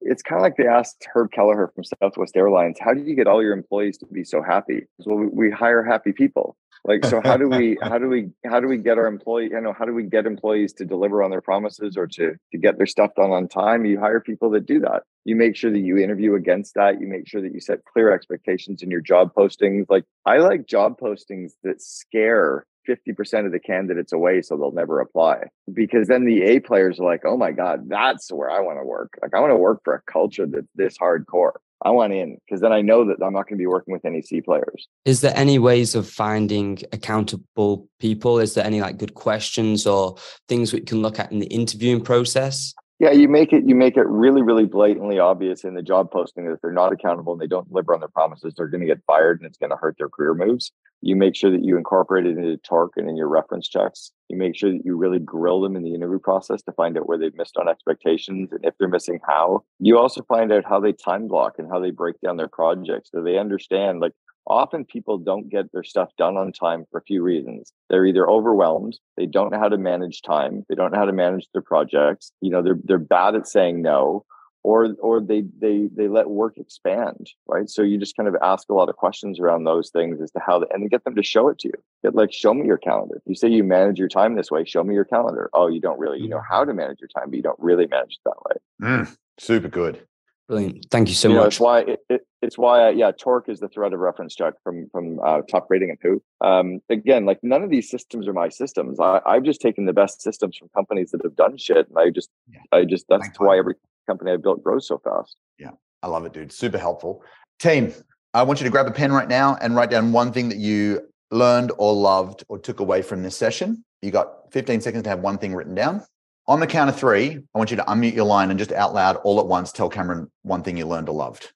it's 0.00 0.22
kind 0.22 0.38
of 0.38 0.42
like 0.42 0.56
they 0.56 0.66
asked 0.66 1.06
Herb 1.14 1.30
Kelleher 1.30 1.70
from 1.74 1.84
Southwest 1.84 2.36
Airlines, 2.36 2.78
how 2.80 2.94
do 2.94 3.02
you 3.02 3.14
get 3.14 3.26
all 3.26 3.42
your 3.42 3.52
employees 3.52 3.98
to 3.98 4.06
be 4.06 4.24
so 4.24 4.42
happy? 4.42 4.86
Well, 5.04 5.16
we, 5.16 5.26
we 5.26 5.50
hire 5.50 5.82
happy 5.84 6.12
people. 6.12 6.56
Like, 6.84 7.04
so 7.04 7.20
how 7.22 7.36
do 7.36 7.48
we, 7.48 7.76
how 7.82 7.98
do 7.98 8.08
we, 8.08 8.30
how 8.46 8.60
do 8.60 8.66
we 8.66 8.78
get 8.78 8.96
our 8.96 9.06
employee, 9.06 9.50
you 9.50 9.60
know, 9.60 9.74
how 9.78 9.84
do 9.84 9.92
we 9.92 10.04
get 10.04 10.26
employees 10.26 10.72
to 10.74 10.84
deliver 10.84 11.22
on 11.22 11.30
their 11.30 11.42
promises 11.42 11.96
or 11.96 12.06
to, 12.06 12.36
to 12.52 12.58
get 12.58 12.78
their 12.78 12.86
stuff 12.86 13.14
done 13.14 13.30
on 13.30 13.48
time? 13.48 13.84
You 13.84 14.00
hire 14.00 14.20
people 14.20 14.50
that 14.50 14.66
do 14.66 14.80
that. 14.80 15.02
You 15.24 15.36
make 15.36 15.56
sure 15.56 15.70
that 15.70 15.78
you 15.78 15.98
interview 15.98 16.34
against 16.34 16.74
that. 16.74 17.00
You 17.00 17.06
make 17.06 17.28
sure 17.28 17.42
that 17.42 17.52
you 17.52 17.60
set 17.60 17.84
clear 17.84 18.12
expectations 18.12 18.82
in 18.82 18.90
your 18.90 19.02
job 19.02 19.34
postings. 19.34 19.84
Like 19.90 20.04
I 20.24 20.38
like 20.38 20.66
job 20.66 20.98
postings 20.98 21.52
that 21.62 21.82
scare 21.82 22.64
50% 22.88 23.46
of 23.46 23.52
the 23.52 23.60
candidates 23.60 24.12
away 24.12 24.42
so 24.42 24.56
they'll 24.56 24.72
never 24.72 25.00
apply. 25.00 25.44
Because 25.72 26.08
then 26.08 26.24
the 26.24 26.42
a 26.42 26.60
players 26.60 27.00
are 27.00 27.04
like 27.04 27.22
oh 27.24 27.36
my 27.36 27.52
god 27.52 27.88
that's 27.88 28.32
where 28.32 28.50
i 28.50 28.60
want 28.60 28.78
to 28.78 28.84
work. 28.84 29.18
Like 29.22 29.34
i 29.34 29.40
want 29.40 29.50
to 29.50 29.56
work 29.56 29.80
for 29.84 29.94
a 29.94 30.02
culture 30.10 30.46
that's 30.46 30.66
this 30.74 30.98
hardcore. 30.98 31.52
I 31.82 31.90
want 31.90 32.12
in. 32.12 32.38
Because 32.44 32.60
then 32.60 32.72
i 32.72 32.80
know 32.80 33.04
that 33.06 33.22
i'm 33.24 33.32
not 33.32 33.48
going 33.48 33.56
to 33.58 33.62
be 33.62 33.66
working 33.66 33.92
with 33.92 34.04
any 34.04 34.22
c 34.22 34.40
players. 34.40 34.88
Is 35.04 35.20
there 35.20 35.32
any 35.36 35.58
ways 35.58 35.94
of 35.94 36.08
finding 36.08 36.78
accountable 36.92 37.88
people? 37.98 38.38
Is 38.38 38.54
there 38.54 38.64
any 38.64 38.80
like 38.80 38.98
good 38.98 39.14
questions 39.14 39.86
or 39.86 40.16
things 40.48 40.72
we 40.72 40.80
can 40.80 41.02
look 41.02 41.18
at 41.18 41.32
in 41.32 41.38
the 41.38 41.46
interviewing 41.46 42.02
process 42.02 42.74
yeah, 43.00 43.12
you 43.12 43.28
make 43.28 43.54
it 43.54 43.64
you 43.66 43.74
make 43.74 43.96
it 43.96 44.06
really, 44.06 44.42
really 44.42 44.66
blatantly 44.66 45.18
obvious 45.18 45.64
in 45.64 45.72
the 45.72 45.82
job 45.82 46.10
posting 46.10 46.44
that 46.44 46.52
if 46.52 46.60
they're 46.60 46.70
not 46.70 46.92
accountable 46.92 47.32
and 47.32 47.40
they 47.40 47.46
don't 47.46 47.66
deliver 47.66 47.94
on 47.94 48.00
their 48.00 48.10
promises, 48.10 48.52
they're 48.54 48.68
going 48.68 48.82
to 48.82 48.86
get 48.86 49.02
fired 49.06 49.40
and 49.40 49.48
it's 49.48 49.56
going 49.56 49.70
to 49.70 49.76
hurt 49.76 49.96
their 49.98 50.10
career 50.10 50.34
moves. 50.34 50.70
You 51.00 51.16
make 51.16 51.34
sure 51.34 51.50
that 51.50 51.64
you 51.64 51.78
incorporate 51.78 52.26
it 52.26 52.36
into 52.36 52.58
TORC 52.58 52.92
and 52.96 53.08
in 53.08 53.16
your 53.16 53.28
reference 53.28 53.68
checks. 53.68 54.12
You 54.28 54.36
make 54.36 54.54
sure 54.54 54.70
that 54.70 54.82
you 54.84 54.98
really 54.98 55.18
grill 55.18 55.62
them 55.62 55.76
in 55.76 55.82
the 55.82 55.94
interview 55.94 56.18
process 56.18 56.60
to 56.64 56.72
find 56.72 56.98
out 56.98 57.08
where 57.08 57.16
they've 57.16 57.34
missed 57.34 57.56
on 57.56 57.70
expectations 57.70 58.50
and 58.52 58.60
if 58.64 58.74
they're 58.78 58.86
missing 58.86 59.18
how. 59.26 59.64
You 59.78 59.98
also 59.98 60.22
find 60.24 60.52
out 60.52 60.64
how 60.68 60.78
they 60.78 60.92
time 60.92 61.26
block 61.26 61.54
and 61.56 61.70
how 61.72 61.80
they 61.80 61.92
break 61.92 62.20
down 62.20 62.36
their 62.36 62.48
projects. 62.48 63.08
So 63.14 63.22
they 63.22 63.38
understand 63.38 64.00
like 64.00 64.12
often 64.46 64.84
people 64.84 65.18
don't 65.18 65.48
get 65.48 65.72
their 65.72 65.84
stuff 65.84 66.10
done 66.16 66.36
on 66.36 66.52
time 66.52 66.84
for 66.90 66.98
a 66.98 67.04
few 67.04 67.22
reasons. 67.22 67.72
They're 67.88 68.06
either 68.06 68.28
overwhelmed, 68.28 68.98
they 69.16 69.26
don't 69.26 69.52
know 69.52 69.58
how 69.58 69.68
to 69.68 69.78
manage 69.78 70.22
time, 70.22 70.64
they 70.68 70.74
don't 70.74 70.92
know 70.92 70.98
how 70.98 71.04
to 71.04 71.12
manage 71.12 71.46
their 71.52 71.62
projects, 71.62 72.32
you 72.40 72.50
know, 72.50 72.62
they're 72.62 72.78
they're 72.84 72.98
bad 72.98 73.34
at 73.34 73.46
saying 73.46 73.82
no, 73.82 74.24
or 74.62 74.94
or 75.00 75.20
they 75.20 75.44
they 75.58 75.88
they 75.94 76.08
let 76.08 76.28
work 76.28 76.58
expand, 76.58 77.30
right? 77.46 77.68
So 77.68 77.82
you 77.82 77.98
just 77.98 78.16
kind 78.16 78.28
of 78.28 78.36
ask 78.42 78.68
a 78.68 78.74
lot 78.74 78.88
of 78.88 78.96
questions 78.96 79.40
around 79.40 79.64
those 79.64 79.90
things 79.90 80.20
as 80.20 80.30
to 80.32 80.40
how, 80.44 80.62
and 80.70 80.90
get 80.90 81.04
them 81.04 81.14
to 81.16 81.22
show 81.22 81.48
it 81.48 81.58
to 81.60 81.68
you. 81.68 81.74
Get 82.02 82.14
like, 82.14 82.32
show 82.32 82.52
me 82.52 82.66
your 82.66 82.78
calendar. 82.78 83.16
If 83.16 83.22
you 83.26 83.34
say 83.34 83.48
you 83.48 83.64
manage 83.64 83.98
your 83.98 84.08
time 84.08 84.36
this 84.36 84.50
way, 84.50 84.64
show 84.64 84.84
me 84.84 84.94
your 84.94 85.04
calendar. 85.04 85.50
Oh, 85.54 85.68
you 85.68 85.80
don't 85.80 85.98
really, 85.98 86.20
you 86.20 86.28
know 86.28 86.38
mm. 86.38 86.48
how 86.48 86.64
to 86.64 86.74
manage 86.74 87.00
your 87.00 87.08
time, 87.08 87.30
but 87.30 87.36
you 87.36 87.42
don't 87.42 87.58
really 87.58 87.86
manage 87.86 88.18
it 88.24 88.28
that 88.28 88.42
way. 88.48 88.56
Mm, 88.82 89.16
super 89.38 89.68
good. 89.68 90.06
Brilliant. 90.50 90.86
Thank 90.90 91.06
you 91.06 91.14
so 91.14 91.28
you 91.28 91.34
much. 91.36 91.42
Know, 91.42 91.46
it's 91.46 91.60
why 91.60 91.80
it, 91.82 92.00
it, 92.08 92.20
it's 92.42 92.58
why 92.58 92.88
uh, 92.88 92.90
yeah, 92.90 93.12
TORC 93.12 93.48
is 93.48 93.60
the 93.60 93.68
thread 93.68 93.92
of 93.92 94.00
reference 94.00 94.34
check 94.34 94.54
from 94.64 94.88
from 94.90 95.20
uh, 95.20 95.42
Topgrading 95.42 95.90
and 95.90 95.98
Who. 96.02 96.20
Um, 96.40 96.80
again, 96.90 97.24
like 97.24 97.38
none 97.44 97.62
of 97.62 97.70
these 97.70 97.88
systems 97.88 98.26
are 98.26 98.32
my 98.32 98.48
systems. 98.48 98.98
I, 98.98 99.20
I've 99.24 99.44
just 99.44 99.60
taken 99.60 99.84
the 99.86 99.92
best 99.92 100.20
systems 100.20 100.56
from 100.56 100.68
companies 100.74 101.12
that 101.12 101.20
have 101.22 101.36
done 101.36 101.56
shit, 101.56 101.88
and 101.88 101.96
I 101.96 102.10
just 102.10 102.30
yeah. 102.52 102.58
I 102.72 102.84
just 102.84 103.06
that's 103.08 103.28
Thank 103.28 103.40
why 103.40 103.58
every 103.58 103.76
company 104.08 104.32
I 104.32 104.38
built 104.38 104.64
grows 104.64 104.88
so 104.88 104.98
fast. 104.98 105.36
Yeah, 105.56 105.70
I 106.02 106.08
love 106.08 106.24
it, 106.24 106.32
dude. 106.32 106.50
Super 106.50 106.78
helpful. 106.78 107.22
Team, 107.60 107.94
I 108.34 108.42
want 108.42 108.58
you 108.58 108.64
to 108.64 108.70
grab 108.70 108.88
a 108.88 108.90
pen 108.90 109.12
right 109.12 109.28
now 109.28 109.56
and 109.60 109.76
write 109.76 109.90
down 109.90 110.10
one 110.10 110.32
thing 110.32 110.48
that 110.48 110.58
you 110.58 111.08
learned 111.30 111.70
or 111.78 111.94
loved 111.94 112.42
or 112.48 112.58
took 112.58 112.80
away 112.80 113.02
from 113.02 113.22
this 113.22 113.36
session. 113.36 113.84
You 114.02 114.10
got 114.10 114.50
15 114.50 114.80
seconds 114.80 115.04
to 115.04 115.10
have 115.10 115.20
one 115.20 115.38
thing 115.38 115.54
written 115.54 115.76
down. 115.76 116.02
On 116.50 116.58
the 116.58 116.66
count 116.66 116.90
of 116.90 116.98
three, 116.98 117.36
I 117.54 117.58
want 117.58 117.70
you 117.70 117.76
to 117.76 117.84
unmute 117.84 118.12
your 118.12 118.24
line 118.24 118.50
and 118.50 118.58
just 118.58 118.72
out 118.72 118.92
loud, 118.92 119.14
all 119.18 119.38
at 119.38 119.46
once, 119.46 119.70
tell 119.70 119.88
Cameron 119.88 120.28
one 120.42 120.64
thing 120.64 120.76
you 120.76 120.84
learned 120.84 121.08
or 121.08 121.14
loved. 121.14 121.52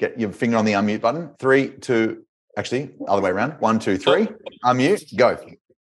Get 0.00 0.18
your 0.18 0.32
finger 0.32 0.56
on 0.56 0.64
the 0.64 0.72
unmute 0.72 1.00
button. 1.00 1.30
Three, 1.38 1.68
two, 1.68 2.24
actually, 2.56 2.90
other 3.06 3.22
way 3.22 3.30
around. 3.30 3.52
One, 3.60 3.78
two, 3.78 3.96
three. 3.96 4.26
Unmute, 4.64 5.16
go. 5.16 5.38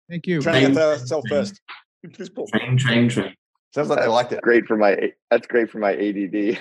Thank 0.09 0.27
you. 0.27 0.41
Train 0.41 0.73
yourself 0.73 1.25
first. 1.29 1.61
Train, 2.11 2.79
train, 2.79 3.11
train. 3.11 3.35
Sounds 3.75 3.91
like 3.91 4.01
they 4.01 4.07
liked 4.07 4.33
it. 4.33 4.41
Great 4.41 4.65
for 4.65 4.79
my. 4.79 5.13
That's 5.31 5.47
great 5.47 5.71
for 5.71 5.77
my 5.77 5.93
ADD. 5.93 6.59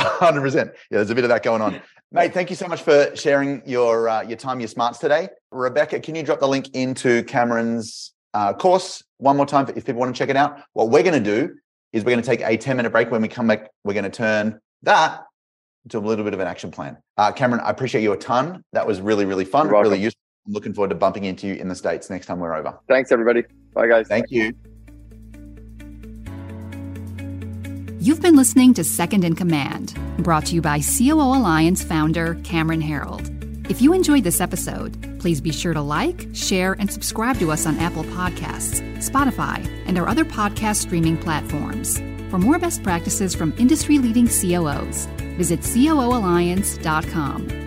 Hundred 0.00 0.40
percent. 0.40 0.70
Yeah, 0.90 0.98
there's 0.98 1.10
a 1.10 1.14
bit 1.14 1.24
of 1.24 1.28
that 1.28 1.42
going 1.42 1.60
on, 1.60 1.82
mate. 2.12 2.32
Thank 2.32 2.48
you 2.48 2.56
so 2.56 2.66
much 2.66 2.80
for 2.80 3.14
sharing 3.14 3.60
your 3.66 4.08
uh, 4.08 4.22
your 4.22 4.38
time, 4.38 4.58
your 4.58 4.68
smarts 4.68 5.00
today. 5.00 5.28
Rebecca, 5.50 6.00
can 6.00 6.14
you 6.14 6.22
drop 6.22 6.40
the 6.40 6.48
link 6.48 6.74
into 6.74 7.24
Cameron's 7.24 8.14
uh, 8.32 8.54
course 8.54 9.02
one 9.18 9.36
more 9.36 9.46
time 9.46 9.68
if 9.74 9.84
people 9.86 10.00
want 10.00 10.14
to 10.14 10.18
check 10.18 10.28
it 10.28 10.36
out. 10.36 10.60
What 10.72 10.90
we're 10.90 11.02
going 11.02 11.22
to 11.22 11.46
do 11.46 11.54
is 11.92 12.04
we're 12.04 12.12
going 12.12 12.22
to 12.22 12.26
take 12.26 12.42
a 12.42 12.56
10 12.56 12.76
minute 12.76 12.90
break. 12.90 13.10
When 13.10 13.22
we 13.22 13.28
come 13.28 13.46
back, 13.46 13.70
we're 13.84 13.94
going 13.94 14.04
to 14.04 14.10
turn 14.10 14.60
that 14.82 15.24
into 15.84 15.98
a 15.98 16.00
little 16.00 16.24
bit 16.24 16.34
of 16.34 16.40
an 16.40 16.46
action 16.46 16.70
plan. 16.70 16.98
Uh, 17.16 17.32
Cameron, 17.32 17.62
I 17.64 17.70
appreciate 17.70 18.02
you 18.02 18.12
a 18.12 18.16
ton. 18.16 18.62
That 18.72 18.86
was 18.86 19.00
really, 19.00 19.24
really 19.24 19.44
fun, 19.44 19.68
really 19.68 19.98
useful. 19.98 20.20
I'm 20.46 20.52
looking 20.52 20.74
forward 20.74 20.90
to 20.90 20.94
bumping 20.94 21.24
into 21.24 21.46
you 21.46 21.54
in 21.54 21.68
the 21.68 21.74
States 21.74 22.10
next 22.10 22.26
time 22.26 22.38
we're 22.38 22.54
over. 22.54 22.78
Thanks, 22.88 23.10
everybody. 23.10 23.44
Bye, 23.74 23.88
guys. 23.88 24.06
Thank 24.08 24.30
you. 24.30 24.52
You've 27.98 28.22
been 28.22 28.36
listening 28.36 28.74
to 28.74 28.84
Second 28.84 29.24
in 29.24 29.34
Command, 29.34 29.98
brought 30.18 30.46
to 30.46 30.54
you 30.54 30.60
by 30.60 30.80
COO 30.80 31.20
Alliance 31.20 31.82
founder 31.82 32.34
Cameron 32.44 32.80
Herold. 32.80 33.35
If 33.68 33.82
you 33.82 33.92
enjoyed 33.92 34.22
this 34.22 34.40
episode, 34.40 35.18
please 35.18 35.40
be 35.40 35.50
sure 35.50 35.74
to 35.74 35.80
like, 35.80 36.28
share, 36.32 36.76
and 36.78 36.88
subscribe 36.88 37.40
to 37.40 37.50
us 37.50 37.66
on 37.66 37.76
Apple 37.78 38.04
Podcasts, 38.04 38.80
Spotify, 38.98 39.66
and 39.86 39.98
our 39.98 40.08
other 40.08 40.24
podcast 40.24 40.76
streaming 40.76 41.16
platforms. 41.16 41.98
For 42.30 42.38
more 42.38 42.60
best 42.60 42.84
practices 42.84 43.34
from 43.34 43.52
industry 43.58 43.98
leading 43.98 44.28
COOs, 44.28 45.06
visit 45.36 45.58
COOalliance.com. 45.60 47.65